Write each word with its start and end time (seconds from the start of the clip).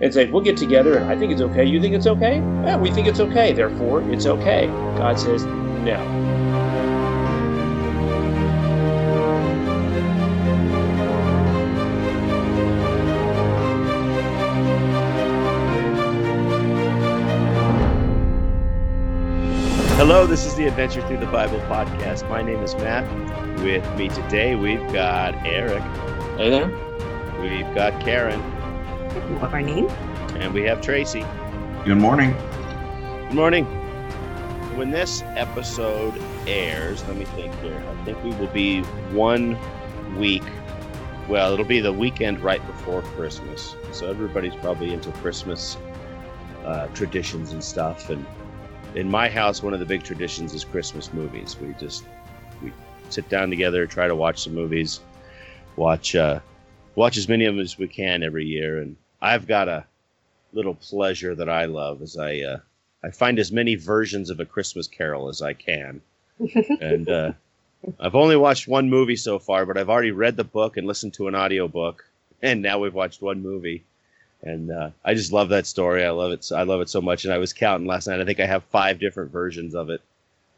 and 0.00 0.12
say, 0.12 0.30
we'll 0.30 0.42
get 0.42 0.56
together 0.56 0.98
and 0.98 1.10
I 1.10 1.16
think 1.16 1.32
it's 1.32 1.40
okay. 1.40 1.64
You 1.64 1.80
think 1.80 1.94
it's 1.94 2.06
okay? 2.06 2.36
Yeah, 2.36 2.76
we 2.76 2.90
think 2.90 3.06
it's 3.06 3.20
okay. 3.20 3.52
Therefore, 3.52 4.02
it's 4.10 4.26
okay. 4.26 4.66
God 4.96 5.18
says, 5.18 5.44
no. 5.44 6.24
Hello, 19.96 20.26
this 20.26 20.44
is 20.44 20.54
the 20.56 20.66
Adventure 20.66 21.06
Through 21.06 21.18
the 21.18 21.26
Bible 21.26 21.60
podcast. 21.60 22.28
My 22.28 22.42
name 22.42 22.62
is 22.62 22.74
Matt. 22.74 23.08
With 23.60 23.88
me 23.96 24.08
today, 24.08 24.54
we've 24.54 24.92
got 24.92 25.34
Eric. 25.46 25.82
Hey 26.36 26.50
there. 26.50 26.68
We've 27.40 27.74
got 27.74 27.98
Karen. 28.02 28.53
Good 29.14 29.30
morning. 29.30 29.88
And 30.40 30.52
we 30.52 30.62
have 30.62 30.80
Tracy. 30.80 31.24
Good 31.84 31.98
morning. 31.98 32.32
Good 33.28 33.34
morning. 33.34 33.64
When 34.76 34.90
this 34.90 35.22
episode 35.36 36.20
airs, 36.48 37.06
let 37.06 37.16
me 37.16 37.24
think 37.24 37.54
here. 37.60 37.80
I 37.88 38.04
think 38.04 38.24
we 38.24 38.30
will 38.32 38.48
be 38.48 38.82
one 39.12 39.56
week. 40.18 40.42
Well, 41.28 41.52
it'll 41.52 41.64
be 41.64 41.78
the 41.78 41.92
weekend 41.92 42.40
right 42.40 42.64
before 42.66 43.02
Christmas. 43.02 43.76
So 43.92 44.10
everybody's 44.10 44.56
probably 44.56 44.92
into 44.92 45.12
Christmas 45.12 45.76
uh, 46.64 46.88
traditions 46.88 47.52
and 47.52 47.62
stuff. 47.62 48.10
And 48.10 48.26
in 48.96 49.08
my 49.08 49.28
house, 49.28 49.62
one 49.62 49.74
of 49.74 49.78
the 49.78 49.86
big 49.86 50.02
traditions 50.02 50.54
is 50.54 50.64
Christmas 50.64 51.12
movies. 51.12 51.56
We 51.60 51.72
just 51.74 52.04
we 52.60 52.72
sit 53.10 53.28
down 53.28 53.48
together, 53.48 53.86
try 53.86 54.08
to 54.08 54.16
watch 54.16 54.42
some 54.42 54.54
movies, 54.54 55.02
watch 55.76 56.16
uh, 56.16 56.40
watch 56.96 57.16
as 57.16 57.28
many 57.28 57.44
of 57.44 57.54
them 57.54 57.62
as 57.62 57.78
we 57.78 57.86
can 57.86 58.24
every 58.24 58.44
year. 58.44 58.80
And 58.80 58.96
I've 59.24 59.46
got 59.46 59.68
a 59.68 59.84
little 60.52 60.74
pleasure 60.74 61.34
that 61.34 61.48
I 61.48 61.64
love 61.64 62.02
as 62.02 62.16
I 62.16 62.40
uh, 62.40 62.58
I 63.02 63.10
find 63.10 63.38
as 63.38 63.52
many 63.52 63.74
versions 63.74 64.30
of 64.30 64.40
a 64.40 64.44
Christmas 64.44 64.86
Carol 64.86 65.28
as 65.28 65.42
I 65.42 65.52
can. 65.52 66.00
and 66.80 67.08
uh, 67.08 67.32
I've 68.00 68.14
only 68.14 68.36
watched 68.36 68.68
one 68.68 68.90
movie 68.90 69.16
so 69.16 69.38
far, 69.38 69.66
but 69.66 69.78
I've 69.78 69.90
already 69.90 70.10
read 70.10 70.36
the 70.36 70.44
book 70.44 70.76
and 70.76 70.86
listened 70.86 71.14
to 71.14 71.28
an 71.28 71.34
audiobook, 71.34 72.04
and 72.42 72.62
now 72.62 72.78
we've 72.78 72.94
watched 72.94 73.22
one 73.22 73.42
movie 73.42 73.84
and 74.44 74.70
uh, 74.70 74.90
I 75.04 75.14
just 75.14 75.32
love 75.32 75.48
that 75.48 75.66
story. 75.66 76.04
I 76.04 76.10
love 76.10 76.30
it. 76.32 76.52
I 76.52 76.62
love 76.62 76.82
it 76.82 76.90
so 76.90 77.00
much. 77.00 77.24
And 77.24 77.32
I 77.32 77.38
was 77.38 77.52
counting 77.52 77.86
last 77.88 78.06
night. 78.06 78.20
I 78.20 78.24
think 78.24 78.40
I 78.40 78.46
have 78.46 78.62
five 78.64 79.00
different 79.00 79.32
versions 79.32 79.74
of 79.74 79.88
it 79.90 80.02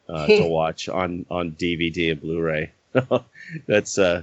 uh, 0.08 0.26
to 0.26 0.44
watch 0.44 0.88
on 0.88 1.24
on 1.30 1.52
DVD 1.52 2.10
and 2.10 2.20
Blu-ray. 2.20 2.72
that's 3.66 3.96
uh, 3.96 4.22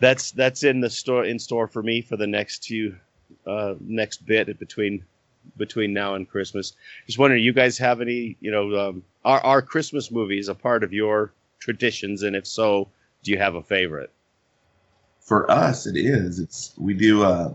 that's 0.00 0.32
that's 0.32 0.64
in 0.64 0.80
the 0.80 0.90
store 0.90 1.24
in 1.24 1.38
store 1.38 1.68
for 1.68 1.82
me 1.82 2.00
for 2.00 2.16
the 2.16 2.26
next 2.26 2.64
few 2.64 2.96
uh, 3.48 3.74
next 3.80 4.26
bit 4.26 4.58
between 4.58 5.04
between 5.56 5.92
now 5.92 6.14
and 6.14 6.28
Christmas. 6.28 6.74
Just 7.06 7.18
wondering, 7.18 7.42
you 7.42 7.52
guys 7.52 7.78
have 7.78 8.00
any? 8.00 8.36
You 8.40 8.50
know, 8.50 8.88
um, 8.88 9.02
are 9.24 9.40
are 9.40 9.62
Christmas 9.62 10.10
movies 10.10 10.48
a 10.48 10.54
part 10.54 10.84
of 10.84 10.92
your 10.92 11.32
traditions? 11.58 12.22
And 12.22 12.36
if 12.36 12.46
so, 12.46 12.88
do 13.22 13.30
you 13.30 13.38
have 13.38 13.54
a 13.54 13.62
favorite? 13.62 14.10
For 15.20 15.50
us, 15.50 15.86
it 15.86 15.96
is. 15.96 16.38
It's 16.38 16.72
we 16.78 16.94
do. 16.94 17.22
Uh, 17.22 17.52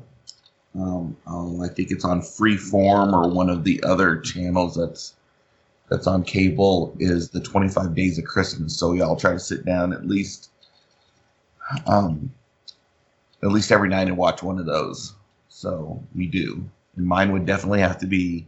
um, 0.76 1.16
um, 1.28 1.62
I 1.62 1.68
think 1.68 1.92
it's 1.92 2.04
on 2.04 2.22
Freeform 2.22 3.14
or 3.14 3.30
one 3.30 3.50
of 3.50 3.64
the 3.64 3.82
other 3.84 4.20
channels 4.20 4.76
that's 4.76 5.14
that's 5.90 6.08
on 6.08 6.24
cable. 6.24 6.96
Is 7.00 7.30
the 7.30 7.40
25 7.40 7.94
Days 7.94 8.18
of 8.18 8.26
Christmas? 8.26 8.78
So 8.78 8.94
y'all 8.94 9.16
try 9.16 9.34
to 9.34 9.40
sit 9.40 9.66
down 9.66 9.94
at 9.94 10.08
least, 10.08 10.50
um, 11.86 12.32
at 13.44 13.52
least 13.52 13.72
every 13.72 13.90
night 13.90 14.08
and 14.08 14.18
watch 14.18 14.42
one 14.42 14.58
of 14.58 14.66
those. 14.66 15.14
So 15.56 16.04
we 16.16 16.26
do. 16.26 16.68
And 16.98 17.06
mine 17.06 17.32
would 17.32 17.46
definitely 17.46 17.80
have 17.80 18.00
to 18.00 18.08
be 18.08 18.48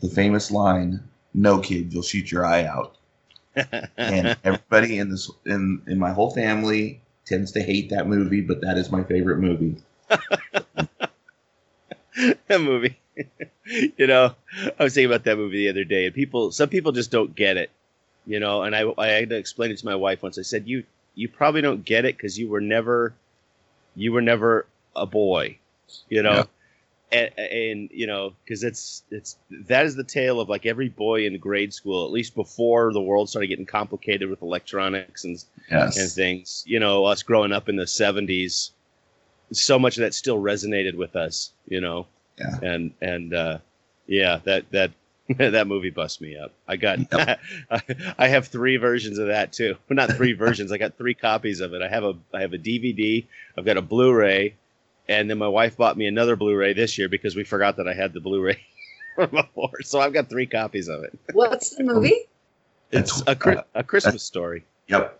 the 0.00 0.08
famous 0.08 0.50
line, 0.50 1.00
"No 1.34 1.60
kid, 1.60 1.92
you'll 1.92 2.02
shoot 2.02 2.32
your 2.32 2.44
eye 2.46 2.64
out." 2.64 2.96
and 3.98 4.36
everybody 4.42 4.98
in 4.98 5.10
this 5.10 5.30
in 5.44 5.82
in 5.86 5.98
my 5.98 6.10
whole 6.10 6.30
family 6.30 7.02
tends 7.26 7.52
to 7.52 7.62
hate 7.62 7.90
that 7.90 8.08
movie, 8.08 8.40
but 8.40 8.62
that 8.62 8.78
is 8.78 8.90
my 8.90 9.04
favorite 9.04 9.38
movie. 9.40 9.76
that 10.08 11.10
movie. 12.60 12.98
you 13.66 14.06
know, 14.06 14.34
I 14.78 14.84
was 14.84 14.94
thinking 14.94 15.12
about 15.12 15.24
that 15.24 15.36
movie 15.36 15.58
the 15.58 15.68
other 15.68 15.84
day, 15.84 16.06
and 16.06 16.14
people, 16.14 16.50
some 16.50 16.70
people 16.70 16.92
just 16.92 17.10
don't 17.10 17.36
get 17.36 17.58
it. 17.58 17.70
You 18.26 18.40
know, 18.40 18.62
and 18.62 18.74
I, 18.74 18.90
I 18.96 19.08
had 19.08 19.28
to 19.28 19.36
explain 19.36 19.70
it 19.70 19.78
to 19.78 19.84
my 19.84 19.96
wife 19.96 20.22
once. 20.22 20.38
I 20.38 20.42
said, 20.42 20.66
"You, 20.66 20.84
you 21.14 21.28
probably 21.28 21.60
don't 21.60 21.84
get 21.84 22.06
it 22.06 22.16
because 22.16 22.38
you 22.38 22.48
were 22.48 22.62
never, 22.62 23.12
you 23.94 24.12
were 24.12 24.22
never 24.22 24.66
a 24.96 25.04
boy." 25.04 25.58
You 26.08 26.22
know. 26.22 26.32
Yeah. 26.32 26.44
And, 27.14 27.38
and, 27.38 27.90
you 27.92 28.06
know 28.06 28.32
because 28.42 28.64
it's 28.64 29.02
it's 29.10 29.36
that 29.68 29.84
is 29.84 29.96
the 29.96 30.02
tale 30.02 30.40
of 30.40 30.48
like 30.48 30.64
every 30.64 30.88
boy 30.88 31.26
in 31.26 31.38
grade 31.38 31.74
school 31.74 32.06
at 32.06 32.10
least 32.10 32.34
before 32.34 32.90
the 32.90 33.02
world 33.02 33.28
started 33.28 33.48
getting 33.48 33.66
complicated 33.66 34.30
with 34.30 34.40
electronics 34.40 35.24
and 35.24 35.44
yes. 35.70 35.98
and 35.98 36.10
things 36.10 36.64
you 36.66 36.80
know 36.80 37.04
us 37.04 37.22
growing 37.22 37.52
up 37.52 37.68
in 37.68 37.76
the 37.76 37.84
70s 37.84 38.70
so 39.52 39.78
much 39.78 39.96
of 39.96 40.02
that 40.02 40.14
still 40.14 40.38
resonated 40.40 40.94
with 40.94 41.16
us, 41.16 41.52
you 41.68 41.80
know. 41.80 42.06
Yeah. 42.38 42.58
And 42.62 42.92
and 43.00 43.34
uh, 43.34 43.58
yeah, 44.06 44.40
that 44.44 44.70
that 44.70 44.90
that 45.36 45.66
movie 45.66 45.90
bust 45.90 46.20
me 46.20 46.36
up. 46.36 46.52
I 46.66 46.76
got 46.76 46.98
yep. 47.12 47.40
I 48.18 48.28
have 48.28 48.48
three 48.48 48.76
versions 48.76 49.18
of 49.18 49.28
that 49.28 49.52
too. 49.52 49.76
Not 49.88 50.12
three 50.12 50.32
versions. 50.32 50.72
I 50.72 50.78
got 50.78 50.96
three 50.96 51.14
copies 51.14 51.60
of 51.60 51.74
it. 51.74 51.82
I 51.82 51.88
have 51.88 52.04
a 52.04 52.14
I 52.32 52.40
have 52.40 52.52
a 52.52 52.58
DVD. 52.58 53.26
I've 53.56 53.64
got 53.64 53.76
a 53.76 53.82
Blu-ray, 53.82 54.54
and 55.08 55.28
then 55.28 55.38
my 55.38 55.48
wife 55.48 55.76
bought 55.76 55.96
me 55.96 56.06
another 56.06 56.36
Blu-ray 56.36 56.72
this 56.72 56.98
year 56.98 57.08
because 57.08 57.36
we 57.36 57.44
forgot 57.44 57.76
that 57.76 57.88
I 57.88 57.94
had 57.94 58.12
the 58.12 58.20
Blu-ray 58.20 58.58
before. 59.16 59.82
So 59.82 60.00
I've 60.00 60.12
got 60.12 60.28
three 60.28 60.46
copies 60.46 60.88
of 60.88 61.02
it. 61.04 61.18
What's 61.32 61.70
the 61.70 61.84
movie? 61.84 62.28
It's 62.90 63.22
a 63.26 63.30
uh, 63.30 63.62
a 63.74 63.82
Christmas 63.82 64.22
story. 64.22 64.64
Yep. 64.88 65.18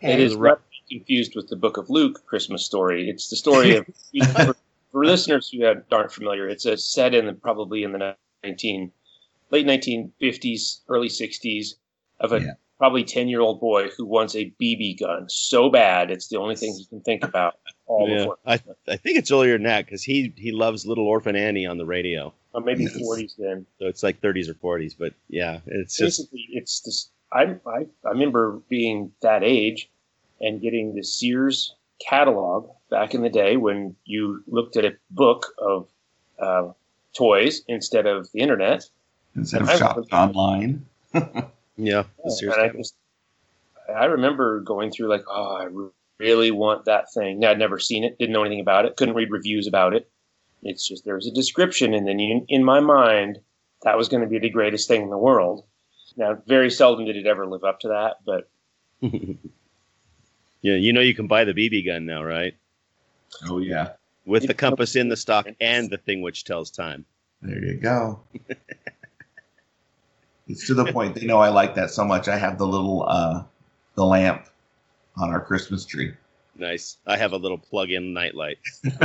It 0.00 0.20
is 0.20 0.34
roughly 0.34 0.64
confused 0.90 1.34
with 1.34 1.48
the 1.48 1.56
Book 1.56 1.76
of 1.76 1.90
Luke 1.90 2.24
Christmas 2.26 2.64
story. 2.64 3.10
It's 3.10 3.28
the 3.28 3.36
story 3.36 3.76
of 3.76 3.86
for, 4.34 4.54
for, 4.92 5.04
listeners 5.04 5.50
who 5.50 5.64
aren't 5.66 6.12
familiar. 6.12 6.48
It's 6.48 6.64
a 6.64 6.76
set 6.76 7.14
in 7.14 7.26
the, 7.26 7.32
probably 7.32 7.82
in 7.82 7.92
the 7.92 8.16
nineteen 8.44 8.92
late 9.50 9.66
nineteen 9.66 10.12
fifties, 10.20 10.80
early 10.88 11.08
sixties 11.08 11.76
of 12.20 12.32
a 12.32 12.40
yeah. 12.40 12.52
probably 12.78 13.04
ten 13.04 13.28
year 13.28 13.40
old 13.40 13.60
boy 13.60 13.88
who 13.88 14.06
wants 14.06 14.36
a 14.36 14.52
BB 14.60 15.00
gun 15.00 15.26
so 15.28 15.68
bad 15.70 16.10
it's 16.10 16.28
the 16.28 16.38
only 16.38 16.56
thing 16.56 16.74
he 16.74 16.84
can 16.84 17.00
think 17.00 17.24
about 17.24 17.58
all 17.90 18.08
yeah. 18.08 18.18
before. 18.18 18.38
I, 18.46 18.54
I 18.88 18.96
think 18.96 19.18
it's 19.18 19.30
earlier 19.30 19.54
than 19.54 19.64
that 19.64 19.84
because 19.84 20.02
he 20.02 20.32
he 20.36 20.52
loves 20.52 20.86
Little 20.86 21.06
Orphan 21.06 21.36
Annie 21.36 21.66
on 21.66 21.76
the 21.78 21.86
radio. 21.86 22.32
Or 22.52 22.60
maybe 22.60 22.86
forties 22.86 23.34
then. 23.38 23.66
So 23.78 23.86
it's 23.86 24.02
like 24.02 24.20
thirties 24.20 24.48
or 24.48 24.54
forties, 24.54 24.94
but 24.94 25.12
yeah, 25.28 25.60
it's 25.66 25.98
basically 25.98 26.46
just... 26.52 26.56
it's 26.56 26.80
this. 26.80 27.10
I, 27.32 27.56
I 27.66 27.86
I 28.04 28.10
remember 28.10 28.60
being 28.68 29.12
that 29.22 29.44
age 29.44 29.90
and 30.40 30.60
getting 30.60 30.94
the 30.94 31.02
Sears 31.02 31.74
catalog 32.00 32.70
back 32.90 33.14
in 33.14 33.22
the 33.22 33.28
day 33.28 33.56
when 33.56 33.94
you 34.04 34.42
looked 34.46 34.76
at 34.76 34.84
a 34.84 34.96
book 35.10 35.46
of 35.58 35.88
uh, 36.38 36.72
toys 37.12 37.62
instead 37.68 38.06
of 38.06 38.30
the 38.32 38.40
internet. 38.40 38.84
Instead 39.36 39.60
and 39.62 39.70
of 39.70 39.78
shopping 39.78 40.04
online. 40.12 40.86
yeah. 41.14 41.42
yeah 41.76 42.04
I, 42.56 42.68
just, 42.68 42.94
I 43.94 44.06
remember 44.06 44.60
going 44.60 44.90
through 44.90 45.08
like, 45.08 45.24
oh, 45.28 45.56
I 45.56 45.64
really 46.20 46.50
want 46.50 46.84
that 46.84 47.12
thing. 47.12 47.40
Now, 47.40 47.50
I'd 47.50 47.58
never 47.58 47.78
seen 47.78 48.04
it, 48.04 48.18
didn't 48.18 48.32
know 48.32 48.44
anything 48.44 48.60
about 48.60 48.84
it, 48.84 48.96
couldn't 48.96 49.14
read 49.14 49.30
reviews 49.30 49.66
about 49.66 49.94
it. 49.94 50.08
It's 50.62 50.86
just 50.86 51.04
there 51.04 51.14
was 51.14 51.26
a 51.26 51.32
description, 51.32 51.94
and 51.94 52.06
then 52.06 52.18
you, 52.18 52.44
in 52.48 52.62
my 52.62 52.80
mind, 52.80 53.38
that 53.82 53.96
was 53.96 54.08
going 54.08 54.22
to 54.22 54.28
be 54.28 54.38
the 54.38 54.50
greatest 54.50 54.88
thing 54.88 55.02
in 55.02 55.10
the 55.10 55.18
world. 55.18 55.64
Now, 56.16 56.38
very 56.46 56.70
seldom 56.70 57.06
did 57.06 57.16
it 57.16 57.26
ever 57.26 57.46
live 57.46 57.64
up 57.64 57.80
to 57.80 57.88
that, 57.88 58.16
but 58.24 58.50
Yeah, 60.62 60.74
you 60.74 60.92
know 60.92 61.00
you 61.00 61.14
can 61.14 61.26
buy 61.26 61.44
the 61.44 61.54
BB 61.54 61.86
gun 61.86 62.04
now, 62.04 62.22
right? 62.22 62.54
Oh 63.48 63.58
yeah. 63.58 63.92
With 64.26 64.46
the 64.46 64.54
compass 64.54 64.96
in 64.96 65.08
the 65.08 65.16
stock 65.16 65.46
and 65.60 65.90
the 65.90 65.96
thing 65.96 66.20
which 66.20 66.44
tells 66.44 66.70
time. 66.70 67.06
There 67.40 67.64
you 67.64 67.78
go. 67.78 68.20
it's 70.46 70.66
to 70.66 70.74
the 70.74 70.92
point 70.92 71.14
they 71.14 71.24
know 71.24 71.38
I 71.38 71.48
like 71.48 71.74
that 71.76 71.90
so 71.90 72.04
much. 72.04 72.28
I 72.28 72.36
have 72.36 72.58
the 72.58 72.66
little 72.66 73.06
uh 73.08 73.44
the 73.94 74.04
lamp 74.04 74.46
on 75.16 75.30
our 75.30 75.40
Christmas 75.40 75.86
tree. 75.86 76.12
Nice. 76.60 76.98
I 77.06 77.16
have 77.16 77.32
a 77.32 77.38
little 77.38 77.56
plug-in 77.58 78.12
nightlight. 78.12 78.58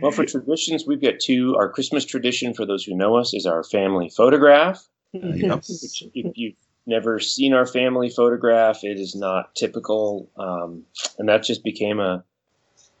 well, 0.00 0.12
for 0.12 0.24
traditions, 0.24 0.86
we've 0.86 1.02
got 1.02 1.18
two. 1.20 1.56
Our 1.56 1.68
Christmas 1.68 2.04
tradition, 2.04 2.54
for 2.54 2.64
those 2.64 2.84
who 2.84 2.94
know 2.94 3.16
us, 3.16 3.34
is 3.34 3.44
our 3.44 3.64
family 3.64 4.08
photograph. 4.08 4.86
Yep. 5.12 5.64
Which, 5.68 6.04
if 6.14 6.38
you've 6.38 6.54
never 6.86 7.18
seen 7.18 7.52
our 7.52 7.66
family 7.66 8.08
photograph. 8.08 8.84
It 8.84 8.98
is 8.98 9.14
not 9.14 9.54
typical, 9.54 10.30
um, 10.36 10.84
and 11.18 11.28
that 11.28 11.42
just 11.42 11.64
became 11.64 12.00
a 12.00 12.24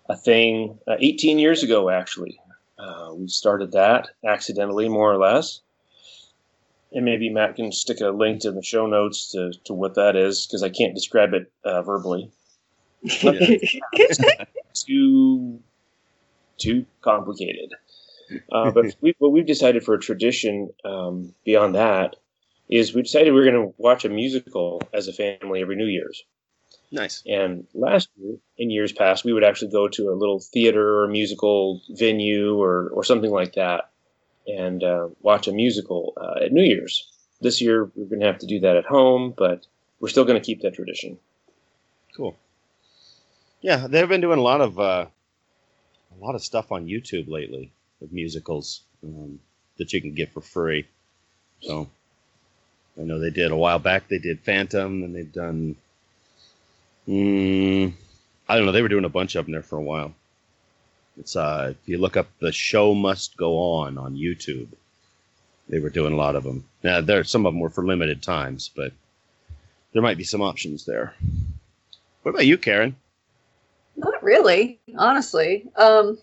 a 0.08 0.16
thing 0.16 0.78
uh, 0.86 0.96
18 0.98 1.38
years 1.38 1.62
ago. 1.62 1.88
Actually, 1.90 2.38
uh, 2.78 3.12
we 3.14 3.28
started 3.28 3.72
that 3.72 4.08
accidentally, 4.24 4.88
more 4.88 5.12
or 5.12 5.18
less. 5.18 5.60
And 6.92 7.04
maybe 7.04 7.28
Matt 7.30 7.56
can 7.56 7.72
stick 7.72 8.00
a 8.00 8.08
link 8.10 8.42
to 8.42 8.52
the 8.52 8.62
show 8.62 8.86
notes 8.86 9.32
to, 9.32 9.52
to 9.64 9.74
what 9.74 9.96
that 9.96 10.16
is 10.16 10.46
because 10.46 10.62
I 10.62 10.68
can't 10.70 10.94
describe 10.94 11.34
it 11.34 11.52
uh, 11.64 11.82
verbally. 11.82 12.30
too 14.74 15.60
too 16.58 16.86
complicated. 17.02 17.74
Uh, 18.50 18.70
but 18.70 18.86
we, 19.00 19.14
what 19.18 19.32
we've 19.32 19.46
decided 19.46 19.84
for 19.84 19.94
a 19.94 20.00
tradition 20.00 20.70
um, 20.84 21.34
beyond 21.44 21.74
that 21.74 22.16
is 22.68 22.94
we 22.94 23.02
decided 23.02 23.32
we 23.32 23.40
are 23.40 23.50
going 23.50 23.66
to 23.66 23.74
watch 23.78 24.04
a 24.04 24.08
musical 24.08 24.82
as 24.92 25.08
a 25.08 25.12
family 25.12 25.60
every 25.60 25.76
New 25.76 25.86
Year's. 25.86 26.24
Nice. 26.90 27.22
And 27.26 27.66
last 27.74 28.08
year, 28.16 28.36
in 28.58 28.70
years 28.70 28.92
past, 28.92 29.24
we 29.24 29.32
would 29.32 29.44
actually 29.44 29.70
go 29.70 29.88
to 29.88 30.10
a 30.10 30.14
little 30.14 30.40
theater 30.40 31.02
or 31.02 31.08
musical 31.08 31.82
venue 31.90 32.60
or, 32.60 32.88
or 32.90 33.04
something 33.04 33.30
like 33.30 33.54
that 33.54 33.90
and 34.46 34.82
uh, 34.82 35.08
watch 35.20 35.48
a 35.48 35.52
musical 35.52 36.12
uh, 36.16 36.44
at 36.44 36.52
New 36.52 36.62
Year's. 36.62 37.10
This 37.40 37.60
year, 37.60 37.90
we're 37.94 38.06
going 38.06 38.20
to 38.20 38.26
have 38.26 38.38
to 38.38 38.46
do 38.46 38.60
that 38.60 38.76
at 38.76 38.84
home, 38.84 39.34
but 39.36 39.66
we're 40.00 40.08
still 40.08 40.24
going 40.24 40.40
to 40.40 40.44
keep 40.44 40.62
that 40.62 40.74
tradition. 40.74 41.18
Cool. 42.16 42.36
Yeah, 43.60 43.86
they've 43.88 44.08
been 44.08 44.20
doing 44.20 44.38
a 44.38 44.42
lot 44.42 44.60
of 44.60 44.78
uh, 44.78 45.06
a 46.18 46.24
lot 46.24 46.34
of 46.34 46.42
stuff 46.42 46.72
on 46.72 46.86
YouTube 46.86 47.28
lately 47.28 47.72
of 48.02 48.12
musicals 48.12 48.82
um, 49.02 49.40
that 49.78 49.92
you 49.92 50.00
can 50.00 50.14
get 50.14 50.32
for 50.32 50.40
free. 50.40 50.86
So 51.60 51.88
I 52.98 53.02
know 53.02 53.18
they 53.18 53.30
did 53.30 53.50
a 53.50 53.56
while 53.56 53.78
back. 53.78 54.08
They 54.08 54.18
did 54.18 54.40
Phantom, 54.40 55.02
and 55.02 55.14
they've 55.14 55.32
done. 55.32 55.76
Mm, 57.08 57.92
I 58.48 58.56
don't 58.56 58.66
know. 58.66 58.72
They 58.72 58.82
were 58.82 58.88
doing 58.88 59.04
a 59.04 59.10
bunch 59.10 59.34
of 59.34 59.44
them 59.44 59.52
there 59.52 59.62
for 59.62 59.76
a 59.76 59.82
while. 59.82 60.14
It's 61.18 61.36
uh, 61.36 61.72
if 61.72 61.88
you 61.88 61.98
look 61.98 62.16
up 62.16 62.28
the 62.40 62.52
show 62.52 62.94
must 62.94 63.36
go 63.36 63.58
on 63.58 63.98
on 63.98 64.16
YouTube, 64.16 64.68
they 65.68 65.80
were 65.80 65.90
doing 65.90 66.12
a 66.12 66.16
lot 66.16 66.36
of 66.36 66.44
them. 66.44 66.64
Now 66.82 67.00
there, 67.00 67.24
some 67.24 67.46
of 67.46 67.52
them 67.52 67.60
were 67.60 67.70
for 67.70 67.84
limited 67.84 68.22
times, 68.22 68.70
but 68.74 68.92
there 69.92 70.02
might 70.02 70.18
be 70.18 70.24
some 70.24 70.42
options 70.42 70.84
there. 70.84 71.14
What 72.22 72.30
about 72.30 72.46
you, 72.46 72.58
Karen? 72.58 72.96
Not 73.96 74.22
really, 74.22 74.78
honestly. 74.98 75.64
Um, 75.76 76.18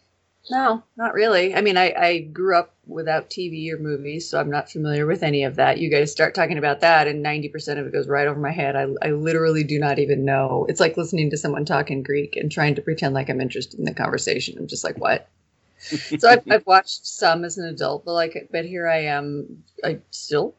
no, 0.49 0.83
not 0.95 1.13
really. 1.13 1.55
I 1.55 1.61
mean, 1.61 1.77
I, 1.77 1.93
I 1.93 2.19
grew 2.19 2.55
up 2.55 2.72
without 2.85 3.29
TV 3.29 3.71
or 3.71 3.77
movies, 3.77 4.29
so 4.29 4.39
I'm 4.39 4.49
not 4.49 4.69
familiar 4.69 5.05
with 5.05 5.23
any 5.23 5.43
of 5.43 5.55
that. 5.55 5.77
You 5.77 5.89
guys 5.89 6.11
start 6.11 6.35
talking 6.35 6.57
about 6.57 6.81
that, 6.81 7.07
and 7.07 7.23
90% 7.23 7.79
of 7.79 7.87
it 7.87 7.93
goes 7.93 8.07
right 8.07 8.27
over 8.27 8.39
my 8.39 8.51
head. 8.51 8.75
I, 8.75 8.87
I 9.01 9.11
literally 9.11 9.63
do 9.63 9.79
not 9.79 9.99
even 9.99 10.25
know. 10.25 10.65
It's 10.69 10.79
like 10.79 10.97
listening 10.97 11.29
to 11.29 11.37
someone 11.37 11.65
talk 11.65 11.91
in 11.91 12.03
Greek 12.03 12.35
and 12.35 12.51
trying 12.51 12.75
to 12.75 12.81
pretend 12.81 13.13
like 13.13 13.29
I'm 13.29 13.41
interested 13.41 13.79
in 13.79 13.85
the 13.85 13.93
conversation. 13.93 14.57
I'm 14.57 14.67
just 14.67 14.83
like, 14.83 14.97
what? 14.97 15.27
so 15.79 16.29
I've, 16.29 16.43
I've 16.49 16.65
watched 16.65 17.05
some 17.05 17.43
as 17.43 17.57
an 17.57 17.65
adult, 17.65 18.05
but 18.05 18.13
like, 18.13 18.49
but 18.51 18.65
here 18.65 18.87
I 18.87 19.03
am. 19.05 19.63
I 19.83 19.99
still, 20.11 20.55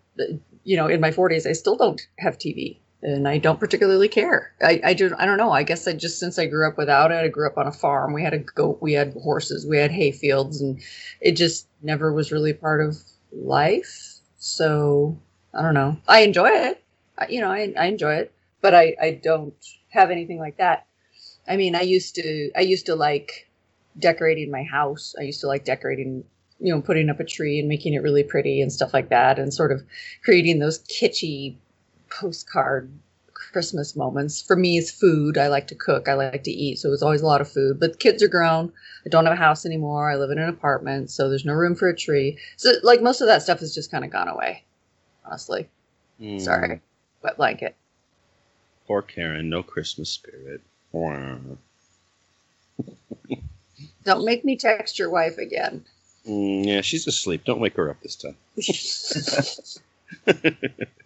you 0.64 0.76
know, 0.76 0.86
in 0.86 1.00
my 1.00 1.10
40s, 1.10 1.46
I 1.48 1.52
still 1.52 1.76
don't 1.76 2.00
have 2.18 2.38
TV 2.38 2.78
and 3.04 3.28
I 3.28 3.36
don't 3.36 3.60
particularly 3.60 4.08
care. 4.08 4.52
I, 4.62 4.80
I 4.82 4.94
just 4.94 5.14
I 5.18 5.26
don't 5.26 5.36
know. 5.36 5.52
I 5.52 5.62
guess 5.62 5.86
I 5.86 5.92
just 5.92 6.18
since 6.18 6.38
I 6.38 6.46
grew 6.46 6.66
up 6.66 6.78
without 6.78 7.12
it, 7.12 7.16
I 7.16 7.28
grew 7.28 7.46
up 7.46 7.58
on 7.58 7.66
a 7.66 7.72
farm. 7.72 8.14
We 8.14 8.22
had 8.22 8.32
a 8.32 8.38
goat, 8.38 8.78
we 8.80 8.94
had 8.94 9.12
horses, 9.12 9.66
we 9.66 9.76
had 9.76 9.90
hay 9.90 10.10
fields, 10.10 10.62
and 10.62 10.80
it 11.20 11.32
just 11.32 11.68
never 11.82 12.12
was 12.12 12.32
really 12.32 12.54
part 12.54 12.80
of 12.80 12.96
life. 13.30 14.14
So 14.38 15.18
I 15.52 15.60
don't 15.60 15.74
know. 15.74 15.98
I 16.08 16.20
enjoy 16.20 16.48
it. 16.48 16.82
I, 17.18 17.28
you 17.28 17.40
know, 17.42 17.52
I, 17.52 17.74
I 17.78 17.86
enjoy 17.86 18.14
it, 18.14 18.32
but 18.62 18.74
I 18.74 18.96
I 19.00 19.20
don't 19.22 19.54
have 19.90 20.10
anything 20.10 20.38
like 20.38 20.56
that. 20.56 20.86
I 21.46 21.58
mean, 21.58 21.76
I 21.76 21.82
used 21.82 22.14
to 22.14 22.50
I 22.56 22.60
used 22.60 22.86
to 22.86 22.96
like 22.96 23.48
decorating 23.98 24.50
my 24.50 24.62
house. 24.62 25.14
I 25.18 25.24
used 25.24 25.42
to 25.42 25.46
like 25.46 25.66
decorating 25.66 26.24
you 26.58 26.74
know 26.74 26.80
putting 26.80 27.10
up 27.10 27.20
a 27.20 27.24
tree 27.24 27.58
and 27.58 27.68
making 27.68 27.92
it 27.92 28.02
really 28.02 28.22
pretty 28.22 28.62
and 28.62 28.72
stuff 28.72 28.94
like 28.94 29.10
that 29.10 29.38
and 29.38 29.52
sort 29.52 29.72
of 29.72 29.82
creating 30.22 30.60
those 30.60 30.78
kitschy 30.84 31.56
postcard 32.20 32.90
Christmas 33.32 33.94
moments. 33.94 34.42
For 34.42 34.56
me, 34.56 34.78
is 34.78 34.90
food. 34.90 35.38
I 35.38 35.48
like 35.48 35.66
to 35.68 35.74
cook. 35.74 36.08
I 36.08 36.14
like 36.14 36.44
to 36.44 36.50
eat. 36.50 36.78
So 36.78 36.88
it 36.88 36.92
was 36.92 37.02
always 37.02 37.22
a 37.22 37.26
lot 37.26 37.40
of 37.40 37.50
food. 37.50 37.78
But 37.78 37.92
the 37.92 37.98
kids 37.98 38.22
are 38.22 38.28
grown. 38.28 38.72
I 39.04 39.08
don't 39.08 39.26
have 39.26 39.34
a 39.34 39.36
house 39.36 39.66
anymore. 39.66 40.10
I 40.10 40.16
live 40.16 40.30
in 40.30 40.38
an 40.38 40.48
apartment. 40.48 41.10
So 41.10 41.28
there's 41.28 41.44
no 41.44 41.52
room 41.52 41.74
for 41.74 41.88
a 41.88 41.96
tree. 41.96 42.38
So, 42.56 42.72
like, 42.82 43.02
most 43.02 43.20
of 43.20 43.26
that 43.26 43.42
stuff 43.42 43.60
has 43.60 43.74
just 43.74 43.90
kind 43.90 44.04
of 44.04 44.10
gone 44.10 44.28
away, 44.28 44.64
honestly. 45.24 45.68
Mm. 46.20 46.40
Sorry. 46.40 46.80
Wet 47.22 47.36
blanket. 47.36 47.76
Poor 48.86 49.02
Karen. 49.02 49.48
No 49.48 49.62
Christmas 49.62 50.10
spirit. 50.10 50.60
don't 54.04 54.24
make 54.24 54.44
me 54.44 54.56
text 54.56 54.98
your 54.98 55.10
wife 55.10 55.38
again. 55.38 55.84
Mm, 56.26 56.66
yeah, 56.66 56.80
she's 56.80 57.06
asleep. 57.06 57.44
Don't 57.44 57.60
wake 57.60 57.76
her 57.76 57.90
up 57.90 58.00
this 58.02 58.16
time. 58.16 58.36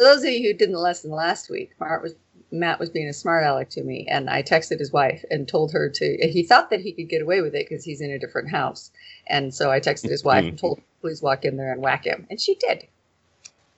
For 0.00 0.04
those 0.04 0.24
of 0.24 0.30
you 0.30 0.50
who 0.50 0.56
didn't 0.56 0.76
listen 0.76 1.10
last 1.10 1.50
week, 1.50 1.72
Matt 1.78 2.00
was 2.00 2.14
Matt 2.50 2.80
was 2.80 2.88
being 2.88 3.08
a 3.08 3.12
smart 3.12 3.44
aleck 3.44 3.68
to 3.68 3.84
me, 3.84 4.06
and 4.08 4.30
I 4.30 4.42
texted 4.42 4.78
his 4.78 4.90
wife 4.90 5.26
and 5.30 5.46
told 5.46 5.72
her 5.72 5.90
to. 5.90 6.16
He 6.26 6.42
thought 6.42 6.70
that 6.70 6.80
he 6.80 6.92
could 6.92 7.10
get 7.10 7.20
away 7.20 7.42
with 7.42 7.54
it 7.54 7.68
because 7.68 7.84
he's 7.84 8.00
in 8.00 8.10
a 8.10 8.18
different 8.18 8.48
house, 8.48 8.90
and 9.26 9.52
so 9.52 9.70
I 9.70 9.78
texted 9.78 10.08
his 10.08 10.24
wife 10.24 10.42
and 10.44 10.58
told 10.58 10.78
her, 10.78 10.84
please 11.02 11.20
walk 11.20 11.44
in 11.44 11.58
there 11.58 11.70
and 11.70 11.82
whack 11.82 12.06
him, 12.06 12.26
and 12.30 12.40
she 12.40 12.54
did. 12.54 12.86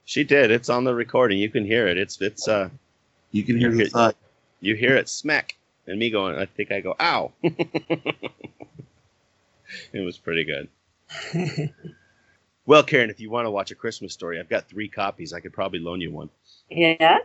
She 0.05 0.23
did. 0.23 0.53
It's 0.53 0.69
on 0.69 0.85
the 0.85 0.95
recording. 0.95 1.41
You 1.41 1.51
can 1.51 1.65
hear 1.65 1.89
it. 1.89 1.99
It's 1.99 2.21
it's 2.21 2.47
uh. 2.47 2.69
You 3.33 3.43
can 3.43 3.59
hear 3.59 3.73
the 3.73 3.87
thud. 3.87 4.15
You 4.61 4.77
hear 4.77 4.95
it 4.95 5.09
smack, 5.09 5.57
and 5.89 5.99
me 5.99 6.09
going. 6.09 6.39
I 6.39 6.47
think 6.47 6.71
I 6.71 6.79
go 6.83 6.95
ow. 7.01 7.33
it 7.43 8.15
was 9.93 10.19
pretty 10.19 10.45
good. 10.45 10.69
Well, 12.65 12.83
Karen, 12.83 13.11
if 13.11 13.21
you 13.21 13.31
want 13.31 13.47
to 13.47 13.51
watch 13.51 13.71
a 13.71 13.75
Christmas 13.75 14.13
story, 14.13 14.39
I've 14.39 14.49
got 14.49 14.69
three 14.69 14.89
copies. 14.89 15.33
I 15.33 15.41
could 15.41 15.53
probably 15.53 15.81
loan 15.81 16.01
you 16.01 16.13
one. 16.13 16.31
Yeah. 16.71 17.19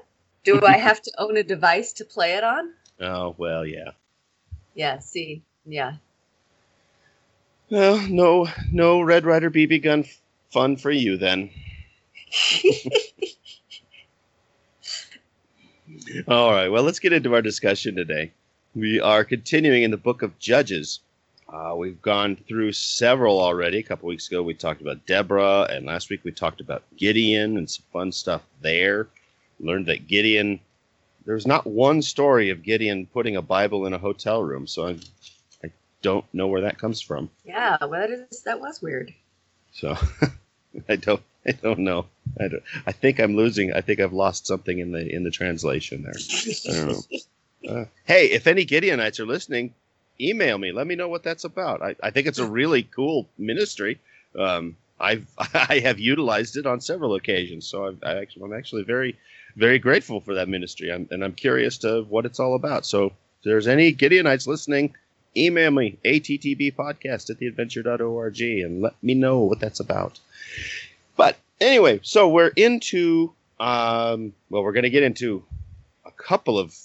Do 0.44 0.60
I 0.66 0.78
have 0.78 1.01
to 1.04 1.12
own 1.18 1.38
a 1.38 1.44
device 1.44 1.94
to 1.94 2.06
play 2.06 2.34
it 2.34 2.44
on? 2.44 2.74
Oh 3.00 3.36
well, 3.38 3.66
yeah. 3.66 3.92
Yeah. 4.74 5.00
See. 5.00 5.44
Yeah. 5.66 5.94
Well, 7.69 8.00
no, 8.10 8.48
no 8.72 9.01
Red 9.01 9.25
Ryder 9.25 9.51
BB 9.51 9.84
gun 9.84 10.00
f- 10.01 10.22
fun 10.51 10.78
for 10.78 10.89
you 10.89 11.18
then. 11.18 11.50
All 16.28 16.51
right. 16.51 16.69
Well, 16.69 16.83
let's 16.83 17.00
get 17.00 17.13
into 17.13 17.33
our 17.33 17.42
discussion 17.42 17.95
today. 17.95 18.31
We 18.74 19.01
are 19.01 19.24
continuing 19.24 19.83
in 19.83 19.92
the 19.92 19.98
book 19.98 20.22
of 20.22 20.38
Judges. 20.40 21.00
Uh, 21.50 21.74
we've 21.78 22.02
gone 22.02 22.36
through 22.48 22.74
several 22.74 23.40
already. 23.40 23.78
A 23.78 23.84
couple 23.84 24.10
weeks 24.10 24.28
ago, 24.28 24.44
we 24.44 24.54
talked 24.54 24.82
about 24.82 25.06
Deborah, 25.06 25.68
and 25.70 25.86
last 25.86 26.10
week 26.10 26.24
we 26.24 26.32
talked 26.32 26.60
about 26.60 26.84
Gideon 26.98 27.58
and 27.58 27.70
some 27.70 27.86
fun 27.94 28.12
stuff 28.12 28.42
there. 28.62 29.08
Learned 29.60 29.86
that 29.86 30.08
Gideon, 30.08 30.60
there's 31.26 31.48
not 31.48 31.66
one 31.66 32.02
story 32.02 32.50
of 32.50 32.64
Gideon 32.64 33.06
putting 33.08 33.38
a 33.38 33.42
Bible 33.42 33.86
in 33.86 33.94
a 33.94 33.98
hotel 33.98 34.44
room, 34.44 34.68
so 34.68 34.88
I, 34.88 34.98
I 35.64 35.72
don't 36.02 36.26
know 36.34 36.48
where 36.48 36.62
that 36.62 36.80
comes 36.80 37.02
from. 37.02 37.30
Yeah, 37.46 37.78
well, 37.80 37.92
that 37.92 38.12
is 38.12 38.42
that 38.42 38.60
was 38.60 38.81
weird. 38.81 39.14
So 39.71 39.98
I 40.90 40.98
don't 40.98 41.24
I 41.48 41.54
don't 41.54 41.80
know. 41.80 42.07
I 42.40 42.50
don't, 42.50 42.64
I 42.86 42.92
think 42.92 43.19
I'm 43.19 43.36
losing. 43.36 43.71
I 43.74 43.81
think 43.81 44.00
I've 44.00 44.14
lost 44.14 44.45
something 44.45 44.80
in 44.80 44.92
the 44.92 45.10
in 45.10 45.24
the 45.24 45.31
translation 45.31 46.04
there. 46.04 46.16
I 46.69 46.78
don't 46.78 46.88
know. 46.88 47.02
Uh, 47.68 47.86
hey, 48.06 48.28
if 48.28 48.45
any 48.45 48.66
Gideonites 48.66 49.19
are 49.19 49.26
listening, 49.26 49.74
email 50.19 50.57
me. 50.57 50.71
Let 50.71 50.88
me 50.88 50.95
know 50.95 51.09
what 51.09 51.24
that's 51.24 51.44
about. 51.44 51.81
I, 51.81 51.95
I 52.02 52.12
think 52.12 52.28
it's 52.28 52.40
a 52.40 52.47
really 52.47 52.83
cool 52.83 53.28
ministry. 53.38 54.00
Um, 54.38 54.76
I've 55.00 55.28
I 55.38 55.80
have 55.83 56.00
utilized 56.00 56.57
it 56.57 56.66
on 56.66 56.81
several 56.81 57.16
occasions, 57.16 57.68
so 57.68 57.88
I've, 57.88 58.04
I 58.04 58.18
actually, 58.18 58.44
I'm 58.44 58.54
actually 58.54 58.83
very 58.83 59.18
very 59.56 59.80
grateful 59.80 60.21
for 60.21 60.36
that 60.36 60.47
ministry, 60.47 60.92
I'm, 60.92 61.07
and 61.09 61.24
I'm 61.24 61.33
curious 61.33 61.80
to 61.80 62.04
what 62.04 62.26
it's 62.26 62.40
all 62.40 62.56
about. 62.56 62.86
So, 62.86 63.07
if 63.07 63.14
there's 63.44 63.68
any 63.68 63.92
Gideonites 63.92 64.47
listening, 64.47 64.94
email 65.36 65.71
me 65.71 65.97
attbpodcast 66.06 67.30
at 67.30 67.40
theadventure.org 67.40 68.42
and 68.42 68.81
let 68.81 69.02
me 69.04 69.16
know 69.16 69.40
what 69.40 69.59
that's 69.59 69.80
about. 69.80 70.19
But 71.16 71.38
anyway, 71.59 72.00
so 72.04 72.30
we're 72.30 72.54
into 72.56 73.33
um, 73.59 74.33
well, 74.50 74.64
we're 74.64 74.74
going 74.74 74.83
to 74.83 74.90
get 74.90 75.04
into 75.04 75.44
a 76.06 76.12
couple 76.12 76.59
of 76.59 76.76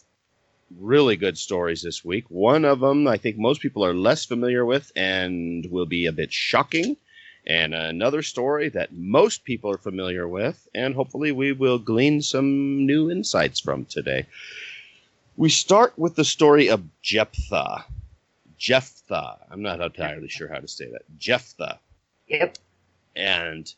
really 0.78 1.16
good 1.16 1.38
stories 1.38 1.82
this 1.82 2.04
week. 2.04 2.24
One 2.28 2.64
of 2.64 2.80
them 2.80 3.06
I 3.06 3.16
think 3.16 3.36
most 3.36 3.60
people 3.60 3.84
are 3.84 3.94
less 3.94 4.24
familiar 4.24 4.64
with 4.64 4.90
and 4.96 5.66
will 5.70 5.86
be 5.86 6.06
a 6.06 6.12
bit 6.12 6.32
shocking. 6.32 6.96
And 7.46 7.74
another 7.74 8.22
story 8.22 8.68
that 8.68 8.92
most 8.92 9.44
people 9.44 9.70
are 9.72 9.78
familiar 9.78 10.28
with, 10.28 10.68
and 10.74 10.94
hopefully 10.94 11.32
we 11.32 11.50
will 11.50 11.78
glean 11.78 12.22
some 12.22 12.86
new 12.86 13.10
insights 13.10 13.58
from 13.58 13.84
today. 13.84 14.26
We 15.36 15.48
start 15.48 15.98
with 15.98 16.14
the 16.14 16.24
story 16.24 16.68
of 16.68 16.84
Jephthah. 17.02 17.84
Jephthah. 18.58 19.38
I'm 19.50 19.62
not 19.62 19.80
entirely 19.80 20.28
sure 20.28 20.46
how 20.46 20.58
to 20.58 20.68
say 20.68 20.88
that. 20.92 21.02
Jephthah. 21.18 21.80
Yep. 22.28 22.58
And 23.16 23.74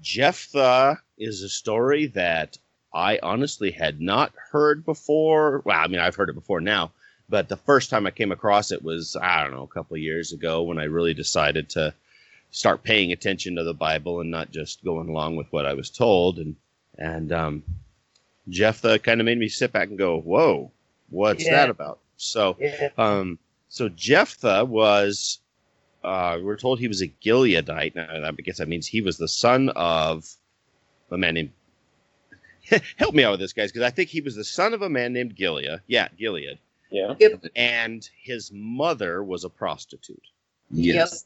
Jephthah 0.00 1.00
is 1.18 1.42
a 1.42 1.48
story 1.48 2.06
that 2.08 2.56
I 2.92 3.18
honestly 3.22 3.70
had 3.70 4.00
not 4.00 4.32
heard 4.50 4.84
before. 4.84 5.62
Well, 5.64 5.78
I 5.78 5.86
mean, 5.88 6.00
I've 6.00 6.14
heard 6.16 6.30
it 6.30 6.34
before 6.34 6.60
now, 6.60 6.92
but 7.28 7.48
the 7.48 7.56
first 7.56 7.90
time 7.90 8.06
I 8.06 8.10
came 8.10 8.32
across 8.32 8.72
it 8.72 8.82
was, 8.82 9.16
I 9.16 9.42
don't 9.42 9.52
know, 9.52 9.62
a 9.62 9.68
couple 9.68 9.96
of 9.96 10.02
years 10.02 10.32
ago 10.32 10.62
when 10.62 10.78
I 10.78 10.84
really 10.84 11.14
decided 11.14 11.68
to 11.70 11.94
start 12.50 12.82
paying 12.82 13.12
attention 13.12 13.56
to 13.56 13.64
the 13.64 13.74
Bible 13.74 14.20
and 14.20 14.30
not 14.30 14.50
just 14.50 14.84
going 14.84 15.08
along 15.08 15.36
with 15.36 15.52
what 15.52 15.66
I 15.66 15.74
was 15.74 15.90
told. 15.90 16.38
And, 16.38 16.56
and, 16.96 17.32
um, 17.32 17.62
Jephthah 18.48 19.00
kind 19.00 19.20
of 19.20 19.26
made 19.26 19.38
me 19.38 19.48
sit 19.48 19.72
back 19.72 19.88
and 19.88 19.98
go, 19.98 20.18
whoa, 20.18 20.70
what's 21.10 21.44
yeah. 21.44 21.50
that 21.52 21.70
about? 21.70 21.98
So, 22.16 22.56
yeah. 22.58 22.88
um, 22.96 23.38
so 23.68 23.90
Jephthah 23.90 24.64
was 24.64 25.40
uh, 26.02 26.38
we're 26.42 26.56
told 26.56 26.78
he 26.78 26.88
was 26.88 27.02
a 27.02 27.08
Gileadite. 27.08 27.94
Now, 27.94 28.08
I 28.08 28.30
guess 28.32 28.58
that 28.58 28.68
means 28.68 28.86
he 28.86 29.00
was 29.00 29.18
the 29.18 29.28
son 29.28 29.70
of 29.70 30.28
a 31.10 31.18
man 31.18 31.34
named. 31.34 31.50
Help 32.96 33.14
me 33.14 33.24
out 33.24 33.32
with 33.32 33.40
this, 33.40 33.52
guys, 33.52 33.72
because 33.72 33.86
I 33.86 33.90
think 33.90 34.08
he 34.08 34.20
was 34.20 34.34
the 34.34 34.44
son 34.44 34.74
of 34.74 34.82
a 34.82 34.88
man 34.88 35.12
named 35.12 35.34
Gilead. 35.36 35.80
Yeah, 35.86 36.08
Gilead. 36.18 36.58
Yeah. 36.90 37.14
Yep. 37.18 37.46
And 37.56 38.08
his 38.22 38.50
mother 38.52 39.22
was 39.22 39.44
a 39.44 39.50
prostitute. 39.50 40.22
Yes. 40.70 41.24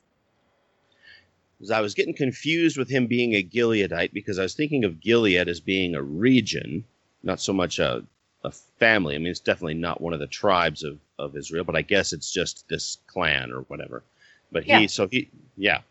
Because 1.59 1.71
I 1.71 1.81
was 1.81 1.95
getting 1.95 2.15
confused 2.15 2.77
with 2.77 2.89
him 2.89 3.07
being 3.07 3.35
a 3.35 3.43
Gileadite 3.43 4.13
because 4.13 4.39
I 4.39 4.43
was 4.43 4.55
thinking 4.55 4.85
of 4.85 5.01
Gilead 5.01 5.49
as 5.49 5.61
being 5.61 5.95
a 5.95 6.03
region, 6.03 6.85
not 7.23 7.41
so 7.41 7.53
much 7.53 7.79
a, 7.79 8.03
a 8.43 8.51
family. 8.51 9.15
I 9.15 9.19
mean, 9.19 9.29
it's 9.29 9.39
definitely 9.41 9.75
not 9.75 10.01
one 10.01 10.13
of 10.13 10.19
the 10.21 10.27
tribes 10.27 10.83
of, 10.83 10.99
of 11.19 11.37
Israel, 11.37 11.65
but 11.65 11.77
I 11.77 11.83
guess 11.83 12.13
it's 12.13 12.33
just 12.33 12.67
this 12.69 12.99
clan 13.07 13.53
or 13.53 13.61
whatever. 13.63 14.03
But 14.51 14.65
he, 14.65 14.71
Yeah. 14.71 14.87
so 14.87 15.07
he, 15.07 15.31
yeah. 15.57 15.83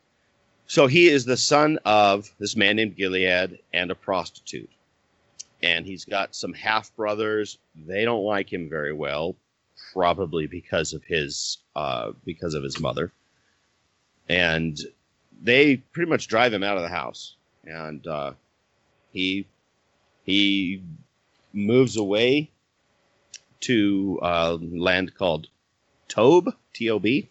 So 0.67 0.87
he 0.87 1.07
is 1.07 1.25
the 1.25 1.37
son 1.37 1.79
of 1.85 2.29
this 2.39 2.55
man 2.55 2.75
named 2.77 2.95
Gilead 2.97 3.59
and 3.73 3.91
a 3.91 3.95
prostitute. 3.95 4.69
And 5.63 5.85
he's 5.85 6.05
got 6.05 6.35
some 6.35 6.53
half 6.53 6.95
brothers. 6.95 7.57
They 7.75 8.03
don't 8.03 8.23
like 8.23 8.51
him 8.51 8.69
very 8.69 8.93
well, 8.93 9.35
probably 9.93 10.47
because 10.47 10.93
of 10.93 11.03
his 11.03 11.59
uh, 11.75 12.11
because 12.25 12.55
of 12.55 12.63
his 12.63 12.79
mother. 12.79 13.11
And 14.27 14.79
they 15.41 15.77
pretty 15.77 16.09
much 16.09 16.27
drive 16.27 16.53
him 16.53 16.63
out 16.63 16.77
of 16.77 16.83
the 16.83 16.89
house. 16.89 17.35
And 17.63 18.05
uh, 18.07 18.33
he 19.11 19.45
he 20.23 20.81
moves 21.53 21.97
away 21.97 22.49
to 23.61 24.19
uh, 24.21 24.57
land 24.59 25.13
called 25.15 25.47
Tob, 26.07 26.55
T 26.73 26.89
O 26.89 26.97
B, 26.97 27.29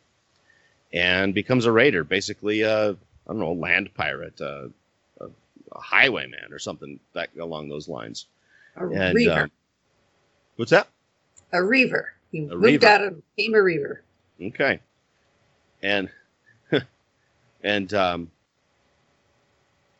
and 0.92 1.34
becomes 1.34 1.66
a 1.66 1.72
raider, 1.72 2.04
basically 2.04 2.62
a 2.62 2.90
I 2.90 3.32
don't 3.32 3.38
know, 3.38 3.52
land 3.52 3.94
pirate, 3.94 4.40
uh, 4.40 4.66
a, 4.66 4.70
a 5.72 5.80
highwayman 5.80 6.52
or 6.52 6.58
something 6.58 7.00
that 7.14 7.30
along 7.38 7.68
those 7.68 7.88
lines. 7.88 8.26
A 8.76 8.86
And 8.90 9.14
reaver. 9.14 9.44
um, 9.44 9.50
what's 10.56 10.70
that? 10.70 10.88
a 11.52 11.62
reaver. 11.62 12.12
He 12.32 12.50
moved 12.58 12.84
reaver. 12.84 12.86
out 12.86 13.02
and 13.02 13.22
became 13.36 13.54
a 13.54 13.62
reaver. 13.62 14.02
Okay. 14.40 14.80
And 15.82 16.10
and 17.62 17.94
um 17.94 18.30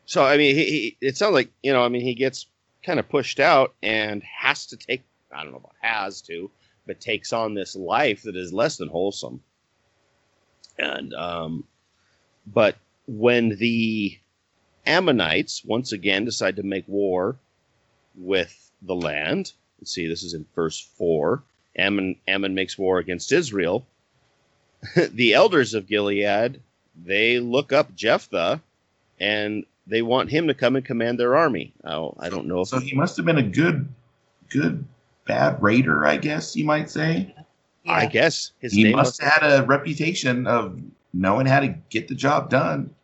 so 0.06 0.24
I 0.24 0.36
mean 0.36 0.54
he, 0.54 0.64
he 0.64 0.96
it 1.00 1.16
sounds 1.16 1.34
like, 1.34 1.50
you 1.62 1.72
know, 1.72 1.82
I 1.84 1.88
mean 1.88 2.02
he 2.02 2.14
gets 2.14 2.46
kind 2.84 2.98
of 2.98 3.08
pushed 3.08 3.40
out 3.40 3.74
and 3.82 4.22
has 4.22 4.66
to 4.66 4.76
take 4.76 5.04
I 5.32 5.42
don't 5.42 5.52
know 5.52 5.58
about 5.58 5.74
has 5.80 6.20
to, 6.22 6.50
but 6.86 7.00
takes 7.00 7.32
on 7.32 7.54
this 7.54 7.76
life 7.76 8.22
that 8.22 8.36
is 8.36 8.52
less 8.52 8.76
than 8.76 8.88
wholesome. 8.88 9.42
And 10.78 11.12
um 11.14 11.64
but 12.46 12.76
when 13.06 13.50
the 13.56 14.18
Ammonites 14.90 15.64
once 15.64 15.92
again 15.92 16.24
decide 16.24 16.56
to 16.56 16.64
make 16.64 16.84
war 16.88 17.36
with 18.16 18.72
the 18.82 18.94
land, 18.94 19.52
let's 19.80 19.92
see, 19.92 20.08
this 20.08 20.24
is 20.24 20.34
in 20.34 20.44
verse 20.54 20.80
4. 20.80 21.42
Ammon, 21.76 22.16
Ammon 22.26 22.54
makes 22.54 22.76
war 22.76 22.98
against 22.98 23.30
Israel. 23.30 23.86
the 25.12 25.34
elders 25.34 25.74
of 25.74 25.86
Gilead, 25.86 26.60
they 27.04 27.38
look 27.38 27.72
up 27.72 27.94
Jephthah 27.94 28.60
and 29.20 29.64
they 29.86 30.02
want 30.02 30.30
him 30.30 30.48
to 30.48 30.54
come 30.54 30.74
and 30.74 30.84
command 30.84 31.20
their 31.20 31.36
army. 31.36 31.72
Oh, 31.84 32.14
I 32.18 32.28
don't 32.28 32.46
know 32.46 32.62
if 32.62 32.68
So 32.68 32.80
he 32.80 32.94
must 32.94 33.16
have 33.16 33.26
been 33.26 33.38
a 33.38 33.42
good, 33.42 33.88
good, 34.48 34.84
bad 35.24 35.62
raider, 35.62 36.04
I 36.04 36.16
guess 36.16 36.56
you 36.56 36.64
might 36.64 36.90
say. 36.90 37.32
I 37.86 38.06
guess 38.06 38.52
his 38.58 38.72
he 38.72 38.84
name 38.84 38.96
must 38.96 39.22
have 39.22 39.32
had 39.32 39.60
a 39.60 39.66
reputation 39.66 40.46
of 40.46 40.80
knowing 41.12 41.46
how 41.46 41.60
to 41.60 41.68
get 41.90 42.08
the 42.08 42.14
job 42.14 42.50
done. 42.50 42.94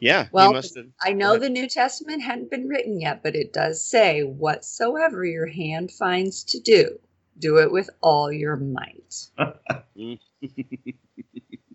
Yeah, 0.00 0.28
Well, 0.32 0.52
must 0.52 0.76
have. 0.76 0.86
I 1.02 1.12
know 1.12 1.38
the 1.38 1.48
New 1.48 1.68
Testament 1.68 2.22
hadn't 2.22 2.50
been 2.50 2.68
written 2.68 3.00
yet, 3.00 3.22
but 3.22 3.34
it 3.34 3.52
does 3.52 3.82
say, 3.82 4.22
whatsoever 4.22 5.24
your 5.24 5.46
hand 5.46 5.90
finds 5.90 6.44
to 6.44 6.60
do, 6.60 6.98
do 7.38 7.58
it 7.58 7.70
with 7.72 7.88
all 8.02 8.30
your 8.32 8.56
might. 8.56 9.26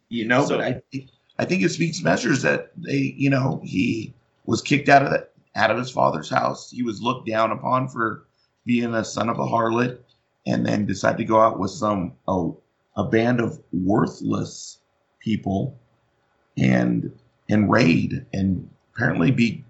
You 0.10 0.28
know, 0.28 0.46
So- 0.46 0.58
but 0.58 0.66
I 0.66 0.82
think 0.92 1.10
I 1.40 1.46
think 1.46 1.64
it 1.64 1.70
speaks 1.70 2.04
measures 2.04 2.42
that 2.42 2.72
they, 2.78 3.16
you 3.18 3.30
know, 3.30 3.62
he 3.64 4.14
was 4.46 4.62
kicked 4.62 4.90
out 4.90 5.04
of 5.04 5.10
the 5.10 5.28
out 5.56 5.72
of 5.72 5.78
his 5.78 5.90
father's 5.90 6.30
house. 6.30 6.70
He 6.70 6.84
was 6.84 7.02
looked 7.02 7.28
down 7.28 7.52
upon 7.52 7.88
for 7.88 8.26
being 8.66 8.94
a 8.94 9.04
son 9.06 9.30
of 9.30 9.40
a 9.40 9.46
harlot, 9.46 10.00
and 10.46 10.66
then 10.66 10.86
decided 10.86 11.18
to 11.20 11.24
go 11.24 11.40
out 11.40 11.60
with 11.60 11.72
some 11.72 12.14
a, 12.28 12.52
a 12.98 13.06
band 13.06 13.40
of 13.40 13.60
worthless 13.72 14.80
people 15.20 15.80
and 16.58 17.12
and 17.52 17.70
raid 17.72 18.26
and 18.34 18.70
apparently 18.96 19.32
be 19.32 19.64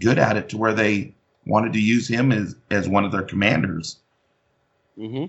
good 0.00 0.18
at 0.18 0.36
it 0.36 0.48
to 0.50 0.58
where 0.58 0.74
they 0.74 1.14
wanted 1.46 1.72
to 1.74 1.80
use 1.80 2.08
him 2.08 2.32
as 2.32 2.56
as 2.70 2.88
one 2.88 3.04
of 3.04 3.12
their 3.12 3.22
commanders. 3.22 4.00
hmm 4.96 5.26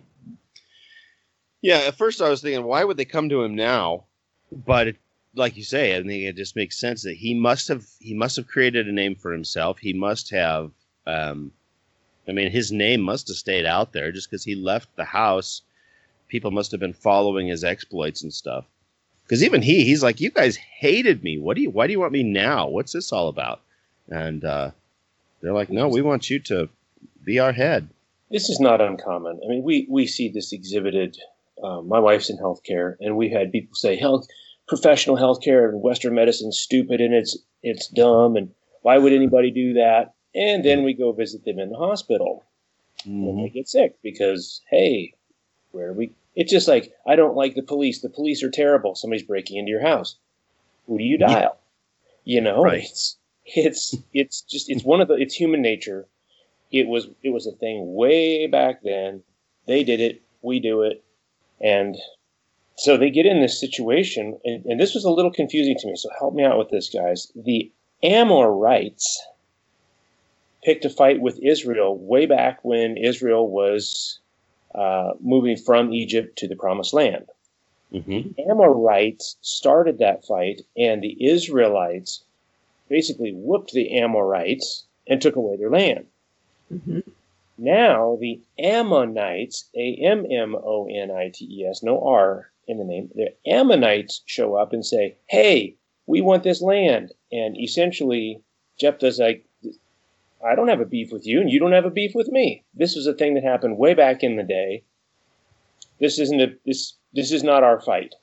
Yeah, 1.62 1.80
at 1.80 1.98
first 1.98 2.22
I 2.22 2.30
was 2.30 2.42
thinking, 2.42 2.66
why 2.66 2.84
would 2.84 2.98
they 2.98 3.06
come 3.06 3.30
to 3.30 3.44
him 3.44 3.56
now? 3.56 4.06
But 4.52 4.88
it, 4.88 4.98
like 5.36 5.58
you 5.58 5.64
say, 5.64 5.96
I 5.96 6.02
think 6.02 6.24
it 6.24 6.36
just 6.36 6.56
makes 6.56 6.80
sense 6.80 7.04
that 7.04 7.16
he 7.18 7.34
must 7.34 7.68
have 7.68 7.86
he 8.00 8.14
must 8.14 8.38
have 8.38 8.48
created 8.48 8.88
a 8.88 8.92
name 8.92 9.16
for 9.16 9.32
himself. 9.32 9.80
He 9.80 9.94
must 9.94 10.32
have, 10.32 10.72
um, 11.06 11.52
I 12.28 12.32
mean, 12.34 12.52
his 12.52 12.72
name 12.72 13.02
must 13.02 13.28
have 13.30 13.38
stayed 13.38 13.66
out 13.66 13.94
there 13.94 14.12
just 14.12 14.30
because 14.30 14.44
he 14.46 14.56
left 14.56 14.96
the 14.96 15.06
house. 15.06 15.64
People 16.30 16.52
must 16.52 16.72
have 16.72 16.80
been 16.80 16.94
following 16.94 17.48
his 17.48 17.64
exploits 17.64 18.24
and 18.24 18.34
stuff. 18.34 18.66
Because 19.28 19.44
even 19.44 19.62
he, 19.62 19.84
he's 19.84 20.02
like, 20.02 20.22
"You 20.22 20.32
guys 20.32 20.56
hated 20.56 21.24
me. 21.24 21.38
What 21.38 21.58
do 21.58 21.62
you? 21.62 21.70
Why 21.70 21.86
do 21.86 21.92
you 21.92 22.00
want 22.00 22.14
me 22.14 22.24
now? 22.24 22.68
What's 22.68 22.94
this 22.94 23.12
all 23.12 23.28
about?" 23.28 23.62
And 24.08 24.46
uh, 24.46 24.72
they're 25.42 25.54
like, 25.54 25.70
"No, 25.70 25.90
we 25.90 26.02
want 26.02 26.30
you 26.30 26.40
to 26.40 26.70
be 27.26 27.38
our 27.40 27.52
head." 27.52 27.90
This 28.32 28.50
is 28.50 28.60
not 28.60 28.82
uncommon. 28.82 29.40
I 29.44 29.48
mean, 29.48 29.64
we, 29.64 29.88
we 29.90 30.06
see 30.06 30.30
this 30.30 30.52
exhibited. 30.52 31.18
Um, 31.64 31.88
my 31.88 32.00
wife's 32.00 32.30
in 32.30 32.38
healthcare, 32.38 32.96
and 33.00 33.18
we 33.18 33.30
had 33.30 33.52
people 33.52 33.76
say 33.76 33.96
health, 33.96 34.28
professional 34.68 35.18
healthcare 35.18 35.70
and 35.70 35.82
Western 35.82 36.14
medicine 36.14 36.52
stupid 36.52 37.02
and 37.02 37.14
it's 37.14 37.38
it's 37.64 37.88
dumb, 37.88 38.36
and 38.36 38.52
why 38.82 38.98
would 38.98 39.14
anybody 39.14 39.52
do 39.52 39.74
that? 39.74 40.14
And 40.36 40.64
then 40.64 40.84
we 40.84 40.94
go 40.94 41.12
visit 41.12 41.44
them 41.46 41.60
in 41.60 41.70
the 41.70 41.78
hospital 41.78 42.46
when 43.06 43.38
they 43.38 43.50
get 43.50 43.68
sick 43.68 43.96
because 44.04 44.62
hey, 44.70 45.14
where 45.72 45.90
are 45.90 45.94
we? 45.94 46.12
It's 46.38 46.52
just 46.52 46.68
like 46.68 46.94
I 47.08 47.16
don't 47.16 47.36
like 47.36 47.56
the 47.56 47.64
police. 47.64 48.00
The 48.02 48.10
police 48.10 48.44
are 48.44 48.52
terrible. 48.52 48.94
Somebody's 48.96 49.26
breaking 49.26 49.58
into 49.58 49.72
your 49.72 49.82
house. 49.82 50.16
Who 50.86 50.98
do 51.00 51.04
you 51.04 51.18
Yeah. 51.20 51.28
dial? 51.28 51.58
You 52.24 52.42
know, 52.42 52.62
Right. 52.62 52.84
it's 52.84 53.18
it's 53.46 53.96
it's 54.14 54.42
just 54.42 54.70
it's 54.70 54.84
one 54.84 55.02
of 55.02 55.08
the 55.08 55.16
it's 55.16 55.34
human 55.34 55.62
nature. 55.64 56.08
It 56.72 56.88
was 56.88 57.10
it 57.24 57.32
was 57.32 57.48
a 57.48 57.54
thing 57.54 57.96
way 57.96 58.46
back 58.46 58.84
then. 58.84 59.24
They 59.66 59.84
did 59.84 60.00
it. 60.00 60.22
We 60.44 60.60
do 60.60 60.84
it, 60.84 61.04
and 61.60 61.98
so 62.76 62.96
they 62.98 63.10
get 63.10 63.26
in 63.26 63.42
this 63.42 63.60
situation, 63.60 64.40
and, 64.46 64.64
and 64.66 64.80
this 64.80 64.94
was 64.94 65.06
a 65.06 65.10
little 65.10 65.32
confusing 65.32 65.76
to 65.80 65.88
me. 65.88 65.96
So 65.96 66.10
help 66.20 66.36
me 66.36 66.44
out 66.44 66.60
with 66.60 66.70
this, 66.70 66.90
guys. 66.90 67.32
The 67.36 67.72
Amorites 68.04 69.26
picked 70.64 70.86
a 70.86 70.90
fight 70.90 71.20
with 71.20 71.40
Israel 71.42 71.98
way 71.98 72.28
back 72.28 72.64
when 72.64 72.96
Israel 72.98 73.50
was 73.50 74.20
uh, 74.78 75.14
moving 75.20 75.58
from 75.58 75.94
Egypt 75.94 76.38
to 76.40 76.48
the 76.48 76.56
Promised 76.56 76.94
Land. 76.94 77.26
hmm 77.92 78.22
Amorites 78.50 79.38
started 79.42 79.98
that 80.00 80.26
fight, 80.26 80.62
and 80.78 81.02
the 81.02 81.18
Israelites 81.26 82.24
basically 82.90 83.34
whooped 83.34 83.72
the 83.72 83.98
Amorites 84.00 84.86
and 85.08 85.22
took 85.22 85.36
away 85.36 85.58
their 85.58 85.70
land. 85.72 86.06
Mhm. 86.72 87.04
Now 87.58 88.18
the 88.22 88.40
Ammonites, 88.60 89.70
A 89.76 89.96
M 89.96 90.26
M 90.30 90.56
O 90.56 90.88
N 90.88 91.10
I 91.12 91.30
T 91.34 91.46
E 91.46 91.66
S, 91.66 91.82
no 91.82 92.00
R 92.02 92.52
in 92.68 92.78
the 92.78 92.84
name, 92.84 93.10
the 93.16 93.34
Ammonites 93.48 94.22
show 94.26 94.56
up 94.56 94.74
and 94.74 94.86
say, 94.86 95.16
Hey, 95.28 95.76
we 96.06 96.22
want 96.22 96.44
this 96.44 96.62
land. 96.62 97.14
And 97.32 97.58
essentially, 97.58 98.42
Jephthah's 98.80 99.20
like, 99.20 99.47
I 100.46 100.56
don't 100.56 100.68
have 100.68 100.82
a 100.82 100.86
beef 100.86 101.12
with 101.12 101.26
you, 101.26 101.42
and 101.42 101.50
you 101.50 101.60
don't 101.60 101.72
have 101.72 101.86
a 101.86 101.92
beef 101.92 102.12
with 102.14 102.28
me. 102.28 102.64
This 102.74 102.96
was 102.96 103.08
a 103.08 103.14
thing 103.14 103.34
that 103.34 103.44
happened 103.44 103.78
way 103.78 103.94
back 103.94 104.24
in 104.24 104.36
the 104.36 104.44
day. 104.44 104.84
This 106.00 106.20
isn't 106.20 106.42
a 106.42 106.54
this 106.66 106.96
this 107.14 107.32
is 107.32 107.44
not 107.44 107.64
our 107.64 107.80
fight. 107.82 108.14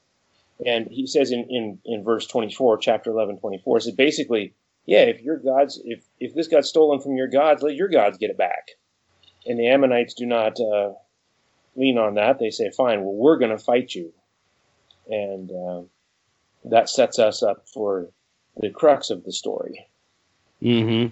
And 0.64 0.87
he 0.88 1.06
says 1.06 1.33
in, 1.33 1.47
in, 1.50 1.78
in 1.85 2.04
verse 2.04 2.26
24, 2.26 2.78
chapter 2.78 3.11
11, 3.11 3.38
24, 3.38 3.80
says 3.80 3.94
basically, 3.94 4.54
yeah, 4.87 5.00
if 5.00 5.21
your 5.21 5.38
gods, 5.38 5.80
if, 5.85 6.04
if 6.21 6.35
this 6.35 6.49
got 6.49 6.64
stolen 6.64 7.00
from 7.00 7.16
your 7.16 7.28
gods, 7.28 7.62
let 7.62 7.75
your 7.75 7.88
gods 7.88 8.18
get 8.18 8.30
it 8.30 8.38
back. 8.38 8.71
And 9.47 9.59
the 9.59 9.68
Ammonites 9.68 10.14
do 10.14 10.26
not 10.26 10.59
uh, 10.61 10.92
lean 11.76 11.99
on 11.99 12.14
that. 12.14 12.38
They 12.38 12.50
say, 12.50 12.71
fine, 12.71 13.02
well, 13.02 13.14
we're 13.14 13.38
going 13.38 13.50
to 13.50 13.62
fight 13.62 13.94
you. 13.94 14.12
And 15.09 15.50
uh, 15.50 15.83
that 16.71 16.88
sets 16.88 17.18
us 17.18 17.42
up 17.42 17.66
for 17.68 18.09
the 18.56 18.71
crux 18.71 19.11
of 19.11 19.25
the 19.25 19.33
story. 19.33 19.87
hmm 20.61 21.06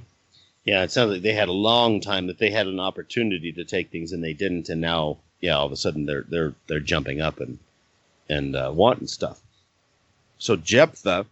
Yeah, 0.64 0.84
it 0.84 0.92
sounds 0.92 1.10
like 1.12 1.22
they 1.22 1.32
had 1.32 1.48
a 1.48 1.52
long 1.52 2.00
time 2.00 2.28
that 2.28 2.38
they 2.38 2.50
had 2.50 2.68
an 2.68 2.78
opportunity 2.78 3.52
to 3.52 3.64
take 3.64 3.90
things 3.90 4.12
and 4.12 4.22
they 4.22 4.32
didn't, 4.32 4.68
and 4.68 4.80
now, 4.80 5.18
yeah, 5.40 5.56
all 5.56 5.66
of 5.66 5.72
a 5.72 5.76
sudden 5.76 6.06
they're 6.06 6.24
they're 6.28 6.54
they're 6.68 6.80
jumping 6.80 7.20
up 7.20 7.40
and 7.40 7.58
and 8.28 8.54
uh, 8.54 8.70
wanting 8.72 9.08
stuff. 9.08 9.40
So 10.38 10.56
Jephthah, 10.56 11.26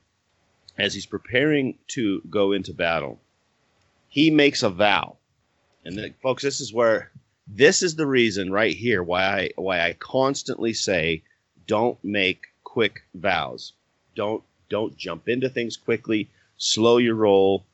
as 0.78 0.94
he's 0.94 1.06
preparing 1.06 1.78
to 1.88 2.22
go 2.28 2.52
into 2.52 2.72
battle, 2.72 3.20
he 4.08 4.30
makes 4.30 4.62
a 4.62 4.70
vow. 4.70 5.16
And 5.84 5.96
then, 5.96 6.14
folks, 6.22 6.42
this 6.42 6.60
is 6.60 6.72
where 6.72 7.10
this 7.46 7.82
is 7.82 7.96
the 7.96 8.06
reason 8.06 8.52
right 8.52 8.76
here 8.76 9.02
why 9.02 9.25
I 9.25 9.50
why 9.56 9.80
I 9.80 9.92
constantly 9.94 10.72
say 10.72 11.22
don't 11.66 12.02
make 12.04 12.46
quick 12.64 13.02
vows. 13.14 13.72
Don't 14.16 14.42
don't 14.68 14.96
jump 14.96 15.28
into 15.28 15.49
things 15.49 15.76
quickly. 15.76 16.28
Slow 16.56 16.99
your 16.99 17.14
roll. 17.14 17.64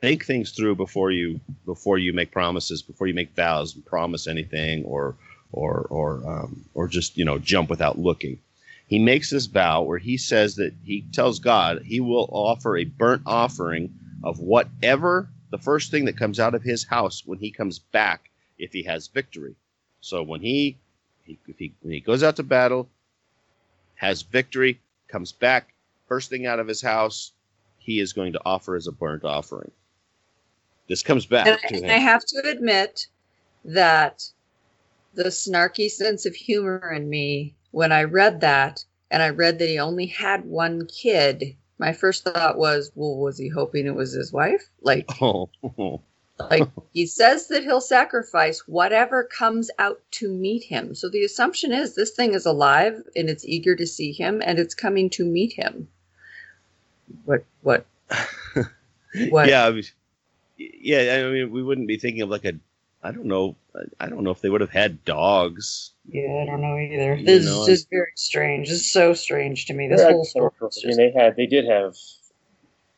Think 0.00 0.24
things 0.24 0.52
through 0.52 0.76
before 0.76 1.10
you 1.10 1.40
before 1.66 1.98
you 1.98 2.12
make 2.12 2.30
promises, 2.30 2.80
before 2.80 3.06
you 3.06 3.14
make 3.14 3.34
vows, 3.34 3.74
and 3.74 3.84
promise 3.84 4.26
anything, 4.26 4.84
or 4.84 5.14
or 5.52 5.86
or 5.90 6.22
um, 6.26 6.64
or 6.74 6.88
just 6.88 7.18
you 7.18 7.24
know 7.24 7.38
jump 7.38 7.68
without 7.68 7.98
looking. 7.98 8.38
He 8.86 8.98
makes 8.98 9.30
this 9.30 9.46
vow 9.46 9.82
where 9.82 9.98
he 9.98 10.16
says 10.16 10.56
that 10.56 10.72
he 10.84 11.04
tells 11.12 11.38
God 11.38 11.82
he 11.84 12.00
will 12.00 12.28
offer 12.32 12.76
a 12.76 12.84
burnt 12.84 13.22
offering 13.26 13.94
of 14.24 14.40
whatever 14.40 15.28
the 15.50 15.58
first 15.58 15.90
thing 15.90 16.06
that 16.06 16.16
comes 16.16 16.40
out 16.40 16.54
of 16.54 16.62
his 16.62 16.84
house 16.84 17.22
when 17.26 17.38
he 17.38 17.50
comes 17.50 17.78
back 17.78 18.30
if 18.58 18.72
he 18.72 18.84
has 18.84 19.08
victory. 19.08 19.54
So 20.00 20.22
when 20.22 20.40
he, 20.40 20.78
he 21.24 21.38
if 21.46 21.58
he 21.58 21.74
when 21.82 21.92
he 21.92 22.00
goes 22.00 22.22
out 22.22 22.36
to 22.36 22.42
battle, 22.42 22.88
has 23.96 24.22
victory, 24.22 24.80
comes 25.08 25.32
back, 25.32 25.74
first 26.08 26.30
thing 26.30 26.46
out 26.46 26.58
of 26.58 26.68
his 26.68 26.80
house, 26.80 27.32
he 27.78 28.00
is 28.00 28.12
going 28.12 28.32
to 28.32 28.40
offer 28.44 28.76
as 28.76 28.86
a 28.86 28.92
burnt 28.92 29.24
offering. 29.24 29.70
This 30.90 31.04
comes 31.04 31.24
back 31.24 31.46
And, 31.46 31.56
to 31.68 31.76
and. 31.76 31.92
I 31.92 31.98
have 31.98 32.24
to 32.26 32.42
admit 32.48 33.06
that 33.64 34.24
the 35.14 35.30
snarky 35.30 35.88
sense 35.88 36.26
of 36.26 36.34
humor 36.34 36.92
in 36.92 37.08
me, 37.08 37.54
when 37.70 37.92
I 37.92 38.02
read 38.02 38.40
that, 38.40 38.84
and 39.08 39.22
I 39.22 39.28
read 39.28 39.60
that 39.60 39.68
he 39.68 39.78
only 39.78 40.06
had 40.06 40.44
one 40.44 40.86
kid, 40.86 41.54
my 41.78 41.92
first 41.92 42.24
thought 42.24 42.58
was, 42.58 42.90
well, 42.96 43.16
was 43.16 43.38
he 43.38 43.48
hoping 43.48 43.86
it 43.86 43.94
was 43.94 44.12
his 44.12 44.32
wife? 44.32 44.68
Like, 44.82 45.08
oh, 45.22 45.48
like 46.40 46.66
he 46.92 47.06
says 47.06 47.46
that 47.48 47.62
he'll 47.62 47.80
sacrifice 47.80 48.66
whatever 48.66 49.22
comes 49.22 49.70
out 49.78 50.00
to 50.12 50.28
meet 50.28 50.64
him. 50.64 50.96
So 50.96 51.08
the 51.08 51.22
assumption 51.22 51.70
is 51.70 51.94
this 51.94 52.10
thing 52.10 52.34
is 52.34 52.46
alive 52.46 53.00
and 53.14 53.30
it's 53.30 53.44
eager 53.44 53.76
to 53.76 53.86
see 53.86 54.10
him 54.10 54.42
and 54.44 54.58
it's 54.58 54.74
coming 54.74 55.08
to 55.10 55.24
meet 55.24 55.52
him. 55.52 55.86
What 57.26 57.44
what 57.62 57.86
what 59.30 59.48
yeah, 59.48 59.66
I 59.66 59.82
yeah. 60.80 61.24
I 61.26 61.30
mean, 61.30 61.50
we 61.50 61.62
wouldn't 61.62 61.88
be 61.88 61.98
thinking 61.98 62.22
of 62.22 62.28
like 62.28 62.44
a. 62.44 62.52
I 63.02 63.12
don't 63.12 63.26
know. 63.26 63.56
I- 63.74 64.04
I 64.04 64.08
don't 64.08 64.24
know 64.24 64.30
if 64.30 64.40
they 64.40 64.50
would 64.50 64.60
have 64.60 64.70
had 64.70 65.04
dogs. 65.04 65.92
Yeah, 66.08 66.42
I 66.42 66.46
don't 66.46 66.60
know 66.60 66.76
either. 66.76 67.14
You 67.14 67.24
This 67.24 67.46
know, 67.46 67.62
is 67.62 67.66
just 67.66 67.90
very 67.90 68.12
strange. 68.16 68.68
This 68.68 68.80
is 68.80 68.92
so 68.92 69.14
strange 69.14 69.66
to 69.66 69.74
me. 69.74 69.88
This 69.88 70.00
They're 70.00 70.12
whole 70.12 70.24
story. 70.24 70.50
I 70.60 70.86
mean, 70.86 70.96
they 70.96 71.12
had, 71.12 71.36
they 71.36 71.46
did 71.46 71.66
have, 71.66 71.94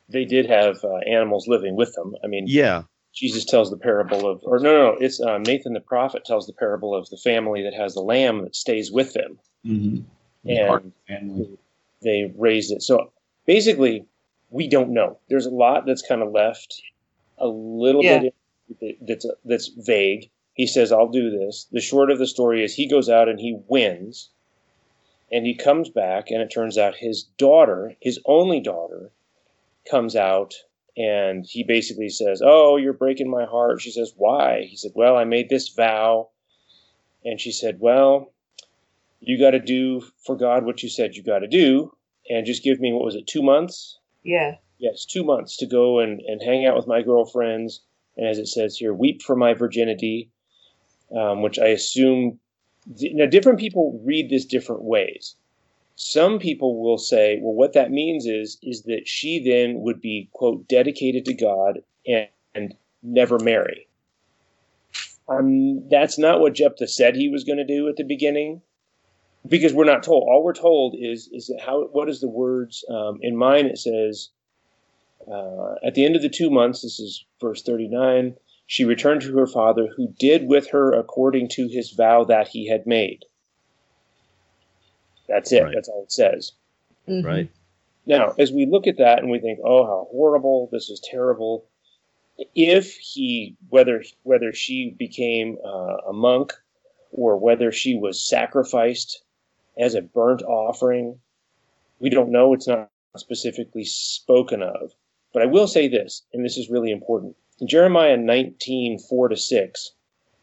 they 0.09 0.25
did 0.25 0.45
have 0.49 0.83
uh, 0.83 0.97
animals 1.07 1.47
living 1.47 1.75
with 1.75 1.93
them. 1.95 2.15
I 2.23 2.27
mean, 2.27 2.45
Yeah, 2.47 2.83
Jesus 3.13 3.45
tells 3.45 3.69
the 3.69 3.77
parable 3.77 4.27
of, 4.27 4.41
or 4.43 4.59
no, 4.59 4.71
no, 4.71 4.91
no 4.93 4.97
it's 4.99 5.21
um, 5.21 5.43
Nathan 5.43 5.73
the 5.73 5.79
prophet 5.81 6.25
tells 6.25 6.47
the 6.47 6.53
parable 6.53 6.95
of 6.95 7.09
the 7.09 7.17
family 7.17 7.61
that 7.63 7.73
has 7.73 7.93
the 7.93 8.01
lamb 8.01 8.41
that 8.43 8.55
stays 8.55 8.91
with 8.91 9.13
them. 9.13 9.37
Mm-hmm. 9.65 10.49
And 10.49 10.91
family. 11.07 11.57
they 12.01 12.33
raised 12.35 12.71
it. 12.71 12.81
So 12.81 13.11
basically, 13.45 14.05
we 14.49 14.67
don't 14.67 14.89
know. 14.89 15.19
There's 15.29 15.45
a 15.45 15.51
lot 15.51 15.85
that's 15.85 16.01
kind 16.01 16.21
of 16.21 16.31
left 16.31 16.81
a 17.43 17.47
little 17.47 18.03
Yeah. 18.03 18.19
bit 18.19 18.33
that- 18.79 18.97
that's 19.07 19.25
that's 19.45 19.67
vague. 19.67 20.29
He 20.53 20.65
says, 20.67 20.91
"I'll 20.91 21.07
do 21.09 21.29
this." 21.29 21.65
The 21.71 21.81
short 21.81 22.09
of 22.11 22.19
the 22.19 22.27
story 22.27 22.63
is 22.63 22.75
he 22.75 22.87
goes 22.87 23.09
out 23.09 23.27
and 23.29 23.39
he 23.39 23.59
wins, 23.67 24.29
and 25.31 25.45
he 25.45 25.53
comes 25.53 25.89
back, 25.89 26.29
and 26.31 26.41
it 26.41 26.49
turns 26.49 26.77
out 26.77 26.95
his 26.95 27.23
daughter, 27.37 27.95
his 27.99 28.19
only 28.25 28.59
daughter, 28.59 29.11
comes 29.89 30.15
out. 30.15 30.55
And 30.95 31.45
he 31.45 31.63
basically 31.63 32.09
says, 32.09 32.41
"Oh, 32.45 32.77
you're 32.77 32.93
breaking 32.93 33.29
my 33.29 33.45
heart." 33.45 33.81
She 33.81 33.89
says, 33.91 34.13
"Why?" 34.15 34.61
He 34.63 34.75
said, 34.75 34.91
"Well, 34.95 35.17
I 35.17 35.23
made 35.23 35.49
this 35.49 35.69
vow." 35.69 36.29
And 37.25 37.41
she 37.41 37.51
said, 37.51 37.79
"Well, 37.79 38.31
you 39.19 39.37
got 39.39 39.51
to 39.51 39.59
do 39.59 40.01
for 40.25 40.35
God 40.35 40.65
what 40.65 40.83
you 40.83 40.89
said 40.89 41.15
you 41.15 41.23
got 41.23 41.39
to 41.39 41.47
do, 41.47 41.95
and 42.29 42.45
just 42.45 42.63
give 42.63 42.79
me 42.79 42.93
what 42.93 43.03
was 43.05 43.15
it, 43.15 43.25
two 43.27 43.41
months? 43.41 43.97
yeah. 44.23 44.55
Yes, 44.79 45.05
two 45.05 45.23
months 45.23 45.57
to 45.57 45.65
go 45.65 45.99
and, 45.99 46.19
and 46.21 46.41
hang 46.41 46.65
out 46.65 46.75
with 46.75 46.87
my 46.87 47.01
girlfriends, 47.01 47.81
and 48.17 48.27
as 48.27 48.37
it 48.37 48.47
says 48.47 48.77
here, 48.77 48.93
weep 48.93 49.21
for 49.21 49.35
my 49.35 49.53
virginity, 49.53 50.29
um, 51.15 51.41
which 51.41 51.59
I 51.59 51.67
assume. 51.67 52.39
Now, 52.99 53.25
different 53.25 53.59
people 53.59 54.01
read 54.03 54.29
this 54.29 54.45
different 54.45 54.83
ways. 54.83 55.35
Some 55.95 56.39
people 56.39 56.81
will 56.81 56.97
say, 56.97 57.39
well, 57.41 57.53
what 57.53 57.73
that 57.73 57.91
means 57.91 58.25
is 58.25 58.57
is 58.61 58.83
that 58.83 59.07
she 59.07 59.43
then 59.43 59.81
would 59.81 60.01
be 60.01 60.29
quote 60.33 60.67
dedicated 60.67 61.23
to 61.25 61.33
God 61.33 61.79
and, 62.05 62.27
and 62.55 62.73
never 63.03 63.39
marry. 63.39 63.87
Um, 65.29 65.87
that's 65.89 66.17
not 66.17 66.39
what 66.41 66.55
Jephthah 66.55 66.87
said 66.87 67.15
he 67.15 67.29
was 67.29 67.43
going 67.43 67.57
to 67.57 67.65
do 67.65 67.87
at 67.87 67.95
the 67.95 68.03
beginning 68.03 68.61
because 69.47 69.73
we're 69.73 69.85
not 69.85 70.03
told. 70.03 70.23
All 70.23 70.43
we're 70.43 70.53
told 70.53 70.95
is 70.99 71.29
is 71.31 71.51
how 71.63 71.83
what 71.91 72.09
is 72.09 72.21
the 72.21 72.29
words 72.29 72.83
um, 72.89 73.19
in 73.21 73.35
mine? 73.35 73.67
It 73.67 73.77
says 73.77 74.29
uh, 75.31 75.75
at 75.85 75.95
the 75.95 76.05
end 76.05 76.15
of 76.15 76.21
the 76.21 76.29
two 76.29 76.49
months. 76.49 76.81
This 76.81 76.99
is 76.99 77.25
verse 77.41 77.61
thirty 77.61 77.87
nine. 77.87 78.35
She 78.65 78.85
returned 78.85 79.21
to 79.21 79.37
her 79.37 79.47
father, 79.47 79.87
who 79.95 80.13
did 80.17 80.47
with 80.47 80.69
her 80.71 80.93
according 80.93 81.49
to 81.49 81.67
his 81.67 81.91
vow 81.91 82.23
that 82.25 82.47
he 82.47 82.67
had 82.67 82.87
made. 82.87 83.25
That's 85.27 85.51
it. 85.51 85.63
Right. 85.63 85.73
That's 85.73 85.89
all 85.89 86.03
it 86.03 86.11
says. 86.11 86.53
Mhm. 87.07 87.25
right. 87.25 87.49
Now, 88.05 88.33
as 88.37 88.51
we 88.51 88.65
look 88.65 88.87
at 88.87 88.97
that 88.97 89.19
and 89.19 89.31
we 89.31 89.39
think, 89.39 89.59
"Oh, 89.63 89.85
how 89.85 90.07
horrible! 90.11 90.69
This 90.71 90.89
is 90.89 90.99
terrible." 90.99 91.65
If 92.55 92.95
he, 92.97 93.55
whether 93.69 94.03
whether 94.23 94.51
she 94.53 94.91
became 94.91 95.57
uh, 95.63 95.97
a 96.07 96.13
monk 96.13 96.53
or 97.11 97.37
whether 97.37 97.71
she 97.71 97.95
was 97.95 98.21
sacrificed 98.21 99.23
as 99.77 99.95
a 99.95 100.01
burnt 100.01 100.41
offering, 100.41 101.19
we 101.99 102.09
don't 102.09 102.31
know. 102.31 102.53
It's 102.53 102.67
not 102.67 102.89
specifically 103.15 103.85
spoken 103.85 104.61
of. 104.63 104.93
But 105.33 105.41
I 105.41 105.47
will 105.47 105.67
say 105.67 105.87
this, 105.87 106.23
and 106.31 106.45
this 106.45 106.57
is 106.57 106.69
really 106.69 106.91
important. 106.91 107.35
In 107.59 107.67
Jeremiah 107.67 108.17
19, 108.17 108.99
4 108.99 109.29
to 109.29 109.35
6, 109.35 109.91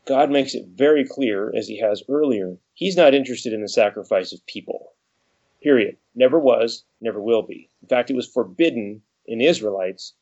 God 0.04 0.30
makes 0.30 0.54
it 0.54 0.66
very 0.74 1.04
clear, 1.04 1.54
as 1.54 1.68
he 1.68 1.78
has 1.78 2.02
earlier, 2.08 2.56
he's 2.74 2.96
not 2.96 3.14
interested 3.14 3.52
in 3.52 3.62
the 3.62 3.68
sacrifice 3.68 4.32
of 4.32 4.44
people. 4.46 4.92
Period. 5.62 5.96
Never 6.14 6.38
was, 6.40 6.84
never 7.00 7.20
will 7.20 7.42
be. 7.42 7.68
In 7.82 7.88
fact, 7.88 8.10
it 8.10 8.16
was 8.16 8.26
forbidden 8.26 9.02
in 9.26 9.40
Israelites 9.40 10.14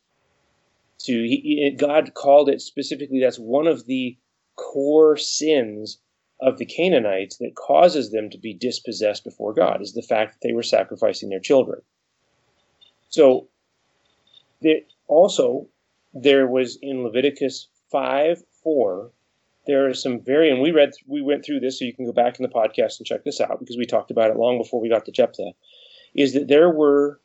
to, 1.01 1.13
he, 1.13 1.75
God 1.79 2.13
called 2.15 2.49
it 2.49 2.61
specifically, 2.61 3.21
that's 3.21 3.39
one 3.39 3.67
of 3.67 3.87
the 3.87 4.19
core 4.57 5.17
sins 5.17 5.99
of 6.41 6.59
the 6.59 6.67
Canaanites 6.67 7.39
that 7.39 7.55
causes 7.55 8.11
them 8.11 8.31
to 8.31 8.39
be 8.39 8.53
dispossessed 8.53 9.25
before 9.25 9.55
God, 9.55 9.81
is 9.81 9.95
the 9.95 10.03
fact 10.03 10.35
that 10.35 10.47
they 10.47 10.53
were 10.53 10.63
sacrificing 10.63 11.29
their 11.29 11.41
children. 11.41 11.81
So, 13.09 13.49
there, 14.61 14.81
also, 15.07 15.69
there 16.15 16.47
was 16.47 16.79
in 16.83 17.05
Leviticus 17.05 17.69
5 17.91 18.43
4, 18.63 19.11
there 19.67 19.87
are 19.87 19.95
some 19.95 20.21
very, 20.21 20.51
and 20.51 20.61
we 20.61 20.71
read, 20.71 20.93
we 21.07 21.23
went 21.23 21.45
through 21.45 21.61
this, 21.61 21.79
so 21.79 21.85
you 21.85 21.95
can 21.95 22.07
go 22.07 22.13
back 22.13 22.39
in 22.39 22.43
the 22.43 22.49
podcast 22.49 22.99
and 22.99 23.07
check 23.07 23.25
this 23.25 23.41
out 23.41 23.61
because 23.61 23.77
we 23.77 23.87
talked 23.87 24.11
about 24.11 24.31
it 24.31 24.37
long 24.37 24.59
before 24.59 24.81
we 24.81 24.89
got 24.89 25.05
to 25.05 25.13
Jephthah, 25.13 25.53
is 26.15 26.33
that 26.33 26.49
there 26.49 26.71
were 26.71 27.21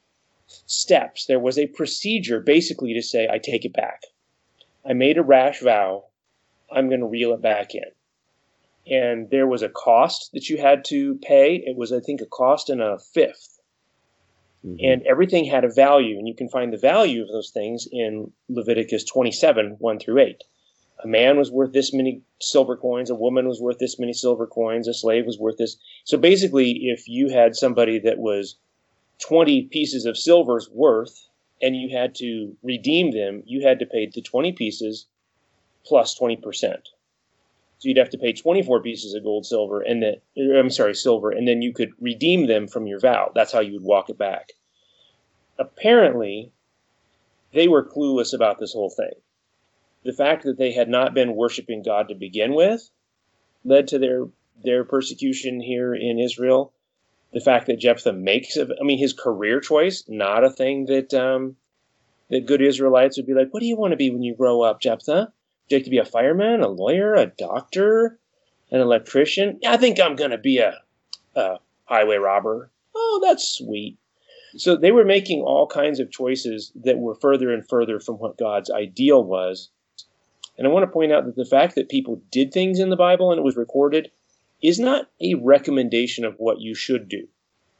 steps, 0.47 1.25
there 1.25 1.39
was 1.39 1.57
a 1.57 1.67
procedure 1.67 2.41
basically 2.41 2.93
to 2.93 3.01
say, 3.01 3.27
I 3.31 3.39
take 3.39 3.65
it 3.65 3.73
back. 3.73 4.03
I 4.85 4.93
made 4.93 5.17
a 5.17 5.23
rash 5.23 5.61
vow, 5.61 6.05
I'm 6.71 6.89
going 6.89 6.99
to 6.99 7.07
reel 7.07 7.33
it 7.33 7.41
back 7.41 7.73
in. 7.73 7.83
And 8.85 9.29
there 9.29 9.47
was 9.47 9.61
a 9.61 9.69
cost 9.69 10.31
that 10.33 10.49
you 10.49 10.57
had 10.57 10.83
to 10.85 11.15
pay. 11.23 11.55
It 11.65 11.77
was, 11.77 11.93
I 11.93 12.01
think, 12.01 12.19
a 12.19 12.25
cost 12.25 12.69
and 12.69 12.81
a 12.81 12.99
fifth 12.99 13.59
Mhm. 14.65 14.77
and 14.81 15.03
everything 15.03 15.45
had 15.45 15.63
a 15.63 15.69
value 15.73 16.17
and 16.17 16.27
you 16.27 16.35
can 16.35 16.49
find 16.49 16.71
the 16.73 16.77
value 16.77 17.21
of 17.21 17.27
those 17.29 17.49
things 17.51 17.87
in 17.91 18.31
leviticus 18.49 19.03
27 19.03 19.75
1 19.79 19.99
through 19.99 20.19
8 20.19 20.43
a 21.03 21.07
man 21.07 21.37
was 21.37 21.51
worth 21.51 21.73
this 21.73 21.93
many 21.93 22.21
silver 22.41 22.77
coins 22.77 23.09
a 23.09 23.15
woman 23.15 23.47
was 23.47 23.59
worth 23.61 23.79
this 23.79 23.99
many 23.99 24.13
silver 24.13 24.47
coins 24.47 24.87
a 24.87 24.93
slave 24.93 25.25
was 25.25 25.39
worth 25.39 25.57
this. 25.57 25.77
So 26.05 26.17
basically 26.17 26.71
if 26.85 27.07
you 27.07 27.29
had 27.29 27.55
somebody 27.55 27.99
that 27.99 28.19
was 28.19 28.55
20 29.19 29.63
pieces 29.63 30.05
of 30.05 30.17
silver's 30.17 30.69
worth 30.71 31.27
and 31.61 31.75
you 31.75 31.89
had 31.95 32.15
to 32.15 32.55
redeem 32.63 33.11
them 33.11 33.43
you 33.45 33.65
had 33.67 33.79
to 33.79 33.85
pay 33.85 34.07
the 34.07 34.21
20 34.21 34.53
pieces 34.53 35.07
plus 35.85 36.17
20% 36.17 36.89
so 37.83 37.89
you'd 37.89 37.97
have 37.97 38.11
to 38.11 38.17
pay 38.17 38.31
24 38.31 38.81
pieces 38.81 39.13
of 39.13 39.23
gold 39.23 39.45
silver 39.45 39.81
and 39.81 40.01
then 40.01 40.15
i'm 40.57 40.69
sorry 40.69 40.95
silver 40.95 41.31
and 41.31 41.45
then 41.45 41.61
you 41.61 41.73
could 41.73 41.91
redeem 41.99 42.47
them 42.47 42.65
from 42.65 42.87
your 42.87 42.97
vow. 42.97 43.29
That's 43.35 43.51
how 43.51 43.59
you 43.59 43.73
would 43.73 43.83
walk 43.83 44.09
it 44.09 44.17
back. 44.17 44.53
Apparently 45.59 46.53
they 47.51 47.67
were 47.67 47.85
clueless 47.85 48.33
about 48.33 48.57
this 48.57 48.71
whole 48.71 48.89
thing. 48.89 49.11
The 50.05 50.13
fact 50.13 50.45
that 50.45 50.57
they 50.57 50.71
had 50.71 50.87
not 50.87 51.13
been 51.13 51.35
worshiping 51.35 51.83
god 51.83 52.07
to 52.07 52.15
begin 52.15 52.53
with 52.53 52.89
led 53.65 53.89
to 53.89 53.99
their 53.99 54.27
their 54.63 54.85
persecution 54.85 55.59
here 55.59 55.93
in 55.93 56.19
israel. 56.19 56.71
The 57.33 57.41
fact 57.41 57.67
that 57.67 57.79
Jephthah 57.79 58.13
makes 58.13 58.57
I 58.57 58.81
mean 58.83 58.97
his 58.97 59.11
career 59.11 59.59
choice 59.59 60.05
not 60.07 60.45
a 60.45 60.49
thing 60.49 60.85
that 60.85 61.13
um, 61.13 61.57
that 62.29 62.45
good 62.45 62.61
Israelites 62.61 63.17
would 63.17 63.27
be 63.27 63.33
like, 63.33 63.53
what 63.53 63.59
do 63.59 63.65
you 63.65 63.75
want 63.75 63.91
to 63.91 63.97
be 63.97 64.09
when 64.09 64.23
you 64.23 64.35
grow 64.35 64.61
up, 64.61 64.79
Jephthah? 64.79 65.33
Like 65.71 65.83
to 65.83 65.89
be 65.89 65.97
a 65.97 66.05
fireman, 66.05 66.61
a 66.61 66.67
lawyer, 66.67 67.15
a 67.15 67.25
doctor, 67.25 68.19
an 68.71 68.79
electrician? 68.79 69.59
I 69.65 69.77
think 69.77 69.99
I'm 69.99 70.15
going 70.15 70.31
to 70.31 70.37
be 70.37 70.59
a, 70.59 70.75
a 71.35 71.57
highway 71.85 72.17
robber. 72.17 72.69
Oh, 72.95 73.21
that's 73.23 73.47
sweet. 73.47 73.97
So 74.55 74.75
they 74.75 74.91
were 74.91 75.05
making 75.05 75.41
all 75.41 75.65
kinds 75.65 75.99
of 75.99 76.11
choices 76.11 76.71
that 76.75 76.99
were 76.99 77.15
further 77.15 77.51
and 77.51 77.67
further 77.67 77.99
from 77.99 78.15
what 78.15 78.37
God's 78.37 78.69
ideal 78.69 79.23
was. 79.23 79.69
And 80.57 80.67
I 80.67 80.69
want 80.69 80.83
to 80.83 80.91
point 80.91 81.11
out 81.11 81.25
that 81.25 81.35
the 81.35 81.45
fact 81.45 81.73
that 81.75 81.89
people 81.89 82.21
did 82.29 82.53
things 82.53 82.79
in 82.79 82.89
the 82.89 82.95
Bible 82.95 83.31
and 83.31 83.39
it 83.39 83.43
was 83.43 83.57
recorded 83.57 84.11
is 84.61 84.79
not 84.79 85.09
a 85.19 85.33
recommendation 85.35 86.23
of 86.23 86.35
what 86.37 86.61
you 86.61 86.75
should 86.75 87.09
do. 87.09 87.27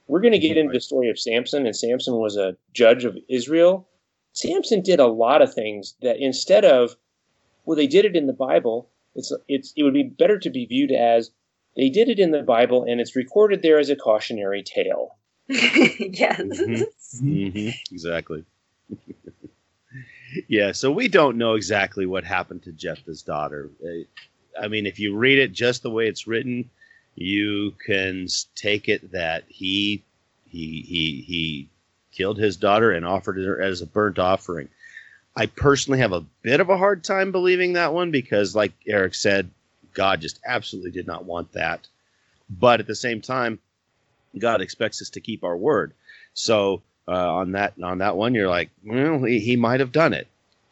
We're 0.08 0.22
going 0.22 0.34
to 0.34 0.39
get 0.39 0.58
into 0.58 0.74
the 0.74 0.82
story 0.82 1.10
of 1.10 1.19
Samson, 1.19 1.65
and 1.65 1.76
Samson 1.76 2.15
was 2.15 2.36
a 2.36 2.58
judge 2.74 3.06
of 3.06 3.17
Israel. 3.30 3.88
Samson 4.34 4.82
did 4.82 5.00
a 5.00 5.08
lot 5.08 5.41
of 5.41 5.54
things 5.54 5.93
that 6.02 6.17
instead 6.17 6.65
of, 6.65 6.96
well, 7.65 7.78
they 7.78 7.88
did 7.88 8.06
it 8.06 8.15
in 8.15 8.28
the 8.28 8.34
Bible, 8.34 8.89
it's, 9.15 9.32
it's, 9.47 9.73
it 9.76 9.84
would 9.84 9.93
be 9.93 10.04
better 10.04 10.39
to 10.39 10.49
be 10.49 10.65
viewed 10.65 10.91
as 10.91 11.32
they 11.76 11.89
did 11.89 12.10
it 12.10 12.19
in 12.19 12.32
the 12.32 12.43
Bible 12.43 12.86
and 12.88 12.99
it's 12.99 13.15
recorded 13.15 13.62
there 13.62 13.80
as 13.80 13.89
a 13.89 13.95
cautionary 13.95 14.63
tale. 14.63 15.17
yes. 15.47 16.39
Mm-hmm. 16.39 17.28
Mm-hmm. 17.28 17.69
Exactly. 17.91 18.45
yeah, 20.47 20.71
so 20.71 20.91
we 20.91 21.08
don't 21.08 21.38
know 21.38 21.56
exactly 21.56 22.06
what 22.06 22.23
happened 22.23 22.63
to 22.63 22.71
Jephthah's 22.71 23.21
daughter. 23.21 23.69
Uh, 23.84 24.60
I 24.60 24.67
mean, 24.67 24.86
if 24.86 24.99
you 24.99 25.15
read 25.15 25.39
it 25.39 25.52
just 25.52 25.84
the 25.84 25.89
way 25.89 26.08
it's 26.08 26.28
written, 26.28 26.69
you 27.15 27.73
can 27.86 28.28
take 28.56 28.89
it 28.89 29.12
that 29.12 29.43
he 29.47 30.04
he 30.47 30.82
he 30.82 31.23
he 31.26 31.69
killed 32.12 32.38
his 32.38 32.58
daughter 32.58 32.91
and 32.91 33.06
offered 33.06 33.38
her 33.38 33.62
as 33.62 33.82
a 33.82 33.88
burnt 33.88 34.19
offering. 34.19 34.69
I 35.36 35.48
personally 35.48 36.00
have 36.00 36.13
a 36.13 36.26
bit 36.41 36.60
of 36.60 36.69
a 36.69 36.78
hard 36.78 37.04
time 37.04 37.32
believing 37.32 37.74
that 37.74 37.93
one 37.93 38.12
because, 38.12 38.56
like 38.56 38.74
Eric 38.88 39.15
said, 39.15 39.50
God 39.93 40.22
just 40.22 40.39
absolutely 40.46 40.91
did 40.91 41.08
not 41.08 41.26
want 41.26 41.54
that. 41.54 41.88
But 42.50 42.80
at 42.80 42.88
the 42.88 42.96
same 42.96 43.22
time, 43.22 43.60
God 44.38 44.62
expects 44.62 45.02
us 45.02 45.10
to 45.12 45.22
keep 45.22 45.43
our 45.43 45.58
word. 45.58 45.93
So 46.34 46.82
uh, 47.08 47.34
on 47.36 47.52
that 47.54 47.74
on 47.82 48.00
that 48.00 48.15
one, 48.15 48.36
you're 48.36 48.50
like, 48.50 48.69
well, 48.86 49.24
he, 49.24 49.39
he 49.39 49.56
might 49.56 49.80
have 49.80 49.91
done 49.91 50.13
it. 50.13 50.28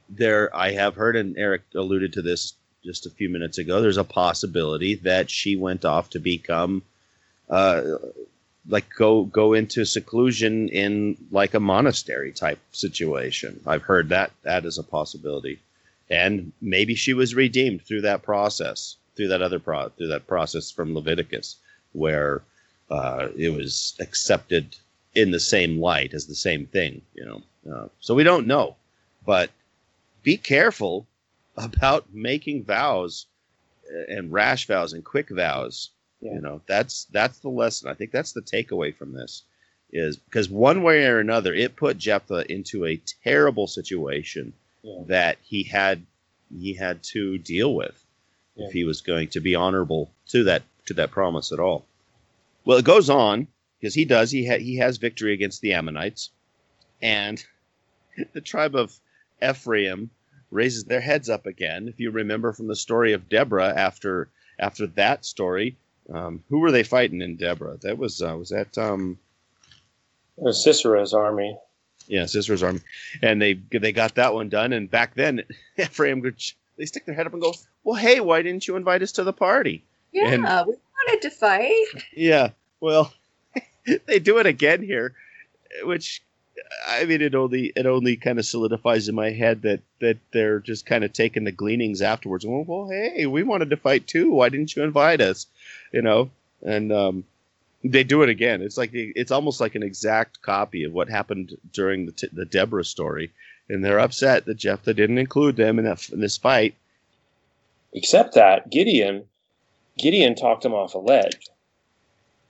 There, 0.10 0.56
I 0.56 0.72
have 0.72 0.96
heard, 0.96 1.16
and 1.16 1.38
Eric 1.38 1.64
alluded 1.76 2.14
to 2.14 2.22
this 2.22 2.54
just 2.84 3.06
a 3.06 3.12
few 3.12 3.30
minutes 3.30 3.58
ago. 3.58 3.82
There's 3.82 3.98
a 3.98 4.04
possibility 4.04 4.96
that 4.96 5.30
she 5.30 5.56
went 5.56 5.86
off 5.86 6.10
to 6.12 6.20
become, 6.20 6.84
uh, 7.50 7.82
like 8.68 8.88
go 8.96 9.26
go 9.26 9.54
into 9.54 9.86
seclusion 9.86 10.70
in 10.70 11.18
like 11.32 11.54
a 11.54 11.60
monastery 11.60 12.32
type 12.32 12.60
situation. 12.72 13.60
I've 13.66 13.84
heard 13.84 14.10
that 14.10 14.32
that 14.44 14.66
is 14.66 14.78
a 14.78 14.84
possibility, 14.84 15.60
and 16.10 16.52
maybe 16.62 16.96
she 16.96 17.14
was 17.14 17.36
redeemed 17.36 17.82
through 17.84 18.02
that 18.02 18.22
process, 18.22 18.96
through 19.16 19.30
that 19.30 19.42
other 19.42 19.60
pro 19.60 19.90
through 19.90 20.10
that 20.10 20.28
process 20.28 20.72
from 20.72 20.94
Leviticus, 20.94 21.58
where 21.94 22.44
uh, 22.90 23.30
it 23.36 23.50
was 23.50 23.96
accepted 24.00 24.76
in 25.16 25.32
the 25.32 25.40
same 25.40 25.80
light 25.80 26.14
as 26.14 26.28
the 26.28 26.36
same 26.36 26.66
thing, 26.68 27.02
you 27.14 27.26
know. 27.26 27.42
Uh, 27.72 27.88
so 28.00 28.16
we 28.16 28.24
don't 28.24 28.48
know, 28.48 28.76
but 29.26 29.50
be 30.24 30.38
careful 30.38 31.08
about 31.58 32.06
making 32.14 32.64
vows 32.64 33.26
uh, 33.94 34.04
and 34.08 34.32
rash 34.32 34.68
vows 34.68 34.94
and 34.94 35.04
quick 35.04 35.30
vows. 35.30 35.90
Yeah. 36.22 36.34
You 36.34 36.42
know, 36.42 36.62
that's 36.68 37.06
that's 37.06 37.40
the 37.40 37.50
lesson. 37.50 37.90
I 37.90 37.96
think 37.96 38.12
that's 38.12 38.34
the 38.34 38.42
takeaway 38.42 38.96
from 38.96 39.14
this 39.14 39.44
is 39.92 40.18
because 40.18 40.50
one 40.50 40.84
way 40.84 41.06
or 41.06 41.20
another, 41.20 41.54
it 41.54 41.76
put 41.76 41.98
Jephthah 41.98 42.52
into 42.52 42.86
a 42.86 43.02
terrible 43.24 43.68
situation 43.68 44.54
yeah. 44.84 45.02
that 45.08 45.38
he 45.42 45.64
had 45.64 46.06
he 46.60 46.74
had 46.74 47.04
to 47.04 47.38
deal 47.38 47.74
with 47.74 48.04
yeah. 48.56 48.68
if 48.68 48.74
he 48.74 48.84
was 48.84 49.02
going 49.02 49.30
to 49.30 49.40
be 49.40 49.56
honorable 49.56 50.12
to 50.30 50.46
that 50.46 50.64
to 50.86 50.94
that 50.96 51.12
promise 51.12 51.52
at 51.52 51.60
all. 51.60 51.86
Well, 52.66 52.78
it 52.78 52.86
goes 52.86 53.10
on 53.10 53.48
because 53.80 53.94
he 53.94 54.06
does. 54.06 54.32
He 54.32 54.48
ha- 54.48 54.60
he 54.60 54.78
has 54.78 54.98
victory 54.98 55.34
against 55.34 55.62
the 55.62 55.74
Ammonites, 55.74 56.30
and 57.02 57.44
the 58.34 58.42
tribe 58.42 58.76
of 58.76 58.98
Ephraim 59.42 60.10
raises 60.52 60.84
their 60.84 61.02
heads 61.02 61.30
up 61.30 61.46
again. 61.46 61.88
If 61.88 62.00
you 62.00 62.12
remember 62.12 62.54
from 62.54 62.68
the 62.68 62.76
story 62.76 63.14
of 63.14 63.30
Deborah, 63.30 63.74
after 63.76 64.30
after 64.60 64.88
that 64.88 65.26
story, 65.26 65.78
um, 66.14 66.44
who 66.50 66.60
were 66.60 66.72
they 66.72 66.84
fighting 66.84 67.22
in 67.22 67.36
Deborah? 67.36 67.78
That 67.82 67.98
was 67.98 68.22
uh, 68.22 68.36
was 68.38 68.50
that 68.50 68.78
um, 68.78 69.18
it 70.38 70.44
was 70.44 70.66
Sisera's 70.66 71.14
army. 71.14 71.58
Yeah, 72.08 72.24
Sisera's 72.24 72.64
army, 72.64 72.82
and 73.22 73.42
they 73.42 73.54
they 73.54 73.92
got 73.92 74.16
that 74.16 74.34
one 74.34 74.50
done. 74.50 74.74
And 74.74 74.90
back 74.90 75.16
then, 75.16 75.44
Ephraim 75.78 76.22
they 76.78 76.86
stick 76.86 77.06
their 77.06 77.16
head 77.16 77.28
up 77.28 77.34
and 77.34 77.42
go, 77.42 77.54
"Well, 77.84 77.96
hey, 77.96 78.20
why 78.20 78.42
didn't 78.42 78.68
you 78.68 78.76
invite 78.76 79.02
us 79.02 79.14
to 79.14 79.24
the 79.24 79.34
party?" 79.34 79.84
Yeah, 80.12 80.28
and, 80.30 80.44
we 80.44 80.76
wanted 81.08 81.22
to 81.22 81.30
fight. 81.30 81.86
Yeah, 82.14 82.50
well, 82.80 83.14
they 84.06 84.20
do 84.20 84.40
it 84.40 84.46
again 84.46 84.84
here, 84.84 85.14
which 85.84 86.22
I 86.88 87.06
mean, 87.06 87.22
it 87.22 87.36
only 87.36 87.72
it 87.76 87.86
only 87.86 88.16
kind 88.16 88.40
of 88.40 88.46
solidifies 88.46 89.08
in 89.08 89.16
my 89.16 89.32
head 89.32 89.62
that 89.64 89.82
that 90.00 90.18
they're 90.32 90.60
just 90.60 90.86
kind 90.86 91.04
of 91.04 91.14
taking 91.14 91.44
the 91.44 91.52
gleanings 91.52 92.02
afterwards. 92.02 92.46
Well, 92.46 92.64
well, 92.68 92.90
hey, 92.90 93.26
we 93.26 93.44
wanted 93.44 93.70
to 93.70 93.78
fight 93.78 94.08
too. 94.08 94.32
Why 94.32 94.50
didn't 94.50 94.76
you 94.76 94.84
invite 94.84 95.22
us? 95.22 95.48
You 95.92 96.02
know, 96.02 96.30
and 96.62 96.92
um, 96.92 97.24
they 97.84 98.04
do 98.04 98.22
it 98.24 98.30
again. 98.30 98.62
It's 98.62 98.78
like 98.78 98.92
it's 98.94 99.32
almost 99.32 99.60
like 99.62 99.76
an 99.76 99.84
exact 99.84 100.42
copy 100.42 100.84
of 100.84 100.94
what 100.94 101.10
happened 101.10 101.58
during 101.74 102.06
the 102.06 102.30
the 102.34 102.46
Deborah 102.46 102.86
story, 102.86 103.32
and 103.70 103.84
they're 103.84 104.00
upset 104.00 104.46
that 104.46 104.58
Jephthah 104.58 104.94
didn't 104.94 105.18
include 105.18 105.56
them 105.56 105.80
in 105.80 105.86
that 105.86 106.10
in 106.10 106.20
this 106.20 106.38
fight. 106.38 106.76
Except 107.94 108.36
that 108.36 108.70
Gideon, 108.70 109.26
Gideon 109.98 110.36
talked 110.36 110.64
him 110.64 110.74
off 110.74 110.96
a 110.96 111.00
ledge. 111.00 111.50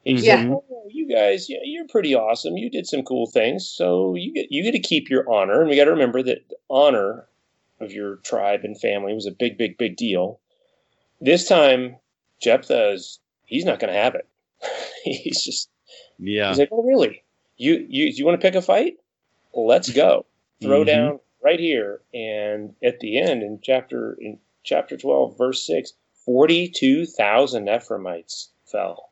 He 0.04 0.14
yeah. 0.14 0.38
said, 0.38 0.50
oh, 0.50 0.64
"You 0.90 1.08
guys, 1.08 1.48
you're 1.48 1.88
pretty 1.88 2.16
awesome. 2.16 2.58
You 2.58 2.70
did 2.70 2.88
some 2.88 3.04
cool 3.04 3.28
things, 3.28 3.68
so 3.68 4.16
you 4.16 4.34
get 4.34 4.52
you 4.52 4.64
get 4.64 4.72
to 4.72 4.80
keep 4.80 5.10
your 5.10 5.32
honor." 5.32 5.62
And 5.62 5.70
we 5.70 5.76
got 5.76 5.86
to 5.86 5.92
remember 5.92 6.24
that 6.24 6.50
the 6.50 6.56
honor 6.70 7.28
of 7.80 7.92
your 7.92 8.18
tribe 8.18 8.62
and 8.64 8.80
family 8.80 9.14
was 9.14 9.28
a 9.28 9.32
big, 9.32 9.58
big, 9.58 9.78
big 9.78 9.96
deal. 9.96 10.40
This 11.20 11.48
time, 11.48 11.98
Jephthah's 12.42 13.20
he's 13.46 13.66
not 13.66 13.80
going 13.80 13.94
to 13.94 14.00
have 14.00 14.16
it. 14.16 14.28
he's 15.04 15.44
just 15.44 15.70
yeah. 16.18 16.50
He's 16.50 16.60
like, 16.60 16.70
"Oh, 16.72 16.84
really? 16.84 17.24
You 17.58 17.86
you 17.88 18.06
you 18.06 18.26
want 18.26 18.40
to 18.40 18.46
pick 18.46 18.56
a 18.56 18.62
fight? 18.62 18.96
Let's 19.54 19.92
go. 19.92 20.26
Throw 20.62 20.80
mm-hmm. 20.80 20.88
down 20.88 21.20
right 21.44 21.60
here." 21.60 22.02
And 22.12 22.74
at 22.84 23.02
the 23.02 23.20
end, 23.20 23.44
in 23.44 23.60
chapter 23.62 24.18
in 24.20 24.40
chapter 24.64 24.98
twelve, 24.98 25.38
verse 25.38 25.64
six, 25.64 25.94
forty-two 26.26 27.06
thousand 27.06 27.70
Ephraimites 27.70 28.50
fell. 28.66 29.11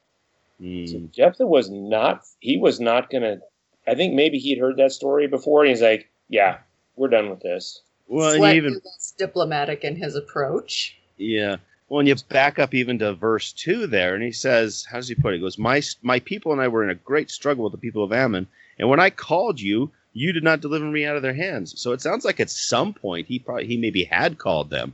Mm. 0.62 0.90
So 0.90 1.00
Jephthah 1.12 1.48
was 1.48 1.70
not. 1.70 2.24
He 2.40 2.58
was 2.58 2.80
not 2.80 3.10
going 3.10 3.24
to. 3.24 3.40
I 3.88 3.96
think 3.96 4.14
maybe 4.14 4.38
he'd 4.40 4.60
heard 4.60 4.78
that 4.78 4.92
story 4.92 5.28
before, 5.28 5.62
and 5.62 5.70
he's 5.70 5.82
like, 5.82 6.10
"Yeah, 6.28 6.58
we're 6.96 7.08
done 7.08 7.30
with 7.30 7.42
this." 7.42 7.82
Well, 8.08 8.42
he 8.42 8.58
even 8.58 8.74
less 8.74 9.14
diplomatic 9.18 9.84
in 9.84 9.96
his 9.96 10.16
approach. 10.16 10.98
Yeah. 11.18 11.58
Well, 11.88 11.98
when 11.98 12.08
you 12.08 12.16
back 12.30 12.60
up 12.60 12.74
even 12.74 13.00
to 13.00 13.14
verse 13.14 13.52
two 13.52 13.88
there, 13.88 14.16
and 14.16 14.24
he 14.24 14.32
says, 14.32 14.86
"How 14.90 14.98
does 14.98 15.08
he 15.08 15.16
put 15.16 15.34
it?" 15.34 15.38
He 15.38 15.42
goes, 15.42 15.58
"My 15.58 15.82
my 16.02 16.20
people 16.20 16.52
and 16.52 16.62
I 16.62 16.68
were 16.68 16.84
in 16.84 16.90
a 16.90 16.96
great 16.96 17.32
struggle 17.32 17.64
with 17.64 17.72
the 17.72 17.80
people 17.80 18.04
of 18.04 18.12
Ammon, 18.12 18.48
and 18.78 18.90
when 18.90 19.00
I 19.00 19.10
called 19.10 19.60
you, 19.62 19.92
you 20.14 20.34
did 20.34 20.44
not 20.44 20.62
deliver 20.62 20.86
me 20.86 21.06
out 21.06 21.16
of 21.16 21.22
their 21.22 21.34
hands." 21.34 21.80
So 21.80 21.94
it 21.94 22.02
sounds 22.02 22.26
like 22.26 22.40
at 22.40 22.50
some 22.50 22.94
point 22.94 23.28
he 23.28 23.40
probably 23.40 23.66
he 23.66 23.78
maybe 23.78 24.04
had 24.04 24.38
called 24.38 24.70
them, 24.70 24.94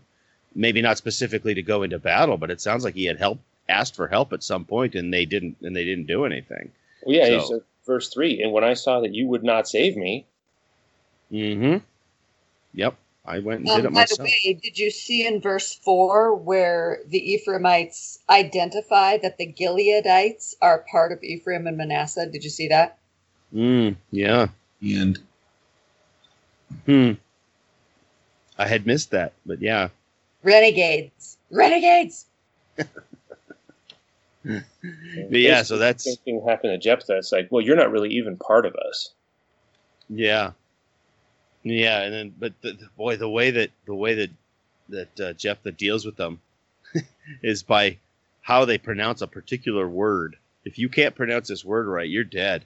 maybe 0.54 0.82
not 0.82 0.98
specifically 0.98 1.56
to 1.56 1.62
go 1.62 1.84
into 1.84 1.98
battle, 2.00 2.38
but 2.38 2.52
it 2.52 2.62
sounds 2.62 2.84
like 2.84 2.94
he 2.94 3.06
had 3.06 3.18
helped 3.18 3.42
asked 3.68 3.96
for 3.96 4.08
help 4.08 4.34
at 4.34 4.44
some 4.44 4.66
point 4.66 4.96
and 4.96 5.14
they 5.14 5.26
didn't 5.26 5.58
and 5.62 5.76
they 5.76 5.86
didn't 5.86 6.06
do 6.06 6.26
anything. 6.26 6.72
Well, 7.04 7.16
yeah, 7.16 7.40
so, 7.40 7.62
verse 7.86 8.10
three, 8.10 8.42
and 8.42 8.52
when 8.52 8.64
I 8.64 8.74
saw 8.74 9.02
that 9.02 9.14
you 9.14 9.28
would 9.28 9.44
not 9.44 9.68
save 9.68 9.96
me. 9.96 10.26
Mm-hmm. 11.32 11.78
Yep. 12.74 12.96
I 13.28 13.40
went 13.40 13.62
and 13.62 13.70
um, 13.70 13.76
did 13.78 13.86
it 13.86 13.92
myself. 13.92 14.20
By 14.20 14.26
the 14.26 14.50
way, 14.50 14.60
did 14.62 14.78
you 14.78 14.92
see 14.92 15.26
in 15.26 15.42
verse 15.42 15.74
four 15.74 16.36
where 16.36 17.00
the 17.08 17.34
Ephraimites 17.34 18.20
identify 18.30 19.18
that 19.18 19.38
the 19.38 19.52
Gileadites 19.52 20.56
are 20.62 20.86
part 20.92 21.12
of 21.12 21.24
Ephraim 21.24 21.66
and 21.66 21.78
Manasseh? 21.78 22.28
Did 22.28 22.44
you 22.44 22.50
see 22.50 22.68
that? 22.68 23.00
Mm, 23.54 23.96
yeah. 24.12 24.48
And 24.82 25.20
hmm. 26.86 27.12
I 28.58 28.68
had 28.68 28.86
missed 28.86 29.12
that, 29.12 29.34
but 29.46 29.62
yeah. 29.62 29.90
Renegades. 30.44 31.38
Renegades. 31.50 32.26
yeah, 35.30 35.64
so 35.64 35.78
that's 35.78 36.04
same 36.04 36.18
thing 36.24 36.46
happened 36.48 36.74
to 36.74 36.78
Jephthah. 36.78 37.18
It's 37.18 37.32
like, 37.32 37.48
well, 37.52 37.64
you're 37.64 37.76
not 37.76 37.92
really 37.92 38.12
even 38.12 38.38
part 38.38 38.66
of 38.66 38.76
us. 38.76 39.14
Yeah, 40.10 40.52
yeah, 41.64 42.02
and 42.02 42.14
then 42.14 42.34
but 42.38 42.54
the, 42.62 42.74
the, 42.74 42.90
boy, 42.98 43.18
the 43.18 43.30
way 43.30 43.52
that 43.52 43.72
the 43.86 43.96
way 43.96 44.14
that 44.16 44.30
that 44.90 45.20
uh, 45.20 45.34
Jephthah 45.34 45.72
deals 45.72 46.06
with 46.06 46.16
them 46.16 46.40
is 47.44 47.64
by 47.64 47.98
how 48.42 48.66
they 48.66 48.78
pronounce 48.78 49.22
a 49.22 49.28
particular 49.28 49.88
word 49.88 50.38
if 50.66 50.80
you 50.80 50.90
can't 50.90 51.16
pronounce 51.16 51.48
this 51.48 51.64
word 51.64 51.88
right, 51.88 52.10
you're 52.10 52.24
dead. 52.24 52.66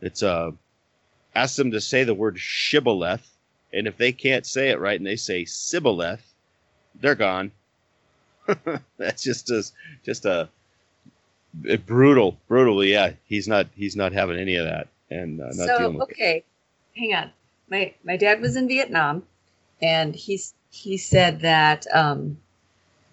It's 0.00 0.22
uh, 0.22 0.52
ask 1.34 1.56
them 1.56 1.70
to 1.72 1.80
say 1.80 2.02
the 2.02 2.14
word 2.14 2.38
shibboleth, 2.38 3.28
and 3.72 3.86
if 3.86 3.98
they 3.98 4.12
can't 4.12 4.46
say 4.46 4.70
it 4.70 4.80
right 4.80 4.98
and 4.98 5.06
they 5.06 5.16
say 5.16 5.44
sibboleth, 5.44 6.22
they're 6.94 7.14
gone. 7.14 7.52
That's 8.96 9.22
just 9.22 9.50
a 9.50 9.62
just 10.04 10.24
a, 10.24 10.48
a 11.68 11.76
brutal, 11.76 12.38
brutal. 12.48 12.84
Yeah, 12.84 13.12
he's 13.24 13.48
not 13.48 13.68
he's 13.74 13.96
not 13.96 14.12
having 14.12 14.38
any 14.38 14.56
of 14.56 14.66
that, 14.66 14.88
and 15.10 15.40
uh, 15.40 15.46
not 15.46 15.66
so 15.66 15.78
dealing 15.78 15.94
with 15.94 16.02
okay, 16.10 16.44
hang 16.96 17.14
on. 17.14 17.30
My 17.70 17.94
my 18.04 18.16
dad 18.16 18.40
was 18.40 18.56
in 18.56 18.68
Vietnam, 18.68 19.24
and 19.80 20.14
he's 20.14 20.54
he 20.70 20.96
said 20.96 21.40
that 21.40 21.86
um, 21.94 22.38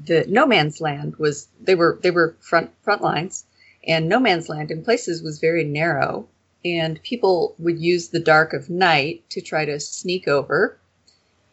the 0.03 0.25
no 0.27 0.45
man's 0.45 0.81
land 0.81 1.15
was 1.17 1.47
they 1.61 1.75
were 1.75 1.99
they 2.01 2.11
were 2.11 2.35
front 2.39 2.71
front 2.81 3.01
lines, 3.01 3.45
and 3.87 4.09
no 4.09 4.19
man's 4.19 4.49
land 4.49 4.71
in 4.71 4.83
places 4.83 5.21
was 5.21 5.39
very 5.39 5.63
narrow, 5.63 6.27
and 6.63 7.01
people 7.03 7.55
would 7.59 7.79
use 7.79 8.09
the 8.09 8.19
dark 8.19 8.53
of 8.53 8.69
night 8.69 9.23
to 9.29 9.41
try 9.41 9.65
to 9.65 9.79
sneak 9.79 10.27
over 10.27 10.77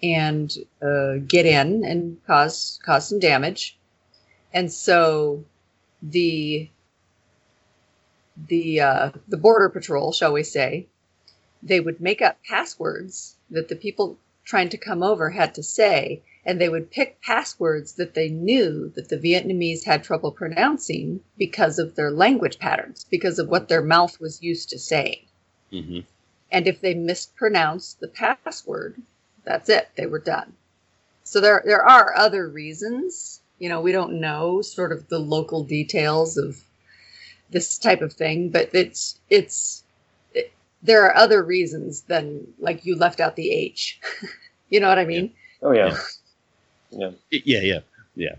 and 0.03 0.59
uh, 0.83 1.15
get 1.27 1.47
in 1.47 1.85
and 1.85 2.25
cause 2.27 2.81
cause 2.85 3.09
some 3.09 3.21
damage. 3.21 3.79
And 4.53 4.71
so 4.71 5.45
the 6.03 6.69
the 8.37 8.81
uh, 8.81 9.11
the 9.29 9.37
border 9.37 9.69
patrol, 9.69 10.13
shall 10.13 10.33
we 10.33 10.43
say, 10.43 10.87
they 11.63 11.81
would 11.81 12.01
make 12.01 12.23
up 12.23 12.39
passwords 12.49 13.37
that 13.51 13.69
the 13.69 13.77
people 13.77 14.19
trying 14.45 14.69
to 14.71 14.79
come 14.79 15.03
over 15.03 15.31
had 15.31 15.55
to 15.55 15.63
say, 15.63 16.23
and 16.45 16.61
they 16.61 16.69
would 16.69 16.91
pick 16.91 17.21
passwords 17.23 17.95
that 17.95 18.15
they 18.15 18.29
knew 18.29 18.91
that 18.97 19.09
the 19.09 19.19
Vietnamese 19.19 19.85
had 19.85 20.03
trouble 20.05 20.33
pronouncing 20.33 21.21
because 21.39 21.79
of 21.79 21.95
their 21.95 22.11
language 22.11 22.59
patterns, 22.59 23.07
because 23.11 23.39
of 23.39 23.49
what 23.49 23.69
their 23.69 23.83
mouth 23.83 24.21
was 24.21 24.43
used 24.43 24.71
to 24.71 24.79
saying. 24.79 25.27
hmm 25.71 26.01
And 26.51 26.67
if 26.69 26.81
they 26.81 26.95
mispronounced 26.95 28.01
the 28.01 28.09
password, 28.09 29.03
that's 29.45 29.69
it. 29.69 29.91
They 29.97 30.07
were 30.07 30.19
done. 30.21 30.55
So 31.25 31.41
there 31.41 31.63
there 31.65 31.85
are 31.85 32.17
other 32.17 32.49
reasons. 32.49 33.41
You 33.59 33.69
know, 33.69 33.81
we 33.81 33.93
don't 33.93 34.21
know 34.21 34.63
sort 34.63 34.93
of 34.93 35.09
the 35.09 35.21
local 35.21 35.65
details 35.65 36.37
of 36.37 36.65
this 37.53 37.79
type 37.79 38.01
of 38.03 38.13
thing, 38.13 38.49
but 38.49 38.71
it's 38.75 39.21
it's 39.31 39.85
it, 40.35 40.53
there 40.83 41.05
are 41.05 41.15
other 41.17 41.43
reasons 41.45 42.03
than 42.03 42.47
like 42.59 42.85
you 42.85 42.97
left 42.97 43.21
out 43.21 43.37
the 43.37 43.51
H. 43.53 44.01
you 44.71 44.81
know 44.81 44.89
what 44.89 44.99
I 44.99 45.05
mean? 45.05 45.33
Oh 45.63 45.73
yeah. 45.73 45.97
Yeah. 46.91 47.11
Yeah, 47.31 47.61
yeah, 47.61 47.81
yeah, 48.17 48.35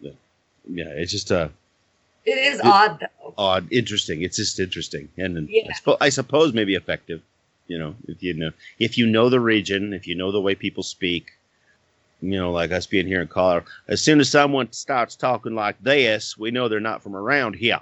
yeah. 0.00 0.10
Yeah, 0.68 0.88
it's 0.88 1.10
just 1.12 1.32
uh, 1.32 1.48
It 2.24 2.38
is 2.38 2.60
It- 2.60 2.64
odd 2.66 3.00
though. 3.00 3.34
odd, 3.36 3.72
interesting. 3.72 4.22
It's 4.22 4.36
just 4.36 4.60
interesting, 4.60 5.08
and, 5.18 5.36
and 5.36 5.48
Yeah. 5.50 5.68
I, 5.68 5.72
suppo- 5.72 5.96
I 6.00 6.08
suppose 6.10 6.52
maybe 6.54 6.74
effective. 6.74 7.22
You 7.66 7.78
know, 7.78 7.94
if 8.08 8.22
you 8.22 8.34
know 8.34 8.50
if 8.78 8.96
you 8.98 9.06
know 9.06 9.28
the 9.28 9.40
region, 9.40 9.92
if 9.92 10.06
you 10.06 10.14
know 10.14 10.32
the 10.32 10.40
way 10.40 10.54
people 10.54 10.82
speak, 10.82 11.32
you 12.22 12.30
know, 12.38 12.50
like 12.52 12.72
us 12.72 12.86
being 12.86 13.06
here 13.06 13.20
in 13.22 13.28
Colorado, 13.28 13.66
as 13.88 14.00
soon 14.02 14.18
as 14.20 14.28
someone 14.30 14.72
starts 14.72 15.14
talking 15.16 15.54
like 15.54 15.76
this, 15.82 16.36
we 16.38 16.50
know 16.50 16.68
they're 16.68 16.80
not 16.80 17.02
from 17.02 17.14
around 17.16 17.54
here. 17.54 17.80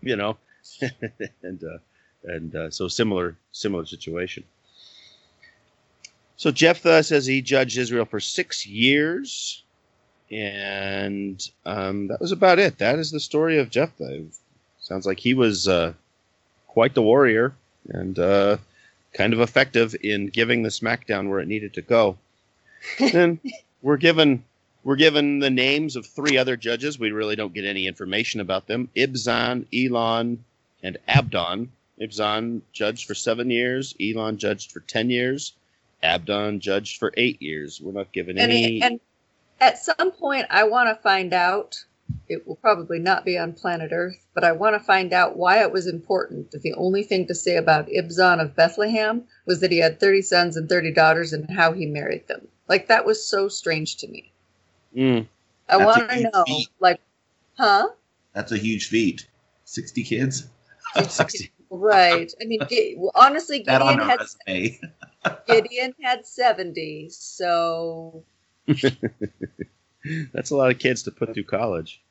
You 0.00 0.16
know, 0.16 0.36
and 1.42 1.62
uh, 1.64 1.78
and 2.24 2.54
uh, 2.54 2.70
so 2.70 2.88
similar 2.88 3.36
similar 3.52 3.86
situation. 3.86 4.44
So 6.36 6.52
Jephthah 6.52 7.02
says 7.02 7.26
he 7.26 7.42
judged 7.42 7.78
Israel 7.78 8.04
for 8.04 8.20
six 8.20 8.64
years, 8.64 9.64
and 10.30 11.44
um, 11.66 12.08
that 12.08 12.20
was 12.20 12.32
about 12.32 12.58
it. 12.60 12.78
That 12.78 12.98
is 12.98 13.10
the 13.10 13.20
story 13.20 13.58
of 13.58 13.70
Jephthah. 13.70 14.24
Sounds 14.80 15.04
like 15.04 15.18
he 15.18 15.34
was 15.34 15.66
uh, 15.66 15.94
quite 16.68 16.94
the 16.94 17.02
warrior 17.02 17.54
and 17.88 18.18
uh, 18.18 18.58
kind 19.14 19.32
of 19.32 19.40
effective 19.40 19.96
in 20.00 20.28
giving 20.28 20.62
the 20.62 20.68
smackdown 20.68 21.28
where 21.28 21.40
it 21.40 21.48
needed 21.48 21.74
to 21.74 21.82
go. 21.82 22.16
then 22.98 23.40
we're 23.82 23.96
given 23.96 24.44
we're 24.84 24.96
given 24.96 25.38
the 25.38 25.50
names 25.50 25.96
of 25.96 26.06
three 26.06 26.38
other 26.38 26.56
judges. 26.56 26.98
We 26.98 27.10
really 27.10 27.36
don't 27.36 27.54
get 27.54 27.64
any 27.64 27.86
information 27.86 28.40
about 28.40 28.66
them: 28.66 28.88
Ibzan, 28.96 29.66
Elon, 29.74 30.44
and 30.82 30.98
Abdon. 31.06 31.70
Ibzan 32.00 32.62
judged 32.72 33.06
for 33.06 33.14
seven 33.14 33.50
years. 33.50 33.94
Elon 34.00 34.38
judged 34.38 34.72
for 34.72 34.80
ten 34.80 35.10
years. 35.10 35.54
Abdon 36.02 36.60
judged 36.60 36.98
for 36.98 37.12
eight 37.16 37.42
years. 37.42 37.80
We're 37.80 37.92
not 37.92 38.12
given 38.12 38.38
And, 38.38 38.52
any. 38.52 38.82
and 38.82 39.00
at 39.60 39.78
some 39.78 40.12
point, 40.12 40.46
I 40.50 40.64
want 40.64 40.88
to 40.88 41.02
find 41.02 41.32
out. 41.32 41.84
It 42.26 42.46
will 42.46 42.56
probably 42.56 42.98
not 42.98 43.26
be 43.26 43.36
on 43.36 43.52
planet 43.52 43.90
Earth, 43.92 44.24
but 44.32 44.42
I 44.42 44.52
want 44.52 44.74
to 44.74 44.80
find 44.80 45.12
out 45.12 45.36
why 45.36 45.60
it 45.60 45.72
was 45.72 45.86
important 45.86 46.52
that 46.52 46.62
the 46.62 46.72
only 46.72 47.02
thing 47.02 47.26
to 47.26 47.34
say 47.34 47.56
about 47.56 47.88
Ibzan 47.88 48.40
of 48.40 48.56
Bethlehem 48.56 49.24
was 49.44 49.60
that 49.60 49.72
he 49.72 49.78
had 49.78 50.00
30 50.00 50.22
sons 50.22 50.56
and 50.56 50.70
30 50.70 50.92
daughters 50.94 51.34
and 51.34 51.50
how 51.50 51.72
he 51.72 51.84
married 51.84 52.26
them. 52.26 52.48
Like, 52.66 52.88
that 52.88 53.04
was 53.04 53.22
so 53.28 53.48
strange 53.48 53.96
to 53.96 54.08
me. 54.08 54.32
Mm, 54.98 55.26
I 55.68 55.76
want 55.76 56.10
to 56.10 56.20
know, 56.22 56.44
feat. 56.44 56.68
like, 56.80 57.00
huh? 57.56 57.88
That's 58.34 58.50
a 58.52 58.58
huge 58.58 58.88
feat. 58.88 59.28
60 59.64 60.02
kids? 60.02 60.48
60. 61.08 61.52
Right. 61.70 62.32
I 62.40 62.44
mean, 62.46 62.60
well, 62.96 63.12
honestly, 63.14 63.62
That 63.66 63.80
Gideon 63.80 64.00
a 64.00 64.04
had, 64.04 64.20
resume. 64.20 64.80
Gideon 65.46 65.94
had 66.02 66.26
70, 66.26 67.10
so 67.10 68.24
That's 70.32 70.50
a 70.50 70.56
lot 70.56 70.70
of 70.70 70.78
kids 70.78 71.02
to 71.04 71.10
put 71.10 71.32
through 71.34 71.44
college. 71.44 72.02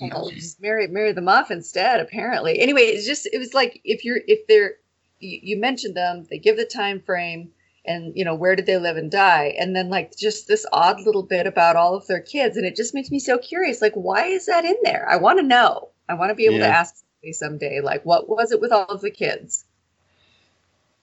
Well, 0.00 0.30
just 0.30 0.60
marry 0.60 0.88
marry 0.88 1.12
them 1.12 1.28
off 1.28 1.50
instead. 1.50 2.00
Apparently, 2.00 2.58
anyway, 2.58 2.82
it's 2.82 3.06
just 3.06 3.28
it 3.32 3.38
was 3.38 3.54
like 3.54 3.80
if 3.84 4.04
you're 4.04 4.18
if 4.26 4.46
they're 4.48 4.74
you, 5.20 5.38
you 5.42 5.60
mentioned 5.60 5.94
them, 5.94 6.26
they 6.28 6.38
give 6.38 6.56
the 6.56 6.64
time 6.64 7.00
frame, 7.00 7.52
and 7.86 8.12
you 8.16 8.24
know 8.24 8.34
where 8.34 8.56
did 8.56 8.66
they 8.66 8.78
live 8.78 8.96
and 8.96 9.10
die, 9.10 9.54
and 9.58 9.74
then 9.74 9.90
like 9.90 10.16
just 10.16 10.48
this 10.48 10.66
odd 10.72 11.00
little 11.00 11.22
bit 11.22 11.46
about 11.46 11.76
all 11.76 11.94
of 11.94 12.06
their 12.06 12.20
kids, 12.20 12.56
and 12.56 12.66
it 12.66 12.76
just 12.76 12.94
makes 12.94 13.10
me 13.10 13.18
so 13.18 13.38
curious. 13.38 13.82
Like, 13.82 13.94
why 13.94 14.26
is 14.26 14.46
that 14.46 14.64
in 14.64 14.76
there? 14.82 15.06
I 15.08 15.16
want 15.16 15.38
to 15.38 15.44
know. 15.44 15.90
I 16.08 16.14
want 16.14 16.30
to 16.30 16.34
be 16.34 16.46
able 16.46 16.58
to 16.58 16.66
ask 16.66 16.96
somebody 16.96 17.32
someday, 17.32 17.80
like, 17.80 18.04
what 18.04 18.28
was 18.28 18.52
it 18.52 18.60
with 18.60 18.72
all 18.72 18.86
of 18.86 19.00
the 19.00 19.10
kids? 19.10 19.64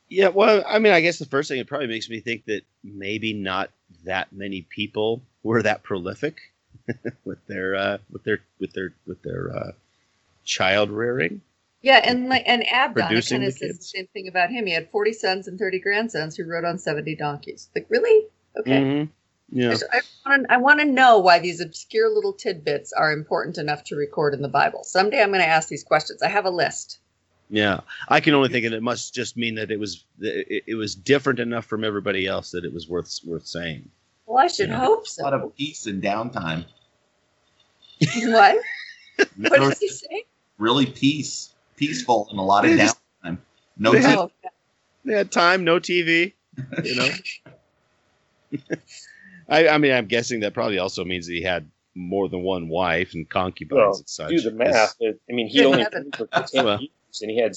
Yeah, 0.10 0.28
well, 0.28 0.63
I 0.67 0.80
mean, 0.80 0.91
I 0.91 1.02
guess 1.02 1.20
the 1.20 1.26
first 1.26 1.48
thing 1.50 1.60
it 1.60 1.67
probably 1.67 1.88
makes 1.88 2.10
me 2.10 2.20
think 2.20 2.46
that 2.46 2.63
maybe 2.84 3.34
not 3.34 3.72
that 4.04 4.34
many 4.34 4.63
people 4.63 5.22
were 5.41 5.63
that 5.63 5.84
prolific 5.84 6.38
with 7.26 7.46
their 7.48 7.76
uh, 7.76 7.98
with 8.12 8.24
their 8.24 8.41
with 8.60 8.74
their 8.74 8.94
with 9.08 9.22
their 9.24 9.56
uh, 9.56 9.72
child 10.44 10.89
rearing. 10.89 11.41
Yeah, 11.84 12.00
and 12.04 12.30
like 12.30 12.44
and 12.46 12.67
Abdon, 12.67 13.12
it 13.15 13.28
kind 13.28 13.44
of 13.44 13.54
says 13.54 13.78
the 13.80 13.84
same 13.84 14.08
thing 14.13 14.28
about 14.28 14.52
him. 14.52 14.65
He 14.67 14.74
had 14.74 14.89
forty 14.91 15.13
sons 15.13 15.48
and 15.48 15.58
thirty 15.58 15.80
grandsons 15.80 16.36
who 16.36 16.44
rode 16.46 16.63
on 16.65 16.78
seventy 16.78 17.15
donkeys. 17.15 17.70
Like, 17.76 17.88
really? 17.89 18.28
Okay. 18.58 18.82
Mhm. 18.82 19.10
Yeah. 19.50 19.74
So 19.74 19.86
I 19.91 20.02
want 20.30 20.44
to 20.48 20.54
I 20.54 20.58
want 20.58 20.80
to 20.82 20.86
know 20.86 21.17
why 21.20 21.39
these 21.39 21.60
obscure 21.60 22.10
little 22.13 22.34
tidbits 22.34 22.94
are 22.94 23.12
important 23.12 23.58
enough 23.58 23.84
to 23.86 23.96
record 23.96 24.34
in 24.34 24.41
the 24.41 24.48
Bible. 24.48 24.84
Someday 24.84 25.22
I'm 25.22 25.30
going 25.30 25.41
to 25.41 25.48
ask 25.48 25.70
these 25.70 25.84
questions. 25.84 26.22
I 26.22 26.28
have 26.30 26.46
a 26.46 26.50
list. 26.52 27.00
Yeah, 27.50 27.82
I 28.08 28.22
can 28.22 28.34
only 28.34 28.48
think 28.48 28.63
that 28.65 28.74
it 28.74 28.84
must 28.84 29.13
just 29.13 29.36
mean 29.36 29.56
that 29.56 29.72
it 29.72 29.80
was 29.80 30.06
it, 30.20 30.63
it 30.67 30.76
was 30.76 30.96
different 30.96 31.39
enough 31.39 31.65
from 31.65 31.84
everybody 31.84 32.28
else 32.28 32.52
that 32.52 32.63
it 32.63 32.72
was 32.74 32.88
worth 32.88 33.20
worth 33.26 33.46
saying. 33.48 33.89
Well, 34.28 34.38
I 34.38 34.48
should 34.48 34.70
Yeah. 34.70 34.78
hope 34.78 35.06
A 35.20 35.24
lot 35.24 35.32
so. 35.34 35.48
of 35.48 35.56
peace 35.58 35.86
and 35.88 36.02
downtime. 36.02 36.63
what? 38.15 38.58
What 39.38 39.60
did 39.60 39.82
you 39.82 39.89
say? 39.89 40.26
really 40.58 40.86
peace, 40.86 41.54
peaceful, 41.75 42.27
and 42.29 42.39
a 42.39 42.43
lot 42.43 42.65
of 42.65 42.71
They 42.71 42.77
just- 42.77 42.97
downtime. 43.23 43.38
No 43.77 43.91
they 43.93 43.99
t- 43.99 44.05
had- 44.05 44.29
They 45.05 45.13
had 45.13 45.31
time, 45.31 45.63
no 45.63 45.79
TV. 45.79 46.34
You 46.84 46.95
know. 46.95 47.10
I, 49.49 49.67
I 49.69 49.77
mean, 49.77 49.91
I'm 49.91 50.05
guessing 50.05 50.41
that 50.41 50.53
probably 50.53 50.77
also 50.77 51.03
means 51.03 51.27
that 51.27 51.34
he 51.34 51.41
had 51.41 51.69
more 51.95 52.29
than 52.29 52.41
one 52.43 52.69
wife 52.69 53.13
and 53.13 53.27
concubines 53.29 53.77
Well, 53.77 53.95
and 53.97 54.10
such. 54.10 54.29
do 54.29 54.41
the 54.41 54.51
math. 54.51 54.95
I 55.01 55.13
mean, 55.29 55.47
he 55.47 55.65
only 55.65 55.81
heavens. 55.84 56.15
for 56.15 56.27
ten 56.27 56.65
Well. 56.65 56.79
years, 56.79 57.21
and 57.21 57.31
he 57.31 57.38
had 57.39 57.53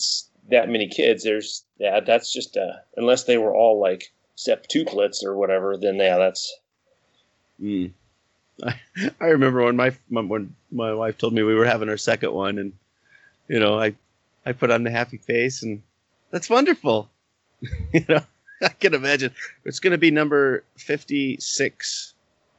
that 0.50 0.68
many 0.68 0.88
kids. 0.88 1.22
There's 1.24 1.64
yeah, 1.78 2.00
that's 2.00 2.32
just 2.32 2.56
uh, 2.56 2.72
unless 2.96 3.24
they 3.24 3.38
were 3.38 3.54
all 3.54 3.80
like 3.80 4.12
septuplets 4.36 5.22
or 5.24 5.36
whatever. 5.36 5.76
Then 5.76 5.96
yeah, 5.96 6.18
that's 6.18 6.52
Mm. 7.62 7.92
I, 8.64 8.80
I 9.20 9.26
remember 9.26 9.62
when 9.62 9.76
my, 9.76 9.92
my 10.10 10.22
when 10.22 10.54
my 10.72 10.92
wife 10.92 11.18
told 11.18 11.34
me 11.34 11.42
we 11.44 11.54
were 11.54 11.64
having 11.66 11.88
our 11.88 11.96
second 11.96 12.32
one, 12.32 12.58
and 12.58 12.72
you 13.48 13.60
know, 13.60 13.78
I 13.78 13.94
I 14.46 14.52
put 14.52 14.70
on 14.70 14.82
the 14.82 14.90
happy 14.90 15.16
face, 15.18 15.62
and 15.62 15.82
that's 16.30 16.50
wonderful. 16.50 17.10
you 17.92 18.04
know, 18.08 18.20
I 18.62 18.68
can 18.68 18.94
imagine 18.94 19.32
it's 19.64 19.80
going 19.80 19.92
to 19.92 19.98
be 19.98 20.10
number 20.10 20.64
fifty 20.76 21.38
six. 21.40 22.14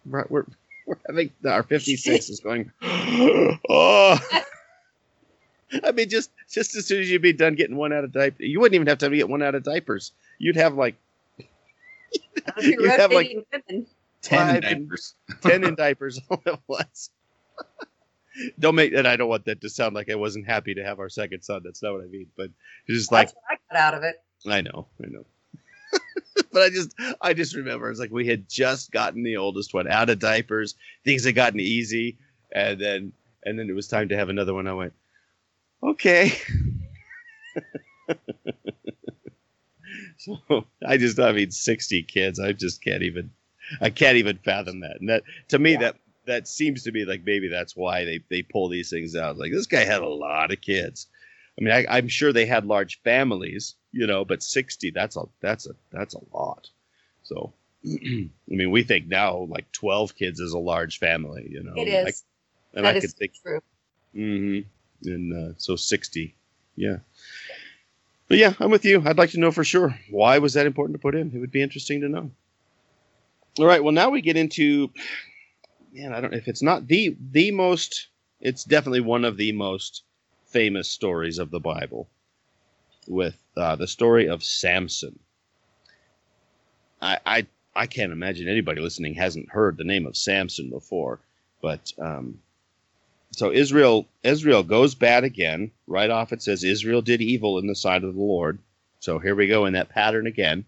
We're, 0.05 0.25
we're 0.29 0.45
we're 0.85 0.97
having 1.07 1.31
our 1.47 1.63
fifty 1.63 1.95
six 1.97 2.29
is 2.29 2.39
going. 2.39 2.71
oh. 2.81 4.19
I 5.83 5.91
mean, 5.91 6.09
just 6.09 6.31
just 6.49 6.75
as 6.75 6.85
soon 6.85 7.01
as 7.01 7.09
you'd 7.09 7.21
be 7.21 7.33
done 7.33 7.55
getting 7.55 7.75
one 7.75 7.91
out 7.91 8.03
of 8.03 8.11
diaper, 8.11 8.43
you 8.43 8.59
wouldn't 8.59 8.75
even 8.75 8.87
have 8.87 8.99
to 8.99 9.09
get 9.09 9.27
one 9.29 9.41
out 9.41 9.55
of 9.55 9.63
diapers. 9.63 10.11
You'd 10.37 10.55
have 10.55 10.75
like 10.75 10.95
If 11.37 11.47
you're 12.65 12.81
You 12.81 12.89
have, 12.89 13.11
like, 13.11 13.27
rotating 13.27 13.45
women. 13.51 13.87
ten 14.21 14.37
five 14.39 14.63
and- 14.63 14.87
diapers. 14.87 15.15
ten 15.41 15.63
in 15.63 15.75
diapers 15.83 16.19
all 16.29 16.41
at 16.45 16.59
once. 16.67 17.09
don't 18.59 18.75
make 18.75 18.93
and 18.93 19.07
I 19.07 19.15
don't 19.15 19.29
want 19.29 19.45
that 19.45 19.61
to 19.61 19.69
sound 19.69 19.95
like 19.95 20.09
I 20.09 20.15
wasn't 20.15 20.45
happy 20.47 20.73
to 20.75 20.83
have 20.83 20.99
our 20.99 21.09
second 21.09 21.41
son. 21.43 21.61
That's 21.63 21.81
not 21.81 21.93
what 21.93 22.03
I 22.03 22.07
mean. 22.07 22.27
But 22.35 22.49
it's 22.87 22.97
just 22.97 23.11
like 23.11 23.29
I 23.49 23.57
got 23.71 23.79
out 23.79 23.93
of 23.93 24.03
it. 24.03 24.15
I 24.47 24.61
know, 24.61 24.87
I 25.03 25.07
know. 25.07 25.25
but 26.51 26.61
I 26.63 26.69
just 26.69 26.93
I 27.21 27.33
just 27.33 27.55
remember 27.55 27.89
it's 27.89 27.99
like 27.99 28.11
we 28.11 28.27
had 28.27 28.49
just 28.49 28.91
gotten 28.91 29.23
the 29.23 29.37
oldest 29.37 29.73
one 29.73 29.87
out 29.87 30.09
of 30.09 30.19
diapers. 30.19 30.75
Things 31.03 31.23
had 31.25 31.35
gotten 31.35 31.59
easy, 31.59 32.17
and 32.51 32.79
then 32.79 33.13
and 33.43 33.57
then 33.57 33.69
it 33.69 33.73
was 33.73 33.87
time 33.87 34.09
to 34.09 34.17
have 34.17 34.29
another 34.29 34.53
one. 34.53 34.67
I 34.67 34.73
went, 34.73 34.93
okay. 35.83 36.31
so 40.17 40.65
I 40.85 40.97
just 40.97 41.19
I 41.19 41.31
mean 41.31 41.51
sixty 41.51 42.03
kids. 42.03 42.39
I 42.39 42.51
just 42.51 42.83
can't 42.83 43.03
even 43.03 43.31
I 43.81 43.89
can't 43.89 44.17
even 44.17 44.37
fathom 44.37 44.81
that. 44.81 44.97
And 44.99 45.09
that 45.09 45.23
to 45.49 45.59
me 45.59 45.73
Yeah. 45.73 45.79
that 45.79 45.95
that 46.25 46.47
seems 46.47 46.83
to 46.83 46.91
be 46.91 47.05
like 47.05 47.23
maybe 47.25 47.47
that's 47.47 47.75
why 47.75 48.05
they 48.05 48.19
they 48.29 48.41
pull 48.41 48.69
these 48.69 48.89
things 48.89 49.15
out. 49.15 49.37
Like 49.37 49.51
this 49.51 49.67
guy 49.67 49.83
had 49.83 50.01
a 50.01 50.07
lot 50.07 50.51
of 50.51 50.61
kids. 50.61 51.07
I 51.59 51.63
mean, 51.63 51.73
I, 51.73 51.85
I'm 51.89 52.07
sure 52.09 52.33
they 52.33 52.45
had 52.45 52.65
large 52.65 53.01
families, 53.03 53.75
you 53.91 54.07
know, 54.07 54.25
but 54.25 54.43
sixty 54.43 54.91
that's 54.91 55.15
a 55.15 55.23
that's 55.41 55.67
a 55.67 55.71
that's 55.91 56.15
a 56.15 56.21
lot. 56.33 56.69
So, 57.23 57.53
I 57.85 58.29
mean, 58.47 58.71
we 58.71 58.83
think 58.83 59.07
now 59.07 59.47
like 59.49 59.71
twelve 59.71 60.15
kids 60.15 60.39
is 60.39 60.53
a 60.53 60.59
large 60.59 60.99
family, 60.99 61.47
you 61.49 61.63
know. 61.63 61.73
It 61.77 62.07
I- 62.07 62.13
and 62.77 62.85
That 62.85 62.95
I 62.95 62.97
is 62.97 63.03
could 63.05 63.13
think, 63.13 63.31
true. 63.41 63.61
hmm 64.13 64.59
and 65.05 65.33
uh, 65.33 65.53
so 65.57 65.75
sixty, 65.75 66.35
yeah. 66.75 66.97
But 68.27 68.37
yeah, 68.39 68.53
I'm 68.59 68.71
with 68.71 68.83
you. 68.85 69.01
I'd 69.05 69.17
like 69.17 69.29
to 69.31 69.39
know 69.39 69.51
for 69.51 69.63
sure 69.63 69.97
why 70.09 70.39
was 70.39 70.53
that 70.53 70.65
important 70.65 70.95
to 70.95 71.01
put 71.01 71.15
in. 71.15 71.31
It 71.33 71.37
would 71.39 71.51
be 71.51 71.61
interesting 71.61 72.01
to 72.01 72.09
know. 72.09 72.31
All 73.59 73.65
right. 73.65 73.83
Well, 73.83 73.93
now 73.93 74.09
we 74.09 74.21
get 74.21 74.35
into, 74.35 74.91
man, 75.95 76.13
I 76.13 76.19
don't 76.19 76.31
know 76.31 76.37
if 76.37 76.47
it's 76.47 76.61
not 76.61 76.87
the 76.87 77.15
the 77.31 77.51
most. 77.51 78.09
It's 78.41 78.63
definitely 78.63 79.01
one 79.01 79.25
of 79.25 79.37
the 79.37 79.51
most 79.53 80.03
famous 80.45 80.89
stories 80.89 81.39
of 81.39 81.51
the 81.51 81.59
Bible, 81.59 82.09
with 83.07 83.37
uh, 83.55 83.75
the 83.75 83.87
story 83.87 84.27
of 84.27 84.43
Samson. 84.43 85.17
I, 87.01 87.19
I 87.25 87.47
I 87.75 87.87
can't 87.87 88.11
imagine 88.11 88.47
anybody 88.47 88.81
listening 88.81 89.15
hasn't 89.15 89.49
heard 89.49 89.77
the 89.77 89.83
name 89.83 90.05
of 90.05 90.17
Samson 90.17 90.69
before, 90.69 91.19
but 91.61 91.91
um, 91.97 92.39
so 93.31 93.51
Israel 93.51 94.07
Israel 94.23 94.63
goes 94.63 94.95
bad 94.95 95.23
again. 95.23 95.71
Right 95.87 96.09
off 96.09 96.33
it 96.33 96.41
says 96.41 96.63
Israel 96.63 97.01
did 97.01 97.21
evil 97.21 97.57
in 97.57 97.67
the 97.67 97.75
sight 97.75 98.03
of 98.03 98.13
the 98.13 98.21
Lord. 98.21 98.59
So 98.99 99.19
here 99.19 99.35
we 99.35 99.47
go 99.47 99.65
in 99.65 99.73
that 99.73 99.89
pattern 99.89 100.27
again. 100.27 100.65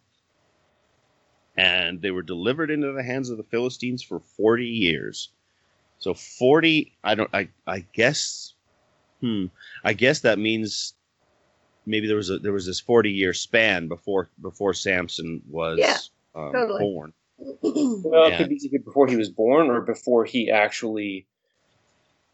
And 1.58 2.02
they 2.02 2.12
were 2.12 2.22
delivered 2.22 2.70
into 2.70 2.92
the 2.94 3.04
hands 3.04 3.30
of 3.30 3.38
the 3.38 3.44
Philistines 3.44 4.04
for 4.04 4.20
40 4.20 4.66
years. 4.66 5.30
So 6.00 6.14
40 6.14 6.94
I 7.04 7.16
don't 7.16 7.30
I 7.34 7.50
I 7.66 7.80
guess 7.94 8.54
hmm 9.22 9.46
I 9.84 9.94
guess 9.94 10.20
that 10.22 10.38
means 10.38 10.94
maybe 11.86 12.08
there 12.08 12.18
was 12.18 12.30
a 12.30 12.38
there 12.40 12.54
was 12.54 12.66
this 12.68 12.80
40 12.80 13.12
year 13.12 13.34
span 13.34 13.88
before 13.88 14.30
before 14.42 14.74
Samson 14.74 15.42
was 15.50 15.80
Yeah, 15.80 15.98
um, 16.36 16.52
totally. 16.54 16.84
born. 16.84 17.14
Well, 17.64 18.30
Yeah. 18.30 18.36
it 18.36 18.38
could 18.38 18.50
be 18.50 18.78
before 18.86 19.08
he 19.08 19.16
was 19.16 19.30
born 19.30 19.70
or 19.70 19.82
before 19.82 20.26
he 20.26 20.52
actually 20.52 21.28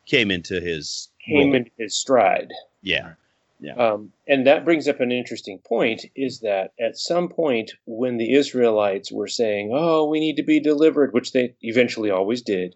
Came 0.06 0.32
into 0.32 0.60
his 0.60 1.10
came 1.26 1.38
role. 1.38 1.56
into 1.56 1.72
his 1.78 1.96
stride. 1.96 2.52
yeah. 2.82 3.14
Um, 3.72 4.12
and 4.28 4.46
that 4.46 4.66
brings 4.66 4.88
up 4.88 5.00
an 5.00 5.12
interesting 5.12 5.58
point 5.60 6.06
is 6.16 6.42
that 6.42 6.74
at 6.80 6.98
some 6.98 7.30
point 7.30 7.72
when 7.86 8.18
the 8.18 8.34
Israelites 8.34 9.12
were 9.12 9.28
saying, 9.28 9.72
oh, 9.74 10.06
we 10.08 10.20
need 10.20 10.36
to 10.36 10.44
be 10.44 10.60
delivered, 10.60 11.14
which 11.14 11.32
they 11.32 11.56
eventually 11.62 12.12
always 12.12 12.42
did, 12.42 12.76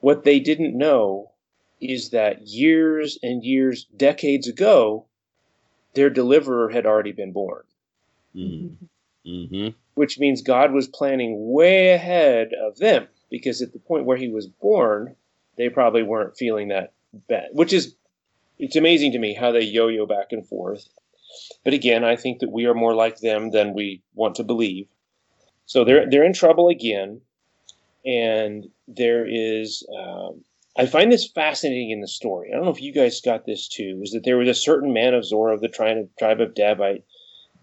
what 0.00 0.24
they 0.24 0.40
didn't 0.40 0.76
know 0.76 1.30
is 1.80 2.10
that 2.10 2.46
years 2.46 3.18
and 3.22 3.44
years, 3.44 3.84
decades 3.96 4.48
ago, 4.48 5.04
their 5.94 6.10
deliverer 6.10 6.70
had 6.70 6.86
already 6.86 7.12
been 7.12 7.32
born, 7.32 7.62
Mm-hmm. 8.34 8.84
Mm-hmm. 9.28 9.68
which 9.94 10.18
means 10.18 10.40
God 10.40 10.72
was 10.72 10.88
planning 10.88 11.52
way 11.52 11.90
ahead 11.90 12.52
of 12.54 12.78
them 12.78 13.06
because 13.30 13.60
at 13.60 13.72
the 13.72 13.78
point 13.78 14.06
where 14.06 14.16
he 14.16 14.28
was 14.28 14.46
born, 14.46 15.14
they 15.56 15.68
probably 15.68 16.02
weren't 16.02 16.36
feeling 16.36 16.68
that 16.68 16.92
bad, 17.28 17.50
which 17.52 17.72
is 17.72 17.94
it's 18.62 18.76
amazing 18.76 19.12
to 19.12 19.18
me 19.18 19.34
how 19.34 19.50
they 19.52 19.60
yo-yo 19.62 20.06
back 20.06 20.28
and 20.30 20.46
forth. 20.46 20.88
But 21.64 21.74
again, 21.74 22.04
I 22.04 22.16
think 22.16 22.38
that 22.40 22.52
we 22.52 22.66
are 22.66 22.74
more 22.74 22.94
like 22.94 23.18
them 23.18 23.50
than 23.50 23.74
we 23.74 24.02
want 24.14 24.36
to 24.36 24.44
believe. 24.44 24.86
So 25.66 25.84
they're 25.84 26.08
they're 26.08 26.24
in 26.24 26.32
trouble 26.34 26.68
again, 26.68 27.20
and 28.04 28.66
there 28.88 29.26
is. 29.28 29.86
Um, 29.98 30.44
I 30.76 30.86
find 30.86 31.12
this 31.12 31.26
fascinating 31.30 31.90
in 31.90 32.00
the 32.00 32.08
story. 32.08 32.50
I 32.50 32.56
don't 32.56 32.64
know 32.64 32.70
if 32.72 32.80
you 32.80 32.92
guys 32.92 33.20
got 33.20 33.44
this 33.44 33.68
too. 33.68 34.00
Is 34.02 34.12
that 34.12 34.24
there 34.24 34.38
was 34.38 34.48
a 34.48 34.54
certain 34.54 34.92
man 34.92 35.12
of 35.14 35.24
Zorah 35.24 35.54
of 35.54 35.60
the 35.60 35.68
tribe 35.68 35.98
of, 35.98 36.16
tribe 36.18 36.40
of 36.40 36.54
Davite, 36.54 37.02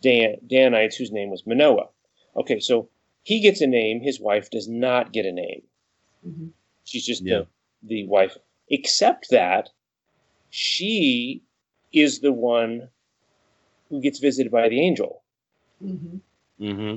Dan, 0.01 0.35
Danites 0.45 0.95
whose 0.95 1.11
name 1.11 1.29
was 1.29 1.45
Manoah. 1.45 1.89
Okay, 2.35 2.59
so 2.59 2.89
he 3.23 3.39
gets 3.39 3.61
a 3.61 3.67
name. 3.67 4.01
His 4.01 4.19
wife 4.19 4.49
does 4.51 4.67
not 4.67 5.11
get 5.11 5.25
a 5.25 5.31
name. 5.31 5.63
Mhm. 6.27 6.49
She's 6.83 7.05
just 7.05 7.23
Yeah. 7.23 7.43
the, 7.81 8.03
the 8.03 8.07
wife. 8.07 8.37
Except 8.69 9.29
that 9.31 9.69
she 10.49 11.43
is 11.91 12.19
the 12.19 12.33
one 12.33 12.89
who 13.89 14.01
gets 14.01 14.19
visited 14.19 14.51
by 14.51 14.69
the 14.69 14.81
angel. 14.81 15.23
Mhm. 15.83 16.21
Mm-hmm. 16.59 16.95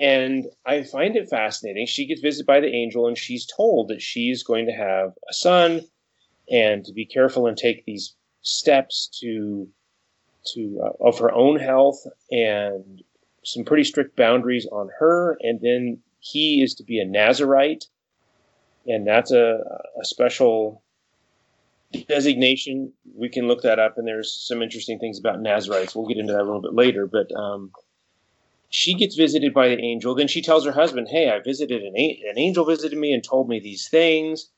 And 0.00 0.46
I 0.64 0.84
find 0.84 1.16
it 1.16 1.28
fascinating. 1.28 1.86
She 1.86 2.06
gets 2.06 2.20
visited 2.20 2.46
by 2.46 2.60
the 2.60 2.68
angel 2.72 3.08
and 3.08 3.18
she's 3.18 3.46
told 3.46 3.88
that 3.88 4.00
she's 4.00 4.42
going 4.42 4.66
to 4.66 4.72
have 4.72 5.12
a 5.28 5.32
son 5.32 5.82
and 6.50 6.84
to 6.84 6.92
be 6.92 7.04
careful 7.04 7.46
and 7.46 7.56
take 7.56 7.84
these 7.84 8.14
steps 8.42 9.08
to 9.20 9.68
to 10.54 10.80
uh, 10.82 11.04
of 11.04 11.18
her 11.18 11.32
own 11.32 11.58
health 11.58 12.06
and 12.30 13.02
some 13.44 13.64
pretty 13.64 13.84
strict 13.84 14.16
boundaries 14.16 14.66
on 14.70 14.88
her 14.98 15.36
and 15.40 15.60
then 15.60 16.00
he 16.20 16.62
is 16.62 16.74
to 16.76 16.84
be 16.84 17.00
a 17.00 17.04
Nazarite 17.04 17.86
and 18.86 19.06
that's 19.06 19.32
a, 19.32 19.58
a 20.00 20.04
special 20.04 20.82
designation. 22.08 22.92
We 23.14 23.28
can 23.28 23.48
look 23.48 23.62
that 23.62 23.78
up 23.78 23.98
and 23.98 24.06
there's 24.06 24.32
some 24.32 24.62
interesting 24.62 24.98
things 24.98 25.18
about 25.18 25.40
Nazarites. 25.40 25.94
We'll 25.94 26.06
get 26.06 26.18
into 26.18 26.32
that 26.32 26.42
a 26.42 26.44
little 26.44 26.62
bit 26.62 26.74
later, 26.74 27.06
but 27.06 27.30
um, 27.34 27.72
she 28.70 28.94
gets 28.94 29.16
visited 29.16 29.54
by 29.54 29.68
the 29.68 29.80
angel. 29.82 30.14
Then 30.14 30.28
she 30.28 30.42
tells 30.42 30.64
her 30.66 30.72
husband, 30.72 31.08
"Hey, 31.08 31.30
I 31.30 31.40
visited 31.40 31.82
an, 31.82 31.96
a- 31.96 32.22
an 32.28 32.38
angel 32.38 32.64
visited 32.64 32.98
me 32.98 33.12
and 33.12 33.24
told 33.24 33.48
me 33.48 33.60
these 33.60 33.88
things." 33.88 34.50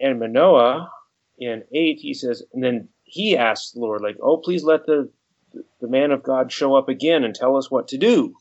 And 0.00 0.18
Manoah, 0.18 0.90
in 1.38 1.64
eight, 1.72 2.00
he 2.00 2.14
says, 2.14 2.42
and 2.52 2.62
then 2.62 2.88
he 3.04 3.36
asks 3.36 3.72
the 3.72 3.80
Lord, 3.80 4.02
like, 4.02 4.16
"Oh, 4.20 4.38
please 4.38 4.64
let 4.64 4.86
the 4.86 5.10
the 5.80 5.88
man 5.88 6.10
of 6.10 6.22
God 6.24 6.50
show 6.50 6.74
up 6.74 6.88
again 6.88 7.22
and 7.22 7.34
tell 7.34 7.56
us 7.56 7.70
what 7.70 7.88
to 7.88 7.98
do." 7.98 8.34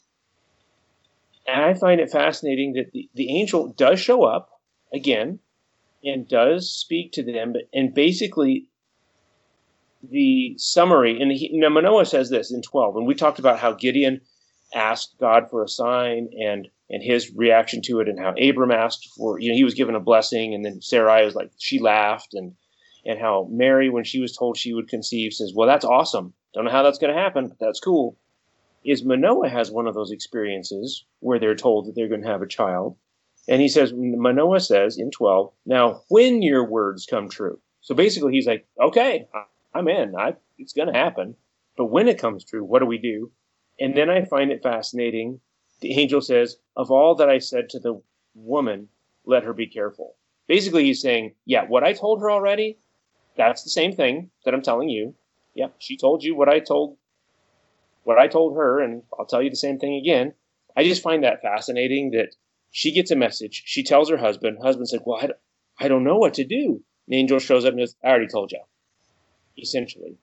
And 1.46 1.62
I 1.62 1.74
find 1.74 2.00
it 2.02 2.10
fascinating 2.10 2.74
that 2.74 2.92
the, 2.92 3.10
the 3.14 3.38
angel 3.38 3.68
does 3.74 4.00
show 4.00 4.24
up 4.24 4.50
again 4.92 5.40
and 6.04 6.28
does 6.28 6.70
speak 6.70 7.14
to 7.14 7.24
them, 7.24 7.54
and 7.74 7.94
basically 7.94 8.68
the 10.10 10.56
summary 10.58 11.22
and 11.22 11.32
he, 11.32 11.50
now 11.54 11.70
Manoah 11.70 12.06
says 12.06 12.30
this 12.30 12.52
in 12.52 12.62
12 12.62 12.98
and 12.98 13.08
we 13.08 13.16
talked 13.16 13.40
about 13.40 13.60
how 13.60 13.74
Gideon 13.74 14.22
asked 14.74 15.16
God 15.20 15.50
for 15.50 15.64
a 15.64 15.68
sign 15.68 16.30
and 16.40 16.68
and 16.90 17.02
his 17.02 17.32
reaction 17.34 17.82
to 17.84 18.00
it 18.02 18.10
and 18.10 18.20
how 18.20 18.34
Abram 18.34 18.72
asked 18.72 19.10
for 19.16 19.40
you 19.40 19.50
know 19.50 19.56
he 19.56 19.64
was 19.64 19.76
given 19.76 19.96
a 19.96 20.02
blessing 20.02 20.54
and 20.54 20.66
then 20.66 20.82
Sarai 20.82 21.24
was 21.24 21.36
like 21.36 21.52
she 21.58 21.80
laughed 21.80 22.34
and 22.34 22.54
and 23.06 23.20
how 23.20 23.48
Mary 23.50 23.90
when 23.90 24.04
she 24.04 24.20
was 24.20 24.36
told 24.36 24.58
she 24.58 24.74
would 24.74 24.90
conceive 24.90 25.34
says 25.34 25.54
well 25.56 25.68
that's 25.68 25.86
awesome. 25.86 26.34
Don't 26.54 26.66
know 26.66 26.72
how 26.72 26.84
that's 26.84 27.00
going 27.00 27.14
to 27.14 27.22
happen 27.22 27.48
but 27.48 27.60
that's 27.60 27.80
cool. 27.80 28.18
Is 28.84 29.06
Manoah 29.06 29.48
has 29.48 29.72
one 29.72 29.88
of 29.88 29.94
those 29.94 30.12
experiences 30.12 31.06
where 31.22 31.40
they're 31.40 31.56
told 31.56 31.86
that 31.86 31.96
they're 31.96 32.10
going 32.10 32.24
to 32.24 32.28
have 32.28 32.42
a 32.42 32.48
child 32.48 32.98
and 33.48 33.62
he 33.62 33.68
says 33.68 33.94
Manoah 33.94 34.60
says 34.60 34.98
in 34.98 35.12
12 35.12 35.52
now 35.66 36.02
when 36.10 36.42
your 36.42 36.66
words 36.66 37.06
come 37.06 37.30
true 37.30 37.60
so 37.82 37.96
basically 37.96 38.34
he's 38.34 38.48
like 38.48 38.66
okay 38.80 39.28
I'm 39.74 39.88
in 39.88 40.16
I 40.16 40.36
it's 40.58 40.74
going 40.74 40.92
to 40.92 40.98
happen 40.98 41.36
but 41.78 41.86
when 41.86 42.08
it 42.08 42.20
comes 42.20 42.44
true 42.44 42.64
what 42.64 42.80
do 42.80 42.86
we 42.86 42.98
do 42.98 43.32
and 43.80 43.96
then 43.96 44.10
I 44.10 44.26
find 44.26 44.52
it 44.52 44.64
fascinating. 44.64 45.40
The 45.82 46.00
angel 46.00 46.22
says, 46.22 46.58
Of 46.76 46.92
all 46.92 47.16
that 47.16 47.30
I 47.30 47.40
said 47.40 47.70
to 47.70 47.80
the 47.80 48.02
woman, 48.36 48.90
let 49.26 49.44
her 49.44 49.54
be 49.54 49.68
careful. 49.68 50.16
Basically, 50.48 50.86
he's 50.86 51.02
saying, 51.02 51.34
Yeah, 51.46 51.66
what 51.66 51.84
I 51.84 51.94
told 51.94 52.22
her 52.22 52.32
already, 52.32 52.78
that's 53.36 53.64
the 53.64 53.70
same 53.70 53.96
thing 53.96 54.30
that 54.46 54.54
I'm 54.54 54.62
telling 54.62 54.90
you. 54.90 55.16
Yeah, 55.56 55.68
she 55.80 55.98
told 55.98 56.24
you 56.24 56.36
what 56.36 56.50
I 56.50 56.60
told 56.60 56.98
what 58.04 58.18
I 58.18 58.28
told 58.28 58.56
her, 58.58 58.82
and 58.82 59.04
I'll 59.18 59.26
tell 59.26 59.42
you 59.42 59.50
the 59.50 59.56
same 59.56 59.80
thing 59.80 59.96
again. 59.96 60.34
I 60.76 60.84
just 60.84 61.02
find 61.02 61.24
that 61.24 61.42
fascinating 61.42 62.12
that 62.12 62.36
she 62.74 62.92
gets 62.92 63.12
a 63.12 63.16
message. 63.16 63.62
She 63.66 63.84
tells 63.84 64.10
her 64.10 64.18
husband. 64.18 64.58
Husband 64.62 64.90
said, 64.90 65.02
Well, 65.06 65.20
I 65.22 65.28
don't, 65.28 65.40
I 65.80 65.88
don't 65.88 66.04
know 66.04 66.18
what 66.18 66.34
to 66.34 66.44
do. 66.44 66.84
The 67.08 67.16
angel 67.16 67.38
shows 67.40 67.66
up 67.66 67.74
and 67.74 67.80
says, 67.82 67.96
I 68.04 68.10
already 68.10 68.28
told 68.28 68.52
you. 68.52 68.60
Essentially. 69.58 70.18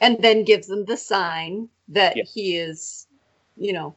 And 0.00 0.20
then 0.22 0.44
gives 0.44 0.66
them 0.66 0.86
the 0.86 0.96
sign 0.96 1.68
that 1.88 2.16
Yeah. 2.16 2.24
he 2.24 2.56
is, 2.56 3.06
you 3.56 3.74
know, 3.74 3.94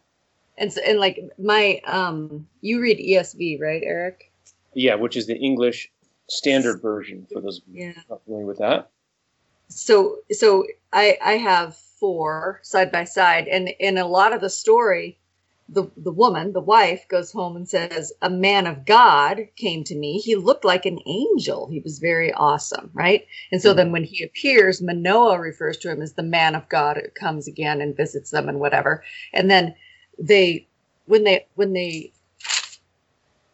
and 0.58 0.72
so, 0.74 0.82
and 0.82 1.00
like 1.00 1.20
my 1.40 1.80
um, 1.86 2.48
you 2.62 2.82
read 2.82 3.00
ESV 3.00 3.60
right, 3.62 3.82
Eric? 3.84 4.32
Yeah, 4.74 4.96
which 4.96 5.16
is 5.16 5.26
the 5.26 5.38
English 5.38 5.90
standard 6.30 6.82
version 6.82 7.26
for 7.32 7.42
those 7.42 7.62
Yeah. 7.72 7.94
not 8.10 8.24
familiar 8.26 8.46
with 8.46 8.58
that. 8.58 8.90
So 9.70 10.18
so 10.32 10.66
I 10.92 11.18
I 11.24 11.34
have 11.38 11.78
four 11.78 12.60
side 12.64 12.92
by 12.92 13.06
side, 13.06 13.48
and 13.48 13.70
in 13.80 13.98
a 13.98 14.08
lot 14.08 14.34
of 14.34 14.42
the 14.42 14.50
story, 14.50 15.18
the 15.70 15.90
the 15.98 16.12
woman, 16.12 16.54
the 16.54 16.62
wife, 16.62 17.08
goes 17.08 17.32
home 17.32 17.56
and 17.56 17.68
says, 17.68 18.14
"A 18.22 18.30
man 18.30 18.68
of 18.68 18.86
God 18.86 19.48
came 19.56 19.84
to 19.86 19.96
me. 19.96 20.20
He 20.20 20.36
looked 20.36 20.64
like 20.64 20.86
an 20.86 21.00
angel. 21.06 21.68
He 21.68 21.80
was 21.80 22.00
very 22.00 22.32
awesome, 22.34 22.90
right?" 22.94 23.26
And 23.52 23.62
so 23.62 23.70
mm-hmm. 23.70 23.78
then 23.78 23.92
when 23.92 24.04
he 24.04 24.24
appears, 24.24 24.82
Manoah 24.82 25.40
refers 25.40 25.78
to 25.80 25.92
him 25.92 26.02
as 26.02 26.14
the 26.14 26.24
man 26.24 26.56
of 26.56 26.70
God 26.70 26.98
who 26.98 27.10
comes 27.10 27.48
again 27.48 27.82
and 27.82 27.98
visits 27.98 28.32
them 28.32 28.48
and 28.48 28.60
whatever. 28.60 29.04
And 29.34 29.52
then 29.52 29.76
they 30.18 30.68
when 31.06 31.24
they 31.24 31.48
when 31.56 31.74
they 31.74 32.14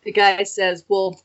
the 0.03 0.11
guy 0.11 0.43
says, 0.43 0.85
"Well." 0.87 1.21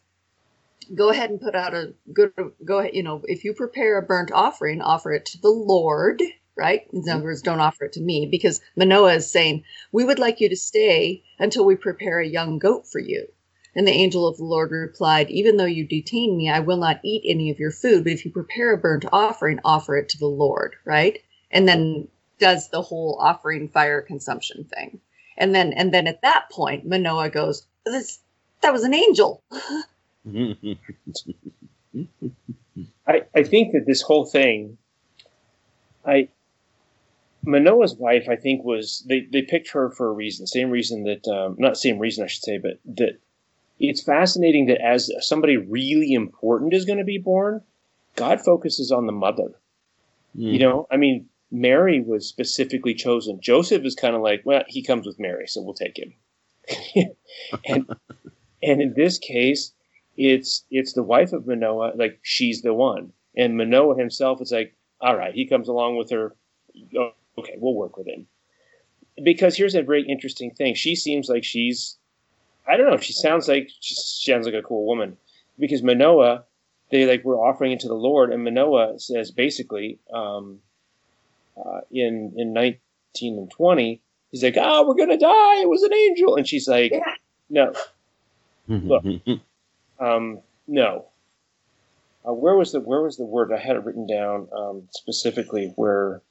go 0.95 1.11
ahead 1.11 1.28
and 1.28 1.39
put 1.39 1.55
out 1.55 1.74
a 1.74 1.93
good 2.14 2.32
go 2.64 2.78
ahead 2.78 2.95
you 2.95 3.03
know 3.03 3.20
if 3.24 3.45
you 3.45 3.53
prepare 3.53 3.99
a 3.99 4.03
burnt 4.03 4.32
offering 4.32 4.80
offer 4.80 5.12
it 5.12 5.26
to 5.26 5.39
the 5.43 5.51
lord 5.51 6.22
right? 6.59 6.86
In 6.92 7.02
other 7.09 7.22
words 7.22 7.42
don't 7.42 7.61
offer 7.61 7.84
it 7.84 7.92
to 7.94 8.00
me 8.00 8.26
because 8.26 8.61
manoah 8.76 9.14
is 9.14 9.30
saying 9.30 9.64
we 9.92 10.04
would 10.04 10.18
like 10.18 10.40
you 10.40 10.48
to 10.48 10.56
stay 10.56 11.22
until 11.38 11.64
we 11.64 11.76
prepare 11.76 12.20
a 12.20 12.26
young 12.26 12.59
goat 12.59 12.86
for 12.86 12.98
you. 12.98 13.26
And 13.74 13.86
the 13.86 13.92
angel 13.92 14.26
of 14.26 14.36
the 14.36 14.44
lord 14.44 14.72
replied 14.72 15.30
even 15.30 15.56
though 15.56 15.64
you 15.64 15.86
detain 15.86 16.36
me 16.36 16.50
i 16.50 16.59
will 16.59 16.78
not 16.78 17.00
eat 17.04 17.22
any 17.24 17.50
of 17.50 17.61
your 17.61 17.70
food 17.70 18.02
but 18.02 18.12
if 18.12 18.24
you 18.24 18.32
prepare 18.32 18.72
a 18.72 18.78
burnt 18.78 19.04
offering 19.12 19.61
offer 19.64 19.96
it 19.96 20.09
to 20.11 20.18
the 20.18 20.26
lord 20.26 20.74
right? 20.84 21.22
And 21.50 21.68
then 21.68 22.09
does 22.38 22.68
the 22.70 22.82
whole 22.82 23.16
offering 23.20 23.68
fire 23.68 24.02
consumption 24.02 24.64
thing. 24.64 25.00
And 25.36 25.54
then 25.54 25.72
and 25.72 25.94
then 25.94 26.06
at 26.06 26.22
that 26.22 26.50
point 26.50 26.86
manoah 26.86 27.30
goes 27.30 27.66
this 27.86 28.18
that 28.62 28.72
was 28.72 28.84
an 28.84 28.94
angel. 28.94 29.42
I, 33.06 33.22
I 33.34 33.42
think 33.42 33.72
that 33.72 33.86
this 33.86 34.02
whole 34.02 34.26
thing, 34.26 34.76
I 36.04 36.28
Manoah's 37.49 37.94
wife, 37.94 38.28
I 38.28 38.36
think 38.36 38.62
was 38.62 39.03
they, 39.09 39.26
they 39.32 39.40
picked 39.40 39.70
her 39.70 39.90
for 39.90 40.09
a 40.09 40.12
reason, 40.12 40.46
same 40.46 40.68
reason 40.70 41.05
that 41.05 41.26
um, 41.26 41.57
not 41.59 41.78
same 41.78 41.99
reason 41.99 42.22
I 42.22 42.26
should 42.26 42.42
say, 42.42 42.59
but 42.59 42.78
that 42.84 43.18
it's 43.80 44.03
fascinating 44.03 44.66
that 44.66 44.84
as 44.84 45.11
somebody 45.20 45.57
really 45.57 46.12
important 46.12 46.74
is 46.74 46.84
going 46.84 46.99
to 46.99 47.05
be 47.05 47.16
born, 47.16 47.62
God 48.16 48.42
focuses 48.42 48.92
on 48.92 49.07
the 49.07 49.12
mother. 49.12 49.53
You 50.53 50.59
know, 50.59 50.86
I 50.90 50.99
mean, 50.99 51.26
Mary 51.51 52.03
was 52.03 52.28
specifically 52.28 52.92
chosen. 52.92 53.40
Joseph 53.40 53.82
is 53.84 53.94
kind 53.94 54.14
of 54.14 54.20
like, 54.20 54.42
well, 54.44 54.62
he 54.68 54.82
comes 54.82 55.07
with 55.07 55.18
Mary, 55.18 55.46
so 55.46 55.62
we'll 55.62 55.72
take 55.72 55.99
him. 55.99 56.12
and 57.64 57.88
and 58.62 58.82
in 58.82 58.92
this 58.94 59.18
case, 59.18 59.72
it's 60.18 60.66
it's 60.70 60.92
the 60.92 61.03
wife 61.03 61.32
of 61.32 61.46
Manoah, 61.46 61.92
like 61.96 62.18
she's 62.22 62.61
the 62.61 62.74
one, 62.74 63.12
and 63.34 63.57
Manoah 63.57 63.96
himself 63.96 64.42
is 64.42 64.53
like, 64.53 64.76
all 65.01 65.16
right, 65.16 65.34
he 65.34 65.46
comes 65.46 65.68
along 65.68 65.96
with 65.96 66.11
her. 66.11 66.36
Oh, 67.39 67.43
okay, 67.43 67.55
we'll 67.59 67.74
work 67.74 67.97
with 67.97 68.07
him. 68.09 68.26
Because 69.22 69.57
here's 69.57 69.74
a 69.74 69.82
very 69.82 70.03
interesting 70.03 70.51
thing. 70.53 70.74
She 70.74 70.95
seems 70.95 71.28
like 71.28 71.45
she's, 71.45 71.97
I 72.68 72.76
don't 72.76 72.91
know. 72.91 72.97
She 72.99 73.12
sounds 73.12 73.49
like 73.49 73.68
she 73.80 73.95
sounds 73.97 74.47
like 74.47 74.55
a 74.55 74.62
cool 74.62 74.86
woman. 74.86 75.16
Because 75.59 75.82
Manoah, 75.82 76.45
they 76.91 77.05
like 77.07 77.24
were 77.24 77.36
offering 77.36 77.72
it 77.72 77.80
to 77.80 77.89
the 77.89 77.95
Lord, 77.95 78.32
and 78.32 78.45
Manoah 78.45 78.99
says 79.01 79.30
basically, 79.32 79.99
um, 80.12 80.61
uh, 81.57 81.80
in 81.91 82.32
in 82.36 82.53
nineteen 82.53 83.39
and 83.39 83.51
twenty, 83.51 84.01
he's 84.30 84.45
like, 84.45 84.57
ah, 84.57 84.84
we're 84.86 84.95
gonna 84.95 85.18
die. 85.18 85.61
It 85.62 85.68
was 85.68 85.82
an 85.82 85.93
angel, 85.93 86.36
and 86.36 86.47
she's 86.47 86.68
like, 86.68 86.93
Yeah. 86.93 87.14
no, 87.51 87.72
Look. 88.68 89.05
um, 89.99 90.39
no. 90.68 91.07
Uh, 92.26 92.32
where 92.32 92.55
was 92.57 92.70
the 92.72 92.78
where 92.80 93.03
was 93.03 93.16
the 93.16 93.24
word? 93.24 93.53
I 93.53 93.59
had 93.59 93.74
it 93.74 93.84
written 93.84 94.07
down 94.07 94.49
um, 94.57 94.89
specifically 94.93 95.72
where 95.76 96.22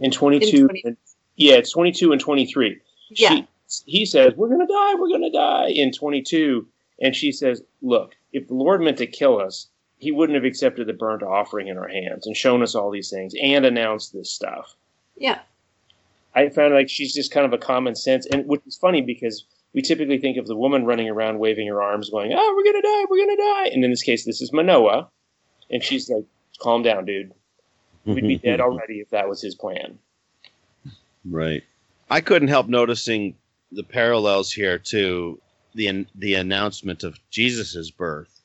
in 0.00 0.10
twenty 0.10 0.38
two. 0.40 0.68
In 0.68 0.82
20 0.82 0.96
Yeah, 1.36 1.54
it's 1.54 1.72
twenty 1.72 1.92
two 1.92 2.12
and 2.12 2.20
twenty 2.20 2.46
three. 2.46 2.80
yeah 3.10 3.42
he 3.84 4.06
says 4.06 4.32
we're 4.36 4.48
gonna 4.48 4.66
die. 4.66 4.94
We're 4.94 5.10
gonna 5.10 5.30
die 5.30 5.68
in 5.68 5.92
twenty 5.92 6.22
two, 6.22 6.66
and 7.02 7.14
she 7.14 7.32
says, 7.32 7.62
"Look, 7.82 8.16
if 8.32 8.48
the 8.48 8.54
Lord 8.54 8.80
meant 8.80 8.98
to 8.98 9.06
kill 9.06 9.38
us, 9.40 9.68
He 9.98 10.12
wouldn't 10.12 10.36
have 10.36 10.44
accepted 10.44 10.86
the 10.86 10.92
burnt 10.92 11.22
offering 11.22 11.68
in 11.68 11.76
our 11.76 11.88
hands 11.88 12.26
and 12.26 12.36
shown 12.36 12.62
us 12.62 12.74
all 12.74 12.90
these 12.90 13.10
things 13.10 13.34
and 13.42 13.64
announced 13.66 14.12
this 14.12 14.30
stuff." 14.30 14.74
yeah 15.16 15.40
I 16.34 16.48
found 16.50 16.72
like 16.74 16.88
she's 16.88 17.12
just 17.12 17.32
kind 17.32 17.44
of 17.44 17.52
a 17.52 17.58
common 17.58 17.94
sense, 17.96 18.24
and 18.26 18.46
which 18.46 18.62
is 18.66 18.76
funny 18.76 19.00
because 19.02 19.44
we 19.74 19.82
typically 19.82 20.18
think 20.18 20.36
of 20.38 20.46
the 20.46 20.56
woman 20.56 20.84
running 20.86 21.08
around 21.08 21.38
waving 21.40 21.66
her 21.68 21.82
arms, 21.82 22.10
going, 22.10 22.32
"Oh, 22.34 22.54
we're 22.56 22.64
gonna 22.72 22.82
die, 22.82 23.04
we're 23.10 23.18
gonna 23.26 23.36
die," 23.36 23.66
and 23.74 23.84
in 23.84 23.90
this 23.90 24.02
case, 24.02 24.24
this 24.24 24.40
is 24.40 24.52
Manoah, 24.52 25.08
and 25.70 25.82
she's 25.82 26.08
like, 26.08 26.24
"Calm 26.60 26.82
down, 26.82 27.04
dude. 27.04 27.32
We'd 28.14 28.26
be 28.26 28.38
dead 28.38 28.60
already 28.60 29.00
if 29.00 29.10
that 29.10 29.28
was 29.28 29.40
his 29.40 29.54
plan." 29.54 29.98
Right. 31.24 31.62
I 32.10 32.20
couldn't 32.20 32.48
help 32.48 32.68
noticing 32.68 33.34
the 33.72 33.82
parallels 33.82 34.52
here 34.52 34.78
to 34.78 35.40
the 35.74 36.06
the 36.14 36.34
announcement 36.34 37.04
of 37.04 37.18
Jesus's 37.30 37.90
birth. 37.90 38.40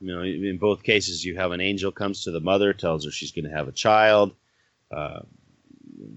You 0.00 0.08
know, 0.08 0.22
in 0.22 0.58
both 0.58 0.82
cases, 0.82 1.24
you 1.24 1.36
have 1.36 1.52
an 1.52 1.60
angel 1.60 1.92
comes 1.92 2.24
to 2.24 2.30
the 2.30 2.40
mother, 2.40 2.72
tells 2.72 3.04
her 3.04 3.10
she's 3.10 3.32
going 3.32 3.44
to 3.44 3.56
have 3.56 3.68
a 3.68 3.72
child, 3.72 4.34
uh, 4.90 5.20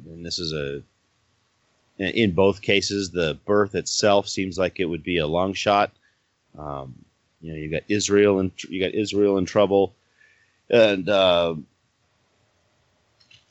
and 0.05 0.25
this 0.25 0.39
is 0.39 0.53
a. 0.53 0.81
In 1.99 2.31
both 2.31 2.61
cases, 2.61 3.11
the 3.11 3.37
birth 3.45 3.75
itself 3.75 4.27
seems 4.27 4.57
like 4.57 4.79
it 4.79 4.85
would 4.85 5.03
be 5.03 5.19
a 5.19 5.27
long 5.27 5.53
shot. 5.53 5.91
Um, 6.57 6.95
you 7.39 7.51
know, 7.51 7.57
you 7.57 7.69
got 7.69 7.83
Israel 7.87 8.39
and 8.39 8.51
you 8.67 8.79
got 8.79 8.95
Israel 8.95 9.37
in 9.37 9.45
trouble, 9.45 9.93
and 10.69 11.07
uh, 11.07 11.55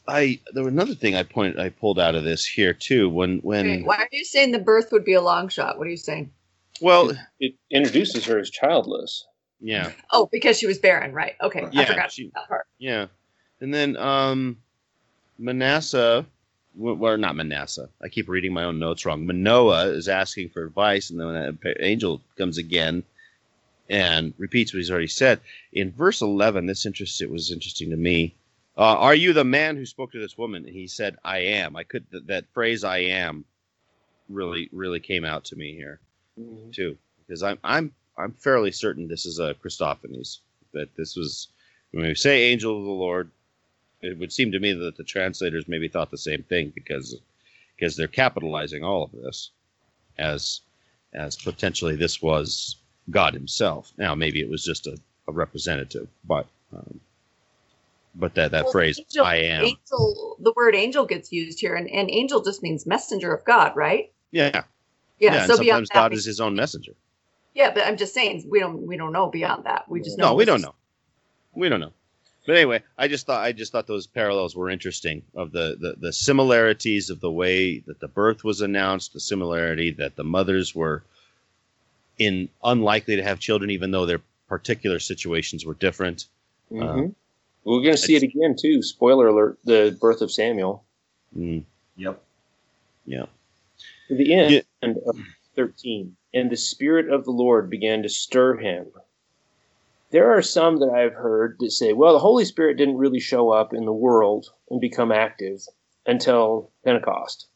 I 0.09 0.41
there 0.53 0.65
was 0.65 0.73
another 0.73 0.95
thing 0.95 1.15
I 1.15 1.23
point 1.23 1.59
I 1.59 1.69
pulled 1.69 1.99
out 1.99 2.15
of 2.15 2.25
this 2.25 2.45
here 2.47 2.73
too 2.75 3.09
when 3.09 3.39
when 3.39 3.67
Okay, 3.67 3.83
Why 3.83 3.97
are 3.97 4.09
you 4.13 4.25
saying 4.25 4.53
the 4.53 4.59
birth 4.59 4.91
would 4.93 5.05
be 5.05 5.15
a 5.15 5.21
long 5.23 5.49
shot? 5.49 5.79
What 5.79 5.87
are 5.87 5.91
you 5.91 5.97
saying? 5.97 6.31
well 6.81 7.13
It 7.39 7.55
introduces 7.71 8.25
her 8.27 8.39
as 8.39 8.51
childless. 8.51 9.25
yeah 9.61 9.93
Oh, 10.11 10.29
because 10.33 10.59
she 10.59 10.67
was 10.67 10.79
barren, 10.79 11.13
right? 11.13 11.35
Okay, 11.41 11.67
Yeah, 11.73 11.83
I 11.83 11.85
forgot 11.87 12.13
she- 12.13 12.31
that 12.35 12.49
part. 12.49 12.67
yeah 12.79 13.07
and 13.61 13.73
then 13.73 13.97
um 13.97 14.59
Manasseh 15.39 16.27
w- 16.77 16.97
well 16.97 17.17
not 17.17 17.37
Manasseh 17.37 17.89
I 18.03 18.09
keep 18.09 18.29
reading 18.29 18.53
my 18.53 18.65
own 18.65 18.79
notes 18.79 19.07
wrong 19.07 19.27
Manoah 19.27 19.87
is 19.89 20.09
asking 20.09 20.51
for 20.51 20.65
advice 20.65 21.11
and 21.11 21.21
then 21.21 21.59
that 21.63 21.77
angel 21.85 22.21
comes 22.37 22.59
again 22.59 23.05
and 23.89 24.33
repeats 24.39 24.73
what 24.73 24.79
he's 24.79 24.91
already 24.91 25.07
said 25.07 25.41
in 25.73 25.93
verse 25.93 26.23
11 26.23 26.67
this 26.67 26.87
interest 26.87 27.21
it 27.23 27.31
was 27.31 27.51
interesting 27.53 27.91
to 27.91 27.97
me 27.97 28.35
uh, 28.77 28.97
are 28.99 29.15
you 29.15 29.33
the 29.33 29.45
man 29.45 29.77
who 29.77 29.87
spoke 29.87 30.13
to 30.13 30.21
this 30.21 30.39
woman 30.39 30.65
and 30.65 30.75
he 30.75 30.87
said 30.87 31.17
I 31.25 31.39
am 31.39 31.77
I 31.77 31.85
could 31.85 32.11
th- 32.11 32.25
that 32.27 32.47
phrase 32.53 32.85
I 32.85 32.99
am 32.99 33.45
really 34.29 34.69
really 34.73 35.01
came 35.01 35.25
out 35.25 35.45
to 35.47 35.57
me 35.57 35.75
here 35.75 36.01
too, 36.73 36.97
because 37.27 37.43
I'm 37.43 37.59
I'm 37.63 37.93
I'm 38.17 38.33
fairly 38.33 38.73
certain 38.73 39.09
this 39.09 39.27
is 39.27 39.39
a 39.39 39.55
Christophanies. 39.55 40.39
That 40.73 40.95
this 40.97 41.17
was 41.17 41.49
when 41.93 42.05
we 42.05 42.15
say 42.15 42.45
angel 42.45 42.79
of 42.79 42.85
the 42.85 42.91
Lord, 42.91 43.31
it 44.01 44.19
would 44.19 44.33
seem 44.33 44.53
to 44.53 44.61
me 44.61 44.73
that 44.73 44.97
the 44.97 45.05
translators 45.05 45.69
maybe 45.69 45.89
thought 45.89 46.11
the 46.11 46.19
same 46.19 46.43
thing 46.45 46.73
because 46.75 47.17
because 47.77 47.97
they're 47.97 48.09
capitalizing 48.09 48.83
all 48.83 49.05
of 49.05 49.13
this 49.13 49.51
as 50.19 50.63
as 51.13 51.37
potentially 51.37 51.97
this 51.97 52.23
was 52.23 52.77
God 53.11 53.35
Himself. 53.35 53.93
Now 53.99 54.15
maybe 54.15 54.41
it 54.41 54.49
was 54.49 54.65
just 54.65 54.87
a, 54.87 54.99
a 55.29 55.33
representative, 55.33 56.09
but 56.25 56.47
um, 56.75 57.01
but 58.15 58.35
that 58.35 58.51
that 58.51 58.65
Well, 58.65 58.73
phrase 58.73 58.99
angel- 58.99 59.25
I 59.25 59.37
am, 59.37 59.65
Angel, 59.65 60.37
the 60.41 60.53
word 60.57 60.75
angel 60.75 61.07
gets 61.07 61.33
used 61.33 61.61
here, 61.61 61.75
and, 61.75 61.89
and 61.91 62.11
angel 62.11 62.43
just 62.43 62.63
means 62.63 62.87
messenger 62.87 63.33
of 63.35 63.45
God, 63.45 63.75
right? 63.77 64.13
yeah, 64.31 64.51
Yeah. 64.55 64.63
yeah. 65.35 65.47
so 65.47 65.55
and 65.55 65.61
beyond 65.61 65.87
sometimes 65.87 65.89
that, 65.91 65.95
God 65.95 66.13
is 66.15 66.25
His 66.25 66.41
own 66.41 66.55
messenger. 66.55 66.93
yeah, 67.55 67.73
but 67.73 67.87
I'm 67.87 67.97
just 67.97 68.15
saying 68.15 68.47
we 68.51 68.61
don't 68.61 68.87
we 68.87 68.97
don't 68.97 69.13
know 69.13 69.29
beyond 69.31 69.65
that. 69.65 69.89
We 69.89 70.01
just 70.01 70.19
know. 70.19 70.29
No, 70.31 70.35
we 70.35 70.45
don't 70.45 70.61
know. 70.63 70.75
We 71.55 71.69
don't 71.69 71.81
know. 71.81 71.93
But 72.47 72.57
anyway, 72.57 72.83
I 72.99 73.07
just 73.07 73.25
thought 73.27 73.43
I 73.45 73.53
just 73.53 73.71
thought 73.71 73.87
those 73.87 74.07
parallels 74.09 74.57
were 74.57 74.69
interesting 74.69 75.23
of 75.35 75.53
the, 75.53 75.77
the 75.81 75.95
the 75.99 76.13
similarities 76.13 77.09
of 77.09 77.21
the 77.21 77.31
way 77.31 77.79
that 77.87 78.01
the 78.01 78.09
birth 78.09 78.43
was 78.43 78.61
announced, 78.63 79.13
the 79.13 79.21
similarity 79.21 79.93
that 79.93 80.17
the 80.17 80.25
mothers 80.25 80.75
were 80.75 81.05
in 82.19 82.49
unlikely 82.65 83.17
to 83.17 83.23
have 83.23 83.39
children, 83.39 83.71
even 83.71 83.91
though 83.93 84.07
their 84.07 84.21
particular 84.49 84.99
situations 84.99 85.65
were 85.65 85.75
different. 85.75 86.27
Mhm. 86.71 87.15
We're 87.65 87.81
going 87.83 87.93
to 87.95 87.99
see 87.99 88.17
it 88.17 88.23
again 88.23 88.57
too. 88.59 88.83
Spoiler 88.83 89.29
alert: 89.29 89.59
the 89.65 89.97
birth 90.01 90.21
of 90.23 90.33
Samuel. 90.33 90.85
Mm, 91.37 91.65
Yep. 91.97 92.23
yeah. 93.07 93.27
To 94.09 94.17
the 94.17 94.35
end 94.35 94.51
Yeah. 94.83 94.89
of 95.07 95.17
13. 95.57 96.17
And 96.35 96.51
the 96.51 96.57
Spirit 96.57 97.11
of 97.11 97.25
the 97.25 97.31
Lord 97.31 97.71
began 97.71 98.03
to 98.03 98.09
stir 98.09 98.57
him. 98.57 98.87
There 100.11 100.31
are 100.31 100.43
some 100.43 100.79
that 100.81 100.91
I've 100.91 101.15
heard 101.15 101.57
that 101.61 101.71
say, 101.71 101.93
well, 101.93 102.13
the 102.13 102.19
Holy 102.19 102.45
Spirit 102.45 102.77
didn't 102.77 102.99
really 102.99 103.21
show 103.21 103.51
up 103.51 103.73
in 103.73 103.85
the 103.85 103.93
world 103.93 104.53
and 104.71 104.81
become 104.81 105.13
active 105.13 105.61
until 106.07 106.71
Pentecost. 106.85 107.47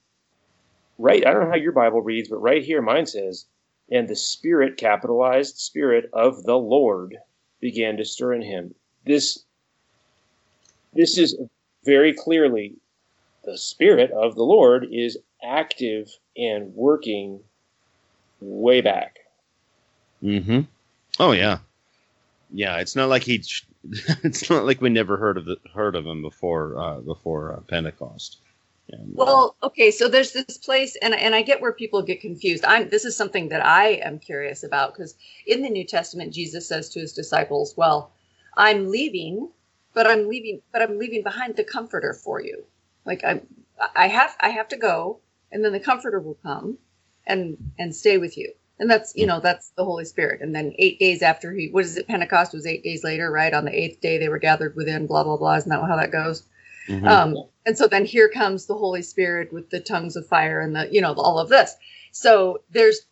Right? 0.98 1.26
I 1.26 1.32
don't 1.32 1.44
know 1.44 1.50
how 1.50 1.56
your 1.56 1.72
Bible 1.72 2.00
reads, 2.00 2.28
but 2.28 2.38
right 2.38 2.62
here, 2.64 2.80
mine 2.80 3.06
says 3.06 3.46
and 3.90 4.08
the 4.08 4.16
spirit, 4.16 4.76
capitalized 4.76 5.58
spirit 5.58 6.10
of 6.12 6.42
the 6.42 6.56
Lord, 6.58 7.16
began 7.60 7.96
to 7.98 8.04
stir 8.04 8.34
in 8.34 8.42
him. 8.42 8.74
This, 9.04 9.44
this 10.96 11.18
is 11.18 11.36
very 11.84 12.12
clearly 12.12 12.76
the 13.44 13.56
spirit 13.56 14.10
of 14.10 14.34
the 14.34 14.42
Lord 14.42 14.88
is 14.90 15.16
active 15.42 16.10
and 16.36 16.74
working 16.74 17.40
way 18.40 18.80
back. 18.80 19.18
Mm-hmm. 20.22 20.60
Oh 21.18 21.32
yeah, 21.32 21.58
yeah. 22.52 22.78
It's 22.78 22.96
not 22.96 23.08
like 23.08 23.22
he. 23.22 23.42
It's 24.24 24.50
not 24.50 24.64
like 24.64 24.80
we 24.80 24.88
never 24.88 25.16
heard 25.16 25.36
of 25.36 25.44
the, 25.44 25.58
heard 25.72 25.94
of 25.94 26.04
him 26.04 26.20
before 26.20 26.76
uh, 26.76 27.00
before 27.00 27.52
uh, 27.52 27.60
Pentecost. 27.60 28.38
And, 28.90 29.10
uh, 29.10 29.24
Well, 29.24 29.56
okay, 29.62 29.92
so 29.92 30.08
there's 30.08 30.32
this 30.32 30.58
place, 30.58 30.96
and 31.02 31.14
and 31.14 31.34
I 31.36 31.42
get 31.42 31.60
where 31.60 31.72
people 31.72 32.02
get 32.02 32.20
confused. 32.20 32.64
I'm 32.64 32.88
this 32.88 33.04
is 33.04 33.16
something 33.16 33.48
that 33.50 33.64
I 33.64 34.00
am 34.04 34.18
curious 34.18 34.64
about 34.64 34.92
because 34.92 35.14
in 35.46 35.62
the 35.62 35.70
New 35.70 35.84
Testament, 35.84 36.34
Jesus 36.34 36.66
says 36.66 36.88
to 36.90 37.00
his 37.00 37.12
disciples, 37.12 37.74
"Well, 37.76 38.10
I'm 38.56 38.90
leaving, 38.90 39.50
but 39.96 40.06
I'm 40.08 40.28
leaving, 40.28 40.62
but 40.72 40.82
I'm 40.82 41.00
leaving 41.00 41.24
behind 41.24 41.56
the 41.56 41.64
Comforter 41.64 42.14
for 42.14 42.42
you. 42.42 42.64
Like 43.06 43.24
I, 43.24 43.42
I 43.96 44.08
have 44.08 44.36
I 44.40 44.50
have 44.50 44.68
to 44.70 44.78
go, 44.78 45.20
and 45.52 45.64
then 45.66 45.72
the 45.72 45.80
Comforter 45.80 46.20
will 46.20 46.38
come, 46.44 46.78
and 47.26 47.58
and 47.80 47.96
stay 47.96 48.18
with 48.18 48.38
you." 48.38 48.54
And 48.80 48.90
that's 48.90 49.14
you 49.16 49.26
know 49.26 49.40
that's 49.40 49.72
the 49.78 49.84
Holy 49.86 50.06
Spirit. 50.06 50.42
And 50.42 50.54
then 50.56 50.74
eight 50.78 51.00
days 51.00 51.22
after 51.22 51.54
he, 51.54 51.70
what 51.70 51.86
is 51.86 51.98
it? 51.98 52.08
Pentecost 52.08 52.54
was 52.54 52.66
eight 52.68 52.84
days 52.84 53.04
later, 53.04 53.32
right? 53.32 53.54
On 53.54 53.66
the 53.66 53.74
eighth 53.78 54.02
day, 54.02 54.18
they 54.18 54.30
were 54.30 54.40
gathered 54.40 54.76
within. 54.76 55.08
Blah 55.08 55.24
blah 55.24 55.38
blah. 55.38 55.56
Isn't 55.56 55.70
that 55.70 55.82
how 55.88 55.96
that 55.96 56.12
goes? 56.12 56.38
mhm. 56.88 57.06
Um, 57.08 57.36
and 57.66 57.78
so 57.78 57.88
then 57.88 58.06
here 58.06 58.30
comes 58.30 58.66
the 58.66 58.76
Holy 58.76 59.02
Spirit 59.02 59.52
with 59.52 59.70
the 59.70 59.80
tongues 59.80 60.16
of 60.16 60.28
fire 60.28 60.60
and 60.60 60.76
the, 60.76 60.88
you 60.92 61.02
know, 61.02 61.14
all 61.14 61.40
of 61.40 61.50
this. 61.50 61.76
So 62.12 62.62
there's, 62.70 63.02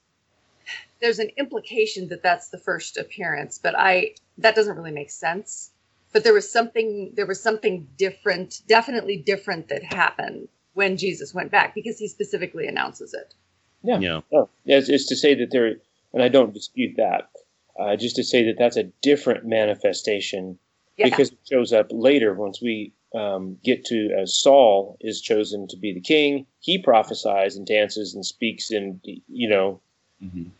there's 1.01 1.21
an 1.21 1.31
implication 1.39 2.09
that 2.11 2.23
that's 2.23 2.51
the 2.51 2.59
first 2.59 2.99
appearance, 2.99 3.59
but 3.63 3.75
I, 3.79 4.15
that 4.39 4.57
doesn't 4.57 4.77
really 4.77 4.93
make 4.93 5.11
sense. 5.11 5.73
But 6.15 6.23
there 6.23 6.33
was 6.33 6.51
something, 6.51 7.13
there 7.17 7.27
was 7.27 7.43
something 7.43 7.89
different, 7.99 8.63
definitely 8.69 9.17
different 9.17 9.69
that 9.69 9.83
happened 9.83 10.49
when 10.73 10.97
Jesus 10.97 11.35
went 11.35 11.51
back 11.51 11.75
because 11.75 11.99
he 11.99 12.07
specifically 12.07 12.69
announces 12.69 13.13
it. 13.13 13.35
Yeah. 13.83 13.99
yeah. 13.99 14.21
Oh, 14.33 14.49
yeah, 14.65 14.79
it's, 14.79 14.89
it's 14.89 15.07
to 15.09 15.17
say 15.17 15.35
that 15.35 15.51
there, 15.51 15.75
and 16.13 16.23
I 16.23 16.29
don't 16.29 16.55
dispute 16.55 16.95
that. 16.99 17.31
Uh, 17.79 17.97
just 17.97 18.15
to 18.17 18.23
say 18.23 18.45
that 18.45 18.55
that's 18.57 18.77
a 18.77 18.85
different 19.03 19.45
manifestation 19.45 20.57
Yeah. 20.97 21.07
because 21.11 21.33
it 21.33 21.39
shows 21.51 21.73
up 21.73 21.89
later 21.91 22.33
once 22.33 22.63
we 22.63 22.93
um, 23.13 23.59
get 23.65 23.85
to 23.87 24.11
as 24.17 24.41
Saul 24.41 24.97
is 25.01 25.21
chosen 25.21 25.67
to 25.69 25.77
be 25.77 25.93
the 25.93 26.01
king. 26.01 26.47
He 26.61 26.79
prophesies 26.79 27.57
and 27.57 27.67
dances 27.67 28.15
and 28.15 28.25
speaks, 28.25 28.71
and 28.71 29.01
you 29.05 29.49
know, 29.49 29.81
Mhm. 30.23 30.51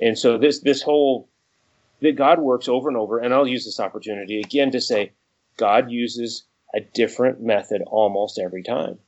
and 0.00 0.18
so 0.18 0.38
this 0.38 0.60
this 0.60 0.80
whole 0.82 1.28
that 2.00 2.16
God 2.16 2.38
works 2.38 2.68
over 2.68 2.88
and 2.88 2.96
over. 2.96 3.18
And 3.18 3.32
I'll 3.32 3.46
use 3.46 3.64
this 3.64 3.80
opportunity 3.80 4.40
again 4.40 4.70
to 4.72 4.80
say, 4.80 5.12
God 5.56 5.90
uses 5.90 6.44
a 6.74 6.80
different 6.80 7.40
method 7.40 7.82
almost 7.86 8.38
every 8.38 8.62
time 8.62 8.98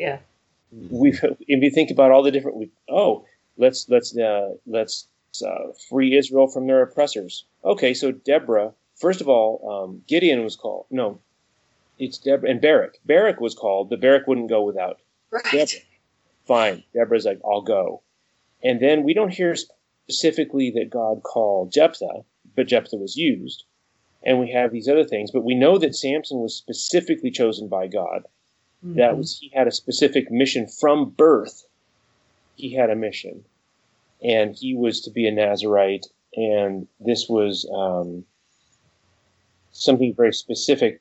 yeah. 0.00 0.18
we've 0.90 1.22
if 1.22 1.62
you 1.62 1.70
think 1.70 1.90
about 1.90 2.10
all 2.10 2.22
the 2.22 2.30
different 2.32 2.56
we 2.56 2.70
oh 2.88 3.24
let's 3.58 3.88
let's 3.88 4.16
uh, 4.16 4.54
let's 4.66 5.06
uh, 5.46 5.72
free 5.88 6.16
Israel 6.16 6.48
from 6.48 6.66
their 6.66 6.82
oppressors. 6.82 7.44
Okay, 7.64 7.94
so 7.94 8.10
Deborah. 8.10 8.72
First 8.96 9.20
of 9.20 9.28
all, 9.28 9.84
um, 9.84 10.02
Gideon 10.08 10.42
was 10.42 10.56
called. 10.56 10.86
No, 10.90 11.20
it's 11.98 12.18
Deborah 12.18 12.50
and 12.50 12.60
Barak. 12.60 12.98
Barak 13.04 13.40
was 13.40 13.54
called, 13.54 13.90
but 13.90 14.00
Barak 14.00 14.26
wouldn't 14.26 14.48
go 14.48 14.62
without 14.62 14.98
Right. 15.30 15.44
Deborah. 15.52 15.80
Fine, 16.46 16.82
Deborah's 16.92 17.26
like, 17.26 17.40
I'll 17.44 17.62
go. 17.62 18.02
And 18.64 18.80
then 18.80 19.04
we 19.04 19.14
don't 19.14 19.32
hear 19.32 19.54
specifically 20.10 20.70
that 20.72 20.90
God 20.90 21.22
called 21.22 21.72
Jephthah, 21.72 22.24
but 22.56 22.66
Jephthah 22.66 22.96
was 22.96 23.16
used. 23.16 23.64
And 24.22 24.38
we 24.38 24.50
have 24.52 24.70
these 24.70 24.88
other 24.88 25.04
things, 25.04 25.30
but 25.30 25.44
we 25.44 25.54
know 25.54 25.78
that 25.78 25.94
Samson 25.94 26.40
was 26.40 26.54
specifically 26.54 27.30
chosen 27.30 27.68
by 27.68 27.86
God. 27.86 28.26
That 28.96 29.16
was 29.16 29.38
he 29.38 29.50
had 29.54 29.68
a 29.68 29.72
specific 29.72 30.30
mission 30.30 30.66
from 30.66 31.10
birth. 31.10 31.66
He 32.56 32.74
had 32.74 32.90
a 32.90 32.96
mission. 32.96 33.44
And 34.22 34.54
he 34.54 34.74
was 34.74 35.00
to 35.02 35.10
be 35.10 35.26
a 35.26 35.32
nazarite 35.32 36.06
and 36.36 36.86
this 37.00 37.28
was 37.28 37.68
um, 37.74 38.24
something 39.72 40.14
very 40.14 40.32
specific 40.32 41.00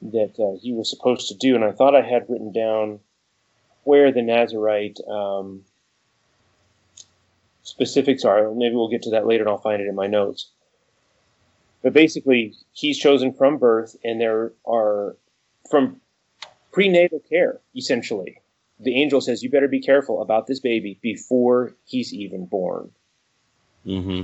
that 0.00 0.38
uh, 0.38 0.58
he 0.60 0.72
was 0.72 0.90
supposed 0.90 1.28
to 1.28 1.34
do 1.34 1.54
and 1.54 1.64
i 1.64 1.72
thought 1.72 1.94
i 1.94 2.02
had 2.02 2.26
written 2.28 2.52
down 2.52 3.00
where 3.84 4.12
the 4.12 4.22
nazarite 4.22 4.98
um, 5.08 5.62
specifics 7.64 8.24
are 8.24 8.52
maybe 8.54 8.74
we'll 8.76 8.88
get 8.88 9.02
to 9.02 9.10
that 9.10 9.26
later 9.26 9.42
and 9.42 9.50
i'll 9.50 9.58
find 9.58 9.82
it 9.82 9.88
in 9.88 9.94
my 9.94 10.06
notes 10.06 10.50
but 11.82 11.92
basically 11.92 12.54
he's 12.72 12.98
chosen 12.98 13.32
from 13.32 13.58
birth 13.58 13.96
and 14.04 14.20
there 14.20 14.52
are 14.66 15.16
from 15.70 16.00
prenatal 16.74 17.20
care, 17.20 17.60
essentially. 17.76 18.40
The 18.80 19.00
angel 19.00 19.20
says, 19.20 19.42
You 19.42 19.50
better 19.50 19.68
be 19.68 19.80
careful 19.80 20.20
about 20.20 20.46
this 20.46 20.60
baby 20.60 20.98
before 21.00 21.74
he's 21.84 22.12
even 22.12 22.46
born. 22.46 22.90
hmm 23.84 24.22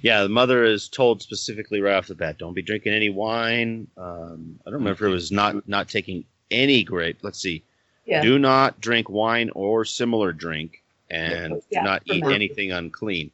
Yeah, 0.00 0.22
the 0.22 0.28
mother 0.28 0.64
is 0.64 0.88
told 0.88 1.22
specifically 1.22 1.80
right 1.80 1.94
off 1.94 2.06
the 2.06 2.14
bat, 2.14 2.38
don't 2.38 2.54
be 2.54 2.62
drinking 2.62 2.94
any 2.94 3.10
wine. 3.10 3.88
Um, 3.96 4.58
I 4.66 4.70
don't 4.70 4.80
remember 4.80 5.04
if 5.04 5.10
it 5.10 5.12
was 5.12 5.30
not 5.30 5.68
not 5.68 5.88
taking 5.88 6.24
any 6.50 6.82
grape. 6.82 7.18
Let's 7.22 7.40
see. 7.40 7.62
Yeah. 8.06 8.22
Do 8.22 8.38
not 8.38 8.80
drink 8.80 9.08
wine 9.08 9.50
or 9.54 9.84
similar 9.84 10.32
drink, 10.32 10.81
and 11.12 11.62
Yeah, 11.70 11.80
do 11.82 11.84
not 11.84 12.02
eat 12.06 12.22
birth. 12.22 12.32
anything 12.34 12.72
unclean. 12.72 13.30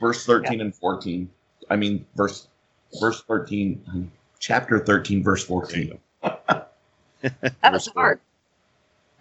Verse 0.00 0.24
13 0.26 0.60
and 0.60 0.74
14. 0.74 1.30
I 1.70 1.76
mean, 1.76 2.04
verse 2.16 2.48
verse 3.00 3.22
13, 3.22 4.10
chapter 4.38 4.78
13, 4.80 5.22
verse 5.22 5.44
14. 5.44 5.98
That 7.22 7.72
was 7.74 7.86
hard. 7.88 8.18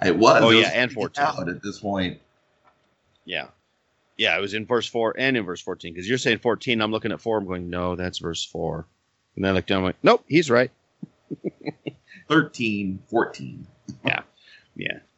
It 0.06 0.18
was. 0.18 0.42
Oh, 0.42 0.52
It 0.52 0.60
yeah, 0.60 0.72
and 0.74 0.90
14. 0.92 1.22
Out 1.24 1.50
at 1.50 1.62
this 1.62 1.80
point. 1.80 2.18
Yeah, 3.26 3.48
yeah, 4.18 4.38
it 4.38 4.42
was 4.42 4.54
in 4.54 4.66
verse 4.66 4.88
four 4.88 5.14
and 5.18 5.36
in 5.36 5.44
verse 5.46 5.60
fourteen. 5.62 5.94
Because 5.94 6.08
you're 6.08 6.18
saying 6.18 6.40
fourteen, 6.40 6.82
I'm 6.82 6.92
looking 6.92 7.12
at 7.12 7.20
four. 7.20 7.38
I'm 7.38 7.46
going, 7.46 7.70
no, 7.70 7.98
that's 7.98 8.20
verse 8.20 8.46
four. 8.46 8.86
And 9.36 9.44
then 9.44 9.52
I 9.52 9.56
look 9.56 9.66
down, 9.66 9.80
I'm 9.80 9.84
like, 9.84 9.98
nope, 10.02 10.24
he's 10.30 10.50
right. 10.50 10.72
13, 12.30 13.00
14. 13.08 13.68
Yeah, 14.06 14.22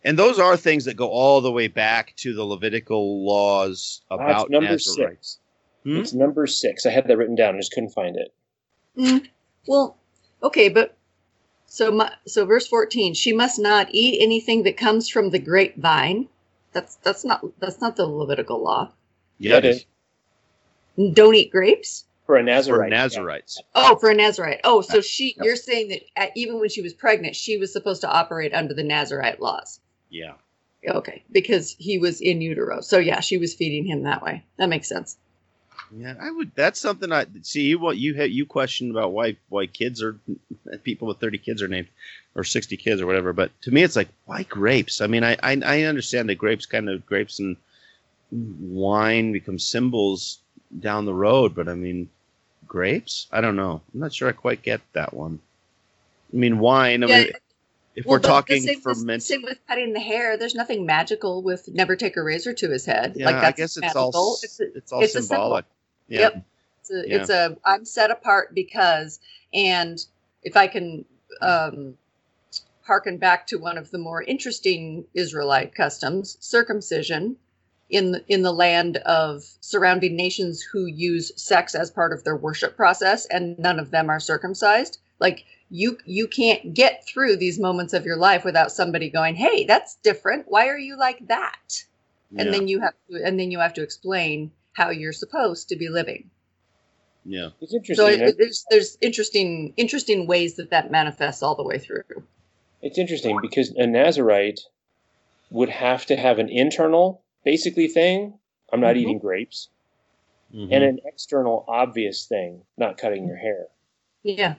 and 0.04 0.18
those 0.18 0.40
are 0.40 0.58
things 0.58 0.86
that 0.86 0.96
go 0.96 1.10
all 1.10 1.42
the 1.42 1.52
way 1.52 1.68
back 1.68 2.16
to 2.18 2.34
the 2.34 2.44
Levitical 2.44 3.26
laws 3.26 4.02
about 4.10 4.44
it's 4.44 4.50
number 4.50 4.70
Nazarites. 4.72 4.96
six. 4.96 5.40
Hmm? 5.84 5.98
It's 5.98 6.14
number 6.14 6.48
six. 6.48 6.86
I 6.86 6.92
had 6.92 7.08
that 7.08 7.18
written 7.18 7.36
down. 7.36 7.56
I 7.56 7.60
just 7.60 7.74
couldn't 7.74 7.92
find 7.92 8.16
it. 8.16 8.34
Mm, 8.98 9.28
well, 9.68 9.98
okay, 10.44 10.70
but 10.70 10.98
so 11.66 11.92
my, 11.92 12.12
so 12.26 12.46
verse 12.46 12.68
14, 12.68 13.14
she 13.14 13.34
must 13.34 13.60
not 13.60 13.88
eat 13.92 14.22
anything 14.22 14.64
that 14.64 14.78
comes 14.78 15.10
from 15.10 15.30
the 15.30 15.40
grapevine. 15.40 16.28
That's 16.74 16.96
that's 16.98 17.26
not 17.26 17.46
that's 17.60 17.82
not 17.82 17.96
the 17.96 18.06
Levitical 18.06 18.62
law. 18.62 18.92
Yeah, 19.38 19.58
it 19.58 19.66
is 19.66 19.86
Don't 21.14 21.36
eat 21.36 21.52
grapes. 21.52 22.06
For 22.26 22.36
a 22.38 22.40
for 22.40 22.44
Nazarite. 22.46 22.90
Nazarites. 22.92 23.62
Oh, 23.76 23.96
for 23.98 24.10
a 24.10 24.16
Nazarite. 24.16 24.62
Oh, 24.64 24.82
so 24.82 25.02
she 25.02 25.36
Yep. 25.38 25.46
you're 25.46 25.56
saying 25.56 25.90
that 26.16 26.32
even 26.36 26.60
when 26.60 26.70
she 26.70 26.82
was 26.82 26.94
pregnant, 26.94 27.36
she 27.36 27.58
was 27.58 27.74
supposed 27.74 28.02
to 28.02 28.10
operate 28.10 28.54
under 28.54 28.74
the 28.74 28.84
Nazarite 28.84 29.42
laws. 29.42 29.80
Yeah, 30.10 30.34
Okay, 30.88 31.24
because 31.32 31.76
he 31.78 31.98
was 32.00 32.22
in 32.22 32.42
utero. 32.42 32.82
So 32.82 32.98
yeah, 33.00 33.20
she 33.20 33.38
was 33.38 33.54
feeding 33.54 33.86
him 33.86 34.04
that 34.04 34.22
way. 34.24 34.44
That 34.58 34.68
makes 34.70 34.88
sense. 34.90 35.18
yeah. 35.96 36.16
I 36.20 36.32
would. 36.32 36.52
That's 36.56 36.80
something 36.80 37.12
I 37.12 37.26
see. 37.44 37.64
You 37.64 37.80
what 37.80 37.98
you 37.98 38.14
had 38.16 38.32
you 38.32 38.46
questioned 38.46 38.92
about 38.92 39.12
why 39.12 39.38
why 39.50 39.68
kids 39.68 40.02
are 40.02 40.18
people 40.84 41.08
with 41.08 41.20
thirty 41.20 41.38
kids 41.38 41.62
are 41.62 41.68
named 41.68 41.88
or 42.36 42.44
sixty 42.44 42.78
kids 42.78 43.00
or 43.02 43.06
whatever. 43.08 43.32
But 43.34 43.52
to 43.64 43.72
me, 43.72 43.84
it's 43.84 43.96
like 43.96 44.10
why 44.26 44.44
grapes? 44.44 45.02
I 45.02 45.08
mean, 45.08 45.24
I 45.24 45.38
I, 45.44 45.62
I 45.66 45.82
understand 45.84 46.30
that 46.30 46.36
grapes 46.36 46.66
kind 46.66 46.90
of 46.90 47.06
grapes 47.06 47.40
and 47.40 47.58
wine 48.32 49.32
become 49.32 49.60
symbols 49.60 50.40
down 50.80 51.06
the 51.06 51.14
road, 51.14 51.56
but 51.56 51.68
I 51.70 51.76
mean, 51.76 52.10
grapes? 52.68 53.28
I 53.32 53.42
don't 53.42 53.56
know. 53.56 53.82
I'm 53.94 54.00
not 54.00 54.14
sure 54.14 54.30
I 54.30 54.34
quite 54.34 54.62
get 54.64 54.82
that 54.94 55.14
one. 55.14 55.40
I 56.34 56.38
mean, 56.38 56.60
wine. 56.60 57.04
I 57.04 57.08
Yeah, 57.08 57.18
mean, 57.18 57.34
if 57.96 58.06
Well, 58.06 58.16
we're 58.16 58.20
talking 58.22 58.64
ferment, 58.84 59.24
same 59.24 59.42
with 59.44 59.60
cutting 59.68 59.94
the 59.94 60.00
hair. 60.00 60.38
There's 60.38 60.56
nothing 60.56 60.86
magical 60.86 61.44
with 61.44 61.68
never 61.70 61.96
take 61.96 62.18
a 62.18 62.24
razor 62.24 62.54
to 62.54 62.70
his 62.70 62.86
head. 62.86 63.18
yeah, 63.18 63.28
like 63.28 63.36
I 63.38 63.52
guess 63.52 63.78
it's 63.78 63.82
magical. 63.82 64.10
all 64.16 64.40
It's 64.44 64.60
a- 64.60 64.78
it's 64.78 64.92
all 64.92 65.02
it's 65.04 65.14
symbolic. 65.14 65.66
Yeah. 66.08 66.20
Yep. 66.22 66.46
It's 66.82 66.92
a, 66.92 67.16
it's 67.16 67.30
a 67.30 67.58
I'm 67.66 67.86
set 67.86 68.12
apart 68.12 68.56
because 68.56 69.20
and 69.54 70.04
if 70.44 70.58
I 70.58 70.68
can 70.68 71.06
um 71.42 71.96
harken 72.84 73.18
back 73.18 73.48
to 73.48 73.58
one 73.58 73.78
of 73.78 73.92
the 73.92 73.98
more 74.00 74.24
interesting 74.24 75.06
Israelite 75.14 75.76
customs, 75.76 76.38
circumcision 76.42 77.38
in 77.92 78.14
the, 78.14 78.24
in 78.28 78.42
the 78.42 78.54
land 78.54 78.98
of 78.98 79.44
surrounding 79.60 80.16
nations 80.16 80.62
who 80.62 80.86
use 80.86 81.32
sex 81.36 81.76
as 81.76 81.92
part 81.92 82.14
of 82.14 82.24
their 82.24 82.36
worship 82.36 82.76
process 82.76 83.26
and 83.28 83.60
none 83.60 83.80
of 83.80 83.92
them 83.92 84.10
are 84.10 84.20
circumcised. 84.20 84.98
Like 85.20 85.46
you 85.70 85.98
you 86.06 86.28
can't 86.28 86.74
get 86.74 87.06
through 87.08 87.38
these 87.38 87.60
moments 87.60 87.94
of 87.94 88.06
your 88.06 88.18
life 88.18 88.44
without 88.44 88.72
somebody 88.72 89.10
going, 89.10 89.36
"Hey, 89.36 89.66
that's 89.66 89.96
different. 90.04 90.46
Why 90.48 90.68
are 90.68 90.78
you 90.80 90.98
like 90.98 91.28
that?" 91.28 91.84
and 92.38 92.54
then 92.54 92.68
you 92.68 92.80
have 92.80 92.94
to 93.10 93.24
and 93.24 93.40
then 93.40 93.52
you 93.52 93.60
have 93.60 93.74
to 93.74 93.84
explain 93.84 94.52
how 94.74 94.90
you're 94.90 95.14
supposed 95.14 95.70
to 95.70 95.76
be 95.76 95.90
living. 95.90 96.30
Yeah. 97.26 97.50
It's 97.60 97.74
interesting. 97.74 97.96
So 97.96 98.08
I- 98.08 98.12
it, 98.12 98.22
eh? 98.22 98.32
there's 98.38 98.66
there's 98.70 98.98
interesting 99.02 99.74
interesting 99.78 100.28
ways 100.28 100.56
that 100.56 100.70
that 100.72 100.92
manifests 100.92 101.44
all 101.44 101.56
the 101.56 101.64
way 101.64 101.78
through. 101.78 102.04
It's 102.82 102.98
interesting 102.98 103.38
because 103.42 103.70
a 103.76 103.86
Nazarite 103.86 104.62
would 105.52 105.70
have 105.70 106.06
to 106.08 106.16
have 106.16 106.40
an 106.40 106.50
internal, 106.50 107.22
basically, 107.44 107.88
thing. 107.88 108.34
I'm 108.74 108.80
not 108.80 108.96
Mhm. 108.96 109.00
eating 109.00 109.20
grapes, 109.20 109.70
Mhm. 110.54 110.70
and 110.72 110.84
an 110.84 111.00
external, 111.06 111.66
obvious 111.68 112.26
thing, 112.26 112.62
not 112.78 112.98
cutting 112.98 113.28
your 113.28 113.38
hair. 113.38 113.68
Yeah. 114.24 114.56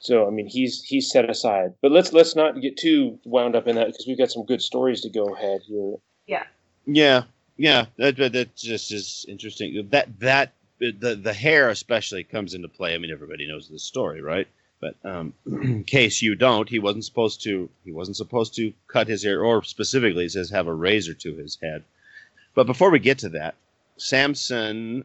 So 0.00 0.26
I 0.26 0.30
mean, 0.30 0.46
he's 0.46 0.82
he's 0.84 1.10
set 1.10 1.28
aside. 1.28 1.74
But 1.82 1.90
let's 1.92 2.12
let's 2.12 2.36
not 2.36 2.60
get 2.60 2.76
too 2.76 3.18
wound 3.24 3.56
up 3.56 3.66
in 3.66 3.76
that 3.76 3.88
because 3.88 4.06
we've 4.06 4.18
got 4.18 4.30
some 4.30 4.44
good 4.44 4.62
stories 4.62 5.00
to 5.02 5.08
go 5.10 5.34
ahead 5.34 5.62
here. 5.66 5.96
Yeah, 6.90 7.24
yeah, 7.58 7.84
that, 7.98 8.16
that 8.16 8.32
that 8.32 8.56
just 8.56 8.92
is 8.92 9.26
interesting. 9.28 9.88
That 9.90 10.20
that 10.20 10.52
the 10.78 11.14
the 11.16 11.34
hair 11.34 11.68
especially 11.68 12.24
comes 12.24 12.54
into 12.54 12.68
play. 12.68 12.94
I 12.94 12.98
mean, 12.98 13.10
everybody 13.10 13.46
knows 13.46 13.68
this 13.68 13.82
story, 13.82 14.22
right? 14.22 14.46
But 14.80 14.94
um, 15.04 15.34
in 15.46 15.84
case 15.84 16.22
you 16.22 16.34
don't, 16.34 16.68
he 16.68 16.78
wasn't 16.78 17.04
supposed 17.04 17.42
to. 17.42 17.68
He 17.84 17.92
wasn't 17.92 18.16
supposed 18.16 18.54
to 18.56 18.72
cut 18.86 19.06
his 19.08 19.22
hair, 19.24 19.44
or 19.44 19.62
specifically, 19.64 20.24
it 20.24 20.30
says 20.32 20.48
have 20.50 20.66
a 20.68 20.72
razor 20.72 21.12
to 21.14 21.34
his 21.34 21.58
head. 21.60 21.82
But 22.58 22.66
before 22.66 22.90
we 22.90 22.98
get 22.98 23.18
to 23.18 23.28
that, 23.28 23.54
Samson 23.98 25.04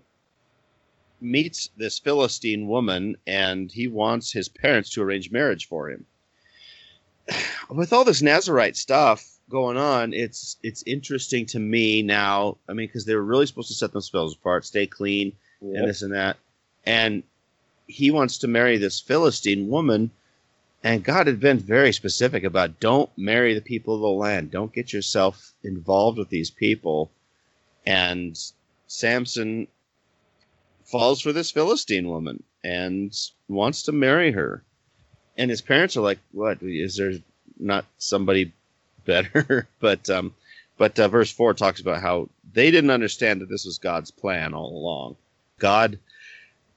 meets 1.22 1.70
this 1.78 2.00
Philistine 2.00 2.68
woman, 2.68 3.16
and 3.28 3.72
he 3.72 3.88
wants 3.88 4.32
his 4.32 4.50
parents 4.50 4.90
to 4.90 5.04
arrange 5.04 5.30
marriage 5.30 5.68
for 5.68 5.92
him. 5.92 6.08
With 7.70 7.94
all 7.94 8.06
this 8.06 8.24
Nazarite 8.24 8.76
stuff 8.76 9.38
going 9.52 9.78
on, 9.78 10.16
it's 10.16 10.58
it's 10.64 10.82
interesting 10.88 11.46
to 11.46 11.60
me 11.60 12.02
now. 12.02 12.58
I 12.68 12.74
mean, 12.74 12.88
because 12.88 13.06
they 13.06 13.14
were 13.14 13.24
really 13.24 13.46
supposed 13.46 13.68
to 13.68 13.76
set 13.76 13.94
themselves 13.94 14.34
apart, 14.34 14.66
stay 14.66 14.88
clean, 14.88 15.34
and 15.62 15.88
this 15.88 16.02
and 16.02 16.12
that, 16.14 16.38
and 16.88 17.22
he 17.86 18.10
wants 18.10 18.40
to 18.40 18.48
marry 18.48 18.80
this 18.80 19.00
Philistine 19.00 19.70
woman. 19.70 20.10
And 20.84 21.04
God 21.04 21.28
had 21.28 21.40
been 21.40 21.60
very 21.60 21.94
specific 21.94 22.44
about 22.44 22.80
don't 22.80 23.16
marry 23.16 23.54
the 23.54 23.62
people 23.62 23.94
of 23.94 24.02
the 24.02 24.10
land. 24.10 24.50
Don't 24.50 24.74
get 24.74 24.92
yourself 24.92 25.54
involved 25.64 26.18
with 26.18 26.30
these 26.30 26.50
people. 26.50 27.12
And 27.86 28.38
Samson 28.88 29.68
falls 30.86 31.22
for 31.22 31.34
this 31.34 31.52
Philistine 31.52 32.08
woman 32.08 32.44
and 32.64 33.14
wants 33.48 33.84
to 33.84 33.92
marry 33.92 34.32
her. 34.32 34.64
And 35.38 35.50
his 35.50 35.62
parents 35.62 35.98
are 35.98 36.02
like, 36.02 36.20
"What 36.32 36.62
is 36.62 36.96
there 36.96 37.14
not 37.60 37.86
somebody 37.98 38.54
better?" 39.06 39.68
but 39.80 40.10
um, 40.10 40.36
but 40.78 40.98
uh, 41.00 41.08
verse 41.08 41.32
four 41.32 41.54
talks 41.54 41.82
about 41.82 42.02
how 42.02 42.30
they 42.54 42.70
didn't 42.72 42.92
understand 42.92 43.42
that 43.42 43.50
this 43.50 43.66
was 43.66 43.78
God's 43.78 44.12
plan 44.12 44.54
all 44.54 44.70
along. 44.70 45.16
God 45.60 45.98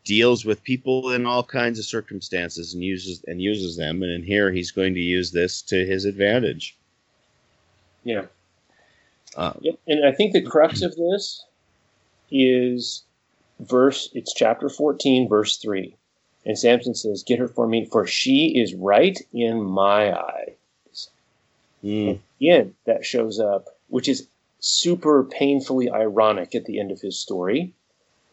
deals 0.04 0.44
with 0.44 0.62
people 0.62 1.10
in 1.10 1.26
all 1.26 1.42
kinds 1.42 1.78
of 1.78 1.84
circumstances 1.84 2.72
and 2.72 2.82
uses 2.82 3.22
and 3.26 3.42
uses 3.42 3.76
them, 3.76 4.02
and 4.02 4.10
in 4.12 4.22
here 4.22 4.50
he's 4.50 4.70
going 4.70 4.94
to 4.94 5.00
use 5.00 5.30
this 5.32 5.60
to 5.62 5.84
his 5.84 6.04
advantage. 6.04 6.76
Yeah. 8.04 8.26
Yep. 9.60 9.78
And 9.86 10.06
I 10.06 10.12
think 10.12 10.32
the 10.32 10.42
crux 10.42 10.82
of 10.82 10.96
this 10.96 11.44
is 12.30 13.04
verse, 13.60 14.10
it's 14.14 14.34
chapter 14.34 14.68
14, 14.68 15.28
verse 15.28 15.56
3. 15.58 15.94
And 16.44 16.58
Samson 16.58 16.94
says, 16.94 17.22
Get 17.24 17.38
her 17.38 17.48
for 17.48 17.66
me, 17.66 17.84
for 17.86 18.06
she 18.06 18.58
is 18.58 18.74
right 18.74 19.18
in 19.32 19.62
my 19.62 20.16
eyes. 20.16 21.10
mm, 21.82 22.18
Again, 22.40 22.74
that 22.84 23.04
shows 23.04 23.40
up, 23.40 23.66
which 23.88 24.08
is 24.08 24.28
super 24.60 25.24
painfully 25.24 25.90
ironic 25.90 26.54
at 26.54 26.64
the 26.64 26.78
end 26.80 26.90
of 26.90 27.00
his 27.00 27.18
story. 27.18 27.72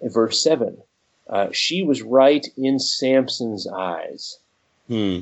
In 0.01 0.09
verse 0.09 0.41
7, 0.43 0.77
uh, 1.27 1.47
she 1.51 1.83
was 1.83 2.01
right 2.01 2.45
in 2.57 2.79
Samson's 2.79 3.67
eyes. 3.67 4.37
hmm, 4.87 5.19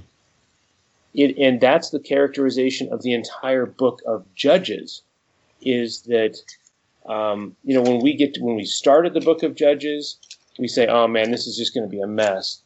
it, 1.14 1.38
and 1.38 1.60
that's 1.60 1.90
the 1.90 2.00
characterization 2.00 2.92
of 2.92 3.02
the 3.02 3.14
entire 3.14 3.66
book 3.66 4.02
of 4.06 4.26
Judges, 4.36 5.02
is 5.62 6.04
that 6.04 6.38
um, 7.06 7.56
you 7.64 7.74
know 7.76 7.82
when 7.82 8.02
we 8.02 8.16
get 8.16 8.34
to, 8.36 8.42
when 8.44 8.56
we 8.56 8.66
started 8.66 9.14
the 9.14 9.22
book 9.22 9.44
of 9.44 9.56
Judges, 9.56 10.18
we 10.60 10.68
say, 10.68 10.88
"Oh 10.88 11.08
man, 11.08 11.32
this 11.32 11.48
is 11.48 11.58
just 11.58 11.74
going 11.74 11.86
to 11.86 11.90
be 11.90 12.02
a 12.02 12.08
mess," 12.08 12.62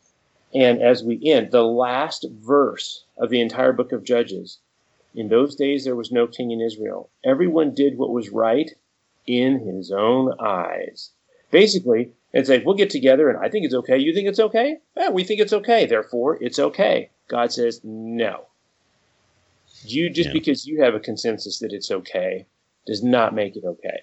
and 0.53 0.81
as 0.81 1.03
we 1.03 1.19
end, 1.25 1.51
the 1.51 1.63
last 1.63 2.25
verse 2.29 3.05
of 3.17 3.29
the 3.29 3.41
entire 3.41 3.73
book 3.73 3.91
of 3.91 4.03
Judges, 4.03 4.59
in 5.13 5.29
those 5.29 5.55
days 5.55 5.85
there 5.85 5.95
was 5.95 6.11
no 6.11 6.27
king 6.27 6.51
in 6.51 6.61
Israel. 6.61 7.09
Everyone 7.23 7.73
did 7.73 7.97
what 7.97 8.11
was 8.11 8.29
right 8.29 8.71
in 9.25 9.59
his 9.59 9.91
own 9.91 10.33
eyes. 10.39 11.11
Basically, 11.51 12.11
it's 12.33 12.49
like 12.49 12.65
we'll 12.65 12.75
get 12.75 12.89
together 12.89 13.29
and 13.29 13.43
I 13.43 13.49
think 13.49 13.65
it's 13.65 13.73
okay. 13.73 13.97
You 13.97 14.13
think 14.13 14.27
it's 14.27 14.39
okay? 14.39 14.77
Yeah, 14.97 15.09
we 15.09 15.23
think 15.23 15.39
it's 15.39 15.53
okay. 15.53 15.85
Therefore, 15.85 16.37
it's 16.41 16.59
okay. 16.59 17.09
God 17.27 17.51
says 17.51 17.81
no. 17.83 18.47
You 19.83 20.09
just 20.09 20.29
Yeah. 20.29 20.33
because 20.33 20.65
you 20.67 20.81
have 20.81 20.95
a 20.95 20.99
consensus 20.99 21.59
that 21.59 21.73
it's 21.73 21.91
okay 21.91 22.45
does 22.85 23.03
not 23.03 23.33
make 23.33 23.55
it 23.55 23.63
okay. 23.65 23.99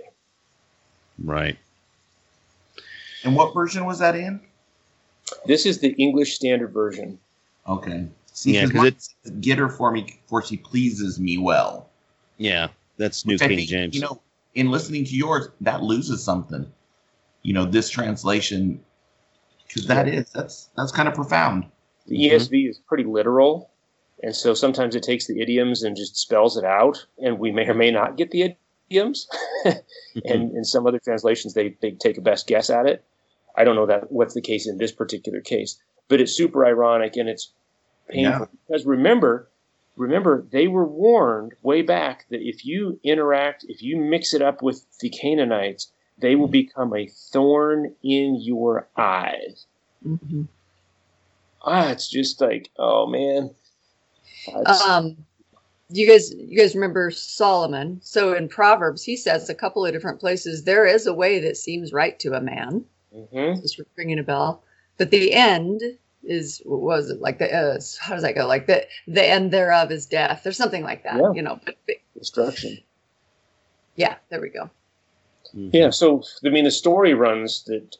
right. 1.23 1.57
And 3.25 3.37
what 3.37 3.55
version 3.55 3.85
was 3.85 4.01
that 4.01 4.17
in? 4.17 4.41
This 5.47 5.65
is 5.67 5.79
the 5.79 5.91
English 5.91 6.35
Standard 6.35 6.73
Version. 6.73 7.19
Okay. 7.69 8.07
See, 8.27 8.55
Yeah, 8.55 8.63
'cause 8.63 8.71
'cause 8.71 8.77
mine 8.77 8.87
it's- 8.89 9.15
says, 9.23 9.33
get 9.41 9.59
her 9.59 9.69
for 9.69 9.93
me, 9.93 10.19
for 10.27 10.43
she 10.43 10.57
pleases 10.57 11.21
me 11.21 11.39
well. 11.39 11.89
Yeah, 12.39 12.69
that's 12.97 13.25
New 13.25 13.35
Which 13.35 13.43
King 13.43 13.57
think, 13.59 13.69
James. 13.69 13.95
You 13.95 14.01
know, 14.01 14.21
in 14.55 14.71
listening 14.73 15.05
to 15.05 15.15
yours, 15.15 15.49
that 15.61 15.83
loses 15.83 16.23
something. 16.25 16.67
You 17.43 17.55
know, 17.55 17.65
this 17.65 17.89
translation, 17.91 18.83
because 19.69 19.87
that 19.87 20.09
is 20.09 20.29
that's 20.31 20.71
that's 20.77 20.91
kind 20.91 21.09
of 21.09 21.15
profound. 21.15 21.67
The. 22.07 22.17
ESV 22.31 22.69
is 22.69 22.79
pretty 22.79 23.05
literal, 23.05 23.71
and 24.25 24.35
so 24.35 24.55
sometimes 24.55 24.97
it 24.97 25.05
takes 25.05 25.27
the 25.29 25.41
idioms 25.41 25.85
and 25.85 25.97
just 25.97 26.17
spells 26.17 26.57
it 26.57 26.65
out, 26.65 27.07
and 27.23 27.39
we 27.39 27.53
may 27.53 27.69
or 27.69 27.75
may 27.75 27.93
not 27.93 28.17
get 28.17 28.33
the 28.33 28.43
idioms. 28.91 29.29
and 29.65 30.55
in 30.57 30.65
some 30.65 30.87
other 30.87 30.99
translations, 30.99 31.55
they, 31.55 31.77
they 31.81 31.93
take 31.93 32.19
a 32.19 32.21
best 32.21 32.47
guess 32.47 32.71
at 32.71 32.87
it. 32.87 33.05
I 33.57 33.65
don't 33.65 33.77
know 33.77 33.87
that 33.87 34.11
what's 34.11 34.35
the 34.35 34.41
case 34.41 34.67
in 34.67 34.79
this 34.79 34.93
particular 34.93 35.41
case, 35.41 35.79
but 36.09 36.21
it's 36.21 36.33
super 36.33 36.65
ironic 36.65 37.17
and 37.17 37.29
it's 37.29 37.53
painful 38.09 38.49
because 38.67 38.87
remember, 38.87 39.49
remember 39.97 40.47
they 40.51 40.69
were 40.69 40.87
warned 40.87 41.53
way 41.63 41.83
back 41.83 42.27
that 42.31 42.41
if 42.41 42.65
you 42.65 42.99
interact, 43.05 43.65
if 43.69 43.83
you 43.83 43.97
mix 43.99 44.33
it 44.35 44.41
up 44.43 44.63
with 44.63 44.85
the 45.01 45.11
Canaanites, 45.11 45.91
they 46.19 46.35
will 46.35 46.49
become 46.49 46.95
a 46.95 47.09
thorn 47.09 47.95
in 48.03 48.37
your 48.41 48.87
eyes. 48.97 49.67
Mhm. 50.07 50.49
Ah, 51.63 51.91
it's 51.91 52.09
just 52.09 52.41
like, 52.41 52.71
oh 52.79 53.07
man. 53.07 53.51
That's- 54.47 54.83
Um, 54.85 55.25
you 55.93 56.07
guys, 56.09 56.33
you 56.35 56.57
guys 56.59 56.75
remember 56.75 57.11
Solomon? 57.11 58.01
So 58.03 58.35
in 58.35 58.49
Proverbs, 58.49 59.03
he 59.03 59.17
says 59.17 59.49
a 59.49 59.55
couple 59.55 59.85
of 59.85 59.93
different 59.93 60.21
places 60.21 60.65
there 60.65 60.87
is 60.87 61.07
a 61.07 61.15
way 61.15 61.39
that 61.41 61.57
seems 61.57 61.93
right 61.93 62.19
to 62.21 62.35
a 62.35 62.41
man. 62.41 62.85
mhm. 63.15 63.61
Just 63.61 63.81
ringing 63.97 64.19
a 64.19 64.23
bell, 64.23 64.63
but 64.99 65.11
the 65.11 65.33
end 65.33 65.83
is 66.25 66.63
what 66.65 66.81
was 66.81 67.11
it 67.11 67.21
like 67.21 67.39
the 67.39 67.53
uh, 67.53 67.81
how 68.01 68.15
does 68.15 68.23
that 68.23 68.35
go? 68.35 68.47
Like 68.47 68.67
the 68.67 68.87
the 69.07 69.25
end 69.27 69.51
thereof 69.53 69.91
is 69.91 70.07
death, 70.07 70.47
or 70.47 70.53
something 70.53 70.85
like 70.85 71.03
that. 71.05 71.17
Yeah. 71.17 71.33
You 71.35 71.43
know, 71.43 71.61
but, 71.65 71.77
but 71.87 71.97
destruction. 72.19 72.79
yeah, 73.97 74.17
there 74.31 74.41
we 74.41 74.49
go. 74.49 74.71
Mhm. 75.55 75.71
Yeah, 75.73 75.91
so 75.91 76.23
I 76.45 76.49
mean, 76.51 76.65
the 76.65 76.71
story 76.71 77.15
runs 77.15 77.65
that. 77.65 77.97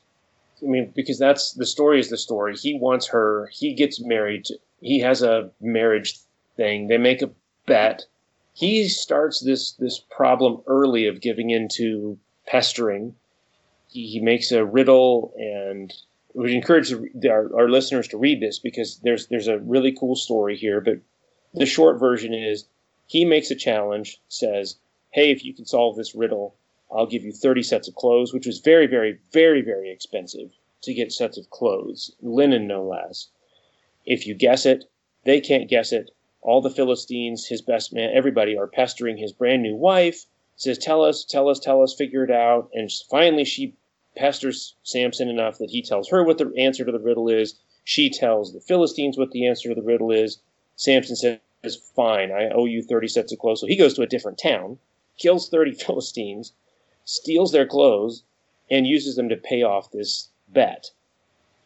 I 0.63 0.67
mean, 0.67 0.93
because 0.95 1.19
that's 1.19 1.53
the 1.55 1.67
story 1.67 1.99
is 1.99 2.09
the 2.09 2.17
story. 2.17 2.57
He 2.57 2.79
wants 2.79 3.09
her. 3.09 3.49
He 3.53 3.75
gets 3.75 4.01
married. 4.01 4.47
He 4.81 5.01
has 5.01 5.23
a 5.23 5.51
marriage 5.61 6.19
thing. 6.57 6.87
They 6.87 6.99
make 6.99 7.21
a 7.23 7.31
bet. 7.73 8.05
He 8.53 8.87
starts 8.87 9.41
this 9.41 9.73
this 9.73 9.99
problem 9.99 10.61
early 10.67 11.07
of 11.07 11.23
giving 11.23 11.49
into 11.49 12.19
pestering. 12.47 13.15
He, 13.89 14.07
he 14.09 14.21
makes 14.21 14.53
a 14.53 14.63
riddle, 14.63 15.33
and 15.39 15.91
we 16.35 16.55
encourage 16.55 16.93
our, 16.93 17.57
our 17.57 17.71
listeners 17.71 18.09
to 18.09 18.19
read 18.19 18.41
this 18.41 18.59
because 18.59 18.99
there's 18.99 19.29
there's 19.29 19.49
a 19.49 19.59
really 19.59 19.93
cool 19.93 20.17
story 20.17 20.55
here. 20.55 20.83
But 20.83 20.99
the 21.55 21.65
short 21.65 21.99
version 21.99 22.35
is 22.35 22.67
he 23.07 23.25
makes 23.25 23.51
a 23.51 23.57
challenge, 23.57 24.21
says, 24.29 24.77
"Hey, 25.11 25.31
if 25.31 25.43
you 25.43 25.55
can 25.55 25.65
solve 25.65 25.97
this 25.97 26.15
riddle." 26.15 26.55
I'll 26.95 27.07
give 27.07 27.25
you 27.25 27.33
30 27.33 27.63
sets 27.63 27.89
of 27.89 27.95
clothes, 27.95 28.35
which 28.35 28.47
was 28.47 28.59
very, 28.59 28.87
very, 28.87 29.19
very, 29.33 29.63
very 29.63 29.91
expensive 29.91 30.51
to 30.83 30.93
get 30.93 31.11
sets 31.11 31.39
of 31.39 31.49
clothes, 31.49 32.15
linen 32.21 32.67
no 32.67 32.85
less. 32.85 33.29
If 34.05 34.27
you 34.27 34.35
guess 34.35 34.67
it, 34.67 34.85
they 35.25 35.41
can't 35.41 35.71
guess 35.71 35.91
it. 35.91 36.11
All 36.43 36.61
the 36.61 36.71
Philistines, 36.71 37.47
his 37.47 37.63
best 37.63 37.93
man, 37.93 38.11
everybody 38.13 38.57
are 38.57 38.67
pestering 38.67 39.17
his 39.17 39.33
brand 39.33 39.63
new 39.63 39.77
wife. 39.77 40.27
Says, 40.57 40.77
"Tell 40.77 41.05
us, 41.05 41.25
tell 41.25 41.49
us, 41.49 41.61
tell 41.61 41.83
us, 41.83 41.95
figure 41.95 42.25
it 42.25 42.31
out." 42.33 42.69
And 42.75 42.91
finally, 43.09 43.45
she 43.45 43.75
pesters 44.17 44.75
Samson 44.83 45.29
enough 45.29 45.59
that 45.59 45.71
he 45.71 45.83
tells 45.83 46.09
her 46.09 46.25
what 46.25 46.39
the 46.39 46.53
answer 46.57 46.85
to 46.85 46.91
the 46.91 46.99
riddle 46.99 47.29
is. 47.29 47.61
She 47.85 48.11
tells 48.11 48.53
the 48.53 48.61
Philistines 48.61 49.17
what 49.17 49.31
the 49.31 49.47
answer 49.47 49.69
to 49.69 49.75
the 49.75 49.83
riddle 49.83 50.11
is. 50.11 50.41
Samson 50.75 51.15
says, 51.15 51.39
"Fine, 51.95 52.33
I 52.33 52.49
owe 52.49 52.65
you 52.65 52.83
30 52.83 53.07
sets 53.07 53.33
of 53.33 53.39
clothes." 53.39 53.61
So 53.61 53.69
he 53.69 53.77
goes 53.77 53.95
to 53.95 54.03
a 54.03 54.07
different 54.07 54.39
town, 54.39 54.81
kills 55.17 55.49
30 55.49 55.73
Philistines 55.85 56.53
steals 57.05 57.53
their 57.53 57.67
clothes, 57.67 58.25
and 58.69 58.87
uses 58.87 59.15
them 59.15 59.29
to 59.29 59.37
pay 59.37 59.63
off 59.63 59.93
this 59.93 60.31
bet. 60.49 60.91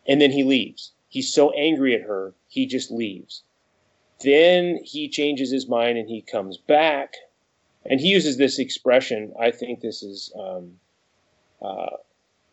And 0.07 0.21
then 0.21 0.33
he 0.33 0.45
leaves. 0.45 0.93
He's 1.09 1.33
so 1.33 1.51
angry 1.53 1.95
at 1.95 2.03
her, 2.03 2.35
he 2.49 2.67
just 2.67 2.91
leaves. 2.91 3.43
Then 4.23 4.81
he 4.83 5.09
changes 5.09 5.51
his 5.51 5.69
mind 5.69 5.99
and 5.99 6.09
he 6.09 6.23
comes 6.23 6.57
back. 6.57 7.15
And 7.89 8.01
he 8.01 8.09
uses 8.09 8.37
this 8.37 8.59
expression. 8.59 9.33
I 9.39 9.51
think 9.51 9.81
this 9.81 10.03
is 10.03 10.33
um, 10.39 10.73
uh, 11.63 11.97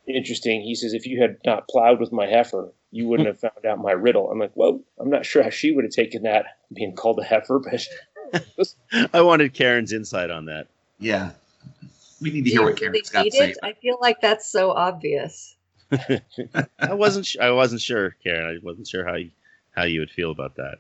interesting. 0.07 0.61
He 0.61 0.76
says, 0.76 0.93
If 0.93 1.07
you 1.07 1.22
had 1.22 1.38
not 1.45 1.68
plowed 1.68 1.99
with 1.99 2.11
my 2.11 2.28
heifer, 2.28 2.72
you 2.91 3.07
wouldn't 3.07 3.28
have 3.28 3.39
found 3.39 3.66
out 3.66 3.80
my 3.80 3.91
riddle. 3.91 4.30
I'm 4.30 4.39
like, 4.39 4.51
Well, 4.55 4.82
I'm 4.99 5.09
not 5.09 5.26
sure 5.26 5.41
how 5.41 5.49
she 5.49 5.72
would 5.72 5.86
have 5.86 5.93
taken 5.93 6.24
that 6.24 6.57
being 6.72 6.95
called 6.95 7.20
a 7.20 7.24
heifer, 7.24 7.59
but 7.59 7.88
I 9.14 9.22
wanted 9.22 9.53
Karen's 9.53 9.91
insight 9.91 10.30
on 10.30 10.45
that. 10.45 10.68
Yeah. 10.99 11.32
We 12.22 12.32
need 12.32 12.45
to 12.45 12.51
hear 12.51 12.61
what 12.61 12.80
really 12.80 13.01
Karen's 13.01 13.09
got 13.09 13.24
to 13.24 13.32
say. 13.32 13.55
I 13.64 13.74
feel 13.74 13.97
like 14.01 14.22
that's 14.22 14.47
so 14.49 14.72
obvious. 14.72 15.55
I 15.91 16.93
wasn't. 16.93 17.26
Sh- 17.26 17.38
I 17.39 17.51
wasn't 17.51 17.82
sure, 17.82 18.16
Karen. 18.24 18.55
I 18.55 18.66
wasn't 18.66 18.88
sure 18.88 19.05
how 19.05 19.16
you, 19.16 19.32
how 19.72 19.84
you 19.84 19.99
would 19.99 20.09
feel 20.09 20.32
about 20.32 20.55
that. 20.55 20.78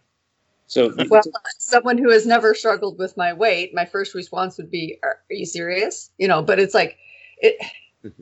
So 0.73 0.93
Well, 1.09 1.21
someone 1.57 1.97
who 1.97 2.09
has 2.11 2.25
never 2.25 2.53
struggled 2.53 2.97
with 2.97 3.15
my 3.15 3.33
weight, 3.33 3.73
my 3.73 3.85
first 3.85 4.13
response 4.13 4.57
would 4.57 4.71
be, 4.71 4.99
"Are, 5.03 5.19
are 5.29 5.33
you 5.33 5.45
serious?" 5.45 6.09
You 6.17 6.27
know, 6.27 6.41
but 6.41 6.59
it's 6.59 6.73
like 6.73 6.97
it. 7.37 7.55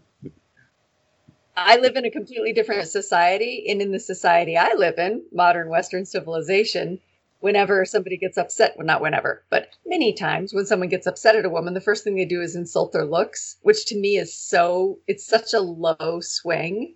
I 1.57 1.77
live 1.77 1.95
in 1.95 2.05
a 2.05 2.11
completely 2.11 2.53
different 2.53 2.87
society, 2.87 3.65
and 3.67 3.81
in 3.81 3.91
the 3.91 3.99
society 3.99 4.57
I 4.57 4.73
live 4.73 4.97
in, 4.97 5.23
modern 5.31 5.69
Western 5.69 6.05
civilization, 6.05 6.99
whenever 7.41 7.83
somebody 7.85 8.17
gets 8.17 8.37
upset, 8.37 8.75
well, 8.77 8.87
not 8.87 9.01
whenever, 9.01 9.43
but 9.49 9.69
many 9.85 10.13
times 10.13 10.53
when 10.53 10.65
someone 10.65 10.89
gets 10.89 11.07
upset 11.07 11.35
at 11.35 11.45
a 11.45 11.49
woman, 11.49 11.73
the 11.73 11.81
first 11.81 12.03
thing 12.03 12.15
they 12.15 12.25
do 12.25 12.41
is 12.41 12.55
insult 12.55 12.93
their 12.93 13.05
looks, 13.05 13.57
which 13.63 13.85
to 13.87 13.97
me 13.97 14.17
is 14.17 14.33
so, 14.33 14.99
it's 15.07 15.25
such 15.25 15.53
a 15.53 15.59
low 15.59 16.19
swing. 16.21 16.95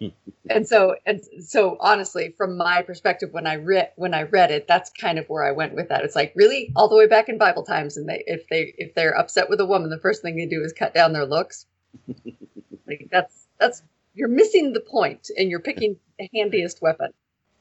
and 0.48 0.66
so, 0.68 0.96
and 1.06 1.22
so 1.40 1.76
honestly, 1.80 2.34
from 2.36 2.56
my 2.56 2.82
perspective, 2.82 3.30
when 3.32 3.46
I 3.46 3.56
read, 3.56 3.90
when 3.96 4.14
I 4.14 4.22
read 4.22 4.50
it, 4.50 4.66
that's 4.68 4.90
kind 4.90 5.18
of 5.18 5.26
where 5.28 5.44
I 5.44 5.52
went 5.52 5.74
with 5.74 5.88
that. 5.88 6.04
It's 6.04 6.16
like 6.16 6.32
really 6.36 6.72
all 6.76 6.88
the 6.88 6.96
way 6.96 7.06
back 7.06 7.28
in 7.28 7.38
Bible 7.38 7.64
times. 7.64 7.96
And 7.96 8.08
they, 8.08 8.22
if 8.26 8.48
they, 8.48 8.74
if 8.78 8.94
they're 8.94 9.16
upset 9.18 9.48
with 9.50 9.60
a 9.60 9.66
woman, 9.66 9.90
the 9.90 9.98
first 10.00 10.22
thing 10.22 10.36
they 10.36 10.46
do 10.46 10.62
is 10.62 10.72
cut 10.72 10.94
down 10.94 11.12
their 11.12 11.26
looks. 11.26 11.66
like 12.86 13.08
that's, 13.10 13.46
that's, 13.58 13.82
you're 14.14 14.28
missing 14.28 14.72
the 14.72 14.80
point 14.80 15.28
and 15.36 15.50
you're 15.50 15.60
picking 15.60 15.96
the 16.18 16.28
handiest 16.34 16.80
weapon. 16.82 17.12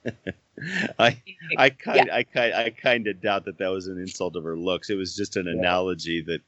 I 1.00 1.18
I 1.56 1.70
kind 1.70 2.10
I 2.12 2.24
kind 2.24 2.54
I 2.54 2.70
kind 2.70 3.08
of 3.08 3.22
doubt 3.22 3.46
that 3.46 3.58
that 3.58 3.70
was 3.70 3.88
an 3.88 3.98
insult 4.00 4.36
of 4.36 4.44
her 4.44 4.58
looks. 4.58 4.90
It 4.90 4.96
was 4.96 5.16
just 5.16 5.36
an 5.38 5.48
Yeah. 5.52 5.60
analogy 5.62 6.22
that 6.28 6.42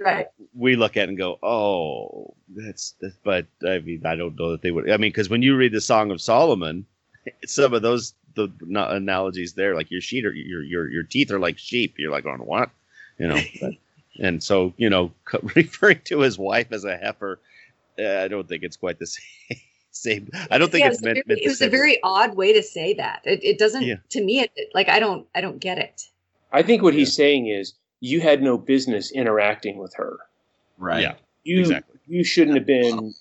Right. 0.00 0.28
we 0.54 0.76
look 0.76 0.96
at 0.96 1.08
and 1.10 1.18
go, 1.18 1.38
"Oh, 1.42 2.34
that's." 2.48 2.94
that's 3.00 3.16
but 3.22 3.46
I 3.66 3.80
mean, 3.80 4.02
I 4.06 4.16
don't 4.16 4.38
know 4.38 4.52
that 4.52 4.62
they 4.62 4.70
would. 4.70 4.90
I 4.90 4.96
mean, 4.96 5.10
because 5.10 5.28
when 5.28 5.42
you 5.42 5.56
read 5.56 5.72
the 5.72 5.80
Song 5.80 6.10
of 6.10 6.22
Solomon, 6.22 6.86
some 7.46 7.74
of 7.74 7.82
those 7.82 8.14
the 8.34 8.50
no- 8.62 8.88
analogies 8.88 9.52
there, 9.54 9.74
like 9.74 9.90
your 9.90 10.00
sheet 10.00 10.24
or 10.24 10.32
your 10.32 10.62
your 10.62 10.88
your 10.90 11.02
teeth 11.02 11.30
are 11.30 11.38
like 11.38 11.58
sheep. 11.58 11.96
You're 11.98 12.10
like, 12.12 12.24
"On 12.26 12.38
what?" 12.40 12.70
You 13.18 13.28
know. 13.28 13.40
but- 13.60 13.74
and 14.18 14.42
so 14.42 14.74
you 14.76 14.90
know, 14.90 15.12
referring 15.54 16.00
to 16.06 16.20
his 16.20 16.38
wife 16.38 16.72
as 16.72 16.84
a 16.84 16.96
heifer, 16.96 17.38
uh, 17.98 18.18
I 18.18 18.28
don't 18.28 18.48
think 18.48 18.62
it's 18.64 18.76
quite 18.76 18.98
the 18.98 19.06
same. 19.06 19.58
same. 19.92 20.30
I 20.50 20.58
don't 20.58 20.70
think 20.70 20.82
Yeah, 20.84 20.90
it's 20.90 21.02
it 21.02 21.02
was 21.02 21.02
a 21.02 21.04
meant. 21.04 21.14
very- 21.14 21.24
meant 21.26 21.40
it 21.44 21.48
was 21.48 21.54
a 21.60 21.64
same. 21.64 21.70
very 21.70 22.00
odd 22.02 22.36
way 22.36 22.52
to 22.52 22.62
say 22.62 22.94
that. 22.94 23.20
It, 23.24 23.42
it 23.44 23.58
doesn't 23.58 23.82
Yeah. 23.82 23.96
to 24.10 24.24
me. 24.24 24.40
It, 24.40 24.50
it- 24.56 24.70
like 24.74 24.88
I 24.88 24.98
don't 24.98 25.26
I 25.34 25.40
don't 25.40 25.58
get 25.58 25.78
it. 25.78 26.02
I 26.52 26.62
think 26.62 26.82
what 26.82 26.94
he's 26.94 27.14
saying 27.14 27.46
is 27.46 27.74
you 28.00 28.20
had 28.20 28.42
no 28.42 28.58
business 28.58 29.10
interacting 29.10 29.78
with 29.78 29.94
her. 29.94 30.18
Right. 30.78 31.02
Yeah. 31.02 31.14
You 31.44 31.60
Exactly. 31.60 31.98
you 32.06 32.24
shouldn't 32.24 32.56
have 32.56 32.66
been. 32.66 33.14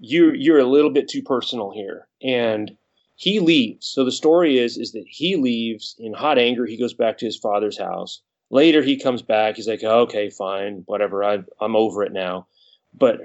You're 0.00 0.34
you're 0.34 0.58
a 0.58 0.64
little 0.64 0.90
bit 0.90 1.08
too 1.08 1.22
personal 1.22 1.70
here, 1.70 2.06
and 2.22 2.76
he 3.16 3.40
leaves. 3.40 3.86
So 3.86 4.04
the 4.04 4.12
story 4.12 4.58
is 4.58 4.76
is 4.76 4.92
that 4.92 5.04
he 5.06 5.36
leaves 5.36 5.94
in 5.98 6.12
hot 6.14 6.38
anger. 6.38 6.66
He 6.66 6.76
goes 6.76 6.94
back 6.94 7.18
to 7.18 7.26
his 7.26 7.36
father's 7.36 7.78
house. 7.78 8.20
Later, 8.50 8.82
he 8.82 8.96
comes 8.96 9.22
back. 9.22 9.56
He's 9.56 9.68
like, 9.68 9.84
"Okay, 9.84 10.30
fine, 10.30 10.82
whatever. 10.86 11.22
I, 11.22 11.40
I'm 11.60 11.76
over 11.76 12.02
it 12.02 12.12
now." 12.12 12.46
But 12.94 13.20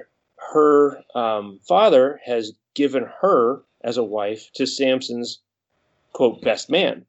her 0.53 1.01
um, 1.16 1.59
father 1.68 2.20
has 2.26 2.53
given 2.74 3.05
her 3.22 3.61
as 3.84 3.97
a 3.97 4.03
wife 4.03 4.51
to 4.55 4.66
Samson's 4.66 5.39
quote 6.11 6.41
best 6.41 6.70
man, 6.70 7.05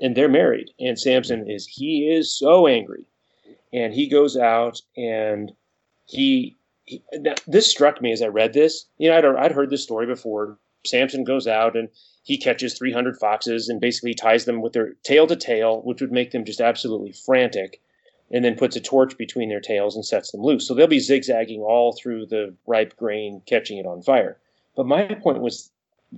and 0.00 0.16
they're 0.16 0.28
married. 0.28 0.70
And 0.78 0.98
Samson 0.98 1.50
is 1.50 1.66
he 1.66 2.08
is 2.10 2.32
so 2.32 2.66
angry, 2.66 3.04
and 3.72 3.92
he 3.92 4.08
goes 4.08 4.36
out 4.36 4.80
and 4.96 5.52
he. 6.06 6.56
he 6.84 7.02
this 7.46 7.70
struck 7.70 8.00
me 8.00 8.12
as 8.12 8.22
I 8.22 8.28
read 8.28 8.52
this. 8.52 8.86
You 8.98 9.10
know, 9.10 9.18
I'd, 9.18 9.24
I'd 9.24 9.52
heard 9.52 9.70
this 9.70 9.82
story 9.82 10.06
before. 10.06 10.58
Samson 10.86 11.24
goes 11.24 11.46
out 11.46 11.76
and 11.76 11.88
he 12.22 12.36
catches 12.36 12.74
300 12.74 13.16
foxes 13.16 13.68
and 13.68 13.80
basically 13.80 14.14
ties 14.14 14.44
them 14.44 14.60
with 14.60 14.72
their 14.72 14.94
tail 15.02 15.26
to 15.26 15.36
tail, 15.36 15.80
which 15.82 16.00
would 16.00 16.12
make 16.12 16.30
them 16.30 16.44
just 16.44 16.60
absolutely 16.60 17.12
frantic, 17.12 17.80
and 18.30 18.44
then 18.44 18.54
puts 18.54 18.76
a 18.76 18.80
torch 18.80 19.16
between 19.16 19.48
their 19.48 19.60
tails 19.60 19.96
and 19.96 20.04
sets 20.04 20.30
them 20.30 20.42
loose. 20.42 20.66
So 20.66 20.74
they'll 20.74 20.86
be 20.86 20.98
zigzagging 20.98 21.62
all 21.62 21.92
through 21.92 22.26
the 22.26 22.54
ripe 22.66 22.96
grain, 22.96 23.42
catching 23.46 23.78
it 23.78 23.86
on 23.86 24.02
fire. 24.02 24.36
But 24.76 24.86
my 24.86 25.06
point 25.22 25.40
was, 25.40 25.70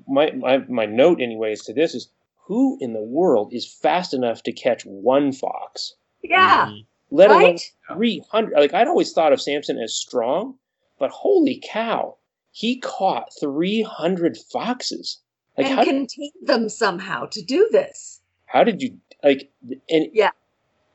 my, 0.06 0.30
my, 0.32 0.58
my 0.68 0.84
note, 0.84 1.20
anyways, 1.20 1.62
to 1.64 1.72
this 1.72 1.94
is 1.94 2.10
who 2.50 2.76
in 2.80 2.92
the 2.94 3.00
world 3.00 3.54
is 3.54 3.64
fast 3.64 4.12
enough 4.12 4.42
to 4.42 4.50
catch 4.50 4.84
one 4.84 5.30
fox, 5.30 5.94
Yeah. 6.24 6.66
Mhm. 6.66 6.84
let 7.12 7.30
alone 7.30 7.42
Right. 7.44 7.72
300? 7.92 8.58
Like, 8.58 8.74
I'd 8.74 8.88
always 8.88 9.12
thought 9.12 9.32
of 9.32 9.40
Samson 9.40 9.78
as 9.78 9.94
strong, 9.94 10.58
but 10.98 11.12
holy 11.12 11.62
cow, 11.62 12.16
he 12.50 12.76
caught 12.80 13.32
300 13.38 14.36
foxes. 14.36 15.18
Like, 15.56 15.68
and 15.68 15.76
how, 15.76 15.84
contain 15.84 16.32
them 16.42 16.68
somehow 16.68 17.26
to 17.26 17.40
do 17.40 17.68
this. 17.70 18.20
how 18.46 18.64
did 18.64 18.82
you, 18.82 18.98
like, 19.22 19.48
and 19.88 20.08
yeah. 20.12 20.30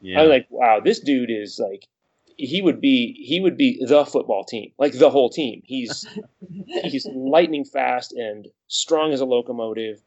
Yeah. 0.01 0.19
I'm 0.23 0.27
like, 0.27 0.47
wow, 0.49 0.81
this 0.81 0.99
dude 0.99 1.31
is 1.31 1.57
like, 1.57 1.87
he 2.35 2.61
would 2.61 2.81
be, 2.81 3.13
he 3.13 3.39
would 3.39 3.55
be 3.55 3.81
the 3.85 4.05
football 4.05 4.43
team, 4.43 4.73
like 4.77 4.91
the 4.91 5.09
whole 5.09 5.29
team. 5.29 5.61
He's, 5.65 6.05
he's 6.67 7.05
lightning 7.05 7.63
fast 7.63 8.11
and 8.11 8.49
strong 8.67 9.13
as 9.13 9.21
a 9.21 9.25
locomotive, 9.25 10.01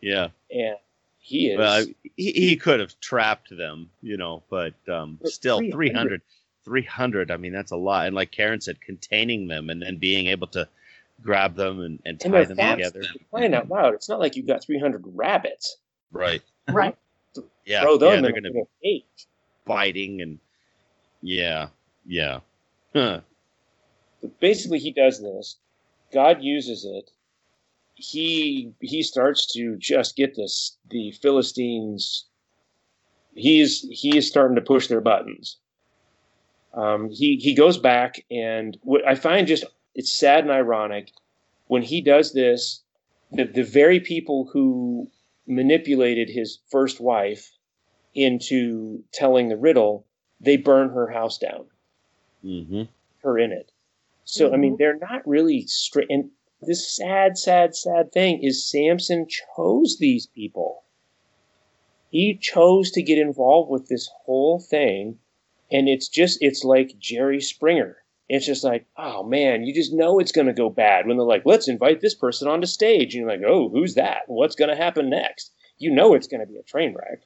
yeah. 0.00 0.28
and 0.52 0.76
he 1.24 1.48
is. 1.48 1.58
Well, 1.58 1.86
he, 2.16 2.32
he 2.32 2.56
could 2.56 2.80
have 2.80 2.98
trapped 3.00 3.48
them, 3.56 3.88
you 4.02 4.18
know, 4.18 4.42
but 4.50 4.74
um, 4.88 5.18
But 5.22 5.30
still 5.32 5.58
300. 5.58 5.72
300. 5.72 6.22
300, 6.64 7.30
I 7.30 7.36
mean, 7.36 7.52
that's 7.52 7.72
a 7.72 7.76
lot. 7.76 8.06
And 8.06 8.14
like 8.14 8.30
Karen 8.30 8.60
said, 8.60 8.80
containing 8.80 9.48
them 9.48 9.70
and 9.70 9.82
then 9.82 9.96
being 9.96 10.26
able 10.28 10.46
to 10.48 10.68
grab 11.22 11.54
them 11.56 11.80
and, 11.80 11.98
and 12.04 12.12
and 12.12 12.20
tie 12.20 12.30
they're 12.30 12.54
them 12.54 12.76
together. 12.78 13.02
playing 13.30 13.54
out 13.54 13.68
loud! 13.68 13.94
It's 13.94 14.08
not 14.08 14.18
like 14.20 14.36
you've 14.36 14.46
got 14.46 14.62
300 14.64 15.02
rabbits. 15.14 15.76
Right. 16.12 16.42
Right. 16.70 16.96
Yeah. 17.66 17.80
Throw 17.80 17.94
yeah 17.94 18.20
they're 18.20 18.32
gonna 18.32 18.52
be 18.52 18.62
cage. 18.82 19.26
biting 19.64 20.20
and 20.20 20.38
yeah. 21.22 21.68
Yeah. 22.06 22.40
Huh. 22.92 23.20
But 24.20 24.38
basically, 24.38 24.78
he 24.78 24.92
does 24.92 25.20
this. 25.20 25.56
God 26.12 26.42
uses 26.42 26.84
it. 26.84 27.10
He 27.94 28.72
he 28.80 29.02
starts 29.02 29.46
to 29.54 29.76
just 29.76 30.16
get 30.16 30.34
this 30.36 30.76
the 30.90 31.12
Philistines. 31.12 32.26
He's 33.34 33.86
he 33.90 34.16
is 34.16 34.28
starting 34.28 34.56
to 34.56 34.62
push 34.62 34.88
their 34.88 35.00
buttons. 35.00 35.58
Um, 36.74 37.10
he 37.10 37.36
he 37.36 37.54
goes 37.54 37.78
back 37.78 38.24
and 38.30 38.76
what 38.82 39.06
I 39.06 39.14
find 39.14 39.46
just 39.46 39.64
it's 39.94 40.10
sad 40.12 40.44
and 40.44 40.52
ironic 40.52 41.12
when 41.68 41.82
he 41.82 42.00
does 42.00 42.32
this. 42.32 42.82
The 43.32 43.44
the 43.44 43.62
very 43.64 44.00
people 44.00 44.48
who 44.52 45.10
manipulated 45.46 46.28
his 46.30 46.58
first 46.70 47.00
wife 47.00 47.52
into 48.14 49.02
telling 49.12 49.48
the 49.48 49.56
riddle, 49.56 50.06
they 50.40 50.56
burn 50.56 50.90
her 50.90 51.08
house 51.08 51.38
down 51.38 51.66
Mm-hmm. 52.44 52.82
her 53.22 53.38
in 53.38 53.52
it. 53.52 53.72
So 54.24 54.52
I 54.52 54.56
mean, 54.56 54.76
they're 54.78 54.98
not 54.98 55.26
really 55.26 55.66
straight. 55.66 56.08
And 56.10 56.30
this 56.66 56.94
sad, 56.94 57.38
sad, 57.38 57.74
sad 57.74 58.12
thing 58.12 58.42
is 58.42 58.68
Samson 58.68 59.26
chose 59.28 59.98
these 59.98 60.26
people. 60.26 60.82
He 62.10 62.36
chose 62.36 62.90
to 62.92 63.02
get 63.02 63.18
involved 63.18 63.70
with 63.70 63.88
this 63.88 64.08
whole 64.24 64.60
thing, 64.60 65.18
and 65.70 65.88
it's 65.88 66.08
just 66.08 66.38
it's 66.40 66.62
like 66.62 66.98
Jerry 66.98 67.40
Springer. 67.40 67.96
It's 68.28 68.46
just 68.46 68.64
like, 68.64 68.86
oh 68.96 69.22
man, 69.22 69.64
you 69.64 69.74
just 69.74 69.92
know 69.92 70.18
it's 70.18 70.32
going 70.32 70.46
to 70.46 70.52
go 70.52 70.70
bad 70.70 71.06
when 71.06 71.16
they're 71.16 71.26
like, 71.26 71.42
let's 71.44 71.68
invite 71.68 72.00
this 72.00 72.14
person 72.14 72.48
onto 72.48 72.66
stage, 72.66 73.14
and 73.14 73.22
you're 73.22 73.28
like, 73.28 73.42
oh, 73.46 73.68
who's 73.68 73.94
that? 73.94 74.22
What's 74.26 74.54
going 74.54 74.70
to 74.70 74.76
happen 74.76 75.10
next? 75.10 75.52
You 75.78 75.90
know 75.90 76.14
it's 76.14 76.28
going 76.28 76.40
to 76.40 76.46
be 76.46 76.56
a 76.56 76.62
train 76.62 76.94
wreck. 76.94 77.22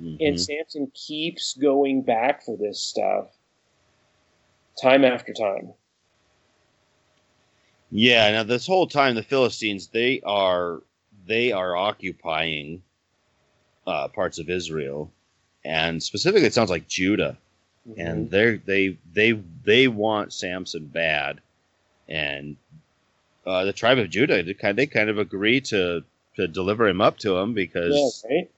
Mm-hmm. 0.00 0.16
And 0.20 0.40
Samson 0.40 0.90
keeps 0.94 1.56
going 1.56 2.02
back 2.02 2.44
for 2.44 2.56
this 2.56 2.80
stuff 2.80 3.28
time 4.80 5.04
after 5.04 5.32
time. 5.32 5.72
Yeah. 7.90 8.30
Now 8.32 8.42
this 8.42 8.66
whole 8.66 8.86
time, 8.86 9.14
the 9.14 9.22
Philistines 9.22 9.88
they 9.88 10.20
are 10.24 10.82
they 11.26 11.52
are 11.52 11.76
occupying 11.76 12.82
uh, 13.86 14.08
parts 14.08 14.38
of 14.38 14.50
Israel, 14.50 15.10
and 15.64 16.02
specifically, 16.02 16.46
it 16.46 16.54
sounds 16.54 16.70
like 16.70 16.88
Judah. 16.88 17.36
Mm-hmm. 17.88 18.00
and 18.00 18.30
they 18.30 18.56
they 18.56 18.96
they 19.14 19.32
they 19.64 19.88
want 19.88 20.34
Samson 20.34 20.86
bad, 20.88 21.40
and 22.06 22.56
uh, 23.46 23.64
the 23.64 23.72
tribe 23.72 23.96
of 23.98 24.10
Judah 24.10 24.42
they 24.42 24.52
kind 24.52 24.76
they 24.76 24.86
kind 24.86 25.08
of 25.08 25.16
agree 25.18 25.62
to 25.62 26.04
to 26.36 26.48
deliver 26.48 26.86
him 26.86 27.00
up 27.00 27.18
to 27.20 27.36
him 27.38 27.54
because 27.54 28.22
Yeah, 28.28 28.34
right? 28.36 28.50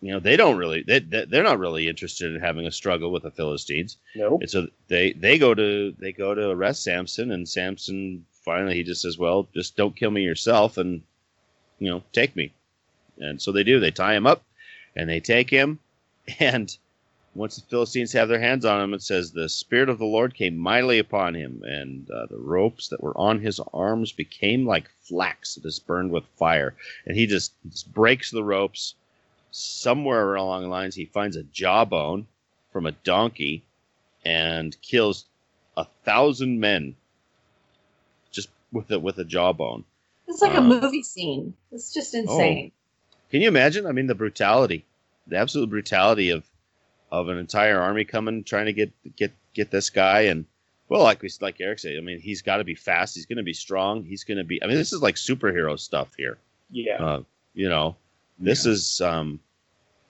you 0.00 0.12
know 0.12 0.20
they 0.20 0.36
don't 0.38 0.56
really 0.56 0.82
they 0.84 1.00
they- 1.00 1.26
they're 1.26 1.42
not 1.42 1.58
really 1.58 1.86
interested 1.86 2.34
in 2.34 2.40
having 2.40 2.66
a 2.66 2.72
struggle 2.72 3.10
with 3.12 3.24
the 3.24 3.30
Philistines. 3.30 3.98
Nope. 4.14 4.40
And 4.40 4.50
so 4.50 4.68
they 4.88 5.12
they 5.12 5.36
go 5.36 5.52
to 5.52 5.94
they 5.98 6.12
go 6.12 6.34
to 6.34 6.48
arrest 6.48 6.82
Samson, 6.82 7.32
and 7.32 7.46
Samson 7.46 8.24
finally 8.46 8.76
he 8.76 8.82
just 8.82 9.02
says, 9.02 9.18
"Well, 9.18 9.48
just 9.52 9.76
don't 9.76 9.94
kill 9.94 10.10
me 10.10 10.22
yourself, 10.22 10.78
and 10.78 11.02
you 11.78 11.90
know 11.90 12.02
take 12.12 12.34
me." 12.34 12.54
And 13.18 13.42
so 13.42 13.52
they 13.52 13.64
do. 13.64 13.78
They 13.78 13.90
tie 13.90 14.14
him 14.14 14.26
up, 14.26 14.42
and 14.94 15.10
they 15.10 15.20
take 15.20 15.50
him. 15.50 15.80
And 16.40 16.76
once 17.34 17.56
the 17.56 17.66
Philistines 17.68 18.12
have 18.12 18.28
their 18.28 18.40
hands 18.40 18.64
on 18.64 18.80
him, 18.80 18.94
it 18.94 19.02
says 19.02 19.30
the 19.30 19.48
spirit 19.48 19.90
of 19.90 19.98
the 19.98 20.06
Lord 20.06 20.34
came 20.34 20.56
mightily 20.56 20.98
upon 20.98 21.34
him, 21.34 21.62
and 21.64 22.10
uh, 22.10 22.26
the 22.26 22.38
ropes 22.38 22.88
that 22.88 23.02
were 23.02 23.16
on 23.16 23.40
his 23.40 23.60
arms 23.74 24.10
became 24.12 24.66
like 24.66 24.90
flax 25.02 25.54
that 25.54 25.66
is 25.66 25.78
burned 25.78 26.10
with 26.10 26.24
fire. 26.38 26.74
And 27.04 27.16
he 27.16 27.26
just, 27.26 27.52
just 27.68 27.92
breaks 27.92 28.30
the 28.30 28.42
ropes. 28.42 28.94
Somewhere 29.50 30.34
along 30.34 30.62
the 30.62 30.68
lines, 30.68 30.94
he 30.94 31.04
finds 31.04 31.36
a 31.36 31.42
jawbone 31.42 32.26
from 32.72 32.86
a 32.86 32.92
donkey 32.92 33.64
and 34.24 34.76
kills 34.82 35.26
a 35.76 35.86
thousand 36.04 36.58
men 36.58 36.96
with 38.72 38.90
a 38.90 38.98
with 38.98 39.18
a 39.18 39.24
jawbone. 39.24 39.84
It's 40.28 40.42
like 40.42 40.54
a 40.54 40.58
Uh, 40.58 40.62
movie 40.62 41.02
scene. 41.02 41.54
It's 41.72 41.92
just 41.92 42.14
insane. 42.14 42.72
Can 43.30 43.42
you 43.42 43.48
imagine? 43.48 43.86
I 43.86 43.92
mean, 43.92 44.06
the 44.06 44.14
brutality, 44.14 44.84
the 45.26 45.36
absolute 45.36 45.70
brutality 45.70 46.30
of 46.30 46.44
of 47.10 47.28
an 47.28 47.38
entire 47.38 47.80
army 47.80 48.04
coming 48.04 48.44
trying 48.44 48.66
to 48.66 48.72
get 48.72 48.92
get 49.16 49.32
get 49.54 49.70
this 49.70 49.90
guy 49.90 50.22
and 50.22 50.44
well, 50.88 51.02
like 51.02 51.22
we 51.22 51.30
like 51.40 51.60
Eric 51.60 51.80
said, 51.80 51.96
I 51.96 52.00
mean, 52.00 52.20
he's 52.20 52.42
got 52.42 52.58
to 52.58 52.64
be 52.64 52.74
fast. 52.76 53.14
He's 53.16 53.26
going 53.26 53.38
to 53.38 53.42
be 53.42 53.52
strong. 53.52 54.04
He's 54.04 54.22
going 54.24 54.38
to 54.38 54.44
be. 54.44 54.62
I 54.62 54.66
mean, 54.66 54.76
this 54.76 54.92
is 54.92 55.02
like 55.02 55.16
superhero 55.16 55.78
stuff 55.78 56.08
here. 56.16 56.38
Yeah. 56.70 57.02
Uh, 57.04 57.22
you 57.54 57.68
know, 57.68 57.96
this 58.38 58.66
is 58.66 59.00
um, 59.00 59.40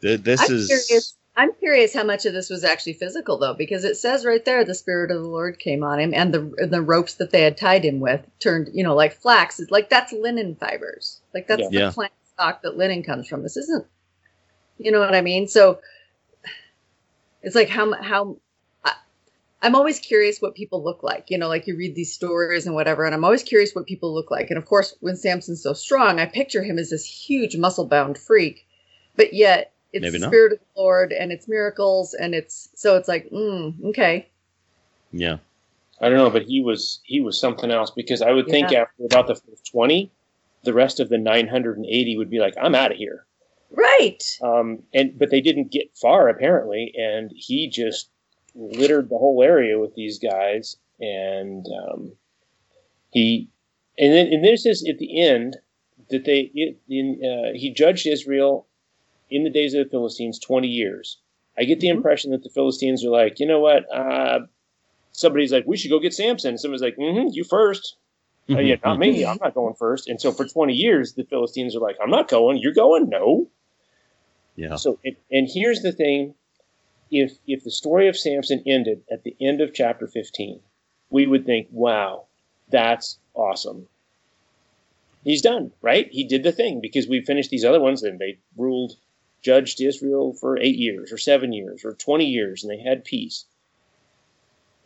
th- 0.02 0.20
this 0.20 0.40
I'm 0.40 0.54
is 0.56 0.66
curious. 0.66 1.14
I'm 1.36 1.52
curious 1.54 1.92
how 1.94 2.04
much 2.04 2.24
of 2.26 2.32
this 2.32 2.48
was 2.48 2.64
actually 2.64 2.94
physical, 2.94 3.38
though, 3.38 3.54
because 3.54 3.84
it 3.84 3.96
says 3.96 4.24
right 4.24 4.44
there 4.44 4.64
the 4.64 4.74
spirit 4.74 5.10
of 5.10 5.22
the 5.22 5.28
Lord 5.28 5.58
came 5.58 5.84
on 5.84 6.00
him, 6.00 6.14
and 6.14 6.32
the 6.32 6.52
and 6.58 6.72
the 6.72 6.82
ropes 6.82 7.14
that 7.14 7.30
they 7.30 7.42
had 7.42 7.58
tied 7.58 7.84
him 7.84 8.00
with 8.00 8.26
turned, 8.40 8.70
you 8.72 8.82
know, 8.82 8.94
like 8.94 9.12
flax. 9.14 9.60
It's 9.60 9.70
like 9.70 9.90
that's 9.90 10.12
linen 10.12 10.56
fibers. 10.56 11.20
Like 11.34 11.46
that's 11.46 11.68
Yeah. 11.70 11.80
the 11.80 11.80
Yeah. 11.80 11.90
plant 11.92 12.12
stock 12.32 12.62
that 12.62 12.78
linen 12.78 13.02
comes 13.02 13.28
from. 13.28 13.42
This 13.42 13.56
isn't, 13.58 13.86
you 14.78 14.92
know 14.92 15.00
what 15.00 15.14
I 15.14 15.22
mean? 15.22 15.48
So 15.48 15.80
it's 17.42 17.56
like 17.56 17.68
how 17.68 17.92
how. 18.02 18.38
I, 18.84 18.94
I'm 19.62 19.76
always 19.76 20.00
curious 20.00 20.40
what 20.42 20.54
people 20.56 20.84
look 20.84 21.02
like. 21.02 21.30
You 21.30 21.38
know, 21.38 21.48
like 21.48 21.66
you 21.66 21.76
read 21.76 21.94
these 21.96 22.14
stories 22.14 22.66
and 22.66 22.74
whatever, 22.74 23.04
and 23.04 23.14
I'm 23.14 23.24
always 23.24 23.44
curious 23.44 23.74
what 23.74 23.86
people 23.86 24.14
look 24.14 24.30
like. 24.30 24.50
And 24.50 24.58
of 24.58 24.66
course, 24.66 24.96
when 25.00 25.16
Samson's 25.16 25.62
so 25.62 25.74
strong, 25.74 26.20
I 26.20 26.26
picture 26.26 26.62
him 26.64 26.78
as 26.78 26.90
this 26.90 27.06
huge 27.06 27.56
muscle 27.56 27.86
bound 27.86 28.18
freak, 28.18 28.66
but 29.16 29.34
yet 29.34 29.74
it's 29.96 30.02
Maybe 30.02 30.18
the 30.18 30.18
not. 30.20 30.30
spirit 30.30 30.52
of 30.52 30.58
the 30.58 30.80
Lord 30.80 31.12
and 31.12 31.32
it's 31.32 31.48
miracles 31.48 32.14
and 32.14 32.34
it's 32.34 32.68
so 32.74 32.96
it's 32.96 33.08
like 33.08 33.28
mm, 33.30 33.74
okay 33.86 34.28
yeah, 35.12 35.38
I 36.00 36.08
don't 36.08 36.18
know, 36.18 36.30
but 36.30 36.42
he 36.42 36.60
was 36.60 37.00
he 37.04 37.20
was 37.20 37.40
something 37.40 37.70
else 37.70 37.90
because 37.90 38.22
I 38.22 38.32
would 38.32 38.46
think 38.48 38.70
Yeah. 38.70 38.82
after 38.82 39.04
about 39.04 39.26
the 39.28 39.34
first 39.36 39.70
twenty, 39.70 40.12
the 40.64 40.74
rest 40.74 41.00
of 41.00 41.08
the 41.08 41.18
nine 41.18 41.48
hundred 41.48 41.76
and 41.78 41.86
eighty 41.86 42.16
would 42.16 42.30
be 42.30 42.38
like, 42.38 42.54
I'm 42.60 42.74
out 42.74 42.92
of 42.92 42.98
here. 42.98 43.26
right 43.70 44.22
Um, 44.42 44.82
and 44.92 45.18
but 45.18 45.30
they 45.30 45.40
didn't 45.40 45.72
get 45.72 45.96
far 46.00 46.28
apparently, 46.28 46.92
and 46.96 47.30
he 47.34 47.68
just 47.70 48.10
littered 48.54 49.08
the 49.08 49.18
whole 49.18 49.42
area 49.42 49.78
with 49.78 49.94
these 49.94 50.18
guys, 50.18 50.76
and 51.00 51.66
um, 51.82 52.12
he 53.10 53.48
and 53.98 54.12
then 54.12 54.26
and 54.26 54.44
this 54.44 54.66
is 54.66 54.86
at 54.88 54.98
the 54.98 55.20
end 55.20 55.56
that 56.10 56.24
they 56.24 56.50
it, 56.54 56.78
in 56.88 57.20
uh, 57.24 57.52
he 57.54 57.72
judged 57.72 58.06
Israel 58.06 58.66
in 59.30 59.44
the 59.44 59.50
days 59.50 59.74
of 59.74 59.84
the 59.84 59.90
Philistines 59.90 60.38
twenty 60.38 60.68
years. 60.68 61.18
I 61.58 61.64
get 61.64 61.80
the 61.80 61.88
Mhm. 61.88 61.96
impression 61.96 62.30
that 62.32 62.42
the 62.42 62.50
Philistines 62.50 63.04
are 63.04 63.10
like, 63.10 63.40
you 63.40 63.46
know 63.46 63.60
what? 63.60 63.90
Uh, 63.92 64.40
somebody's 65.12 65.52
like, 65.52 65.66
we 65.66 65.76
should 65.76 65.90
go 65.90 65.98
get 65.98 66.12
Samson. 66.12 66.50
And 66.50 66.60
somebody's 66.60 66.82
like, 66.82 66.96
mm-hmm, 66.96 67.28
you 67.32 67.44
first. 67.44 67.96
Uh, 68.50 68.58
yeah, 68.58 68.76
not 68.84 68.98
me. 68.98 69.24
I'm 69.24 69.38
not 69.42 69.54
going 69.54 69.74
first. 69.74 70.06
And 70.08 70.20
so 70.20 70.30
for 70.32 70.46
20 70.46 70.74
years, 70.74 71.14
the 71.14 71.24
Philistines 71.24 71.74
are 71.74 71.80
like, 71.80 71.96
I'm 72.02 72.10
not 72.10 72.28
going. 72.28 72.58
You're 72.58 72.74
going. 72.74 73.08
No. 73.08 73.48
yeah, 74.54 74.76
So, 74.76 74.98
it, 75.02 75.16
and 75.30 75.48
here's 75.52 75.80
the 75.80 75.92
thing: 75.92 76.34
if 77.10 77.38
if 77.46 77.64
the 77.64 77.70
story 77.70 78.06
of 78.08 78.16
Samson 78.16 78.62
ended 78.66 79.02
at 79.10 79.24
the 79.24 79.34
end 79.40 79.60
of 79.60 79.72
chapter 79.74 80.06
15, 80.06 80.60
we 81.10 81.26
would 81.26 81.44
think, 81.46 81.68
"Wow, 81.72 82.26
that's 82.68 83.18
awesome." 83.34 83.88
He's 85.24 85.42
done, 85.42 85.72
right? 85.82 86.08
He 86.12 86.22
did 86.24 86.42
the 86.44 86.52
thing 86.52 86.80
because 86.80 87.08
we 87.08 87.20
finished 87.20 87.50
these 87.50 87.64
other 87.64 87.80
ones, 87.80 88.02
and 88.02 88.18
they 88.18 88.38
ruled, 88.56 88.96
judged 89.46 89.80
Israel 89.80 90.32
for 90.40 90.58
eight 90.58 90.76
years, 90.76 91.12
or 91.12 91.18
seven 91.18 91.52
years, 91.52 91.84
or 91.84 91.92
20 91.92 92.24
years, 92.24 92.62
and 92.62 92.70
they 92.70 92.82
had 92.82 93.04
peace. 93.04 93.44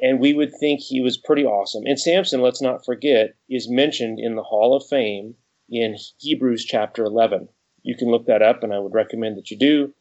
And 0.02 0.20
we 0.20 0.32
would 0.32 0.54
think 0.54 0.80
he 0.80 1.00
was 1.00 1.16
pretty 1.16 1.44
awesome. 1.44 1.84
And 1.86 1.98
Samson, 1.98 2.40
let's 2.40 2.62
not 2.62 2.84
forget, 2.84 3.34
is 3.48 3.68
mentioned 3.68 4.18
in 4.18 4.34
the 4.34 4.42
Hall 4.42 4.76
of 4.76 4.86
Fame 4.86 5.34
in 5.68 5.96
Hebrews 6.18 6.64
chapter 6.64 7.04
11 7.04 7.48
you 7.82 7.96
can 7.96 8.10
look 8.10 8.26
that 8.26 8.42
up, 8.42 8.62
and 8.62 8.72
I 8.72 8.78
would 8.78 8.94
recommend 8.94 9.36
that 9.36 9.50
you 9.50 9.56
do. 9.56 9.94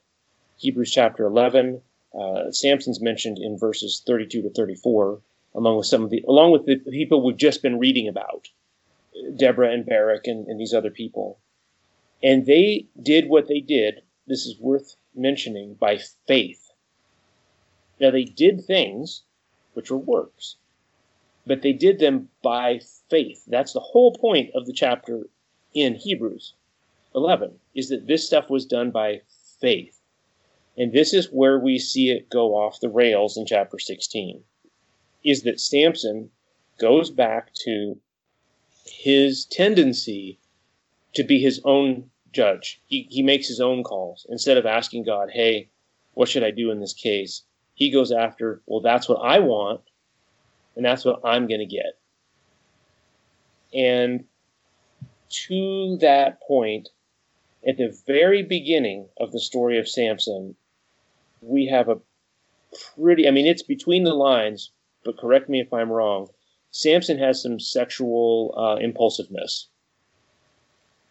Hebrews 0.57 0.91
chapter 0.91 1.25
11. 1.25 1.81
Uh, 2.17 2.51
Samson's 2.51 3.01
mentioned 3.01 3.37
in 3.37 3.57
verses 3.57 4.01
32 4.05 4.41
to 4.41 4.49
34, 4.49 5.21
along 5.55 5.77
with 5.77 5.85
some 5.85 6.03
of 6.03 6.09
the, 6.09 6.23
along 6.27 6.51
with 6.51 6.65
the 6.65 6.77
people 6.77 7.23
we've 7.23 7.37
just 7.37 7.61
been 7.61 7.79
reading 7.79 8.07
about, 8.07 8.49
Deborah 9.37 9.71
and 9.71 9.85
Barak 9.85 10.27
and, 10.27 10.47
and 10.47 10.59
these 10.59 10.73
other 10.73 10.91
people. 10.91 11.39
And 12.21 12.45
they 12.45 12.87
did 13.01 13.29
what 13.29 13.47
they 13.47 13.61
did. 13.61 14.01
This 14.29 14.45
is 14.45 14.59
worth 14.59 14.95
mentioning 15.15 15.73
by 15.73 15.97
faith. 16.27 16.69
Now 17.99 18.11
they 18.11 18.25
did 18.25 18.63
things 18.63 19.23
which 19.73 19.89
were 19.89 19.97
works, 19.97 20.57
but 21.47 21.63
they 21.63 21.73
did 21.73 21.97
them 21.97 22.29
by 22.43 22.81
faith. 23.09 23.43
That's 23.47 23.73
the 23.73 23.79
whole 23.79 24.13
point 24.13 24.51
of 24.53 24.67
the 24.67 24.73
chapter 24.73 25.27
in 25.73 25.95
Hebrews. 25.95 26.53
11 27.15 27.59
is 27.73 27.89
that 27.89 28.05
this 28.05 28.27
stuff 28.27 28.51
was 28.51 28.67
done 28.67 28.91
by 28.91 29.23
faith. 29.59 29.99
And 30.77 30.93
this 30.93 31.11
is 31.11 31.31
where 31.31 31.57
we 31.57 31.79
see 31.79 32.11
it 32.11 32.29
go 32.29 32.53
off 32.53 32.79
the 32.79 32.87
rails 32.87 33.35
in 33.35 33.47
chapter 33.47 33.79
16 33.79 34.43
is 35.23 35.41
that 35.41 35.59
Samson 35.59 36.29
goes 36.77 37.09
back 37.09 37.51
to 37.65 37.99
his 38.85 39.45
tendency 39.45 40.39
to 41.15 41.23
be 41.23 41.41
his 41.41 41.59
own 41.65 42.11
judge. 42.31 42.81
He, 42.87 43.07
he 43.09 43.23
makes 43.23 43.47
his 43.47 43.59
own 43.59 43.83
calls 43.83 44.25
instead 44.29 44.57
of 44.57 44.65
asking 44.65 45.05
God, 45.05 45.29
hey, 45.31 45.69
what 46.13 46.29
should 46.29 46.43
I 46.43 46.51
do 46.51 46.71
in 46.71 46.79
this 46.79 46.93
case? 46.93 47.43
He 47.73 47.91
goes 47.91 48.11
after, 48.11 48.61
well, 48.65 48.81
that's 48.81 49.07
what 49.07 49.21
I 49.23 49.39
want, 49.39 49.81
and 50.75 50.85
that's 50.85 51.05
what 51.05 51.21
I'm 51.23 51.47
going 51.47 51.61
to 51.61 51.65
get. 51.65 51.97
And 53.73 54.25
to 55.47 55.97
that 56.01 56.41
point, 56.41 56.89
at 57.67 57.77
the 57.77 57.97
very 58.07 58.43
beginning 58.43 59.07
of 59.17 59.31
the 59.31 59.39
story 59.39 59.77
of 59.79 59.87
Samson, 59.87 60.55
we 61.41 61.67
have 61.67 61.87
a 61.89 61.99
pretty, 62.95 63.27
I 63.27 63.31
mean, 63.31 63.45
it's 63.45 63.63
between 63.63 64.03
the 64.03 64.13
lines, 64.13 64.71
but 65.03 65.17
correct 65.17 65.49
me 65.49 65.59
if 65.59 65.73
I'm 65.73 65.91
wrong. 65.91 66.27
Samson 66.71 67.17
has 67.17 67.41
some 67.41 67.59
sexual 67.59 68.53
uh, 68.57 68.81
impulsiveness. 68.81 69.67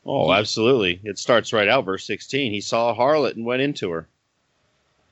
Oh, 0.07 0.33
absolutely. 0.33 1.01
It 1.05 1.19
starts 1.19 1.53
right 1.53 1.69
out, 1.69 1.85
verse 1.85 2.07
16. 2.07 2.53
He 2.53 2.61
saw 2.61 2.91
a 2.91 2.95
harlot 2.95 3.37
and 3.37 3.45
went 3.45 3.63
into 3.63 3.91
her. 3.91 4.09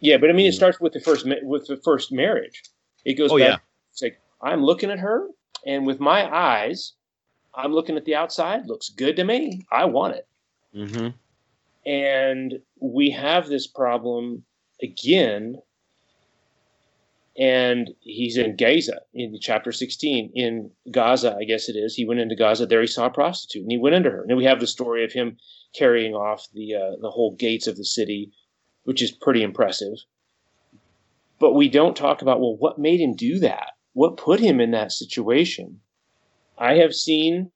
Yeah, 0.01 0.17
but 0.19 0.31
I 0.31 0.33
mean, 0.33 0.47
it 0.47 0.51
Mm. 0.53 0.57
starts 0.57 0.81
with 0.81 0.93
the 0.93 1.01
first 1.01 1.27
with 1.43 1.67
the 1.67 1.77
first 1.79 2.13
marriage. 2.13 2.63
It 3.05 3.15
goes 3.15 3.31
Oh, 3.33 3.39
back. 3.39 3.49
yeah. 3.49 3.57
It's 3.93 4.03
like 4.03 4.21
I'm 4.41 4.63
looking 4.63 4.91
at 4.91 4.99
her, 4.99 5.29
and 5.67 5.87
with 5.87 6.01
my 6.01 6.31
eyes, 6.35 6.93
I'm 7.55 7.73
looking 7.73 7.97
at 7.97 8.05
the 8.05 8.15
outside. 8.15 8.67
Looks 8.67 8.89
good 8.91 9.17
to 9.17 9.25
me. 9.25 9.67
I 9.73 9.85
want 9.87 10.15
it. 10.17 10.27
Mm-hmm. 10.75 11.09
and 11.89 12.61
we 12.81 13.11
have 13.11 13.47
this 13.49 13.67
problem 13.69 14.45
again 14.83 15.57
and 17.39 17.91
he's 18.01 18.37
in 18.37 18.57
gaza 18.57 19.01
in 19.13 19.37
chapter 19.41 19.73
16 19.73 20.33
in 20.35 20.71
gaza 20.91 21.37
i 21.39 21.45
guess 21.45 21.69
it 21.69 21.77
is. 21.77 21.95
He 21.95 22.07
went 22.07 22.21
into 22.21 22.37
gaza 22.37 22.67
there. 22.67 22.81
He 22.81 22.87
saw 22.87 23.07
a 23.07 23.11
prostitute 23.11 23.63
and 23.63 23.71
he 23.71 23.79
went 23.79 23.95
into 23.95 24.11
her. 24.11 24.25
And 24.29 24.37
we 24.37 24.45
have 24.45 24.61
the 24.61 24.67
story 24.67 25.05
of 25.05 25.13
him 25.13 25.37
carrying 25.75 26.15
off 26.15 26.47
the 26.55 26.75
uh, 26.75 26.97
the 27.01 27.11
whole 27.11 27.35
gates 27.37 27.67
of 27.67 27.77
the 27.77 27.85
city 27.85 28.33
which 28.85 29.03
is 29.03 29.11
pretty 29.11 29.43
impressive. 29.43 29.99
But 31.39 31.55
we 31.55 31.69
don't 31.69 31.97
talk 31.97 32.23
about 32.23 32.41
well 32.41 32.57
what 32.57 32.79
made 32.79 33.01
him 33.01 33.15
do 33.15 33.39
that? 33.41 33.73
What 33.93 34.17
put 34.17 34.41
him 34.41 34.61
in 34.61 34.71
that 34.73 34.93
situation? 34.93 35.81
I 36.59 36.75
have 36.77 36.95
seen 36.95 37.51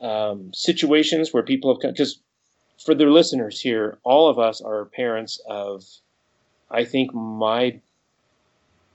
um, 0.00 0.52
situations 0.52 1.32
where 1.32 1.42
people 1.42 1.72
have 1.72 1.80
come 1.80 1.92
because 1.92 2.20
for 2.84 2.94
the 2.94 3.04
listeners 3.06 3.60
here, 3.60 3.98
all 4.02 4.28
of 4.28 4.38
us 4.38 4.60
are 4.60 4.86
parents 4.86 5.40
of, 5.46 5.84
I 6.70 6.84
think 6.84 7.12
my, 7.14 7.80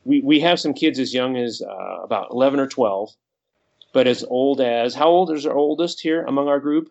we, 0.06 0.22
we 0.22 0.40
have 0.40 0.60
some 0.60 0.74
kids 0.74 1.00
as 1.00 1.14
young 1.14 1.36
as 1.36 1.62
uh, 1.62 2.02
about 2.04 2.30
11 2.32 2.60
or 2.60 2.68
12. 2.68 3.10
but 3.94 4.08
as 4.08 4.24
old 4.24 4.62
as 4.62 4.94
how 4.96 5.08
old 5.10 5.32
is 5.32 5.46
our 5.46 5.56
oldest 5.56 6.00
here 6.02 6.24
among 6.24 6.48
our 6.48 6.60
group? 6.60 6.90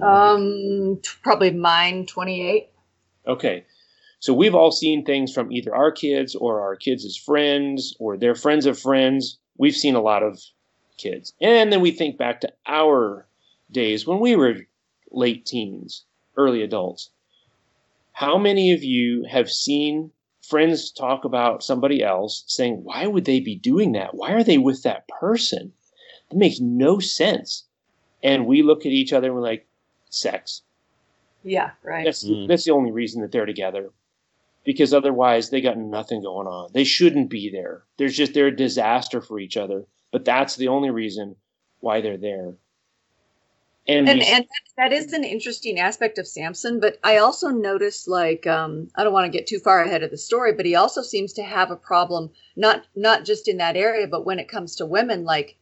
Um, 0.00 0.98
t- 1.02 1.10
probably 1.22 1.50
mine, 1.50 2.06
28. 2.06 2.68
Okay. 3.26 3.64
So 4.20 4.32
we've 4.32 4.54
all 4.54 4.70
seen 4.70 5.04
things 5.04 5.32
from 5.32 5.52
either 5.52 5.74
our 5.74 5.92
kids 5.92 6.34
or 6.34 6.62
our 6.62 6.76
kids' 6.76 7.04
as 7.04 7.16
friends 7.16 7.94
or 7.98 8.16
their 8.16 8.34
friends 8.34 8.64
of 8.64 8.78
friends. 8.78 9.38
We've 9.58 9.76
seen 9.76 9.94
a 9.94 10.00
lot 10.00 10.22
of 10.22 10.40
kids. 10.96 11.34
And 11.40 11.70
then 11.72 11.80
we 11.82 11.90
think 11.90 12.16
back 12.16 12.40
to 12.40 12.52
our 12.66 13.26
days 13.70 14.06
when 14.06 14.20
we 14.20 14.36
were 14.36 14.54
late 15.10 15.44
teens, 15.44 16.04
early 16.36 16.62
adults. 16.62 17.10
How 18.12 18.38
many 18.38 18.72
of 18.72 18.82
you 18.82 19.24
have 19.28 19.50
seen 19.50 20.10
friends 20.48 20.90
talk 20.90 21.24
about 21.24 21.62
somebody 21.62 22.02
else 22.02 22.44
saying, 22.46 22.84
Why 22.84 23.06
would 23.06 23.24
they 23.24 23.40
be 23.40 23.56
doing 23.56 23.92
that? 23.92 24.14
Why 24.14 24.32
are 24.32 24.44
they 24.44 24.58
with 24.58 24.82
that 24.82 25.08
person? 25.08 25.72
That 26.30 26.36
makes 26.36 26.60
no 26.60 26.98
sense. 26.98 27.64
And 28.22 28.46
we 28.46 28.62
look 28.62 28.80
at 28.86 28.92
each 28.92 29.12
other 29.12 29.26
and 29.28 29.34
we're 29.34 29.42
like, 29.42 29.66
Sex. 30.10 30.62
Yeah, 31.42 31.72
right. 31.82 32.04
That's 32.04 32.24
Mm. 32.24 32.48
that's 32.48 32.64
the 32.64 32.70
only 32.70 32.90
reason 32.92 33.20
that 33.22 33.32
they're 33.32 33.46
together. 33.46 33.90
Because 34.64 34.94
otherwise 34.94 35.50
they 35.50 35.60
got 35.60 35.76
nothing 35.76 36.22
going 36.22 36.46
on. 36.46 36.70
They 36.72 36.84
shouldn't 36.84 37.28
be 37.28 37.50
there. 37.50 37.84
There's 37.98 38.16
just 38.16 38.32
they're 38.32 38.46
a 38.46 38.56
disaster 38.56 39.20
for 39.20 39.38
each 39.38 39.56
other. 39.58 39.84
But 40.10 40.24
that's 40.24 40.56
the 40.56 40.68
only 40.68 40.90
reason 40.90 41.36
why 41.80 42.00
they're 42.00 42.16
there. 42.16 42.54
And, 43.86 44.08
and 44.08 44.22
and 44.22 44.46
that 44.78 44.92
is 44.92 45.12
an 45.12 45.24
interesting 45.24 45.78
aspect 45.78 46.18
of 46.18 46.26
Samson. 46.26 46.80
But 46.80 46.98
I 47.04 47.18
also 47.18 47.48
noticed, 47.48 48.08
like, 48.08 48.46
um, 48.46 48.88
I 48.96 49.04
don't 49.04 49.12
want 49.12 49.30
to 49.30 49.36
get 49.36 49.46
too 49.46 49.58
far 49.58 49.82
ahead 49.82 50.02
of 50.02 50.10
the 50.10 50.16
story, 50.16 50.52
but 50.54 50.66
he 50.66 50.74
also 50.74 51.02
seems 51.02 51.32
to 51.34 51.42
have 51.42 51.70
a 51.70 51.76
problem 51.76 52.30
not 52.56 52.86
not 52.96 53.24
just 53.24 53.46
in 53.46 53.58
that 53.58 53.76
area, 53.76 54.06
but 54.06 54.24
when 54.24 54.38
it 54.38 54.48
comes 54.48 54.76
to 54.76 54.86
women, 54.86 55.24
like 55.24 55.56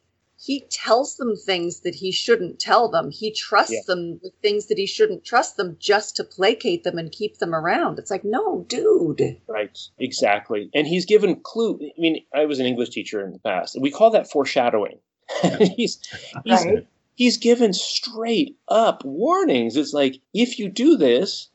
he 0.45 0.61
tells 0.70 1.16
them 1.16 1.37
things 1.37 1.81
that 1.81 1.95
he 1.95 2.11
shouldn't 2.11 2.59
tell 2.59 2.89
them. 2.89 3.11
He 3.11 3.33
trusts 3.33 3.73
Yeah. 3.73 3.81
them 3.87 4.20
with 4.23 4.33
things 4.43 4.66
that 4.66 4.79
he 4.79 4.87
shouldn't 4.87 5.25
trust 5.25 5.57
them 5.57 5.77
just 5.79 6.16
to 6.16 6.25
placate 6.25 6.83
them 6.83 6.99
and 6.99 7.12
keep 7.12 7.39
them 7.39 7.55
around. 7.55 7.99
It's 8.01 8.11
like, 8.11 8.25
no, 8.25 8.64
dude. 8.68 9.41
Right, 9.47 9.79
exactly. 9.99 10.68
And 10.75 10.87
he's 10.87 11.07
given 11.07 11.37
clue. 11.37 11.79
I 11.81 12.01
mean, 12.01 12.25
I 12.35 12.47
was 12.47 12.59
an 12.59 12.66
English 12.66 12.91
teacher 12.91 13.25
in 13.25 13.33
the 13.33 13.39
past. 13.39 13.77
We 13.81 13.91
call 13.93 14.11
that 14.11 14.31
foreshadowing. 14.31 14.99
he's 15.77 16.01
he's 16.45 16.64
Right. 16.64 16.87
He's 17.15 17.37
given 17.39 17.73
straight 17.73 18.57
up 18.69 19.05
warnings. 19.05 19.77
It's 19.77 19.93
like 19.93 20.21
if 20.35 20.59
you 20.59 20.69
do 20.69 20.97
this, 20.97 21.49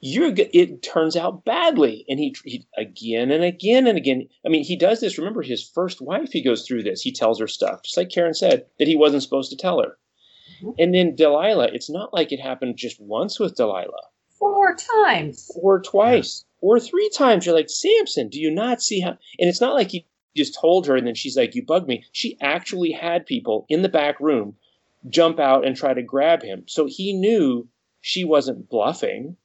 you're 0.00 0.32
it 0.36 0.82
turns 0.82 1.16
out 1.16 1.44
badly. 1.44 2.04
And 2.08 2.18
he, 2.18 2.34
he 2.44 2.66
again 2.76 3.30
and 3.30 3.42
again 3.44 3.86
and 3.86 3.96
again. 3.96 4.28
I 4.44 4.48
mean, 4.48 4.64
he 4.64 4.76
does 4.76 5.00
this. 5.00 5.18
Remember 5.18 5.42
his 5.42 5.62
first 5.68 6.00
wife. 6.00 6.32
He 6.32 6.42
goes 6.42 6.66
through 6.66 6.82
this. 6.82 7.02
He 7.02 7.12
tells 7.12 7.40
her 7.40 7.48
stuff, 7.48 7.82
just 7.82 7.96
like 7.96 8.10
Karen 8.10 8.34
said 8.34 8.66
that 8.78 8.88
he 8.88 8.96
wasn't 8.96 9.22
supposed 9.22 9.50
to 9.50 9.56
tell 9.56 9.80
her. 9.82 9.96
Mhm. 10.62 10.74
And 10.78 10.94
then 10.94 11.14
Delilah. 11.14 11.70
It's 11.72 11.90
not 11.90 12.12
like 12.14 12.32
it 12.32 12.40
happened 12.40 12.76
just 12.76 13.00
once 13.00 13.38
with 13.40 13.56
Delilah 13.56 14.08
Four 14.38 14.76
times. 15.04 15.50
or 15.56 15.80
twice 15.80 16.44
or 16.60 16.78
three 16.78 17.08
times. 17.10 17.46
You're 17.46 17.54
like, 17.54 17.70
Samson, 17.70 18.28
do 18.28 18.38
you 18.40 18.50
not 18.50 18.82
see 18.82 19.00
how? 19.00 19.10
And 19.38 19.48
it's 19.48 19.60
not 19.60 19.74
like 19.74 19.90
he 19.90 20.06
just 20.36 20.54
told 20.60 20.86
her 20.86 20.96
and 20.96 21.06
then 21.06 21.14
she's 21.14 21.36
like, 21.36 21.54
you 21.54 21.64
bug 21.64 21.88
me. 21.88 22.04
She 22.12 22.36
actually 22.42 22.90
had 22.92 23.24
people 23.24 23.64
in 23.70 23.80
the 23.82 23.88
back 23.88 24.20
room 24.20 24.56
jump 25.08 25.38
out 25.38 25.66
and 25.66 25.76
try 25.76 25.94
to 25.94 26.02
grab 26.02 26.42
him. 26.42 26.64
So 26.66 26.86
he 26.86 27.12
knew 27.12 27.68
she 28.00 28.24
wasn't 28.24 28.68
bluffing. 28.68 29.36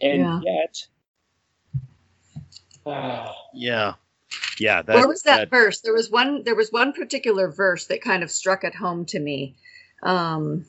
And 0.00 0.20
Yeah. 0.20 0.40
yet, 0.42 0.86
ah, 2.86 3.34
Yeah. 3.54 3.94
Yeah. 4.58 4.82
That, 4.82 4.94
Where 4.94 5.08
was 5.08 5.22
that, 5.22 5.50
verse? 5.50 5.80
There 5.80 5.92
was 5.92 6.10
one. 6.10 6.44
There 6.44 6.54
was 6.54 6.70
one 6.72 6.92
particular 6.92 7.50
verse 7.50 7.86
that 7.86 8.02
kind 8.02 8.22
of 8.22 8.30
struck 8.30 8.64
it 8.64 8.74
home 8.74 9.04
to 9.06 9.18
me. 9.18 9.56
Um, 10.02 10.66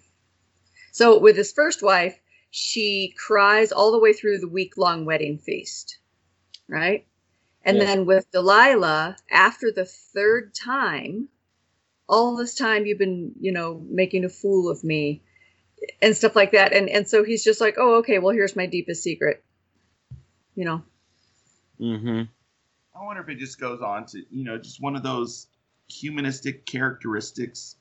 so 0.91 1.19
with 1.19 1.35
his 1.37 1.51
first 1.51 1.83
wife, 1.83 2.19
she 2.51 3.13
cries 3.17 3.71
all 3.71 3.91
the 3.91 3.99
way 3.99 4.13
through 4.13 4.39
the 4.39 4.47
week-long 4.47 5.05
wedding 5.05 5.37
feast, 5.37 5.99
right? 6.67 7.05
And 7.63 7.77
Yes. 7.77 7.87
then 7.87 8.05
with 8.07 8.31
Delilah, 8.31 9.17
after 9.29 9.71
the 9.71 9.85
third 9.85 10.55
time, 10.55 11.29
all 12.09 12.35
this 12.35 12.55
time 12.55 12.85
you've 12.85 12.97
been, 12.97 13.31
you 13.39 13.51
know, 13.53 13.81
making 13.89 14.25
a 14.25 14.29
fool 14.29 14.69
of 14.69 14.83
me, 14.83 15.21
and 16.01 16.17
stuff 16.17 16.35
like 16.35 16.51
that. 16.51 16.73
And 16.73 16.89
and 16.89 17.07
so 17.07 17.23
he's 17.23 17.43
just 17.43 17.61
like, 17.61 17.75
oh, 17.77 17.95
okay, 17.99 18.19
well, 18.19 18.33
here's 18.35 18.55
my 18.55 18.65
deepest 18.65 19.03
secret. 19.03 19.43
You 20.55 20.65
know, 20.65 20.81
Mm-hmm. 21.79 22.23
I 22.99 23.05
wonder 23.05 23.21
if 23.21 23.29
it 23.29 23.37
just 23.37 23.59
goes 23.59 23.81
on 23.81 24.05
to, 24.07 24.21
you 24.29 24.43
know, 24.43 24.57
just 24.57 24.81
one 24.81 24.97
of 24.97 25.03
those 25.03 25.47
humanistic 25.87 26.65
characteristics 26.65 27.77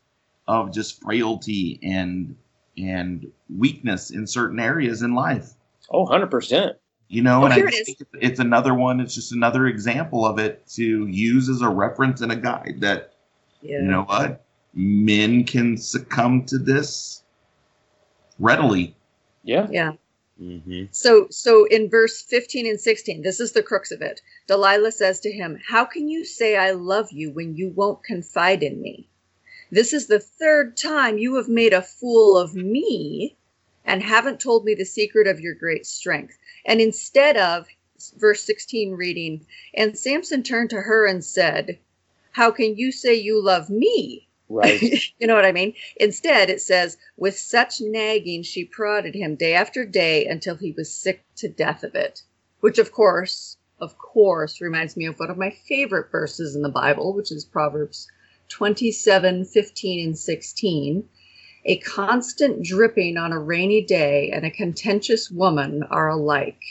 of 0.46 0.72
just 0.72 1.02
frailty 1.02 1.80
and 1.82 2.36
and 2.76 3.26
weakness 3.54 4.10
in 4.10 4.26
certain 4.26 4.60
areas 4.60 5.02
in 5.02 5.14
life. 5.14 5.50
oh, 5.90 6.06
100%. 6.06 6.74
You 7.08 7.22
know, 7.22 7.42
Oh, 7.42 7.44
and 7.46 7.54
I 7.54 7.58
it 7.58 7.74
is. 7.74 7.86
think 7.86 8.00
it's- 8.02 8.18
it's 8.30 8.38
another 8.40 8.72
one. 8.74 9.00
It's 9.00 9.14
just 9.14 9.32
another 9.32 9.66
example 9.66 10.24
of 10.24 10.38
it 10.38 10.64
to 10.74 11.06
use 11.08 11.48
as 11.48 11.60
a 11.62 11.68
reference 11.68 12.20
and 12.20 12.30
a 12.30 12.36
guide 12.36 12.76
that 12.82 13.14
yeah. 13.62 13.78
you 13.78 13.82
know 13.82 14.02
what 14.02 14.44
men 14.74 15.44
can 15.44 15.76
succumb 15.76 16.44
to 16.44 16.58
this 16.58 17.24
readily. 18.38 18.94
Yeah. 19.42 19.66
yeah. 19.70 19.92
Mm-hmm. 20.40 20.84
So 20.92 21.26
so 21.30 21.64
in 21.64 21.90
verse 21.90 22.22
15 22.22 22.66
and 22.66 22.80
16, 22.80 23.22
this 23.22 23.40
is 23.40 23.52
the 23.52 23.62
crux 23.62 23.90
of 23.90 24.00
it. 24.02 24.20
Delilah 24.46 24.92
says 24.92 25.18
to 25.20 25.32
him, 25.32 25.58
"How 25.68 25.84
can 25.84 26.08
you 26.08 26.24
say 26.24 26.56
I 26.56 26.70
love 26.70 27.10
you 27.10 27.32
when 27.32 27.56
you 27.56 27.70
won't 27.70 28.04
confide 28.04 28.62
in 28.62 28.80
me? 28.80 29.08
This 29.70 29.92
is 29.92 30.06
the 30.06 30.20
third 30.20 30.76
time 30.76 31.18
you 31.18 31.34
have 31.34 31.48
made 31.48 31.72
a 31.72 31.82
fool 31.82 32.38
of 32.38 32.54
me 32.54 33.36
and 33.84 34.02
haven't 34.02 34.40
told 34.40 34.64
me 34.64 34.74
the 34.74 34.84
secret 34.84 35.26
of 35.26 35.40
your 35.40 35.54
great 35.54 35.86
strength." 35.86 36.38
And 36.64 36.80
instead 36.80 37.36
of 37.36 37.66
verse 38.16 38.44
16 38.44 38.92
reading, 38.92 39.44
and 39.74 39.98
Samson 39.98 40.44
turned 40.44 40.70
to 40.70 40.82
her 40.82 41.04
and 41.04 41.24
said, 41.24 41.80
"How 42.32 42.50
can 42.50 42.76
you 42.76 42.92
say 42.92 43.14
you 43.14 43.42
love 43.42 43.70
me?" 43.70 44.28
Right. 44.48 44.80
you 45.18 45.26
know 45.26 45.34
what 45.34 45.44
I 45.44 45.52
mean? 45.52 45.74
Instead, 45.96 46.50
it 46.50 46.60
says, 46.60 46.96
with 47.16 47.38
such 47.38 47.80
nagging, 47.80 48.42
she 48.42 48.64
prodded 48.64 49.14
him 49.14 49.34
day 49.34 49.54
after 49.54 49.84
day 49.84 50.26
until 50.26 50.56
he 50.56 50.72
was 50.72 50.92
sick 50.92 51.22
to 51.36 51.48
death 51.48 51.84
of 51.84 51.94
it. 51.94 52.22
Which, 52.60 52.78
of 52.78 52.92
course, 52.92 53.56
of 53.80 53.96
course, 53.98 54.60
reminds 54.60 54.96
me 54.96 55.06
of 55.06 55.18
one 55.18 55.30
of 55.30 55.36
my 55.38 55.50
favorite 55.50 56.10
verses 56.10 56.56
in 56.56 56.62
the 56.62 56.68
Bible, 56.68 57.12
which 57.12 57.30
is 57.30 57.44
Proverbs 57.44 58.08
27 58.48 59.44
15 59.44 60.06
and 60.06 60.18
16. 60.18 61.08
A 61.64 61.76
constant 61.78 62.62
dripping 62.62 63.16
on 63.16 63.32
a 63.32 63.38
rainy 63.38 63.82
day 63.82 64.30
and 64.30 64.44
a 64.44 64.50
contentious 64.50 65.30
woman 65.30 65.82
are 65.84 66.08
alike. 66.08 66.62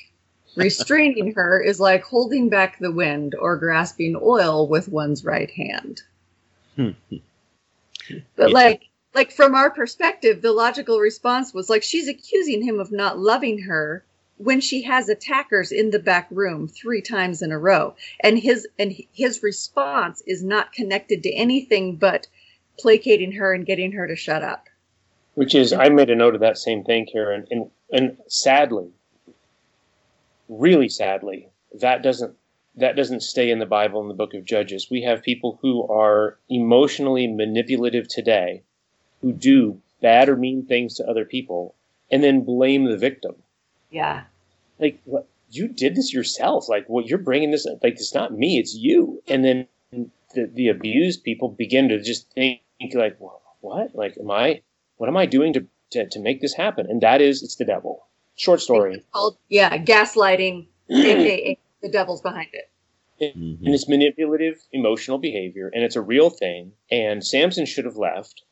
Restraining 0.58 1.34
her 1.36 1.62
is 1.62 1.80
like 1.80 2.04
holding 2.04 2.50
back 2.50 2.80
the 2.80 2.92
wind 2.92 3.36
or 3.36 3.58
grasping 3.58 4.20
oil 4.22 4.68
with 4.68 4.90
one's 4.90 5.24
right 5.24 5.52
hand. 5.52 6.02
But 6.76 6.92
Yeah. 8.38 8.48
like 8.48 8.82
like 9.14 9.32
from 9.32 9.56
our 9.56 9.72
perspective, 9.72 10.42
the 10.42 10.52
logical 10.52 11.00
response 11.00 11.54
was 11.54 11.70
like 11.70 11.84
she's 11.84 12.08
accusing 12.08 12.62
him 12.62 12.80
of 12.80 12.92
not 12.92 13.18
loving 13.18 13.60
her 13.64 14.04
when 14.38 14.62
she 14.62 14.84
has 14.84 15.10
attackers 15.10 15.72
in 15.72 15.90
the 15.90 16.00
back 16.00 16.28
room 16.30 16.68
three 16.68 17.02
times 17.02 17.42
in 17.42 17.52
a 17.52 17.58
row. 17.58 17.96
And 18.20 18.38
his 18.38 18.68
and 18.78 18.96
his 19.12 19.42
response 19.44 20.22
is 20.28 20.44
not 20.44 20.74
connected 20.74 21.24
to 21.24 21.34
anything 21.34 21.96
but 21.96 22.28
placating 22.78 23.32
her 23.34 23.54
and 23.54 23.66
getting 23.66 23.92
her 23.94 24.08
to 24.08 24.16
shut 24.16 24.44
up. 24.44 24.68
Which 25.34 25.56
is, 25.56 25.74
I 25.74 25.90
made 25.90 26.10
a 26.10 26.16
note 26.16 26.36
of 26.36 26.42
that 26.42 26.58
same 26.58 26.84
thing, 26.84 27.08
Karen, 27.12 27.48
and 27.52 27.70
and 27.92 28.18
sadly, 28.28 28.92
really 30.50 30.90
sadly, 30.90 31.50
that 31.80 32.04
doesn't 32.04 32.36
that 32.76 32.96
doesn't 32.96 33.22
stay 33.22 33.50
in 33.50 33.58
the 33.58 33.66
Bible 33.66 34.02
in 34.02 34.08
the 34.08 34.14
Book 34.14 34.36
of 34.36 34.46
Judges. 34.46 34.90
We 34.90 35.02
have 35.02 35.24
people 35.24 35.58
who 35.62 35.88
are 35.88 36.38
emotionally 36.48 37.26
manipulative 37.26 38.08
today, 38.08 38.62
who 39.22 39.34
do 39.34 39.82
bad 40.00 40.30
or 40.30 40.38
mean 40.38 40.64
things 40.64 40.94
to 40.96 41.10
other 41.10 41.26
people, 41.26 41.74
and 42.12 42.24
then 42.24 42.44
blame 42.44 42.86
the 42.86 42.98
victim. 42.98 43.36
Yeah. 43.90 44.24
Like, 44.80 45.00
what 45.06 45.28
you 45.50 45.68
did 45.68 45.96
this 45.96 46.14
yourself? 46.14 46.70
Like, 46.70 46.88
what 46.88 47.08
you're 47.08 47.18
bringing 47.18 47.52
this? 47.52 47.66
Like, 47.66 47.94
it's 47.94 48.14
not 48.14 48.38
me, 48.38 48.60
it's 48.60 48.76
you. 48.76 49.24
And 49.28 49.44
then 49.44 49.68
the 50.36 50.46
the 50.46 50.70
abused 50.70 51.24
people 51.24 51.50
begin 51.50 51.90
to 51.90 52.02
just 52.02 52.30
think 52.32 52.62
like, 52.94 53.18
well, 53.20 53.42
what? 53.62 53.96
Like, 53.96 54.18
am 54.20 54.30
I? 54.30 54.62
What 54.98 55.10
am 55.10 55.18
I 55.18 55.26
doing 55.26 55.54
to, 55.54 55.66
to, 55.92 56.08
to 56.08 56.20
make 56.20 56.42
this 56.42 56.54
happen? 56.54 56.88
And 56.90 57.02
that 57.02 57.22
is, 57.22 57.44
it's 57.44 57.56
the 57.56 57.66
devil. 57.66 58.07
Short 58.38 58.62
story. 58.62 58.96
It's 58.96 59.06
called 59.12 59.38
yeah, 59.50 59.78
gaslighting, 59.78 60.68
aka 60.90 61.58
the 61.82 61.90
devil's 61.90 62.22
behind 62.22 62.50
it. 62.54 62.72
Mm-hmm. 63.22 63.66
And 63.66 63.74
it's 63.74 63.90
manipulative, 63.90 64.62
emotional 64.72 65.18
behavior, 65.18 65.72
and 65.74 65.84
it's 65.84 65.96
a 65.96 66.02
real 66.02 66.30
thing. 66.30 66.72
And 66.92 67.26
Samson 67.26 67.66
should 67.66 67.86
have 67.86 67.98
left. 67.98 68.44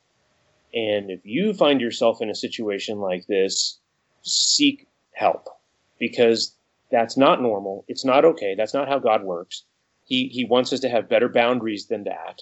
And 0.73 1.11
if 1.11 1.21
you 1.23 1.53
find 1.53 1.79
yourself 1.79 2.21
in 2.21 2.29
a 2.29 2.35
situation 2.35 2.99
like 2.99 3.27
this, 3.27 3.79
seek 4.23 4.87
help 5.13 5.47
because 5.99 6.55
that's 6.91 7.15
not 7.15 7.41
normal. 7.41 7.85
It's 7.87 8.03
not 8.03 8.25
okay. 8.25 8.55
That's 8.55 8.73
not 8.73 8.87
how 8.87 8.99
God 8.99 9.23
works. 9.23 9.63
He, 10.03 10.27
he 10.27 10.45
wants 10.45 10.73
us 10.73 10.79
to 10.81 10.89
have 10.89 11.07
better 11.07 11.29
boundaries 11.29 11.85
than 11.85 12.03
that. 12.05 12.41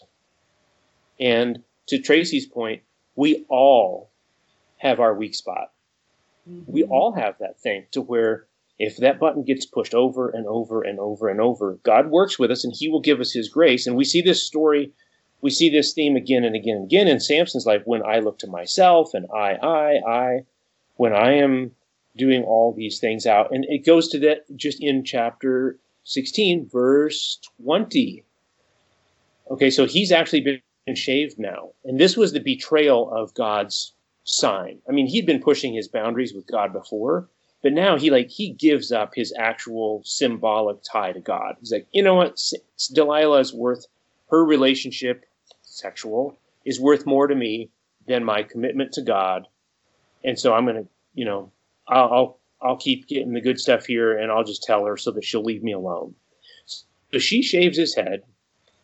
And 1.19 1.61
to 1.87 1.99
Tracy's 1.99 2.45
point, 2.45 2.83
we 3.15 3.45
all 3.49 4.11
have 4.77 4.99
our 4.99 5.13
weak 5.13 5.35
spot. 5.35 5.72
Mm-hmm. 6.49 6.71
We 6.71 6.83
all 6.83 7.13
have 7.13 7.37
that 7.39 7.59
thing 7.59 7.85
to 7.91 8.01
where 8.01 8.45
if 8.79 8.97
that 8.97 9.19
button 9.19 9.43
gets 9.43 9.65
pushed 9.65 9.93
over 9.93 10.29
and 10.29 10.45
over 10.47 10.81
and 10.81 10.99
over 10.99 11.29
and 11.29 11.39
over, 11.39 11.79
God 11.83 12.09
works 12.09 12.39
with 12.39 12.51
us 12.51 12.63
and 12.63 12.73
He 12.75 12.89
will 12.89 12.99
give 12.99 13.19
us 13.19 13.31
His 13.31 13.49
grace. 13.49 13.87
And 13.87 13.95
we 13.95 14.03
see 14.03 14.21
this 14.21 14.41
story, 14.41 14.91
we 15.41 15.49
see 15.49 15.69
this 15.69 15.93
theme 15.93 16.15
again 16.15 16.43
and 16.43 16.55
again 16.55 16.77
and 16.77 16.85
again 16.85 17.07
in 17.07 17.19
Samson's 17.19 17.65
life 17.65 17.83
when 17.85 18.03
I 18.03 18.19
look 18.19 18.39
to 18.39 18.47
myself 18.47 19.13
and 19.13 19.25
I, 19.33 19.53
I, 19.55 19.99
I, 20.07 20.39
when 20.95 21.13
I 21.13 21.33
am 21.33 21.71
doing 22.15 22.43
all 22.43 22.73
these 22.73 22.99
things 22.99 23.25
out. 23.25 23.53
And 23.53 23.65
it 23.65 23.85
goes 23.85 24.07
to 24.09 24.19
that 24.19 24.45
just 24.55 24.81
in 24.81 25.03
chapter 25.03 25.79
16, 26.03 26.69
verse 26.69 27.39
20. 27.61 28.23
Okay, 29.51 29.69
so 29.69 29.85
he's 29.85 30.11
actually 30.11 30.41
been 30.41 30.95
shaved 30.95 31.39
now. 31.39 31.69
And 31.83 31.99
this 31.99 32.17
was 32.17 32.33
the 32.33 32.39
betrayal 32.39 33.11
of 33.11 33.33
God's 33.33 33.93
sign. 34.23 34.79
I 34.87 34.91
mean, 34.91 35.07
he'd 35.07 35.25
been 35.25 35.41
pushing 35.41 35.73
his 35.73 35.87
boundaries 35.87 36.33
with 36.33 36.47
God 36.47 36.73
before, 36.73 37.27
but 37.61 37.73
now 37.73 37.97
he 37.97 38.09
like 38.09 38.29
he 38.29 38.51
gives 38.51 38.91
up 38.91 39.13
his 39.15 39.33
actual 39.37 40.01
symbolic 40.05 40.77
tie 40.83 41.11
to 41.11 41.19
God. 41.19 41.55
He's 41.59 41.71
like, 41.71 41.87
you 41.91 42.03
know 42.03 42.15
what? 42.15 42.39
Delilah 42.93 43.39
is 43.39 43.53
worth 43.53 43.85
her 44.29 44.43
relationship, 44.43 45.25
sexual, 45.61 46.37
is 46.65 46.79
worth 46.79 47.05
more 47.05 47.27
to 47.27 47.35
me 47.35 47.69
than 48.07 48.23
my 48.23 48.43
commitment 48.43 48.93
to 48.93 49.01
God. 49.01 49.47
And 50.23 50.39
so 50.39 50.53
I'm 50.53 50.65
to, 50.67 50.87
you 51.13 51.25
know, 51.25 51.51
I'll, 51.87 52.13
I'll 52.13 52.39
I'll 52.61 52.77
keep 52.77 53.07
getting 53.07 53.33
the 53.33 53.41
good 53.41 53.59
stuff 53.59 53.85
here, 53.85 54.17
and 54.17 54.31
I'll 54.31 54.45
just 54.45 54.63
tell 54.63 54.85
her 54.85 54.95
so 54.95 55.11
that 55.11 55.25
she'll 55.25 55.43
leave 55.43 55.63
me 55.63 55.73
alone. 55.73 56.15
So 56.65 57.19
she 57.19 57.41
shaves 57.41 57.77
his 57.77 57.93
head, 57.93 58.23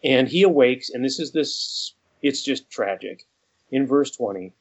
and 0.04 0.28
he 0.28 0.44
awakes, 0.44 0.90
and 0.90 1.04
this 1.04 1.18
is 1.18 1.32
this. 1.32 1.94
It's 2.22 2.44
just 2.44 2.70
tragic. 2.70 3.24
In 3.72 3.88
verse 3.88 4.12
twenty, 4.12 4.54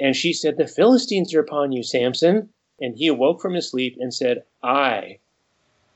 and 0.00 0.14
she 0.14 0.32
said, 0.32 0.56
The 0.56 0.66
Philistines 0.66 1.34
are 1.34 1.40
upon 1.40 1.72
you, 1.72 1.82
Samson. 1.82 2.50
And 2.80 2.96
he 2.96 3.08
awoke 3.08 3.40
from 3.40 3.54
his 3.54 3.68
sleep 3.68 3.96
and 3.98 4.14
said, 4.14 4.44
I 4.62 5.18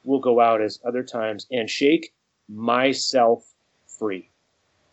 will 0.04 0.18
go 0.18 0.40
out 0.40 0.60
as 0.60 0.80
other 0.84 1.04
times 1.04 1.46
and 1.50 1.70
shake 1.70 2.12
myself 2.48 3.54
free. 3.86 4.30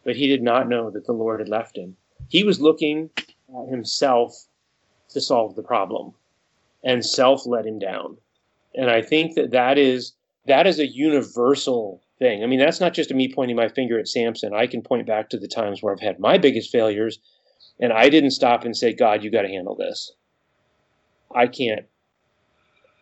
But 0.04 0.16
he 0.16 0.28
did 0.28 0.44
not 0.44 0.70
know 0.70 0.92
that 0.92 1.06
the 1.06 1.14
Lord 1.14 1.40
had 1.40 1.50
left 1.50 1.78
him. 1.78 1.98
He 2.28 2.44
was 2.44 2.62
looking 2.62 3.10
at 3.18 3.70
himself 3.70 4.46
to 5.10 5.20
solve 5.20 5.56
the 5.56 5.64
problem, 5.64 6.14
and 6.84 7.04
self 7.04 7.48
let 7.48 7.66
him 7.66 7.80
down. 7.80 8.18
And 8.76 8.90
I 8.90 9.02
think 9.02 9.36
that 9.36 9.52
that 9.52 9.80
is 9.80 10.14
that 10.46 10.68
is 10.68 10.80
a 10.80 10.88
universal 10.88 12.04
thing. 12.20 12.44
I 12.44 12.48
mean, 12.48 12.60
that's 12.60 12.80
not 12.80 12.94
just 12.94 13.14
me 13.14 13.34
pointing 13.34 13.58
my 13.58 13.68
finger 13.68 13.98
at 13.98 14.08
Samson. 14.08 14.54
I 14.54 14.68
can 14.68 14.82
point 14.82 15.08
back 15.08 15.30
to 15.30 15.38
the 15.38 15.48
times 15.48 15.82
where 15.82 15.94
I've 15.94 16.00
had 16.00 16.20
my 16.20 16.38
biggest 16.38 16.72
failures 16.72 17.20
and 17.80 17.94
I 17.94 18.10
didn't 18.10 18.32
stop 18.32 18.66
and 18.66 18.76
say, 18.76 18.94
God, 18.94 19.24
you 19.24 19.32
got 19.32 19.44
to 19.44 19.48
handle 19.48 19.76
this. 19.76 20.12
I 21.34 21.48
can't, 21.48 21.86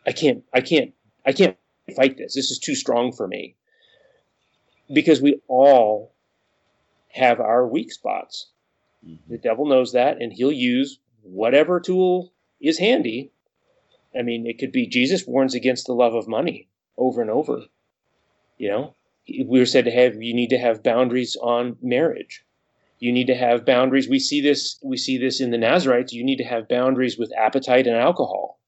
I 0.05 0.11
can't, 0.11 0.43
I 0.53 0.61
can't, 0.61 0.93
I 1.25 1.33
can't 1.33 1.57
fight 1.95 2.17
this. 2.17 2.35
This 2.35 2.51
is 2.51 2.59
too 2.59 2.75
strong 2.75 3.11
for 3.11 3.27
me. 3.27 3.55
Because 4.93 5.21
we 5.21 5.41
all 5.47 6.13
have 7.09 7.39
our 7.39 7.67
weak 7.67 7.91
spots. 7.91 8.47
Mm-hmm. 9.05 9.31
The 9.31 9.37
devil 9.37 9.65
knows 9.65 9.93
that, 9.93 10.21
and 10.21 10.31
he'll 10.31 10.51
use 10.51 10.99
whatever 11.23 11.79
tool 11.79 12.31
is 12.61 12.79
handy. 12.79 13.31
I 14.17 14.21
mean, 14.21 14.47
it 14.47 14.57
could 14.59 14.71
be 14.71 14.87
Jesus 14.87 15.27
warns 15.27 15.55
against 15.55 15.87
the 15.87 15.93
love 15.93 16.13
of 16.13 16.27
money 16.27 16.67
over 16.97 17.21
and 17.21 17.29
over. 17.29 17.63
You 18.57 18.69
know, 18.69 18.95
we 19.27 19.59
were 19.59 19.65
said 19.65 19.85
to 19.85 19.91
have, 19.91 20.15
you 20.21 20.33
need 20.33 20.49
to 20.49 20.57
have 20.57 20.83
boundaries 20.83 21.35
on 21.41 21.77
marriage 21.81 22.43
you 22.99 23.11
need 23.11 23.27
to 23.27 23.35
have 23.35 23.65
boundaries. 23.65 24.09
We 24.09 24.19
see 24.19 24.41
this 24.41 24.79
we 24.83 24.97
see 24.97 25.17
this 25.17 25.39
in 25.39 25.51
the 25.51 25.57
nazarites. 25.57 26.13
You 26.13 26.23
need 26.23 26.37
to 26.37 26.43
have 26.43 26.67
boundaries 26.67 27.17
with 27.17 27.31
appetite 27.37 27.87
and 27.87 27.95
alcohol. 27.95 28.59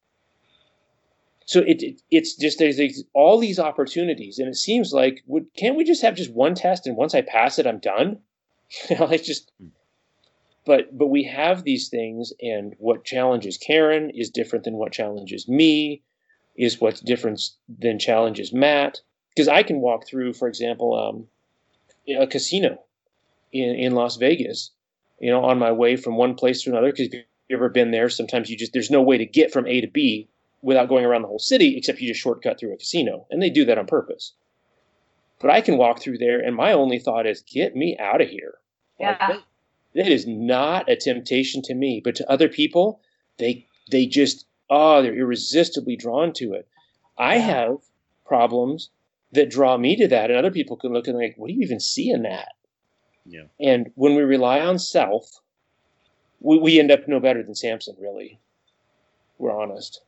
So 1.46 1.60
it, 1.60 1.82
it 1.82 2.02
it's 2.10 2.36
just 2.36 2.58
there's, 2.58 2.76
there's, 2.76 3.02
all 3.12 3.38
these 3.38 3.58
opportunities 3.58 4.38
and 4.38 4.48
it 4.48 4.54
seems 4.54 4.92
like 4.92 5.22
would 5.26 5.46
can't 5.56 5.76
we 5.76 5.84
just 5.84 6.02
have 6.02 6.14
just 6.14 6.32
one 6.32 6.54
test 6.54 6.86
and 6.86 6.96
once 6.96 7.14
i 7.14 7.22
pass 7.22 7.58
it 7.58 7.66
i'm 7.66 7.78
done? 7.80 8.18
You 8.88 8.98
know 8.98 9.08
it's 9.08 9.26
just 9.26 9.50
but 10.64 10.96
but 10.96 11.08
we 11.08 11.24
have 11.24 11.64
these 11.64 11.88
things 11.88 12.32
and 12.40 12.76
what 12.78 13.04
challenges 13.04 13.58
karen 13.58 14.10
is 14.10 14.30
different 14.30 14.64
than 14.64 14.74
what 14.74 14.92
challenges 14.92 15.48
me 15.48 16.02
is 16.56 16.80
what's 16.80 17.00
different 17.00 17.40
than 17.68 17.98
challenges 17.98 18.52
matt. 18.52 19.00
Because 19.34 19.48
i 19.48 19.64
can 19.64 19.80
walk 19.80 20.06
through 20.06 20.34
for 20.34 20.46
example 20.46 20.94
um, 20.94 21.26
a 22.16 22.28
casino 22.28 22.78
in, 23.52 23.74
in 23.74 23.94
Las 23.94 24.16
Vegas, 24.16 24.70
you 25.18 25.30
know, 25.30 25.44
on 25.44 25.58
my 25.58 25.72
way 25.72 25.96
from 25.96 26.16
one 26.16 26.34
place 26.34 26.62
to 26.62 26.70
another. 26.70 26.90
Because 26.90 27.06
if 27.06 27.14
you've 27.14 27.24
ever 27.58 27.68
been 27.68 27.90
there, 27.90 28.08
sometimes 28.08 28.50
you 28.50 28.56
just, 28.56 28.72
there's 28.72 28.90
no 28.90 29.02
way 29.02 29.18
to 29.18 29.26
get 29.26 29.52
from 29.52 29.66
A 29.66 29.80
to 29.80 29.88
B 29.88 30.28
without 30.62 30.88
going 30.88 31.04
around 31.04 31.22
the 31.22 31.28
whole 31.28 31.38
city, 31.38 31.76
except 31.76 32.00
you 32.00 32.08
just 32.08 32.20
shortcut 32.20 32.58
through 32.58 32.74
a 32.74 32.76
casino. 32.76 33.26
And 33.30 33.42
they 33.42 33.50
do 33.50 33.64
that 33.64 33.78
on 33.78 33.86
purpose. 33.86 34.32
But 35.40 35.50
I 35.50 35.62
can 35.62 35.78
walk 35.78 36.00
through 36.00 36.18
there, 36.18 36.38
and 36.38 36.54
my 36.54 36.72
only 36.72 36.98
thought 36.98 37.26
is, 37.26 37.40
get 37.40 37.74
me 37.74 37.96
out 37.98 38.20
of 38.20 38.28
here. 38.28 38.54
Yeah. 38.98 39.16
Like, 39.28 39.40
that 39.94 40.08
is 40.08 40.26
not 40.26 40.88
a 40.88 40.96
temptation 40.96 41.62
to 41.62 41.74
me, 41.74 42.00
but 42.04 42.14
to 42.16 42.30
other 42.30 42.48
people, 42.48 43.00
they 43.38 43.66
they 43.90 44.06
just 44.06 44.46
oh, 44.68 45.02
they're 45.02 45.18
irresistibly 45.18 45.96
drawn 45.96 46.32
to 46.34 46.52
it. 46.52 46.68
I 47.18 47.38
have 47.38 47.78
problems 48.24 48.90
that 49.32 49.50
draw 49.50 49.76
me 49.76 49.96
to 49.96 50.08
that, 50.08 50.30
and 50.30 50.38
other 50.38 50.50
people 50.50 50.76
can 50.76 50.92
look 50.92 51.08
and 51.08 51.18
like, 51.18 51.34
what 51.36 51.48
do 51.48 51.54
you 51.54 51.62
even 51.62 51.80
see 51.80 52.10
in 52.10 52.22
that? 52.22 52.52
Yeah. 53.30 53.44
And 53.60 53.92
when 53.94 54.16
we 54.16 54.22
rely 54.22 54.60
on 54.60 54.78
self, 54.78 55.40
we, 56.40 56.58
we 56.58 56.80
end 56.80 56.90
up 56.90 57.06
no 57.06 57.20
better 57.20 57.42
than 57.42 57.54
Samson, 57.54 57.96
really. 57.98 58.40
We're 59.38 59.56
honest. 59.56 60.02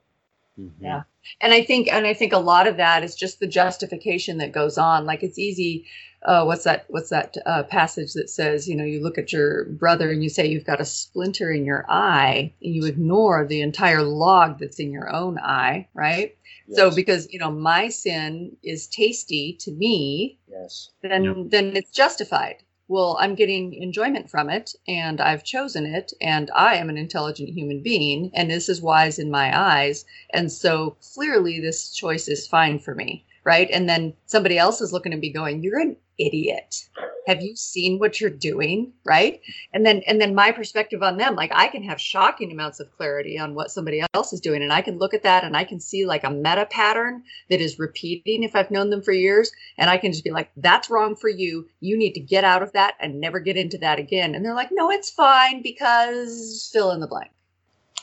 Mm-hmm. 0.58 0.84
Yeah. 0.84 1.02
And 1.40 1.52
I 1.52 1.62
think 1.62 1.90
and 1.90 2.06
I 2.06 2.14
think 2.14 2.32
a 2.32 2.38
lot 2.38 2.66
of 2.66 2.76
that 2.76 3.04
is 3.04 3.14
just 3.14 3.40
the 3.40 3.46
justification 3.46 4.38
that 4.38 4.52
goes 4.52 4.76
on. 4.76 5.06
Like 5.06 5.22
it's 5.22 5.38
easy 5.38 5.86
uh, 6.24 6.44
what's 6.44 6.64
that 6.64 6.84
what's 6.88 7.10
that 7.10 7.36
uh, 7.46 7.62
passage 7.64 8.12
that 8.12 8.30
says, 8.30 8.68
you 8.68 8.76
know, 8.76 8.84
you 8.84 9.02
look 9.02 9.18
at 9.18 9.32
your 9.32 9.64
brother 9.64 10.10
and 10.10 10.22
you 10.22 10.28
say 10.28 10.46
you've 10.46 10.64
got 10.64 10.80
a 10.80 10.84
splinter 10.84 11.50
in 11.50 11.64
your 11.64 11.84
eye 11.88 12.52
and 12.62 12.74
you 12.74 12.84
ignore 12.86 13.44
the 13.44 13.60
entire 13.60 14.02
log 14.02 14.58
that's 14.58 14.78
in 14.78 14.92
your 14.92 15.12
own 15.12 15.38
eye, 15.38 15.88
right? 15.94 16.36
Yes. 16.68 16.78
So 16.78 16.94
because, 16.94 17.32
you 17.32 17.38
know, 17.38 17.50
my 17.50 17.88
sin 17.88 18.56
is 18.62 18.86
tasty 18.86 19.54
to 19.60 19.72
me, 19.72 20.38
yes. 20.48 20.90
then 21.02 21.24
yep. 21.24 21.36
then 21.48 21.76
it's 21.76 21.90
justified 21.90 22.56
well, 22.92 23.16
I'm 23.18 23.34
getting 23.34 23.72
enjoyment 23.72 24.28
from 24.28 24.50
it 24.50 24.74
and 24.86 25.18
I've 25.18 25.44
chosen 25.44 25.86
it 25.86 26.12
and 26.20 26.50
I 26.54 26.74
am 26.74 26.90
an 26.90 26.98
intelligent 26.98 27.48
human 27.48 27.82
being 27.82 28.30
and 28.34 28.50
this 28.50 28.68
is 28.68 28.82
wise 28.82 29.18
in 29.18 29.30
my 29.30 29.58
eyes. 29.58 30.04
And 30.28 30.52
so 30.52 30.98
clearly 31.14 31.58
this 31.58 31.90
choice 31.90 32.28
is 32.28 32.46
fine 32.46 32.78
for 32.78 32.94
me 32.94 33.24
right? 33.44 33.68
And 33.70 33.88
then 33.88 34.14
somebody 34.26 34.58
else 34.58 34.80
is 34.80 34.92
looking 34.92 35.12
to 35.12 35.18
be 35.18 35.30
going, 35.30 35.62
"You're 35.62 35.80
an 35.80 35.96
idiot. 36.18 36.88
Have 37.26 37.40
you 37.40 37.56
seen 37.56 37.98
what 37.98 38.20
you're 38.20 38.30
doing?" 38.30 38.92
Right? 39.04 39.40
And 39.72 39.84
then 39.84 40.02
and 40.06 40.20
then 40.20 40.34
my 40.34 40.52
perspective 40.52 41.02
on 41.02 41.16
them, 41.16 41.34
like 41.34 41.50
I 41.54 41.68
can 41.68 41.82
have 41.84 42.00
shocking 42.00 42.52
amounts 42.52 42.80
of 42.80 42.92
clarity 42.96 43.38
on 43.38 43.54
what 43.54 43.70
somebody 43.70 44.02
else 44.14 44.32
is 44.32 44.40
doing, 44.40 44.62
and 44.62 44.72
I 44.72 44.82
can 44.82 44.98
look 44.98 45.14
at 45.14 45.22
that 45.22 45.44
and 45.44 45.56
I 45.56 45.64
can 45.64 45.80
see 45.80 46.06
like 46.06 46.24
a 46.24 46.30
meta 46.30 46.66
pattern 46.70 47.22
that 47.50 47.60
is 47.60 47.78
repeating 47.78 48.42
if 48.42 48.54
I've 48.54 48.70
known 48.70 48.90
them 48.90 49.02
for 49.02 49.12
years, 49.12 49.52
and 49.78 49.90
I 49.90 49.98
can 49.98 50.12
just 50.12 50.24
be 50.24 50.30
like, 50.30 50.50
"That's 50.56 50.90
wrong 50.90 51.16
for 51.16 51.28
you. 51.28 51.68
You 51.80 51.96
need 51.96 52.12
to 52.12 52.20
get 52.20 52.44
out 52.44 52.62
of 52.62 52.72
that 52.72 52.94
and 53.00 53.20
never 53.20 53.40
get 53.40 53.56
into 53.56 53.78
that 53.78 53.98
again." 53.98 54.34
And 54.34 54.44
they're 54.44 54.54
like, 54.54 54.70
"No, 54.72 54.90
it's 54.90 55.10
fine 55.10 55.62
because 55.62 56.70
fill 56.72 56.90
in 56.92 57.00
the 57.00 57.06
blank." 57.06 57.30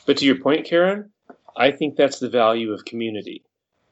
But 0.06 0.16
to 0.18 0.26
your 0.26 0.36
point, 0.36 0.66
Karen, 0.66 1.12
I 1.56 1.70
think 1.70 1.96
that's 1.96 2.18
the 2.18 2.28
value 2.28 2.72
of 2.72 2.84
community. 2.84 3.42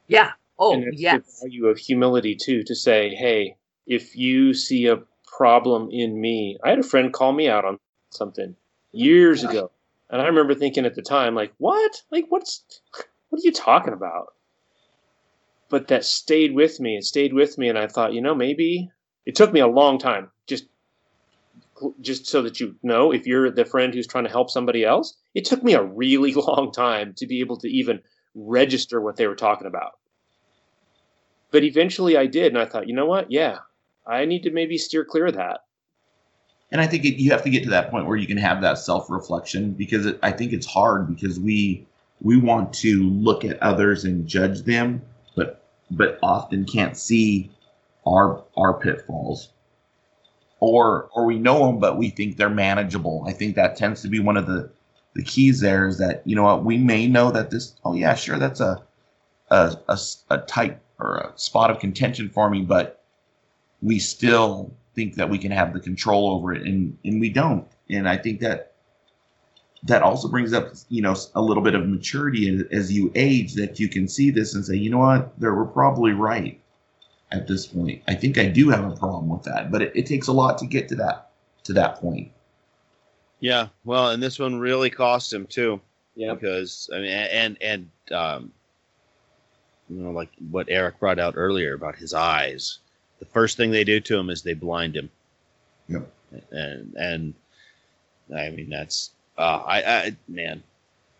Yeah, 0.07 0.33
Oh, 0.59 0.75
and 0.75 0.85
it's 0.85 1.01
yes. 1.01 1.41
the 1.41 1.49
value 1.49 1.67
of 1.67 1.79
humility 1.79 2.35
too 2.35 2.63
to 2.65 2.75
say, 2.75 3.15
hey, 3.15 3.57
if 3.87 4.17
you 4.17 4.55
see 4.55 4.87
a 4.87 5.03
problem 5.27 5.89
in 5.91 6.21
me, 6.21 6.59
I 6.65 6.71
had 6.71 6.79
a 6.79 6.83
friend 6.83 7.13
call 7.13 7.33
me 7.33 7.49
out 7.49 7.65
on 7.65 7.79
something 8.11 8.57
years 8.93 9.45
ago, 9.45 9.71
and 10.11 10.21
I 10.21 10.27
remember 10.27 10.55
thinking 10.55 10.85
at 10.85 10.95
the 10.95 11.03
time, 11.03 11.35
like, 11.35 11.53
what? 11.59 12.03
Like, 12.11 12.27
what's 12.29 12.65
what 13.29 13.39
are 13.39 13.45
you 13.45 13.53
talking 13.53 13.93
about? 13.93 14.35
But 15.69 15.89
that 15.89 16.05
stayed 16.05 16.55
with 16.55 16.81
me. 16.81 16.97
It 16.97 17.05
stayed 17.05 17.35
with 17.35 17.59
me, 17.59 17.69
and 17.69 17.79
I 17.79 17.87
thought, 17.87 18.15
you 18.15 18.23
know, 18.23 18.35
maybe 18.35 18.91
it 19.27 19.37
took 19.37 19.53
me 19.53 19.61
a 19.61 19.67
long 19.67 19.99
time 19.99 20.31
just 20.47 20.65
just 22.01 22.27
so 22.27 22.43
that 22.43 22.59
you 22.59 22.75
know 22.83 23.13
if 23.13 23.27
you're 23.27 23.51
the 23.51 23.65
friend 23.65 23.95
who's 23.95 24.07
trying 24.07 24.25
to 24.25 24.31
help 24.31 24.51
somebody 24.51 24.85
else 24.85 25.17
it 25.35 25.45
took 25.45 25.63
me 25.63 25.75
a 25.75 25.83
really 25.83 26.33
long 26.49 26.73
time 26.73 27.15
to 27.17 27.27
be 27.27 27.39
able 27.39 27.57
to 27.57 27.69
even 27.69 28.01
register 28.35 29.01
what 29.01 29.17
they 29.17 29.27
were 29.27 29.37
talking 29.37 29.67
about 29.67 29.93
but 31.51 31.65
eventually 31.65 32.17
I 32.17 32.27
did, 32.27 32.49
and 32.53 32.59
I 32.59 32.67
thought, 32.67 32.89
you 32.89 32.95
know 32.95 33.07
what? 33.07 33.31
Yeah, 33.31 33.59
I 34.07 34.25
need 34.27 34.43
to 34.45 34.51
maybe 34.51 34.79
steer 34.79 35.05
clear 35.05 35.27
of 35.27 35.35
that. 35.35 35.61
And 36.71 36.81
I 36.81 36.87
think 36.87 37.05
it, 37.05 37.21
you 37.21 37.31
have 37.33 37.43
to 37.45 37.51
get 37.51 37.65
to 37.65 37.71
that 37.71 37.91
point 37.91 38.07
where 38.07 38.17
you 38.17 38.27
can 38.27 38.39
have 38.39 38.61
that 38.63 38.79
self 38.79 39.11
reflection 39.11 39.73
because 39.73 40.07
it, 40.07 40.19
I 40.23 40.33
think 40.33 40.53
it's 40.53 40.67
hard 40.67 41.09
because 41.15 41.41
we 41.41 41.87
we 42.21 42.37
want 42.37 42.73
to 42.75 43.03
look 43.11 43.45
at 43.45 43.63
others 43.63 44.05
and 44.05 44.27
judge 44.27 44.63
them, 44.63 45.03
but 45.37 45.63
but 45.91 46.19
often 46.23 46.65
can't 46.67 46.97
see 46.97 47.51
our 48.07 48.45
our 48.57 48.75
pitfalls. 48.81 49.51
or 50.61 51.09
or 51.15 51.25
we 51.27 51.39
know 51.39 51.67
them 51.67 51.79
but 51.79 51.99
we 51.99 52.11
think 52.11 52.37
they're 52.37 52.51
manageable. 52.51 53.25
I 53.27 53.33
think 53.33 53.57
that 53.57 53.77
tends 53.77 54.03
to 54.03 54.09
be 54.09 54.21
one 54.21 54.37
of 54.37 54.47
the 54.47 54.71
the 55.15 55.23
keys 55.23 55.61
there 55.61 55.87
is 55.87 55.99
that 55.99 56.23
you 56.27 56.37
know 56.37 56.43
what 56.45 56.65
we 56.65 56.79
may 56.79 57.07
know 57.09 57.31
that 57.31 57.51
this 57.51 57.75
oh 57.85 57.95
yeah 57.95 58.15
sure 58.15 58.39
that's 58.39 58.61
a 58.61 58.83
a, 59.51 59.77
a, 59.89 59.99
a 60.31 60.39
type 60.39 60.81
or 60.99 61.17
a 61.17 61.33
spot 61.37 61.71
of 61.71 61.79
contention 61.79 62.29
for 62.29 62.51
me 62.51 62.63
but 62.63 62.99
we 63.83 63.99
still 63.99 64.75
think 64.95 65.15
that 65.15 65.31
we 65.31 65.39
can 65.39 65.53
have 65.53 65.73
the 65.73 65.81
control 65.81 66.31
over 66.31 66.53
it 66.53 66.63
and 66.63 66.99
and 67.05 67.21
we 67.21 67.31
don't. 67.31 67.67
And 67.91 68.09
i 68.09 68.17
think 68.17 68.41
that 68.41 68.75
that 69.85 70.03
also 70.03 70.27
brings 70.27 70.53
up 70.53 70.73
you 70.89 71.03
know 71.03 71.15
a 71.37 71.41
little 71.41 71.63
bit 71.63 71.75
of 71.75 71.87
maturity 71.87 72.65
as 72.73 72.93
you 72.93 73.13
age 73.15 73.55
that 73.55 73.79
you 73.79 73.89
can 73.89 74.09
see 74.09 74.31
this 74.31 74.55
and 74.55 74.65
say 74.65 74.75
you 74.75 74.91
know 74.91 74.99
what? 74.99 75.39
They 75.39 75.47
were 75.47 75.67
probably 75.67 76.13
right 76.13 76.61
at 77.31 77.47
this 77.47 77.67
point. 77.67 78.03
I 78.09 78.15
think 78.15 78.39
i 78.39 78.49
do 78.49 78.71
have 78.71 78.85
a 78.85 78.97
problem 78.97 79.29
with 79.29 79.45
that 79.45 79.71
but 79.71 79.83
it, 79.83 79.93
it 79.95 80.07
takes 80.07 80.27
a 80.27 80.33
lot 80.33 80.59
to 80.59 80.67
get 80.67 80.89
to 80.89 80.97
that 80.97 81.31
to 81.65 81.73
that 81.75 82.01
point. 82.01 82.33
Yeah. 83.41 83.69
Well 83.85 84.11
and 84.11 84.21
this 84.23 84.39
one 84.39 84.59
really 84.59 84.91
cost 84.91 85.33
him 85.33 85.47
too. 85.47 85.81
Yeah. 86.17 86.35
because 86.35 86.91
i 86.93 86.99
mean 86.99 87.13
and 87.13 87.57
and 87.61 87.91
um 88.11 88.53
you 89.89 90.03
know 90.03 90.11
like 90.11 90.29
what 90.51 90.67
eric 90.69 90.99
brought 90.99 91.19
out 91.19 91.35
earlier 91.37 91.75
about 91.75 91.97
his 91.97 92.15
eyes 92.15 92.79
the 93.19 93.25
first 93.27 93.57
thing 93.57 93.71
they 93.71 93.85
do 93.85 94.01
to 94.01 94.17
him 94.17 94.31
is 94.31 94.43
they 94.43 94.55
blind 94.55 94.97
him 94.97 95.11
Yep. 95.89 96.11
and 96.51 96.95
and 96.97 97.35
i 98.37 98.51
mean 98.51 98.69
that's 98.69 99.11
uh 99.39 99.63
i 99.67 99.83
i 99.83 100.17
man 100.29 100.63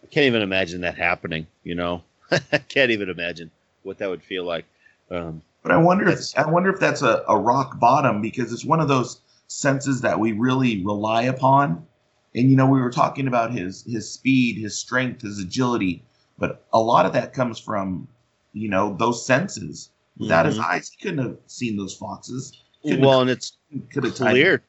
i 0.03 0.07
can't 0.07 0.27
even 0.27 0.43
imagine 0.43 0.81
that 0.83 0.97
happening 0.97 1.47
you 1.65 1.75
know 1.75 2.03
i 2.31 2.59
can't 2.59 2.91
even 2.91 3.09
imagine 3.09 3.51
what 3.83 3.99
that 3.99 4.09
would 4.11 4.23
feel 4.23 4.45
like 4.45 4.65
um 5.11 5.41
But 5.63 5.73
I 5.73 5.77
wonder 5.79 6.05
if 6.05 6.11
That's- 6.19 6.35
I 6.37 6.51
wonder 6.51 6.71
if 6.71 6.79
that's 6.81 7.03
a, 7.03 7.25
a 7.29 7.37
rock 7.39 7.79
bottom 7.81 8.21
because 8.21 8.53
it's 8.53 8.65
one 8.65 8.81
of 8.81 8.89
those 8.89 9.21
senses 9.47 10.03
that 10.03 10.19
we 10.21 10.33
really 10.33 10.85
rely 10.85 11.23
upon. 11.23 11.87
And 12.35 12.51
you 12.51 12.57
know, 12.57 12.67
we 12.67 12.81
were 12.83 12.91
talking 12.91 13.27
about 13.27 13.51
his 13.53 13.83
his 13.85 14.11
speed, 14.11 14.59
his 14.59 14.77
strength, 14.77 15.23
his 15.23 15.39
agility, 15.39 16.03
but 16.39 16.63
a 16.75 16.79
lot 16.79 17.07
of 17.07 17.13
that 17.15 17.33
comes 17.33 17.59
from 17.59 18.07
you 18.53 18.69
know 18.69 18.97
those 18.99 19.25
senses. 19.25 19.91
Without 20.19 20.47
his 20.47 20.59
eyes, 20.59 20.89
he 20.89 20.97
couldn't 21.01 21.25
have 21.25 21.37
seen 21.47 21.77
those 21.77 21.95
foxes. 21.95 22.61
Couldn't 22.83 23.01
well 23.01 23.21
and 23.21 23.31
it's 23.31 23.57
could 23.93 24.05
have 24.05 24.15
clear. 24.15 24.63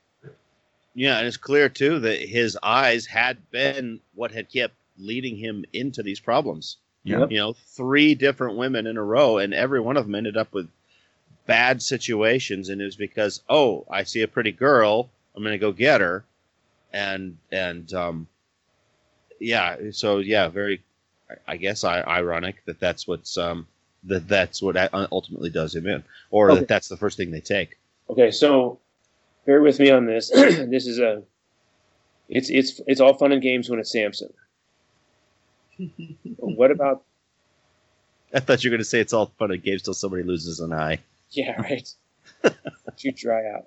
Yeah, 0.93 1.17
and 1.17 1.27
it's 1.27 1.37
clear 1.37 1.69
too 1.69 1.99
that 1.99 2.19
his 2.19 2.57
eyes 2.61 3.05
had 3.05 3.49
been 3.51 3.99
what 4.13 4.31
had 4.31 4.49
kept 4.49 4.75
leading 4.97 5.37
him 5.37 5.65
into 5.73 6.03
these 6.03 6.19
problems. 6.19 6.77
Yeah. 7.03 7.25
You 7.29 7.37
know, 7.37 7.53
three 7.53 8.15
different 8.15 8.57
women 8.57 8.85
in 8.85 8.97
a 8.97 9.03
row, 9.03 9.37
and 9.37 9.53
every 9.53 9.79
one 9.79 9.97
of 9.97 10.05
them 10.05 10.15
ended 10.15 10.37
up 10.37 10.53
with 10.53 10.69
bad 11.45 11.81
situations, 11.81 12.69
and 12.69 12.81
it 12.81 12.85
was 12.85 12.95
because 12.95 13.41
oh, 13.49 13.85
I 13.89 14.03
see 14.03 14.21
a 14.21 14.27
pretty 14.27 14.51
girl, 14.51 15.09
I'm 15.35 15.43
gonna 15.43 15.57
go 15.57 15.71
get 15.71 16.01
her, 16.01 16.25
and 16.93 17.37
and 17.51 17.91
um, 17.93 18.27
yeah, 19.39 19.77
so 19.91 20.17
yeah, 20.19 20.49
very, 20.49 20.83
I- 21.47 21.57
guess, 21.57 21.83
I, 21.83 22.01
ironic 22.01 22.63
that 22.65 22.79
that's 22.79 23.07
what's 23.07 23.37
um 23.37 23.67
that 24.05 24.27
that's 24.27 24.61
what 24.61 24.75
ultimately 25.11 25.49
does 25.49 25.75
him 25.75 25.85
in, 25.87 26.03
or 26.31 26.51
Okay. 26.51 26.59
that 26.61 26.67
that's 26.67 26.87
the 26.87 26.97
first 26.97 27.17
thing 27.17 27.31
they 27.31 27.41
take. 27.41 27.77
Okay, 28.09 28.31
so 28.31 28.79
bear 29.45 29.61
with 29.61 29.79
me 29.79 29.91
on 29.91 30.05
this. 30.05 30.29
this 30.31 30.87
is 30.87 30.99
a 30.99 31.21
it's 32.29 32.49
it's 32.49 32.79
it's 32.87 33.01
all 33.01 33.13
fun 33.13 33.31
and 33.31 33.41
games 33.41 33.69
when 33.69 33.79
it's 33.79 33.91
Samson. 33.91 34.31
what 36.37 36.71
about 36.71 37.03
I 38.33 38.39
thought 38.39 38.63
you 38.63 38.69
were 38.69 38.75
going 38.75 38.81
to 38.81 38.85
say 38.89 38.99
it's 38.99 39.13
all 39.13 39.31
fun 39.39 39.51
and 39.51 39.61
games 39.63 39.81
till 39.81 39.93
somebody 39.93 40.23
loses 40.23 40.59
an 40.59 40.71
eye. 40.73 40.99
yeah, 41.31 41.59
right. 41.61 41.89
you 42.99 43.11
dry 43.11 43.43
out. 43.51 43.65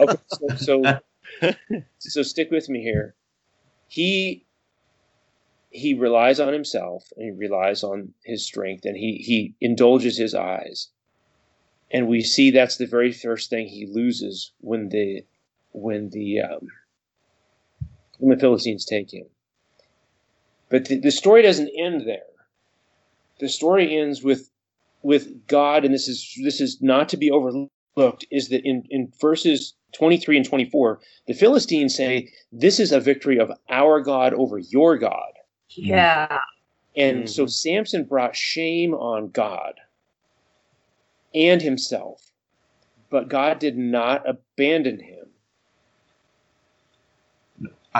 Okay, 0.00 0.16
so, 0.56 1.00
so 1.42 1.52
so 1.98 2.22
stick 2.22 2.50
with 2.50 2.68
me 2.68 2.80
here. 2.82 3.14
He 3.88 4.44
he 5.72 5.94
relies 5.94 6.38
on 6.38 6.52
himself 6.52 7.12
and 7.16 7.24
he 7.24 7.30
relies 7.30 7.82
on 7.82 8.12
his 8.24 8.44
strength 8.44 8.84
and 8.84 8.96
he 8.96 9.16
he 9.16 9.54
indulges 9.60 10.18
his 10.18 10.34
eyes. 10.34 10.88
And 11.90 12.08
we 12.08 12.22
see 12.22 12.50
that's 12.50 12.76
the 12.76 12.86
very 12.86 13.12
first 13.12 13.50
thing 13.50 13.66
he 13.66 13.86
loses 13.86 14.52
when 14.60 14.90
the 14.90 15.24
when 15.72 16.10
the 16.10 16.40
um, 16.40 16.68
when 18.18 18.36
the 18.36 18.40
Philistines 18.40 18.84
take 18.84 19.12
him. 19.12 19.26
But 20.68 20.86
the, 20.86 20.98
the 20.98 21.10
story 21.10 21.42
doesn't 21.42 21.70
end 21.76 22.06
there. 22.06 22.22
The 23.40 23.48
story 23.48 23.98
ends 23.98 24.22
with 24.22 24.50
with 25.02 25.46
God, 25.46 25.84
and 25.84 25.92
this 25.92 26.06
is 26.06 26.38
this 26.42 26.60
is 26.60 26.80
not 26.82 27.08
to 27.10 27.16
be 27.16 27.30
overlooked, 27.30 28.26
is 28.30 28.48
that 28.50 28.64
in, 28.64 28.84
in 28.90 29.12
verses 29.20 29.74
23 29.92 30.38
and 30.38 30.46
24, 30.46 31.00
the 31.26 31.34
Philistines 31.34 31.94
say, 31.94 32.32
This 32.52 32.78
is 32.78 32.92
a 32.92 33.00
victory 33.00 33.38
of 33.38 33.50
our 33.68 34.00
God 34.00 34.32
over 34.34 34.58
your 34.58 34.96
God. 34.96 35.32
Yeah. 35.76 36.40
And 36.96 37.24
Mhm. 37.24 37.28
so 37.28 37.46
Samson 37.46 38.04
brought 38.04 38.36
shame 38.36 38.94
on 38.94 39.30
God 39.30 39.80
and 41.34 41.62
himself, 41.62 42.30
but 43.10 43.28
God 43.28 43.58
did 43.58 43.78
not 43.78 44.28
abandon 44.28 45.00
him. 45.00 45.28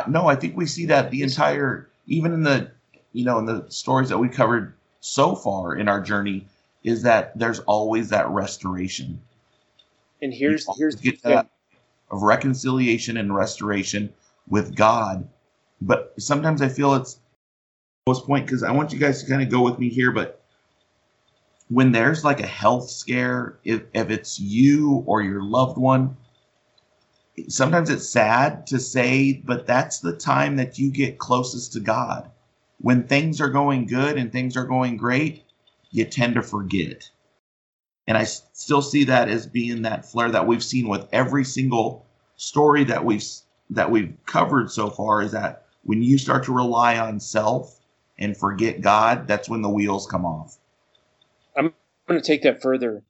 No, 0.09 0.27
I 0.27 0.36
think 0.36 0.57
we 0.57 0.66
see 0.66 0.86
that 0.86 1.11
the 1.11 1.23
entire, 1.23 1.89
even 2.07 2.32
in 2.32 2.43
the, 2.43 2.70
you 3.12 3.24
know, 3.24 3.39
in 3.39 3.44
the 3.44 3.66
stories 3.69 4.09
that 4.09 4.19
we 4.19 4.28
covered 4.28 4.74
so 5.01 5.35
far 5.35 5.74
in 5.74 5.89
our 5.89 6.01
journey, 6.01 6.47
is 6.82 7.03
that 7.03 7.39
there's 7.39 7.61
always 7.61 8.09
that 8.09 8.28
restoration. 8.28 9.20
And 10.20 10.32
here's 10.32 10.65
here's 10.77 10.94
always 10.94 10.94
get 10.97 11.23
to 11.23 11.28
that 11.28 11.51
of 12.11 12.23
reconciliation 12.23 13.16
and 13.16 13.35
restoration 13.35 14.12
with 14.49 14.74
God. 14.74 15.28
But 15.81 16.15
sometimes 16.19 16.62
I 16.62 16.69
feel 16.69 16.94
it's 16.94 17.19
most 18.09 18.27
point 18.27 18.45
because 18.45 18.65
I 18.65 18.73
want 18.73 18.93
you 18.93 18.99
guys 18.99 19.23
to 19.23 19.31
kind 19.31 19.43
of 19.43 19.49
go 19.49 19.62
with 19.62 19.79
me 19.79 19.89
here. 19.89 20.11
But 20.11 20.43
when 21.69 21.93
there's 21.93 22.24
like 22.24 22.41
a 22.41 22.47
health 22.47 22.91
scare, 22.91 23.61
if, 23.62 23.83
if 23.95 24.11
it's 24.11 24.41
you 24.41 25.05
or 25.07 25.23
your 25.23 25.41
loved 25.41 25.79
one, 25.79 26.16
sometimes 27.49 27.91
it's 27.91 28.09
sad 28.09 28.66
to 28.66 28.81
say, 28.81 29.35
but 29.45 29.69
that's 29.69 30.01
the 30.01 30.16
time 30.16 30.57
that 30.57 30.81
you 30.81 30.91
get 30.91 31.20
closest 31.20 31.74
to 31.74 31.81
God. 31.81 32.29
When 32.79 33.05
things 33.05 33.41
are 33.41 33.49
going 33.49 33.87
good 33.87 34.16
and 34.16 34.33
things 34.33 34.57
are 34.57 34.65
going 34.65 34.97
great, 34.97 35.45
you 35.93 36.05
tend 36.05 36.35
to 36.35 36.43
forget. 36.43 37.09
And 38.09 38.19
I 38.19 38.24
still 38.24 38.83
see 38.83 39.05
that 39.05 39.29
as 39.29 39.47
being 39.47 39.83
that 39.83 40.05
flare 40.05 40.33
that 40.33 40.49
we've 40.49 40.65
seen 40.65 40.89
with 40.89 41.07
every 41.12 41.45
single 41.45 42.05
story 42.35 42.83
that 42.83 43.05
we've 43.05 43.24
that 43.70 43.93
we've 43.93 44.16
covered 44.27 44.73
so 44.73 44.91
far 44.91 45.23
is 45.23 45.31
that 45.31 45.66
when 45.85 46.03
you 46.03 46.19
start 46.19 46.45
to 46.45 46.53
rely 46.53 46.99
on 46.99 47.20
self 47.20 47.79
and 48.23 48.36
forget 48.36 48.81
God, 48.81 49.27
that's 49.27 49.49
when 49.49 49.62
the 49.62 49.69
wheels 49.69 50.07
come 50.07 50.24
off. 50.24 50.57
I'm 51.57 51.74
going 52.07 52.20
to 52.20 52.27
take 52.27 52.43
that 52.43 52.62
further. 52.62 53.03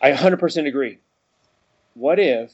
I 0.00 0.12
100% 0.12 0.66
agree. 0.66 0.98
What 1.94 2.18
if, 2.18 2.52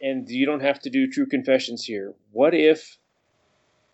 and 0.00 0.28
you 0.28 0.46
don't 0.46 0.60
have 0.60 0.80
to 0.80 0.90
do 0.90 1.10
true 1.10 1.26
confessions 1.26 1.84
here, 1.84 2.14
what 2.30 2.54
if 2.54 2.96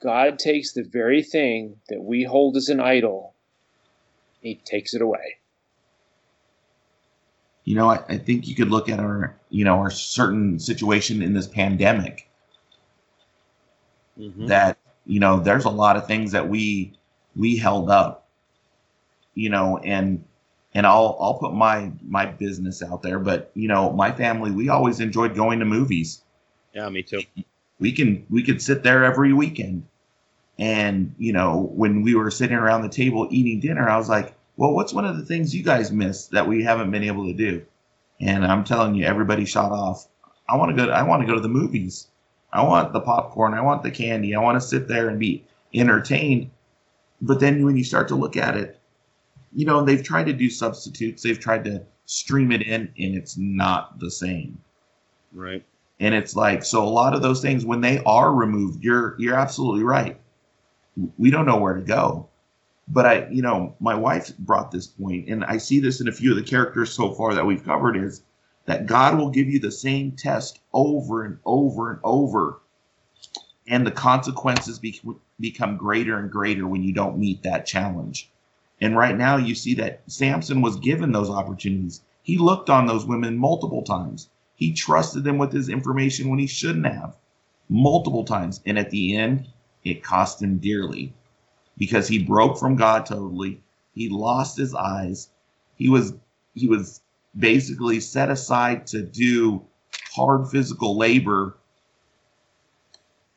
God 0.02 0.38
takes 0.38 0.72
the 0.72 0.82
very 0.82 1.22
thing 1.22 1.76
that 1.88 2.02
we 2.02 2.24
hold 2.24 2.56
as 2.56 2.68
an 2.68 2.80
idol, 2.80 3.34
he 4.42 4.56
takes 4.56 4.92
it 4.92 5.00
away? 5.00 5.38
You 7.64 7.76
know, 7.76 7.90
I, 7.90 8.04
I 8.08 8.18
think 8.18 8.46
you 8.46 8.54
could 8.54 8.70
look 8.70 8.88
at 8.88 9.00
our, 9.00 9.34
you 9.48 9.64
know, 9.64 9.78
our 9.78 9.90
certain 9.90 10.58
situation 10.58 11.22
in 11.22 11.32
this 11.32 11.46
pandemic 11.48 12.28
Mhm. 14.18 14.46
that, 14.46 14.78
you 15.06 15.20
know, 15.20 15.40
there's 15.40 15.64
a 15.64 15.70
lot 15.70 15.96
of 15.96 16.06
things 16.06 16.32
that 16.32 16.48
we 16.48 16.92
we 17.36 17.56
held 17.56 17.90
up, 17.90 18.28
you 19.34 19.50
know, 19.50 19.78
and 19.78 20.24
and 20.74 20.86
I'll 20.86 21.16
I'll 21.20 21.38
put 21.38 21.54
my 21.54 21.90
my 22.06 22.26
business 22.26 22.82
out 22.82 23.02
there, 23.02 23.18
but 23.18 23.50
you 23.54 23.68
know, 23.68 23.92
my 23.92 24.12
family, 24.12 24.50
we 24.50 24.68
always 24.68 25.00
enjoyed 25.00 25.34
going 25.34 25.58
to 25.60 25.64
movies. 25.64 26.22
Yeah, 26.74 26.88
me 26.88 27.02
too. 27.02 27.22
we 27.78 27.92
can 27.92 28.26
we 28.30 28.42
could 28.42 28.60
sit 28.60 28.82
there 28.82 29.04
every 29.04 29.32
weekend. 29.32 29.86
And 30.58 31.14
you 31.18 31.32
know 31.32 31.70
when 31.74 32.02
we 32.02 32.14
were 32.14 32.30
sitting 32.30 32.56
around 32.56 32.82
the 32.82 32.88
table 32.88 33.28
eating 33.30 33.60
dinner 33.60 33.86
i 33.90 33.96
was 33.98 34.08
like 34.08 34.34
well 34.56 34.72
what's 34.72 34.94
one 34.94 35.04
of 35.04 35.18
the 35.18 35.24
things 35.24 35.54
you 35.54 35.62
guys 35.62 35.92
miss 35.92 36.28
that 36.28 36.48
we 36.48 36.64
haven't 36.64 36.90
been 36.90 37.04
able 37.04 37.26
to 37.26 37.34
do? 37.34 37.64
And 38.20 38.44
i'm 38.44 38.64
telling 38.64 38.94
you 38.94 39.04
everybody 39.04 39.44
shot 39.44 39.72
off. 39.72 40.08
I 40.48 40.56
want 40.56 40.74
to 40.74 40.86
go 40.86 40.90
i 40.90 41.02
want 41.02 41.20
to 41.20 41.26
go 41.26 41.34
to 41.34 41.40
the 41.40 41.48
movies. 41.48 42.08
I 42.52 42.62
want 42.62 42.94
the 42.94 43.00
popcorn. 43.00 43.52
I 43.52 43.60
want 43.60 43.82
the 43.82 43.90
candy. 43.90 44.34
I 44.34 44.40
want 44.40 44.60
to 44.60 44.66
sit 44.66 44.88
there 44.88 45.08
and 45.08 45.20
be 45.20 45.44
entertained 45.74 46.50
but 47.20 47.40
then 47.40 47.64
when 47.64 47.76
you 47.76 47.84
start 47.84 48.08
to 48.08 48.14
look 48.14 48.36
at 48.36 48.56
it 48.56 48.80
you 49.56 49.64
know 49.64 49.82
they've 49.82 50.02
tried 50.02 50.26
to 50.26 50.32
do 50.34 50.50
substitutes. 50.50 51.22
They've 51.22 51.40
tried 51.40 51.64
to 51.64 51.82
stream 52.04 52.52
it 52.52 52.62
in 52.62 52.82
and 52.98 53.14
it's 53.16 53.36
not 53.36 53.98
the 53.98 54.10
same. 54.10 54.60
Right. 55.32 55.64
and 55.98 56.14
it's 56.14 56.36
like 56.36 56.64
so 56.64 56.84
a 56.84 56.88
lot 56.88 57.14
of 57.14 57.22
those 57.22 57.42
things 57.42 57.64
when 57.64 57.80
they 57.80 58.02
are 58.04 58.32
removed 58.32 58.84
you're 58.84 59.16
you're 59.18 59.34
absolutely 59.34 59.82
right. 59.82 60.20
We 61.18 61.30
don't 61.30 61.46
know 61.46 61.58
where 61.58 61.74
to 61.74 61.82
go. 61.82 62.28
But 62.88 63.06
i 63.06 63.28
you 63.28 63.42
know 63.42 63.74
my 63.80 63.94
wife 63.94 64.36
brought 64.38 64.70
this 64.70 64.86
point 64.86 65.28
and 65.28 65.44
i 65.46 65.56
see 65.56 65.80
this 65.80 66.00
in 66.00 66.08
a 66.08 66.12
few 66.12 66.30
of 66.30 66.36
the 66.36 66.42
characters 66.42 66.92
so 66.92 67.12
far 67.14 67.34
that 67.34 67.46
we've 67.46 67.64
covered 67.64 67.96
is 67.96 68.22
that 68.66 68.86
God 68.86 69.16
will 69.16 69.30
give 69.30 69.48
you 69.48 69.58
the 69.58 69.70
same 69.70 70.12
test 70.12 70.60
over 70.72 71.24
and 71.24 71.38
over 71.44 71.90
and 71.90 72.00
over, 72.04 72.60
and 73.68 73.86
the 73.86 73.92
consequences 73.92 74.78
be- 74.78 75.00
become 75.40 75.76
greater 75.76 76.18
and 76.18 76.30
greater 76.30 76.66
when 76.66 76.82
you 76.82 76.92
don't 76.92 77.18
meet 77.18 77.42
that 77.44 77.66
challenge. 77.66 78.30
And 78.80 78.96
right 78.96 79.16
now, 79.16 79.36
you 79.36 79.54
see 79.54 79.74
that 79.76 80.02
Samson 80.08 80.62
was 80.62 80.76
given 80.76 81.12
those 81.12 81.30
opportunities. 81.30 82.02
He 82.22 82.38
looked 82.38 82.70
on 82.70 82.86
those 82.86 83.06
women 83.06 83.38
multiple 83.38 83.82
times. 83.82 84.28
He 84.56 84.72
trusted 84.72 85.24
them 85.24 85.38
with 85.38 85.52
his 85.52 85.68
information 85.68 86.30
when 86.30 86.38
he 86.38 86.46
shouldn't 86.46 86.86
have, 86.86 87.16
multiple 87.68 88.24
times. 88.24 88.60
And 88.66 88.78
at 88.78 88.90
the 88.90 89.16
end, 89.16 89.48
it 89.84 90.02
cost 90.04 90.42
him 90.42 90.58
dearly 90.58 91.12
because 91.78 92.08
he 92.08 92.20
broke 92.24 92.58
from 92.58 92.76
God 92.76 93.06
totally. 93.06 93.62
He 93.94 94.10
lost 94.10 94.58
his 94.58 94.74
eyes. 94.74 95.30
He 95.76 95.90
was 95.90 96.14
he 96.54 96.68
was 96.68 97.02
basically 97.38 98.00
set 98.00 98.30
aside 98.30 98.86
to 98.88 99.02
do 99.02 99.64
hard 100.14 100.48
physical 100.50 100.98
labor. 100.98 101.56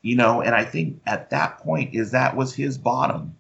You 0.01 0.15
know, 0.15 0.41
and 0.41 0.55
I 0.55 0.63
think 0.63 1.01
at 1.05 1.29
that 1.31 1.59
point 1.59 1.93
is 1.93 2.11
that 2.11 2.35
was 2.35 2.53
his 2.53 2.77
bottom. 2.77 3.35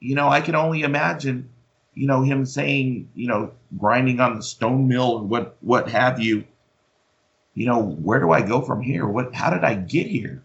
You 0.00 0.14
know, 0.14 0.28
I 0.28 0.40
can 0.40 0.54
only 0.54 0.82
imagine, 0.82 1.48
you 1.94 2.06
know, 2.06 2.22
him 2.22 2.44
saying, 2.44 3.08
you 3.14 3.28
know, 3.28 3.52
grinding 3.78 4.20
on 4.20 4.36
the 4.36 4.42
stone 4.42 4.88
mill 4.88 5.12
or 5.12 5.22
what 5.22 5.56
what 5.60 5.88
have 5.88 6.20
you. 6.20 6.44
You 7.54 7.66
know, 7.66 7.82
where 7.82 8.20
do 8.20 8.30
I 8.30 8.42
go 8.42 8.60
from 8.60 8.82
here? 8.82 9.06
What 9.06 9.34
how 9.34 9.50
did 9.50 9.64
I 9.64 9.74
get 9.74 10.06
here? 10.06 10.42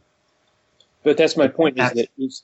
But 1.04 1.18
that's 1.18 1.36
my 1.36 1.50
point 1.50 1.78
is 1.78 1.92
that 1.92 2.08
is, 2.18 2.44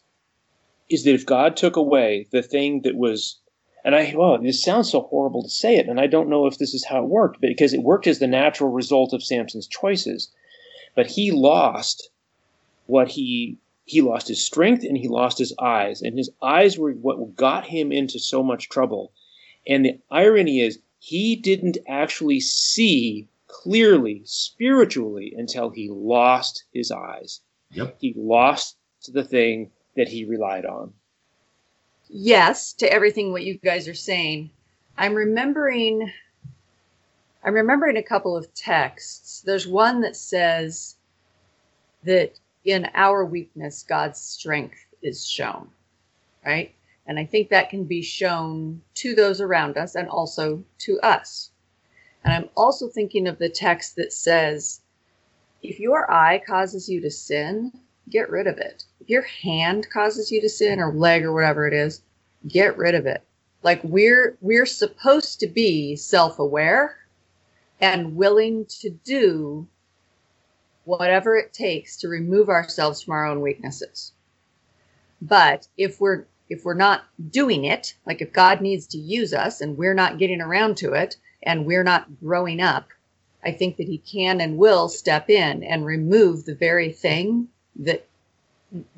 is 0.90 1.04
that 1.06 1.14
if 1.14 1.26
God 1.26 1.56
took 1.56 1.78
away 1.78 2.28
the 2.32 2.44
thing 2.44 2.82
that 2.82 2.96
was 2.96 3.40
and 3.86 3.96
I 3.96 4.14
well, 4.16 4.38
this 4.38 4.62
sounds 4.62 4.92
so 4.92 5.02
horrible 5.02 5.44
to 5.44 5.50
say 5.50 5.78
it, 5.78 5.88
and 5.88 6.00
I 6.00 6.08
don't 6.08 6.30
know 6.30 6.46
if 6.46 6.58
this 6.58 6.74
is 6.74 6.86
how 6.86 7.04
it 7.04 7.10
worked, 7.10 7.40
because 7.40 7.74
it 7.74 7.82
worked 7.82 8.08
as 8.08 8.20
the 8.20 8.28
natural 8.28 8.70
result 8.70 9.14
of 9.14 9.24
Samson's 9.24 9.68
choices. 9.68 10.32
But 10.96 11.08
he 11.08 11.32
lost 11.32 12.10
what 12.90 13.08
he 13.10 13.58
he 13.86 14.02
lost 14.02 14.28
his 14.28 14.44
strength 14.44 14.84
and 14.84 14.98
he 14.98 15.08
lost 15.08 15.38
his 15.38 15.54
eyes, 15.60 16.02
and 16.02 16.18
his 16.18 16.30
eyes 16.42 16.78
were 16.78 16.92
what 16.92 17.36
got 17.36 17.66
him 17.66 17.92
into 17.92 18.20
so 18.20 18.44
much 18.44 18.70
trouble. 18.70 19.12
And 19.68 19.86
the 19.86 20.00
irony 20.12 20.62
is 20.62 20.80
he 21.00 21.36
didn't 21.36 21.78
actually 21.88 22.40
see 22.40 23.28
clearly 23.48 24.22
spiritually 24.26 25.34
until 25.36 25.70
he 25.70 25.90
lost 25.90 26.66
his 26.74 26.92
eyes. 26.92 27.42
Yep. 27.72 27.98
He 28.00 28.14
lost 28.16 28.78
the 29.08 29.24
thing 29.24 29.72
that 29.96 30.08
he 30.08 30.26
relied 30.26 30.66
on 30.66 30.94
yes 32.10 32.74
to 32.74 32.92
everything 32.92 33.32
what 33.32 33.44
you 33.44 33.58
guys 33.58 33.88
are 33.88 33.94
saying. 33.94 34.50
I'm 34.98 35.14
remembering 35.16 36.12
I'm 37.44 37.54
remembering 37.54 37.96
a 37.96 38.04
couple 38.04 38.36
of 38.36 38.54
texts. 38.54 39.42
There's 39.42 39.66
one 39.66 40.02
that 40.02 40.16
says 40.16 40.98
that 42.04 42.38
in 42.66 42.88
our 42.94 43.26
weakness 43.26 43.84
God's 43.84 44.20
strength 44.20 44.86
is 45.02 45.26
shown. 45.26 45.70
Right? 46.46 46.74
And 47.06 47.18
I 47.20 47.26
think 47.26 47.50
that 47.50 47.70
can 47.70 47.86
be 47.86 48.02
shown 48.02 48.82
to 48.96 49.16
those 49.16 49.42
around 49.42 49.78
us 49.78 49.96
and 49.96 50.08
also 50.08 50.64
to 50.80 51.00
us. 51.02 51.50
And 52.24 52.34
I'm 52.34 52.50
also 52.56 52.88
thinking 52.88 53.28
of 53.28 53.40
the 53.40 53.50
text 53.50 53.96
that 53.96 54.14
says, 54.14 54.82
if 55.64 55.80
your 55.80 56.12
eye 56.12 56.42
causes 56.46 56.88
you 56.88 57.02
to 57.02 57.10
sin, 57.10 57.72
get 58.10 58.30
rid 58.30 58.48
of 58.48 58.58
it. 58.58 58.86
If 59.02 59.10
your 59.10 59.24
hand 59.24 59.90
causes 59.90 60.32
you 60.32 60.40
to 60.42 60.50
sin 60.50 60.80
or 60.80 60.94
leg 60.94 61.24
or 61.24 61.34
whatever 61.34 61.68
it 61.68 61.74
is, 61.74 62.02
get 62.48 62.78
rid 62.78 62.96
of 62.96 63.06
it. 63.06 63.24
Like 63.64 63.82
we're 63.84 64.38
we're 64.42 64.66
supposed 64.66 65.40
to 65.42 65.48
be 65.48 65.96
self-aware 65.96 66.96
and 67.82 68.16
willing 68.16 68.66
to 68.82 68.90
do 68.90 69.68
whatever 70.90 71.36
it 71.36 71.54
takes 71.54 71.98
to 71.98 72.08
remove 72.08 72.50
ourselves 72.50 73.02
from 73.02 73.14
our 73.14 73.28
own 73.28 73.42
weaknesses. 73.42 74.12
But 75.22 75.68
if 75.78 76.02
we're 76.02 76.26
if 76.50 76.66
we're 76.66 76.74
not 76.74 77.04
doing 77.30 77.66
it, 77.66 77.94
like 78.08 78.22
if 78.24 78.34
God 78.34 78.60
needs 78.60 78.88
to 78.88 78.98
use 78.98 79.32
us 79.34 79.62
and 79.62 79.78
we're 79.78 79.94
not 79.94 80.18
getting 80.18 80.42
around 80.42 80.78
to 80.78 80.94
it 80.94 81.16
and 81.44 81.68
we're 81.68 81.84
not 81.84 82.20
growing 82.20 82.60
up, 82.60 82.88
I 83.44 83.52
think 83.52 83.78
that 83.78 83.88
he 83.88 84.00
can 84.00 84.42
and 84.42 84.58
will 84.58 84.90
step 84.90 85.30
in 85.30 85.64
and 85.64 85.86
remove 85.86 86.46
the 86.46 86.56
very 86.56 86.92
thing 86.92 87.50
that 87.76 88.08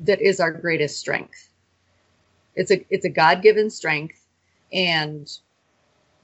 that 0.00 0.22
is 0.22 0.40
our 0.40 0.50
greatest 0.50 0.98
strength. 0.98 1.50
It's 2.54 2.70
a 2.70 2.86
it's 2.88 3.04
a 3.04 3.10
God 3.10 3.42
given 3.42 3.68
strength, 3.68 4.26
and 4.72 5.30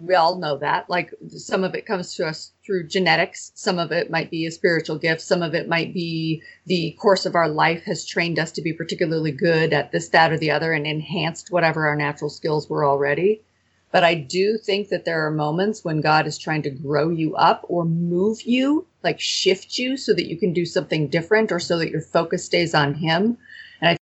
we 0.01 0.15
all 0.15 0.37
know 0.39 0.57
that. 0.59 0.89
Like 0.89 1.13
some 1.29 1.65
of 1.65 1.75
it 1.75 1.87
comes 1.87 2.15
to 2.15 2.27
us 2.27 2.53
through 2.65 2.89
genetics, 2.89 3.51
some 3.55 3.79
of 3.79 3.91
it 3.91 4.11
might 4.11 4.31
be 4.31 4.47
a 4.47 4.51
spiritual 4.51 4.99
gift, 4.99 5.21
some 5.21 5.43
of 5.43 5.55
it 5.55 5.69
might 5.69 5.93
be 5.93 6.43
the 6.67 6.97
course 7.01 7.27
of 7.27 7.35
our 7.35 7.49
life 7.49 7.85
has 7.85 8.07
trained 8.07 8.39
us 8.39 8.53
to 8.53 8.63
be 8.63 8.73
particularly 8.73 9.33
good 9.33 9.73
at 9.73 9.91
this, 9.91 10.09
that, 10.11 10.33
or 10.33 10.39
the 10.39 10.51
other, 10.51 10.73
and 10.73 10.87
enhanced 10.87 11.51
whatever 11.51 11.87
our 11.87 11.97
natural 11.97 12.31
skills 12.31 12.69
were 12.69 12.85
already. 12.85 13.43
But 13.91 14.05
I 14.05 14.15
do 14.15 14.59
think 14.59 14.91
that 14.91 15.07
there 15.07 15.27
are 15.27 15.31
moments 15.31 15.83
when 15.83 16.03
God 16.03 16.27
is 16.27 16.37
trying 16.37 16.63
to 16.63 16.71
grow 16.71 17.09
you 17.09 17.35
up 17.37 17.65
or 17.69 17.85
move 17.85 18.43
you, 18.43 18.87
like 19.03 19.19
shift 19.19 19.79
you 19.79 19.97
so 19.97 20.13
that 20.15 20.29
you 20.29 20.37
can 20.37 20.53
do 20.53 20.67
something 20.67 21.09
different 21.09 21.51
or 21.51 21.59
so 21.59 21.79
that 21.79 21.91
your 21.91 22.03
focus 22.03 22.45
stays 22.45 22.75
on 22.75 22.95
Him. 22.95 23.39
And 23.81 23.89
I 23.89 23.91
think 23.93 24.01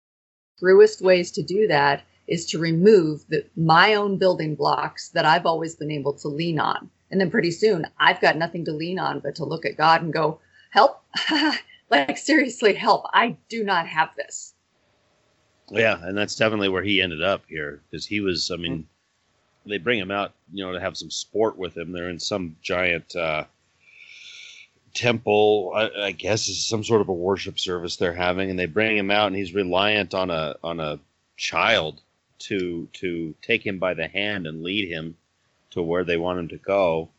the 0.58 0.66
truest 0.66 1.02
ways 1.02 1.32
to 1.32 1.44
do 1.44 1.68
that 1.68 2.04
is 2.28 2.46
to 2.48 2.60
remove 2.60 3.26
the, 3.30 3.46
my 3.56 3.96
own 3.96 4.18
building 4.18 4.56
blocks 4.56 5.10
that 5.10 5.26
I've 5.26 5.46
always 5.46 5.76
been 5.76 5.92
able 5.92 6.14
to 6.14 6.28
lean 6.28 6.60
on. 6.60 6.90
And 7.12 7.20
then 7.20 7.30
pretty 7.30 7.52
soon 7.52 7.88
I've 8.00 8.22
got 8.22 8.38
nothing 8.38 8.66
to 8.66 8.72
lean 8.72 9.00
on 9.00 9.20
but 9.20 9.36
to 9.36 9.46
look 9.46 9.66
at 9.66 9.78
God 9.78 10.02
and 10.02 10.14
go, 10.14 10.40
help. 10.70 11.04
like, 11.90 12.18
seriously, 12.18 12.74
help. 12.74 13.06
I 13.14 13.38
do 13.50 13.64
not 13.64 13.88
have 13.88 14.10
this. 14.16 14.54
Yeah. 15.70 16.00
And 16.02 16.18
that's 16.18 16.36
definitely 16.36 16.70
where 16.70 16.84
he 16.84 17.02
ended 17.02 17.24
up 17.24 17.44
here 17.48 17.82
because 17.90 18.06
he 18.06 18.20
was, 18.20 18.52
I 18.52 18.56
mean, 18.56 18.88
they 19.66 19.78
bring 19.78 20.00
him 20.00 20.12
out, 20.12 20.34
you 20.52 20.66
know, 20.66 20.74
to 20.74 20.80
have 20.80 20.98
some 20.98 21.12
sport 21.12 21.58
with 21.58 21.78
him. 21.78 21.92
They're 21.92 22.10
in 22.10 22.20
some 22.20 22.56
giant, 22.62 23.16
uh, 23.16 23.46
temple 24.94 25.72
I, 25.76 25.90
I, 26.06 26.12
guess 26.12 26.48
is 26.48 26.68
some 26.68 26.84
sort 26.84 27.02
of 27.02 27.10
a 27.10 27.14
worship 27.14 27.60
service 27.60 27.96
they're 27.96 28.14
having 28.14 28.52
and 28.52 28.60
they 28.60 28.68
bring 28.68 28.96
him 28.96 29.10
out 29.10 29.26
and 29.26 29.36
he's 29.36 29.52
reliant 29.52 30.14
on 30.14 30.30
a 30.30 30.56
on 30.64 30.80
a 30.80 31.00
child 31.36 32.00
to 32.44 32.88
to 32.94 33.36
take 33.42 33.66
him 33.66 33.80
by 33.80 33.94
the 33.94 34.08
hand 34.08 34.48
and 34.48 34.64
lead 34.64 34.90
him 34.90 35.16
to 35.72 35.82
where 35.82 36.04
they 36.04 36.18
want 36.18 36.40
him 36.40 36.48
to 36.50 36.58
go. 36.58 37.10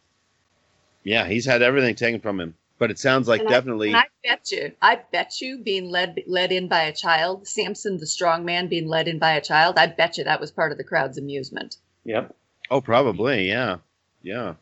Yeah, 1.03 1.27
he's 1.27 1.45
had 1.45 1.63
everything 1.63 1.95
taken 1.95 2.21
from 2.21 2.41
him. 2.41 2.55
But 2.79 2.91
it 2.91 2.99
sounds 2.99 3.29
like 3.29 3.41
and 3.41 3.49
definitely. 3.49 3.95
I, 3.95 4.01
I, 4.01 4.07
bet 4.25 4.51
you, 4.51 4.73
I 4.83 5.01
bet 5.13 5.41
you, 5.41 5.59
being 5.59 5.91
led 5.91 6.21
led 6.27 6.51
in 6.51 6.69
by 6.69 6.83
a 6.83 6.93
child, 6.93 7.47
Samson 7.47 7.99
the 7.99 8.07
strong 8.07 8.45
man 8.45 8.69
being 8.69 8.89
led 8.89 9.07
in 9.07 9.19
by 9.19 9.35
a 9.35 9.41
child, 9.41 9.79
I 9.79 9.87
bet 9.87 10.19
you 10.19 10.25
that 10.25 10.41
was 10.41 10.51
part 10.51 10.73
of 10.73 10.79
the 10.79 10.85
crowd's 10.85 11.17
amusement. 11.17 11.77
Yep. 12.05 12.35
Oh, 12.71 12.81
probably, 12.81 13.49
yeah, 13.49 13.77
yeah. 14.23 14.55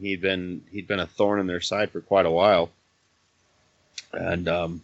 He'd 0.00 0.20
been 0.20 0.62
he'd 0.70 0.86
been 0.86 1.00
a 1.00 1.06
thorn 1.06 1.40
in 1.40 1.46
their 1.46 1.62
side 1.62 1.90
for 1.90 2.02
quite 2.02 2.26
a 2.26 2.30
while, 2.30 2.70
and 4.12 4.46
um, 4.46 4.82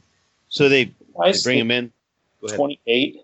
so 0.48 0.70
they, 0.70 0.84
they 1.22 1.34
bring 1.42 1.58
him 1.58 1.70
in. 1.70 1.92
Twenty 2.48 2.80
eight 2.86 3.20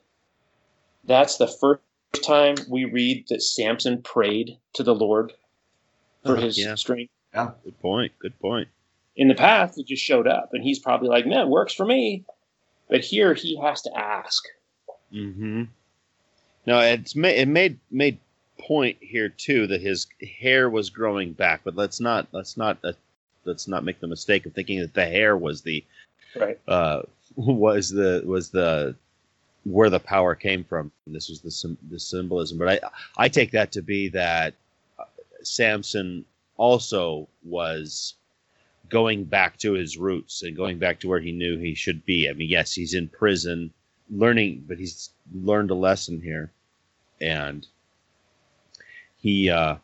that's 1.10 1.36
the 1.36 1.46
first 1.46 1.82
time 2.24 2.56
we 2.68 2.84
read 2.84 3.26
that 3.28 3.42
Samson 3.42 4.02
prayed 4.02 4.58
to 4.74 4.82
the 4.82 4.94
Lord 4.94 5.32
for 6.24 6.36
uh, 6.36 6.40
his 6.40 6.58
yeah. 6.58 6.74
strength. 6.76 7.10
Yeah, 7.34 7.50
good 7.64 7.80
point. 7.80 8.12
Good 8.18 8.38
point. 8.40 8.68
In 9.16 9.28
the 9.28 9.34
past, 9.34 9.78
it 9.78 9.86
just 9.86 10.02
showed 10.02 10.26
up, 10.26 10.50
and 10.52 10.62
he's 10.62 10.78
probably 10.78 11.08
like, 11.08 11.26
"Man, 11.26 11.48
works 11.48 11.74
for 11.74 11.84
me." 11.84 12.24
But 12.88 13.04
here, 13.04 13.34
he 13.34 13.56
has 13.60 13.82
to 13.82 13.96
ask. 13.96 14.44
Hmm. 15.10 15.64
No, 16.66 16.78
it's 16.80 17.14
ma- 17.16 17.28
it 17.28 17.48
made 17.48 17.78
made 17.90 18.18
point 18.58 18.98
here 19.00 19.28
too 19.28 19.66
that 19.66 19.80
his 19.80 20.06
hair 20.38 20.70
was 20.70 20.90
growing 20.90 21.32
back, 21.32 21.62
but 21.64 21.76
let's 21.76 22.00
not 22.00 22.28
let's 22.32 22.56
not 22.56 22.78
uh, 22.84 22.92
let's 23.44 23.66
not 23.66 23.84
make 23.84 24.00
the 24.00 24.06
mistake 24.06 24.46
of 24.46 24.52
thinking 24.52 24.80
that 24.80 24.94
the 24.94 25.06
hair 25.06 25.36
was 25.36 25.62
the 25.62 25.84
right 26.36 26.58
uh, 26.68 27.02
was 27.36 27.90
the 27.90 28.22
was 28.24 28.50
the 28.50 28.94
where 29.64 29.90
the 29.90 30.00
power 30.00 30.34
came 30.34 30.64
from. 30.64 30.90
This 31.06 31.28
was 31.28 31.40
the 31.40 31.76
the 31.90 32.00
symbolism, 32.00 32.58
but 32.58 32.68
I 32.68 32.80
I 33.24 33.28
take 33.28 33.52
that 33.52 33.72
to 33.72 33.82
be 33.82 34.08
that 34.10 34.54
uh, 34.98 35.04
Samson 35.42 36.24
also 36.56 37.28
was 37.44 38.14
going 38.88 39.24
back 39.24 39.56
to 39.58 39.72
his 39.72 39.96
roots 39.96 40.42
and 40.42 40.56
going 40.56 40.78
back 40.78 41.00
to 41.00 41.08
where 41.08 41.20
he 41.20 41.32
knew 41.32 41.58
he 41.58 41.74
should 41.74 42.04
be. 42.04 42.28
I 42.28 42.32
mean, 42.32 42.48
yes, 42.48 42.72
he's 42.74 42.94
in 42.94 43.08
prison 43.08 43.72
learning, 44.10 44.64
but 44.66 44.78
he's 44.78 45.10
learned 45.32 45.70
a 45.70 45.74
lesson 45.74 46.20
here, 46.20 46.50
and 47.20 47.66
he, 49.18 49.50
uh, 49.50 49.76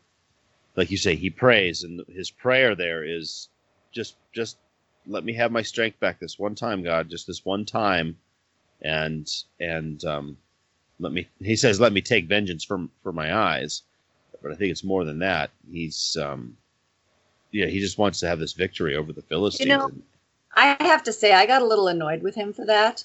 like 0.74 0.90
you 0.90 0.96
say, 0.96 1.14
he 1.14 1.30
prays, 1.30 1.84
and 1.84 2.04
his 2.08 2.30
prayer 2.30 2.74
there 2.74 3.04
is 3.04 3.48
just 3.92 4.16
just 4.32 4.56
let 5.06 5.24
me 5.24 5.34
have 5.34 5.52
my 5.52 5.62
strength 5.62 6.00
back 6.00 6.18
this 6.18 6.38
one 6.38 6.54
time, 6.54 6.82
God, 6.82 7.08
just 7.08 7.26
this 7.26 7.44
one 7.44 7.64
time 7.64 8.16
and 8.82 9.28
and 9.60 10.04
um, 10.04 10.36
let 11.00 11.12
me. 11.12 11.28
He 11.40 11.56
says, 11.56 11.80
"Let 11.80 11.92
me 11.92 12.02
take 12.02 12.26
vengeance 12.28 12.64
from 12.64 12.90
for 13.02 13.12
my 13.12 13.34
eyes," 13.36 13.82
but 14.42 14.52
I 14.52 14.56
think 14.56 14.70
it's 14.72 14.84
more 14.84 15.04
than 15.04 15.20
that. 15.20 15.50
He's 15.70 16.16
um, 16.20 16.56
yeah, 17.52 17.66
he 17.66 17.80
just 17.80 17.98
wants 17.98 18.20
to 18.20 18.28
have 18.28 18.38
this 18.40 18.54
victory 18.54 18.96
over 18.96 19.12
the 19.12 19.22
Philistines. 19.22 19.70
You 19.70 19.76
know, 19.76 19.92
I 20.54 20.76
have 20.80 21.04
to 21.04 21.12
say, 21.12 21.32
I 21.32 21.46
got 21.46 21.62
a 21.62 21.66
little 21.66 21.88
annoyed 21.88 22.22
with 22.22 22.34
him 22.34 22.52
for 22.52 22.66
that 22.66 23.04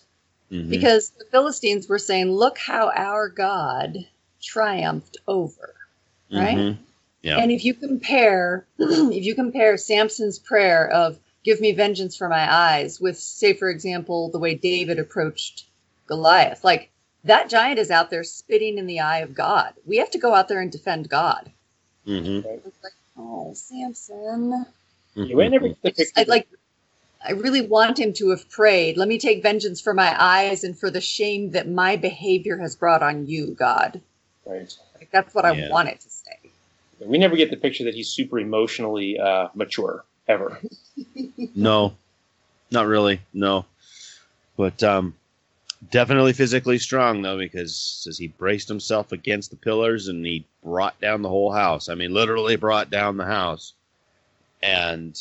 Mhm. 0.51 0.69
because 0.69 1.11
the 1.11 1.25
Philistines 1.31 1.87
were 1.89 1.99
saying, 1.99 2.31
"Look 2.31 2.57
how 2.59 2.91
our 2.95 3.29
God 3.29 3.97
triumphed 4.41 5.17
over." 5.27 5.69
right? 6.31 6.57
Mhm. 6.57 6.77
Yeah. 7.23 7.37
And 7.39 7.51
if 7.51 7.65
you 7.65 7.73
compare, 7.73 8.67
if 8.79 9.25
you 9.25 9.35
compare 9.35 9.77
Samson's 9.77 10.39
prayer 10.39 10.89
of 10.89 11.19
"Give 11.43 11.61
me 11.61 11.71
vengeance 11.73 12.15
for 12.15 12.29
my 12.29 12.51
eyes" 12.53 12.99
with, 13.01 13.17
say, 13.19 13.53
for 13.53 13.69
example, 13.69 14.29
the 14.29 14.39
way 14.39 14.55
David 14.55 14.99
approached 14.99 15.65
Goliath, 16.07 16.63
like 16.63 16.89
that 17.23 17.49
giant 17.49 17.79
is 17.79 17.91
out 17.91 18.09
there 18.09 18.23
spitting 18.23 18.77
in 18.77 18.87
the 18.87 18.99
eye 18.99 19.19
of 19.19 19.33
God. 19.35 19.73
We 19.85 19.97
have 19.97 20.11
to 20.11 20.17
go 20.19 20.33
out 20.33 20.47
there 20.47 20.61
and 20.61 20.71
defend 20.71 21.09
God. 21.09 21.51
Mhm. 22.07 22.45
It's 22.65 22.83
like, 22.83 22.93
oh, 23.17 23.53
Samson. 23.53 24.65
You 25.15 25.37
might 25.37 25.51
never 25.51 25.67
Mhm. 25.67 25.69
get 25.69 25.81
the 25.83 25.87
I 25.89 25.91
just, 25.91 26.15
picture. 26.15 26.31
I 26.31 26.33
like. 26.33 26.47
I 27.23 27.33
really 27.33 27.61
want 27.61 27.99
him 27.99 28.13
to 28.13 28.29
have 28.31 28.49
prayed. 28.49 28.97
Let 28.97 29.07
me 29.07 29.19
take 29.19 29.43
vengeance 29.43 29.79
for 29.81 29.93
my 29.93 30.15
eyes 30.19 30.63
and 30.63 30.77
for 30.77 30.89
the 30.89 31.01
shame 31.01 31.51
that 31.51 31.69
my 31.69 31.95
behavior 31.95 32.57
has 32.57 32.75
brought 32.75 33.03
on 33.03 33.27
you, 33.27 33.53
God. 33.53 34.01
right. 34.45 34.73
Like 34.95 35.11
that's 35.11 35.33
what 35.35 35.45
I 35.45 35.51
Yeah. 35.51 35.69
want 35.69 35.89
it 35.89 35.99
to 36.01 36.09
say. 36.09 36.37
We 36.99 37.17
never 37.17 37.35
get 37.35 37.49
the 37.51 37.57
picture 37.57 37.83
that 37.85 37.95
he's 37.95 38.09
super 38.09 38.39
emotionally 38.39 39.19
uh, 39.19 39.49
mature 39.55 40.05
ever. 40.27 40.59
No, 41.55 41.95
not 42.71 42.85
really. 42.87 43.21
No, 43.33 43.65
but 44.57 44.81
um, 44.83 45.15
definitely 45.89 46.33
physically 46.33 46.77
strong 46.77 47.21
though, 47.21 47.37
because 47.37 47.75
says 47.75 48.17
he 48.17 48.27
braced 48.27 48.67
himself 48.67 49.11
against 49.11 49.49
the 49.51 49.57
pillars 49.57 50.07
and 50.07 50.25
he 50.25 50.45
brought 50.63 50.99
down 51.01 51.21
the 51.21 51.29
whole 51.29 51.51
house. 51.51 51.89
I 51.89 51.95
mean, 51.95 52.13
literally 52.13 52.55
brought 52.55 52.89
down 52.89 53.17
the 53.17 53.25
house. 53.25 53.73
And 54.63 55.17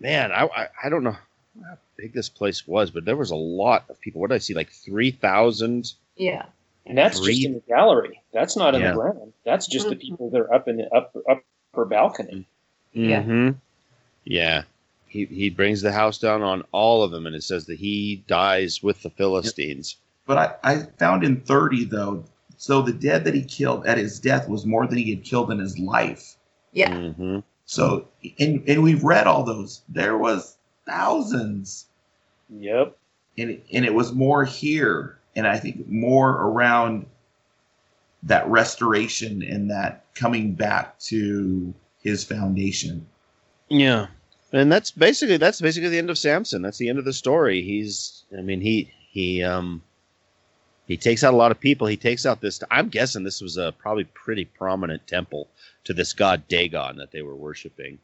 man, 0.00 0.32
I 0.32 0.44
I, 0.46 0.68
I 0.84 0.88
don't 0.88 1.04
know 1.04 1.16
how 1.62 1.78
big 1.96 2.12
this 2.12 2.28
place 2.28 2.66
was, 2.66 2.90
but 2.90 3.04
there 3.04 3.16
was 3.16 3.30
a 3.30 3.36
lot 3.36 3.84
of 3.90 4.00
people. 4.00 4.20
What 4.20 4.30
did 4.30 4.36
I 4.36 4.38
see? 4.38 4.54
Like 4.54 4.70
three 4.70 5.10
thousand. 5.10 5.92
Yeah. 6.16 6.46
And 6.86 6.96
that's 6.96 7.20
Three- 7.20 7.34
just 7.34 7.46
in 7.46 7.54
the 7.54 7.60
gallery. 7.68 8.20
That's 8.32 8.56
not 8.56 8.74
in 8.74 8.80
Yeah. 8.80 8.92
the 8.92 8.96
ground. 8.96 9.32
That's 9.44 9.66
just 9.66 9.88
the 9.88 9.94
Mhm. 9.96 10.00
people 10.00 10.30
that 10.30 10.40
are 10.40 10.52
up 10.52 10.66
in 10.66 10.78
the 10.78 10.92
upper, 10.92 11.20
upper 11.30 11.84
balcony. 11.84 12.46
Yeah. 12.92 13.22
hmm 13.22 13.50
Yeah. 14.24 14.62
He 15.10 15.26
he 15.26 15.50
brings 15.50 15.82
the 15.82 15.92
house 15.92 16.18
down 16.18 16.42
on 16.42 16.62
all 16.72 17.02
of 17.02 17.10
them, 17.10 17.26
and 17.26 17.34
it 17.34 17.42
says 17.42 17.66
that 17.66 17.78
he 17.78 18.24
dies 18.26 18.82
with 18.82 19.02
the 19.02 19.10
Philistines. 19.10 19.96
But 20.26 20.38
I, 20.62 20.72
I 20.72 20.76
found 20.98 21.24
in 21.24 21.40
30 21.40 21.84
though, 21.86 22.24
so 22.56 22.80
the 22.80 22.92
dead 22.92 23.24
that 23.24 23.34
he 23.34 23.42
killed 23.42 23.86
at 23.86 23.98
his 23.98 24.20
death 24.20 24.48
was 24.48 24.64
more 24.64 24.86
than 24.86 24.98
he 24.98 25.10
had 25.10 25.24
killed 25.24 25.50
in 25.50 25.58
his 25.58 25.78
life. 25.78 26.36
Yeah. 26.72 26.94
hmm 26.94 27.40
So 27.66 28.06
and 28.38 28.62
and 28.68 28.82
we've 28.82 29.02
read 29.02 29.26
all 29.26 29.42
those. 29.42 29.82
There 29.88 30.16
was 30.16 30.56
thousands. 30.86 31.86
Yep. 32.48 32.96
And 33.36 33.50
it, 33.50 33.66
and 33.72 33.84
it 33.84 33.94
was 33.94 34.12
more 34.12 34.44
here 34.44 35.18
and 35.36 35.46
I 35.46 35.58
think 35.58 35.88
more 35.88 36.30
around 36.30 37.06
that 38.22 38.46
restoration 38.48 39.42
and 39.42 39.70
that 39.70 40.04
coming 40.14 40.54
back 40.54 40.98
to 41.00 41.72
his 42.02 42.24
foundation. 42.24 43.06
Yeah, 43.68 44.08
and 44.52 44.70
that's 44.70 44.90
basically 44.90 45.36
that's 45.36 45.60
basically 45.60 45.88
the 45.90 45.98
end 45.98 46.10
of 46.10 46.18
Samson. 46.18 46.62
That's 46.62 46.78
the 46.78 46.88
end 46.88 46.98
of 46.98 47.04
the 47.04 47.12
story. 47.12 47.62
He's, 47.62 48.24
I 48.36 48.42
mean, 48.42 48.60
he 48.60 48.92
he 49.10 49.42
um 49.42 49.82
he 50.86 50.96
takes 50.96 51.22
out 51.22 51.34
a 51.34 51.36
lot 51.36 51.52
of 51.52 51.60
people. 51.60 51.86
He 51.86 51.96
takes 51.96 52.26
out 52.26 52.40
this. 52.40 52.60
I'm 52.70 52.88
guessing 52.88 53.22
this 53.22 53.40
was 53.40 53.56
a 53.56 53.72
probably 53.78 54.04
pretty 54.04 54.44
prominent 54.44 55.06
temple 55.06 55.48
to 55.84 55.94
this 55.94 56.12
god 56.12 56.48
Dagon 56.48 56.96
that 56.96 57.12
they 57.12 57.22
were 57.22 57.36
worshiping. 57.36 57.98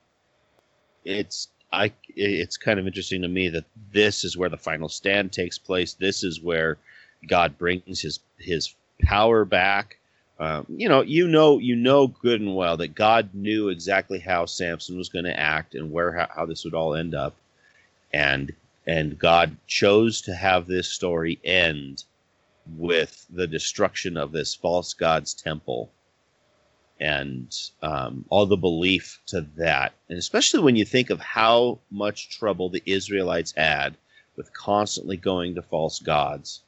It's 1.05 1.49
I. 1.73 1.93
It's 2.15 2.57
kind 2.57 2.79
of 2.79 2.87
interesting 2.87 3.23
to 3.23 3.29
me 3.29 3.49
that 3.49 3.65
this 3.93 4.25
is 4.25 4.37
where 4.37 4.49
the 4.49 4.57
final 4.57 4.89
stand 4.89 5.33
takes 5.33 5.59
place. 5.59 5.95
This 5.95 6.23
is 6.23 6.41
where 6.41 6.79
God 7.27 7.59
brings 7.59 8.01
his 8.01 8.21
his 8.39 8.75
power 9.03 9.45
back. 9.45 9.99
Um, 10.39 10.67
you 10.69 10.89
know, 10.89 11.01
you 11.01 11.29
know, 11.29 11.59
you 11.59 11.77
know 11.77 12.09
good 12.09 12.41
and 12.43 12.55
well 12.55 12.77
that 12.77 12.95
God 12.95 13.31
knew 13.33 13.71
exactly 13.71 14.19
how 14.19 14.45
Samson 14.45 14.99
was 14.99 15.09
going 15.09 15.25
to 15.25 15.39
act 15.39 15.75
and 15.75 15.91
where 15.91 16.13
how, 16.13 16.29
how 16.35 16.47
this 16.47 16.65
would 16.65 16.75
all 16.75 16.95
end 16.95 17.15
up, 17.15 17.35
and 18.13 18.53
and 18.87 19.19
God 19.19 19.57
chose 19.67 20.21
to 20.23 20.35
have 20.35 20.67
this 20.67 20.89
story 20.89 21.41
end 21.43 22.05
with 22.77 23.27
the 23.31 23.47
destruction 23.47 24.17
of 24.17 24.33
this 24.33 24.55
false 24.55 24.93
god's 24.93 25.33
temple. 25.35 25.91
And 26.99 27.55
um, 27.83 28.25
all 28.31 28.47
the 28.47 28.57
belief 28.57 29.21
to 29.27 29.43
that, 29.57 29.93
and 30.09 30.19
especially 30.19 30.61
when 30.61 30.77
you 30.77 30.85
think 30.85 31.11
of 31.11 31.21
how 31.21 31.79
much 31.91 32.31
trouble 32.39 32.71
the 32.71 32.83
Israelites 32.87 33.53
had 33.57 33.97
with 34.37 34.53
constantly 34.53 35.17
going 35.17 35.55
to 35.55 35.63
false 35.63 35.99
gods, 35.99 36.63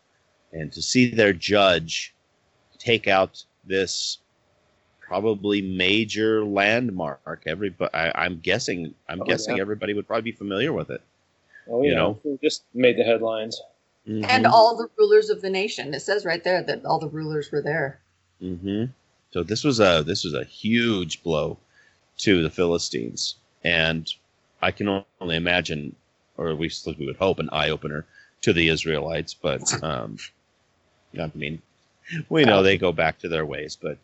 and 0.53 0.73
to 0.73 0.83
see 0.83 1.11
their 1.11 1.33
judge 1.33 2.15
take 2.79 3.09
out 3.09 3.45
this 3.69 4.19
probably 5.01 5.63
major 5.63 6.45
landmark. 6.45 7.43
Everybody, 7.47 7.95
I, 7.95 8.13
I'm 8.25 8.41
guessing, 8.41 8.95
I'm 9.09 9.21
Oh, 9.21 9.25
guessing 9.25 9.57
yeah. 9.57 9.63
everybody 9.63 9.95
would 9.95 10.07
probably 10.07 10.31
be 10.31 10.37
familiar 10.37 10.73
with 10.73 10.91
it. 10.91 11.03
Oh, 11.71 11.83
You 11.83 11.95
know? 11.95 12.19
It 12.25 12.41
just 12.43 12.65
made 12.75 12.97
the 12.99 13.05
headlines. 13.05 13.61
And 14.07 14.47
Mhm. 14.47 14.53
all 14.53 14.77
the 14.77 14.89
rulers 14.99 15.31
of 15.31 15.43
the 15.43 15.51
nation. 15.51 15.95
It 15.95 16.01
says 16.01 16.25
right 16.25 16.43
there 16.43 16.63
that 16.63 16.85
all 16.85 16.99
the 16.99 17.09
rulers 17.09 17.51
were 17.53 17.63
there. 17.63 18.01
hmm 18.41 18.87
So 19.33 19.43
this 19.43 19.65
was 19.65 19.81
a 19.81 20.03
this 20.07 20.25
was 20.25 20.35
a 20.35 20.45
huge 20.45 21.23
blow 21.23 21.59
to 22.19 22.43
the 22.43 22.51
Philistines, 22.51 23.37
and 23.65 24.13
I 24.63 24.71
can 24.71 25.05
only 25.21 25.37
imagine, 25.37 25.95
or 26.37 26.49
at 26.49 26.59
least 26.59 26.87
we 26.87 27.07
would 27.07 27.17
hope, 27.17 27.39
an 27.39 27.49
eye 27.53 27.71
opener 27.71 28.07
to 28.43 28.53
the 28.53 28.69
Israelites. 28.69 29.35
But 29.35 29.63
um, 29.83 30.19
I 31.19 31.31
mean, 31.35 31.61
we 32.29 32.45
know 32.45 32.63
they 32.63 32.79
go 32.79 32.93
back 32.93 33.19
to 33.19 33.29
their 33.29 33.47
ways, 33.47 33.77
but 33.77 33.99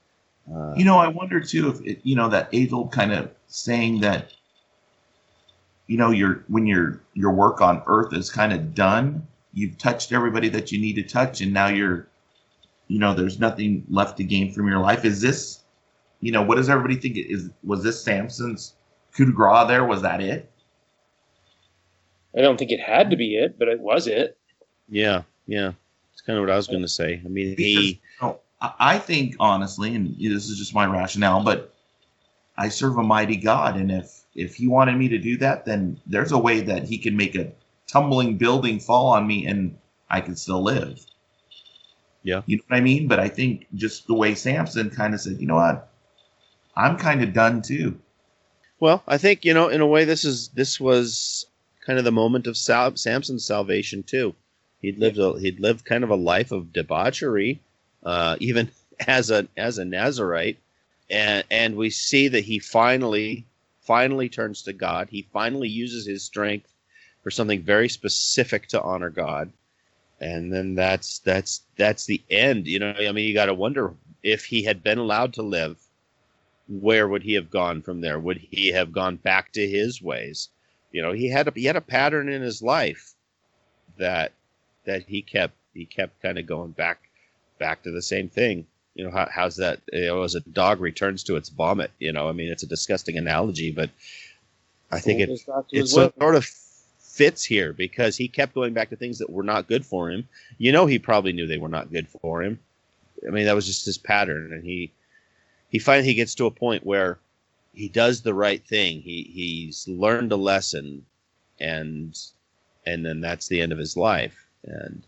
uh, 0.53 0.75
You 0.77 0.85
know, 0.85 0.99
I 0.99 1.09
wonder 1.09 1.41
too 1.41 1.71
if 1.71 1.81
it, 1.81 2.01
you 2.03 2.17
know 2.17 2.29
that 2.29 2.49
age 2.53 2.73
old 2.73 2.93
kind 2.93 3.13
of 3.13 3.31
saying 3.47 4.01
that 4.01 4.33
you 5.87 5.97
know 5.97 6.11
your 6.11 6.45
when 6.49 6.67
your 6.67 7.01
your 7.15 7.33
work 7.33 7.61
on 7.61 7.83
earth 7.87 8.13
is 8.13 8.31
kind 8.31 8.53
of 8.53 8.75
done, 8.75 9.27
you've 9.55 9.79
touched 9.79 10.13
everybody 10.13 10.49
that 10.51 10.71
you 10.71 10.79
need 10.79 10.95
to 10.97 11.03
touch, 11.03 11.41
and 11.41 11.53
now 11.53 11.69
you're 11.69 12.09
you 12.89 12.99
know 12.99 13.15
there's 13.15 13.41
nothing 13.41 13.85
left 13.89 14.19
to 14.19 14.25
gain 14.25 14.53
from 14.53 14.69
your 14.69 14.81
life. 14.81 15.05
Is 15.05 15.23
this 15.23 15.65
you 16.21 16.31
know 16.31 16.43
what 16.43 16.57
does 16.57 16.69
everybody 16.69 16.97
think? 16.97 17.17
Is 17.17 17.49
was 17.63 17.83
this 17.83 18.03
Samson's 18.03 18.75
coup 19.17 19.25
de 19.25 19.33
grace? 19.33 19.67
There 19.69 19.85
was 19.85 20.03
that 20.03 20.21
it? 20.21 20.51
I 22.37 22.43
don't 22.43 22.59
think 22.59 22.71
it 22.71 22.81
had 22.81 23.11
to 23.11 23.17
be 23.17 23.37
it, 23.37 23.59
but 23.59 23.69
it 23.69 23.81
was 23.81 24.07
it. 24.09 24.37
yeah, 24.89 25.23
yeah, 25.47 25.69
it's 25.69 25.77
kind 26.27 26.39
of 26.39 26.43
what 26.43 26.51
I 26.51 26.57
was 26.57 26.67
going 26.67 26.83
to 26.83 26.89
say. 26.89 27.21
I 27.25 27.29
mean, 27.29 27.57
he 27.57 28.01
Oh, 28.21 28.41
I 28.61 28.73
I 28.79 28.99
think 28.99 29.37
honestly, 29.41 29.95
and 29.95 30.17
this 30.19 30.49
is 30.49 30.59
just 30.59 30.75
my 30.75 30.87
rationale, 30.87 31.43
but 31.43 31.75
I 32.57 32.69
serve 32.69 32.99
a 32.99 33.03
mighty 33.03 33.37
God, 33.37 33.77
and 33.77 33.91
if 33.91 34.25
if 34.35 34.55
He 34.55 34.69
wanted 34.69 34.97
me 34.97 35.09
to 35.09 35.19
do 35.19 35.37
that, 35.39 35.65
then 35.65 36.01
there's 36.07 36.33
a 36.33 36.39
way 36.39 36.61
that 36.61 36.85
He 36.85 36.99
can 36.99 37.17
make 37.17 37.35
a 37.35 37.53
tumbling 37.87 38.37
building 38.37 38.81
fall 38.81 39.09
on 39.09 39.27
me, 39.27 39.47
and 39.47 39.77
I 40.11 40.21
can 40.21 40.37
still 40.37 40.63
live. 40.63 41.05
Yeah. 42.23 42.41
you 42.47 42.57
know 42.57 42.63
what 42.69 42.77
I 42.79 42.81
mean. 42.81 43.07
But 43.07 43.21
I 43.21 43.29
think 43.29 43.67
just 43.75 44.07
the 44.07 44.15
way 44.15 44.35
Samson 44.35 44.89
kind 44.89 45.13
of 45.13 45.21
said, 45.21 45.41
you 45.41 45.47
know 45.47 45.57
what, 45.57 45.93
I'm 46.75 46.97
kind 46.97 47.23
of 47.23 47.35
done 47.35 47.61
too. 47.61 48.01
Well, 48.81 49.03
I 49.07 49.19
think 49.19 49.45
you 49.45 49.55
know, 49.55 49.69
in 49.69 49.81
a 49.81 49.87
way, 49.87 50.05
this 50.05 50.25
is 50.25 50.49
this 50.49 50.81
was 50.81 51.47
kind 51.85 51.99
of 51.99 52.05
the 52.05 52.13
moment 52.13 52.47
of 52.47 52.57
Sal- 52.57 52.97
Samson's 52.97 53.45
salvation 53.47 54.03
too. 54.03 54.35
He'd 54.85 54.99
lived 54.99 55.19
a, 55.19 55.39
he'd 55.39 55.61
lived 55.61 55.87
kind 55.87 56.05
of 56.05 56.11
a 56.11 56.15
life 56.15 56.53
of 56.53 56.73
debauchery, 56.73 57.63
uh, 58.03 58.37
even 58.41 58.71
as 59.07 59.31
a 59.31 59.49
as 59.57 59.79
a 59.79 59.85
Nazarite, 59.85 60.59
and 61.09 61.43
and 61.51 61.77
we 61.77 61.89
see 61.89 62.29
that 62.29 62.45
he 62.45 62.59
finally 62.59 63.47
finally 63.81 64.29
turns 64.29 64.61
to 64.63 64.75
God. 64.75 65.09
He 65.09 65.27
finally 65.33 65.69
uses 65.69 66.07
his 66.07 66.23
strength 66.23 66.71
for 67.23 67.31
something 67.31 67.63
very 67.63 67.89
specific 67.89 68.69
to 68.69 68.83
honor 68.83 69.09
God, 69.09 69.51
and 70.21 70.53
then 70.53 70.75
that's 70.75 71.21
that's 71.21 71.63
that's 71.77 72.05
the 72.05 72.23
end. 72.31 72.67
You 72.67 72.81
know, 72.81 72.95
I 72.99 73.13
mean, 73.13 73.27
you 73.27 73.33
got 73.33 73.47
to 73.47 73.55
wonder 73.55 73.95
if 74.23 74.45
he 74.45 74.65
had 74.65 74.83
been 74.83 74.99
allowed 74.99 75.33
to 75.35 75.43
live 75.43 75.79
where 76.69 77.09
would 77.09 77.23
he 77.23 77.35
have 77.35 77.51
gone 77.51 77.83
from 77.83 78.01
there? 78.03 78.19
Would 78.19 78.39
he 78.39 78.69
have 78.69 78.93
gone 78.93 79.17
back 79.17 79.53
to 79.53 79.67
his 79.67 80.03
ways? 80.03 80.49
You 80.93 81.01
know, 81.01 81.13
he 81.13 81.29
had 81.29 81.49
a 81.49 81.53
he 81.55 81.65
had 81.65 81.77
a 81.77 81.81
pattern 81.81 82.29
in 82.29 82.43
his 82.43 82.63
life 82.63 83.15
that 83.97 84.33
that 84.85 85.05
he 85.05 85.23
kept 85.23 85.55
he 85.73 85.85
kept 85.85 86.23
kind 86.23 86.39
of 86.39 86.47
going 86.47 86.71
back 86.71 87.09
back 87.59 87.83
to 87.83 87.91
the 87.91 88.03
same 88.03 88.29
thing. 88.29 88.67
You 88.95 89.05
know, 89.05 89.11
how, 89.11 89.29
how's 89.31 89.57
that? 89.57 89.81
You 89.93 90.07
know, 90.07 90.23
as 90.23 90.35
a 90.35 90.41
dog 90.41 90.81
returns 90.81 91.25
to 91.25 91.37
its 91.37 91.49
vomit. 91.49 91.91
You 91.99 92.13
know, 92.13 92.29
I 92.29 92.33
mean, 92.33 92.51
it's 92.51 92.63
a 92.63 92.69
disgusting 92.69 93.19
analogy, 93.19 93.73
but 93.73 93.91
I 94.91 95.01
think 95.01 95.21
it 95.21 95.41
it 95.73 95.89
sort 95.89 96.35
of 96.35 96.45
fits 96.99 97.45
here 97.45 97.73
because 97.73 98.17
he 98.17 98.29
kept 98.29 98.55
going 98.55 98.73
back 98.73 98.91
to 98.91 98.97
things 98.97 99.19
that 99.19 99.31
were 99.31 99.43
not 99.43 99.69
good 99.69 99.85
for 99.85 100.11
him. 100.11 100.29
You 100.59 100.73
know, 100.73 100.87
he 100.87 100.99
probably 100.99 101.33
knew 101.33 101.47
they 101.47 101.59
were 101.59 101.69
not 101.69 101.93
good 101.93 102.09
for 102.09 102.43
him. 102.43 102.59
I 103.27 103.31
mean, 103.31 103.47
that 103.47 103.55
was 103.55 103.67
just 103.67 103.87
his 103.87 103.99
pattern, 103.99 104.53
and 104.53 104.65
he 104.65 104.93
he 105.71 105.79
finally 105.79 106.15
gets 106.15 106.35
to 106.37 106.47
a 106.47 106.51
point 106.51 106.87
where 106.87 107.19
he 107.73 107.89
does 107.89 108.23
the 108.23 108.35
right 108.35 108.65
thing. 108.65 109.01
He 109.01 109.23
he's 109.33 109.89
learned 109.89 110.33
a 110.33 110.37
lesson, 110.37 111.05
and 111.59 112.17
and 112.87 113.05
then 113.05 113.21
that's 113.21 113.49
the 113.49 113.61
end 113.61 113.73
of 113.73 113.79
his 113.79 113.97
life. 113.97 114.44
And 114.65 115.03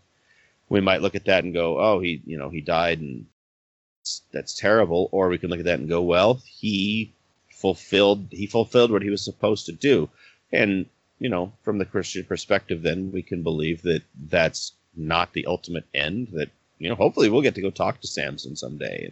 we 0.69 0.81
might 0.81 1.01
look 1.01 1.15
at 1.15 1.25
that 1.25 1.43
and 1.43 1.53
go, 1.53 1.79
oh, 1.79 1.99
he 1.99 2.21
you 2.25 2.37
know 2.37 2.49
he 2.49 2.61
died 2.61 2.99
and 2.99 3.25
that's 4.31 4.53
terrible. 4.53 5.09
Or 5.11 5.29
we 5.29 5.37
can 5.37 5.49
look 5.49 5.59
at 5.59 5.65
that 5.65 5.79
and 5.79 5.89
go, 5.89 6.01
well, 6.01 6.41
he 6.45 7.13
fulfilled 7.49 8.27
he 8.31 8.47
fulfilled 8.47 8.91
what 8.91 9.01
he 9.01 9.09
was 9.09 9.23
supposed 9.23 9.65
to 9.65 9.71
do. 9.71 10.09
And 10.51 10.85
you 11.19 11.29
know, 11.29 11.51
from 11.63 11.77
the 11.77 11.85
Christian 11.85 12.23
perspective, 12.23 12.81
then 12.81 13.11
we 13.11 13.21
can 13.21 13.41
believe 13.43 13.81
that 13.83 14.03
that's 14.29 14.73
not 14.95 15.33
the 15.33 15.45
ultimate 15.47 15.85
end. 15.93 16.29
That 16.33 16.49
you 16.79 16.89
know, 16.89 16.95
hopefully, 16.95 17.29
we'll 17.29 17.41
get 17.41 17.55
to 17.55 17.61
go 17.61 17.71
talk 17.71 18.01
to 18.01 18.07
Samson 18.07 18.55
someday 18.55 19.09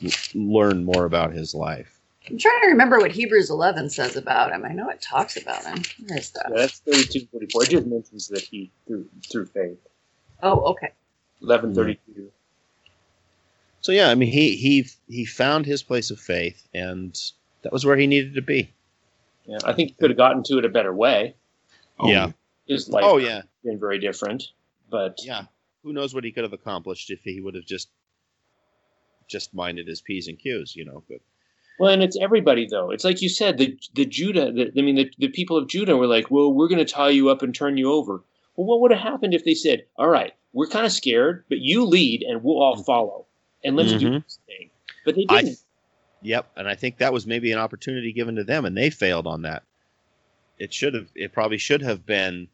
and 0.00 0.12
learn 0.34 0.84
more 0.84 1.04
about 1.04 1.32
his 1.32 1.54
life. 1.54 1.97
I'm 2.30 2.38
trying 2.38 2.60
to 2.62 2.68
remember 2.68 2.98
what 2.98 3.12
Hebrews 3.12 3.50
11 3.50 3.90
says 3.90 4.16
about 4.16 4.52
him. 4.52 4.64
I 4.64 4.72
know 4.72 4.88
it 4.90 5.00
talks 5.00 5.36
about 5.36 5.64
him. 5.64 5.82
Where 6.06 6.18
is 6.18 6.30
that? 6.32 6.46
Yeah, 6.50 6.58
that's 6.58 6.80
32 6.80 7.26
44. 7.30 7.62
It 7.64 7.70
just 7.70 7.86
mentions 7.86 8.28
that 8.28 8.42
he 8.42 8.70
through 8.86 9.06
through 9.30 9.46
faith. 9.46 9.78
Oh, 10.42 10.60
okay. 10.72 10.92
1132. 11.40 12.22
Hmm. 12.22 12.28
So 13.80 13.92
yeah, 13.92 14.10
I 14.10 14.14
mean, 14.14 14.30
he 14.30 14.56
he 14.56 14.86
he 15.08 15.24
found 15.24 15.64
his 15.64 15.82
place 15.82 16.10
of 16.10 16.18
faith, 16.18 16.66
and 16.74 17.18
that 17.62 17.72
was 17.72 17.86
where 17.86 17.96
he 17.96 18.06
needed 18.06 18.34
to 18.34 18.42
be. 18.42 18.72
Yeah, 19.46 19.58
I 19.64 19.72
think 19.72 19.90
he 19.90 19.94
could 19.94 20.10
have 20.10 20.18
gotten 20.18 20.42
to 20.44 20.58
it 20.58 20.64
a 20.64 20.68
better 20.68 20.92
way. 20.92 21.34
Oh, 21.98 22.08
yeah. 22.08 22.24
Um, 22.24 22.34
his 22.66 22.88
life 22.88 23.04
Oh 23.06 23.16
yeah, 23.16 23.42
been 23.64 23.78
very 23.78 23.98
different, 23.98 24.44
but 24.90 25.18
yeah. 25.22 25.44
Who 25.84 25.92
knows 25.92 26.12
what 26.12 26.24
he 26.24 26.32
could 26.32 26.42
have 26.42 26.52
accomplished 26.52 27.10
if 27.10 27.22
he 27.22 27.40
would 27.40 27.54
have 27.54 27.64
just 27.64 27.88
just 29.28 29.54
minded 29.54 29.86
his 29.86 30.00
p's 30.00 30.28
and 30.28 30.38
q's, 30.38 30.74
you 30.74 30.84
know? 30.84 31.02
But 31.08 31.20
Well, 31.78 31.90
and 31.92 32.02
it's 32.02 32.18
everybody 32.20 32.66
though. 32.66 32.90
It's 32.90 33.04
like 33.04 33.22
you 33.22 33.28
said, 33.28 33.58
the 33.58 33.78
the 33.94 34.04
Judah. 34.04 34.50
The, 34.52 34.72
I 34.76 34.82
mean, 34.82 34.96
the, 34.96 35.10
the 35.18 35.28
people 35.28 35.56
of 35.56 35.68
Judah 35.68 35.96
were 35.96 36.06
like, 36.06 36.30
"Well, 36.30 36.52
we're 36.52 36.68
going 36.68 36.84
to 36.84 36.92
tie 36.92 37.10
you 37.10 37.28
up 37.30 37.42
and 37.42 37.54
turn 37.54 37.76
you 37.76 37.92
over." 37.92 38.22
Well, 38.56 38.66
what 38.66 38.80
would 38.80 38.90
have 38.90 39.00
happened 39.00 39.34
if 39.34 39.44
they 39.44 39.54
said, 39.54 39.84
"All 39.96 40.08
right, 40.08 40.32
we're 40.52 40.66
kind 40.66 40.84
of 40.86 40.92
scared, 40.92 41.44
but 41.48 41.58
you 41.58 41.84
lead, 41.84 42.22
and 42.22 42.42
we'll 42.42 42.60
all 42.60 42.82
follow, 42.82 43.26
and 43.64 43.76
let's 43.76 43.92
do 43.92 44.10
Mhm. 44.10 44.24
this 44.24 44.38
thing." 44.46 44.70
But 45.04 45.14
they 45.14 45.24
didn't. 45.24 45.58
Yep, 46.22 46.50
and 46.56 46.66
I 46.68 46.74
think 46.74 46.98
that 46.98 47.12
was 47.12 47.26
maybe 47.26 47.52
an 47.52 47.58
opportunity 47.58 48.12
given 48.12 48.34
to 48.36 48.44
them, 48.44 48.64
and 48.64 48.76
they 48.76 48.90
failed 48.90 49.28
on 49.28 49.42
that. 49.42 49.62
It 50.58 50.74
should 50.74 50.94
have. 50.94 51.06
It 51.14 51.32
probably 51.32 51.58
should 51.58 51.82
have 51.82 52.04
been 52.04 52.48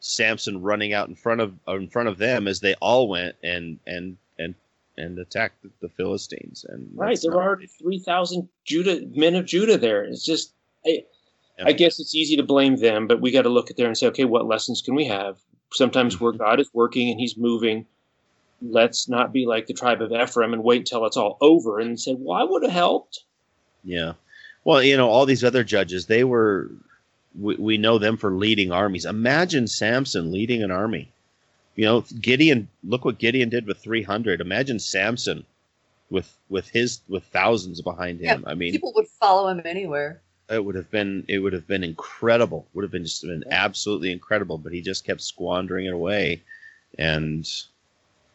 Samson 0.00 0.60
running 0.60 0.92
out 0.92 1.08
in 1.08 1.14
front 1.14 1.40
of 1.40 1.54
in 1.68 1.88
front 1.88 2.08
of 2.08 2.18
them 2.18 2.48
as 2.48 2.58
they 2.58 2.74
all 2.74 3.06
went 3.08 3.36
and 3.44 3.78
and 3.86 4.16
and 4.40 4.56
and 4.96 5.18
attacked 5.18 5.64
the, 5.80 5.88
Philistines. 5.88 6.64
And 6.68 6.88
right, 6.94 7.18
there 7.22 7.32
are 7.32 7.42
already 7.42 7.66
three 7.66 7.98
thousand 7.98 8.48
Judah 8.64 9.06
men 9.14 9.34
of 9.34 9.44
Judah 9.46 9.78
there. 9.78 10.04
It's 10.04 10.24
just, 10.24 10.52
I, 10.86 11.04
Yeah. 11.58 11.66
I 11.66 11.72
guess 11.72 12.00
it's 12.00 12.14
easy 12.14 12.36
to 12.36 12.42
blame 12.42 12.76
them, 12.76 13.06
but 13.06 13.20
we 13.20 13.30
got 13.30 13.42
to 13.42 13.48
look 13.48 13.70
at 13.70 13.76
there 13.76 13.86
and 13.86 13.96
say, 13.96 14.06
okay, 14.08 14.24
what 14.24 14.46
lessons 14.46 14.82
can 14.82 14.94
we 14.94 15.06
have? 15.06 15.38
Sometimes 15.72 16.20
where 16.20 16.32
Mm-hmm. 16.32 16.42
God 16.42 16.60
is 16.60 16.70
working 16.72 17.10
and 17.10 17.20
He's 17.20 17.36
moving, 17.36 17.86
let's 18.62 19.08
not 19.08 19.32
be 19.32 19.46
like 19.46 19.66
the 19.66 19.74
tribe 19.74 20.00
of 20.02 20.12
Ephraim 20.12 20.52
and 20.54 20.64
wait 20.64 20.86
till 20.86 21.04
it's 21.06 21.16
all 21.16 21.36
over 21.40 21.78
and 21.78 22.00
say, 22.00 22.14
well, 22.18 22.38
I 22.38 22.44
would 22.44 22.62
have 22.62 22.72
helped. 22.72 23.24
Yeah. 23.84 24.12
Well, 24.64 24.82
you 24.82 24.96
know, 24.96 25.08
all 25.08 25.26
these 25.26 25.44
other 25.44 25.62
judges, 25.62 26.06
they 26.06 26.24
were, 26.24 26.70
we, 27.38 27.54
we 27.56 27.78
know 27.78 27.98
them 27.98 28.16
for 28.16 28.30
leading 28.32 28.72
armies. 28.72 29.04
Imagine 29.04 29.66
Samson 29.66 30.32
leading 30.32 30.62
an 30.62 30.70
army. 30.70 31.12
You 31.76 31.84
know, 31.84 32.04
Gideon, 32.20 32.68
look 32.82 33.04
what 33.04 33.18
Gideon 33.18 33.48
did 33.50 33.66
with 33.66 33.78
300. 33.78 34.40
Imagine 34.40 34.78
Samson 34.78 35.44
with 36.10 36.36
with 36.48 36.68
his 36.68 37.00
with 37.08 37.24
thousands 37.24 37.82
behind 37.82 38.20
him. 38.20 38.44
I 38.46 38.54
mean, 38.54 38.72
People 38.72 38.92
would 38.96 39.08
follow 39.08 39.48
him 39.48 39.60
anywhere. 39.64 40.20
it 40.48 40.64
would 40.64 40.74
have 40.74 40.90
been 40.90 41.24
it 41.28 41.38
would 41.38 41.52
have 41.52 41.66
been 41.66 41.84
incredible. 41.84 42.66
Would 42.74 42.82
have 42.82 42.92
been 42.92 43.04
just 43.04 43.22
been 43.22 43.44
absolutely 43.50 44.10
incredible, 44.10 44.58
but 44.58 44.72
he 44.72 44.80
just 44.80 45.04
kept 45.04 45.20
squandering 45.20 45.86
it 45.86 45.92
away. 45.92 46.42
And 46.98 47.46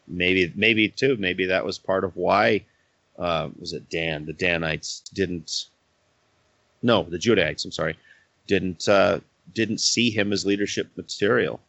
maybe 0.07 0.51
maybe 0.55 0.89
too, 0.89 1.17
maybe 1.17 1.47
that 1.47 1.65
was 1.65 1.79
part 1.79 2.03
of 2.03 2.15
why 2.15 2.65
uh, 3.17 3.49
was 3.59 3.73
it 3.73 3.89
Dan? 3.89 4.25
The 4.25 4.33
Danites 4.33 5.01
didn't 5.13 5.65
no, 6.83 7.03
the 7.03 7.17
Judahites, 7.17 7.63
I'm 7.65 7.71
sorry, 7.71 7.97
didn't 8.47 8.87
uh, 8.87 9.19
didn't 9.53 9.79
see 9.79 10.09
him 10.11 10.31
as 10.33 10.45
leadership 10.45 10.89
material. 10.95 11.59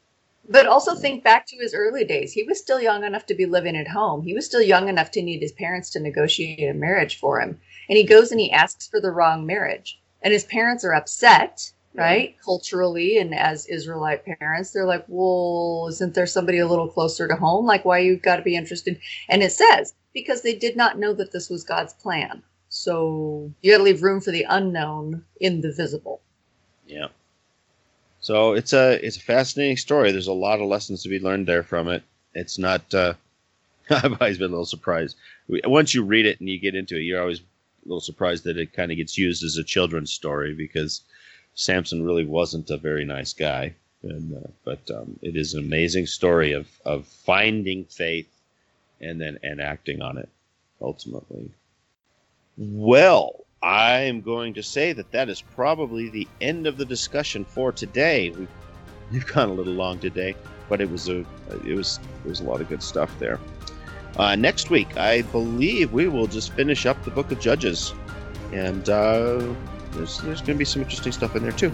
But 0.48 0.66
also 0.66 0.94
think 0.94 1.22
back 1.22 1.46
to 1.46 1.56
his 1.56 1.74
early 1.74 2.04
days. 2.04 2.32
He 2.32 2.42
was 2.42 2.58
still 2.58 2.80
young 2.80 3.04
enough 3.04 3.26
to 3.26 3.34
be 3.34 3.46
living 3.46 3.76
at 3.76 3.88
home. 3.88 4.22
He 4.22 4.34
was 4.34 4.44
still 4.44 4.60
young 4.62 4.88
enough 4.88 5.10
to 5.12 5.22
need 5.22 5.40
his 5.40 5.52
parents 5.52 5.90
to 5.90 6.00
negotiate 6.00 6.68
a 6.68 6.74
marriage 6.74 7.18
for 7.18 7.40
him. 7.40 7.60
And 7.88 7.96
he 7.96 8.04
goes 8.04 8.32
and 8.32 8.40
he 8.40 8.50
asks 8.50 8.88
for 8.88 9.00
the 9.00 9.12
wrong 9.12 9.46
marriage. 9.46 10.00
And 10.22 10.32
his 10.32 10.44
parents 10.44 10.84
are 10.84 10.94
upset, 10.94 11.72
right? 11.94 12.36
Culturally 12.44 13.18
and 13.18 13.34
as 13.34 13.66
Israelite 13.66 14.24
parents, 14.24 14.72
they're 14.72 14.86
like, 14.86 15.04
well, 15.08 15.86
isn't 15.90 16.14
there 16.14 16.26
somebody 16.26 16.58
a 16.58 16.66
little 16.66 16.88
closer 16.88 17.28
to 17.28 17.36
home? 17.36 17.66
Like, 17.66 17.84
why 17.84 17.98
you 17.98 18.16
got 18.16 18.36
to 18.36 18.42
be 18.42 18.56
interested? 18.56 18.98
And 19.28 19.42
it 19.42 19.52
says, 19.52 19.94
because 20.12 20.42
they 20.42 20.54
did 20.54 20.76
not 20.76 20.98
know 20.98 21.12
that 21.14 21.32
this 21.32 21.50
was 21.50 21.64
God's 21.64 21.92
plan. 21.94 22.42
So 22.68 23.52
you 23.62 23.72
got 23.72 23.78
to 23.78 23.84
leave 23.84 24.02
room 24.02 24.20
for 24.20 24.30
the 24.30 24.46
unknown 24.48 25.24
in 25.40 25.60
the 25.60 25.72
visible. 25.72 26.20
Yeah. 26.86 27.08
So 28.22 28.52
it's 28.52 28.72
a 28.72 29.04
it's 29.04 29.16
a 29.16 29.20
fascinating 29.20 29.76
story. 29.76 30.12
There's 30.12 30.28
a 30.28 30.32
lot 30.32 30.60
of 30.60 30.68
lessons 30.68 31.02
to 31.02 31.08
be 31.08 31.18
learned 31.18 31.48
there 31.48 31.64
from 31.64 31.88
it. 31.88 32.04
It's 32.34 32.56
not. 32.56 32.94
Uh, 32.94 33.14
I've 33.90 34.20
always 34.20 34.38
been 34.38 34.46
a 34.46 34.54
little 34.54 34.64
surprised. 34.64 35.16
Once 35.48 35.92
you 35.92 36.04
read 36.04 36.24
it 36.24 36.38
and 36.38 36.48
you 36.48 36.58
get 36.58 36.76
into 36.76 36.96
it, 36.96 37.02
you're 37.02 37.20
always 37.20 37.40
a 37.40 37.42
little 37.84 38.00
surprised 38.00 38.44
that 38.44 38.56
it 38.56 38.72
kind 38.72 38.92
of 38.92 38.96
gets 38.96 39.18
used 39.18 39.42
as 39.42 39.56
a 39.56 39.64
children's 39.64 40.12
story 40.12 40.54
because 40.54 41.02
Samson 41.54 42.04
really 42.04 42.24
wasn't 42.24 42.70
a 42.70 42.76
very 42.76 43.04
nice 43.04 43.32
guy. 43.32 43.74
And 44.04 44.36
uh, 44.36 44.48
but 44.64 44.88
um, 44.92 45.18
it 45.20 45.36
is 45.36 45.54
an 45.54 45.64
amazing 45.64 46.06
story 46.06 46.52
of 46.52 46.68
of 46.84 47.06
finding 47.06 47.84
faith 47.86 48.30
and 49.00 49.20
then 49.20 49.40
and 49.42 49.60
acting 49.60 50.00
on 50.00 50.16
it 50.16 50.28
ultimately. 50.80 51.50
Well, 52.56 53.44
I'm 53.62 54.20
going 54.20 54.54
to 54.54 54.62
say 54.62 54.92
that 54.92 55.10
that 55.12 55.28
is 55.28 55.40
probably 55.40 56.08
the 56.08 56.26
end 56.40 56.66
of 56.66 56.76
the 56.76 56.84
discussion 56.84 57.44
for 57.44 57.70
today. 57.70 58.30
We've, 58.30 58.48
we've 59.12 59.26
gone 59.26 59.50
a 59.50 59.52
little 59.52 59.74
long 59.74 59.98
today, 60.00 60.34
but 60.68 60.80
it 60.80 60.90
was 60.90 61.08
a 61.08 61.24
it 61.64 61.74
was 61.76 61.98
there 62.22 62.30
was 62.30 62.40
a 62.40 62.44
lot 62.44 62.60
of 62.60 62.68
good 62.68 62.82
stuff 62.82 63.16
there. 63.18 63.38
Uh, 64.16 64.34
next 64.36 64.68
week, 64.68 64.96
I 64.98 65.22
believe 65.22 65.92
we 65.92 66.08
will 66.08 66.26
just 66.26 66.52
finish 66.52 66.86
up 66.86 67.02
the 67.04 67.10
Book 67.10 67.30
of 67.30 67.40
Judges, 67.40 67.94
and 68.52 68.88
uh, 68.88 69.54
there's 69.92 70.18
there's 70.20 70.40
going 70.40 70.54
to 70.54 70.54
be 70.54 70.64
some 70.64 70.82
interesting 70.82 71.12
stuff 71.12 71.36
in 71.36 71.42
there 71.42 71.52
too. 71.52 71.72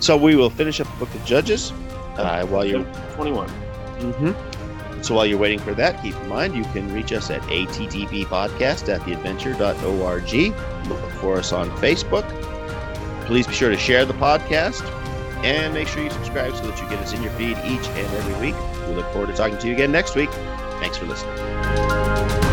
So 0.00 0.16
we 0.16 0.34
will 0.34 0.50
finish 0.50 0.80
up 0.80 0.90
the 0.98 1.06
Book 1.06 1.14
of 1.14 1.24
Judges 1.24 1.70
uh, 2.16 2.46
while 2.46 2.64
you're 2.64 2.84
21. 3.14 3.48
Mm-hmm. 3.48 4.57
So 5.02 5.14
while 5.14 5.26
you're 5.26 5.38
waiting 5.38 5.58
for 5.58 5.74
that, 5.74 6.02
keep 6.02 6.14
in 6.14 6.28
mind 6.28 6.54
you 6.54 6.64
can 6.64 6.92
reach 6.92 7.12
us 7.12 7.30
at 7.30 7.40
attdpodcast 7.42 8.92
at 8.92 9.00
theadventure.org. 9.02 10.88
Look 10.88 11.10
for 11.12 11.38
us 11.38 11.52
on 11.52 11.70
Facebook. 11.78 12.26
Please 13.26 13.46
be 13.46 13.52
sure 13.52 13.70
to 13.70 13.76
share 13.76 14.04
the 14.04 14.14
podcast 14.14 14.82
and 15.44 15.72
make 15.72 15.88
sure 15.88 16.02
you 16.02 16.10
subscribe 16.10 16.54
so 16.56 16.66
that 16.66 16.80
you 16.80 16.88
get 16.88 16.98
us 16.98 17.12
in 17.12 17.22
your 17.22 17.32
feed 17.32 17.56
each 17.64 17.86
and 17.88 18.14
every 18.14 18.34
week. 18.40 18.56
We 18.88 18.94
look 18.94 19.10
forward 19.12 19.28
to 19.28 19.34
talking 19.34 19.58
to 19.58 19.66
you 19.68 19.74
again 19.74 19.92
next 19.92 20.16
week. 20.16 20.30
Thanks 20.80 20.96
for 20.96 21.06
listening. 21.06 22.47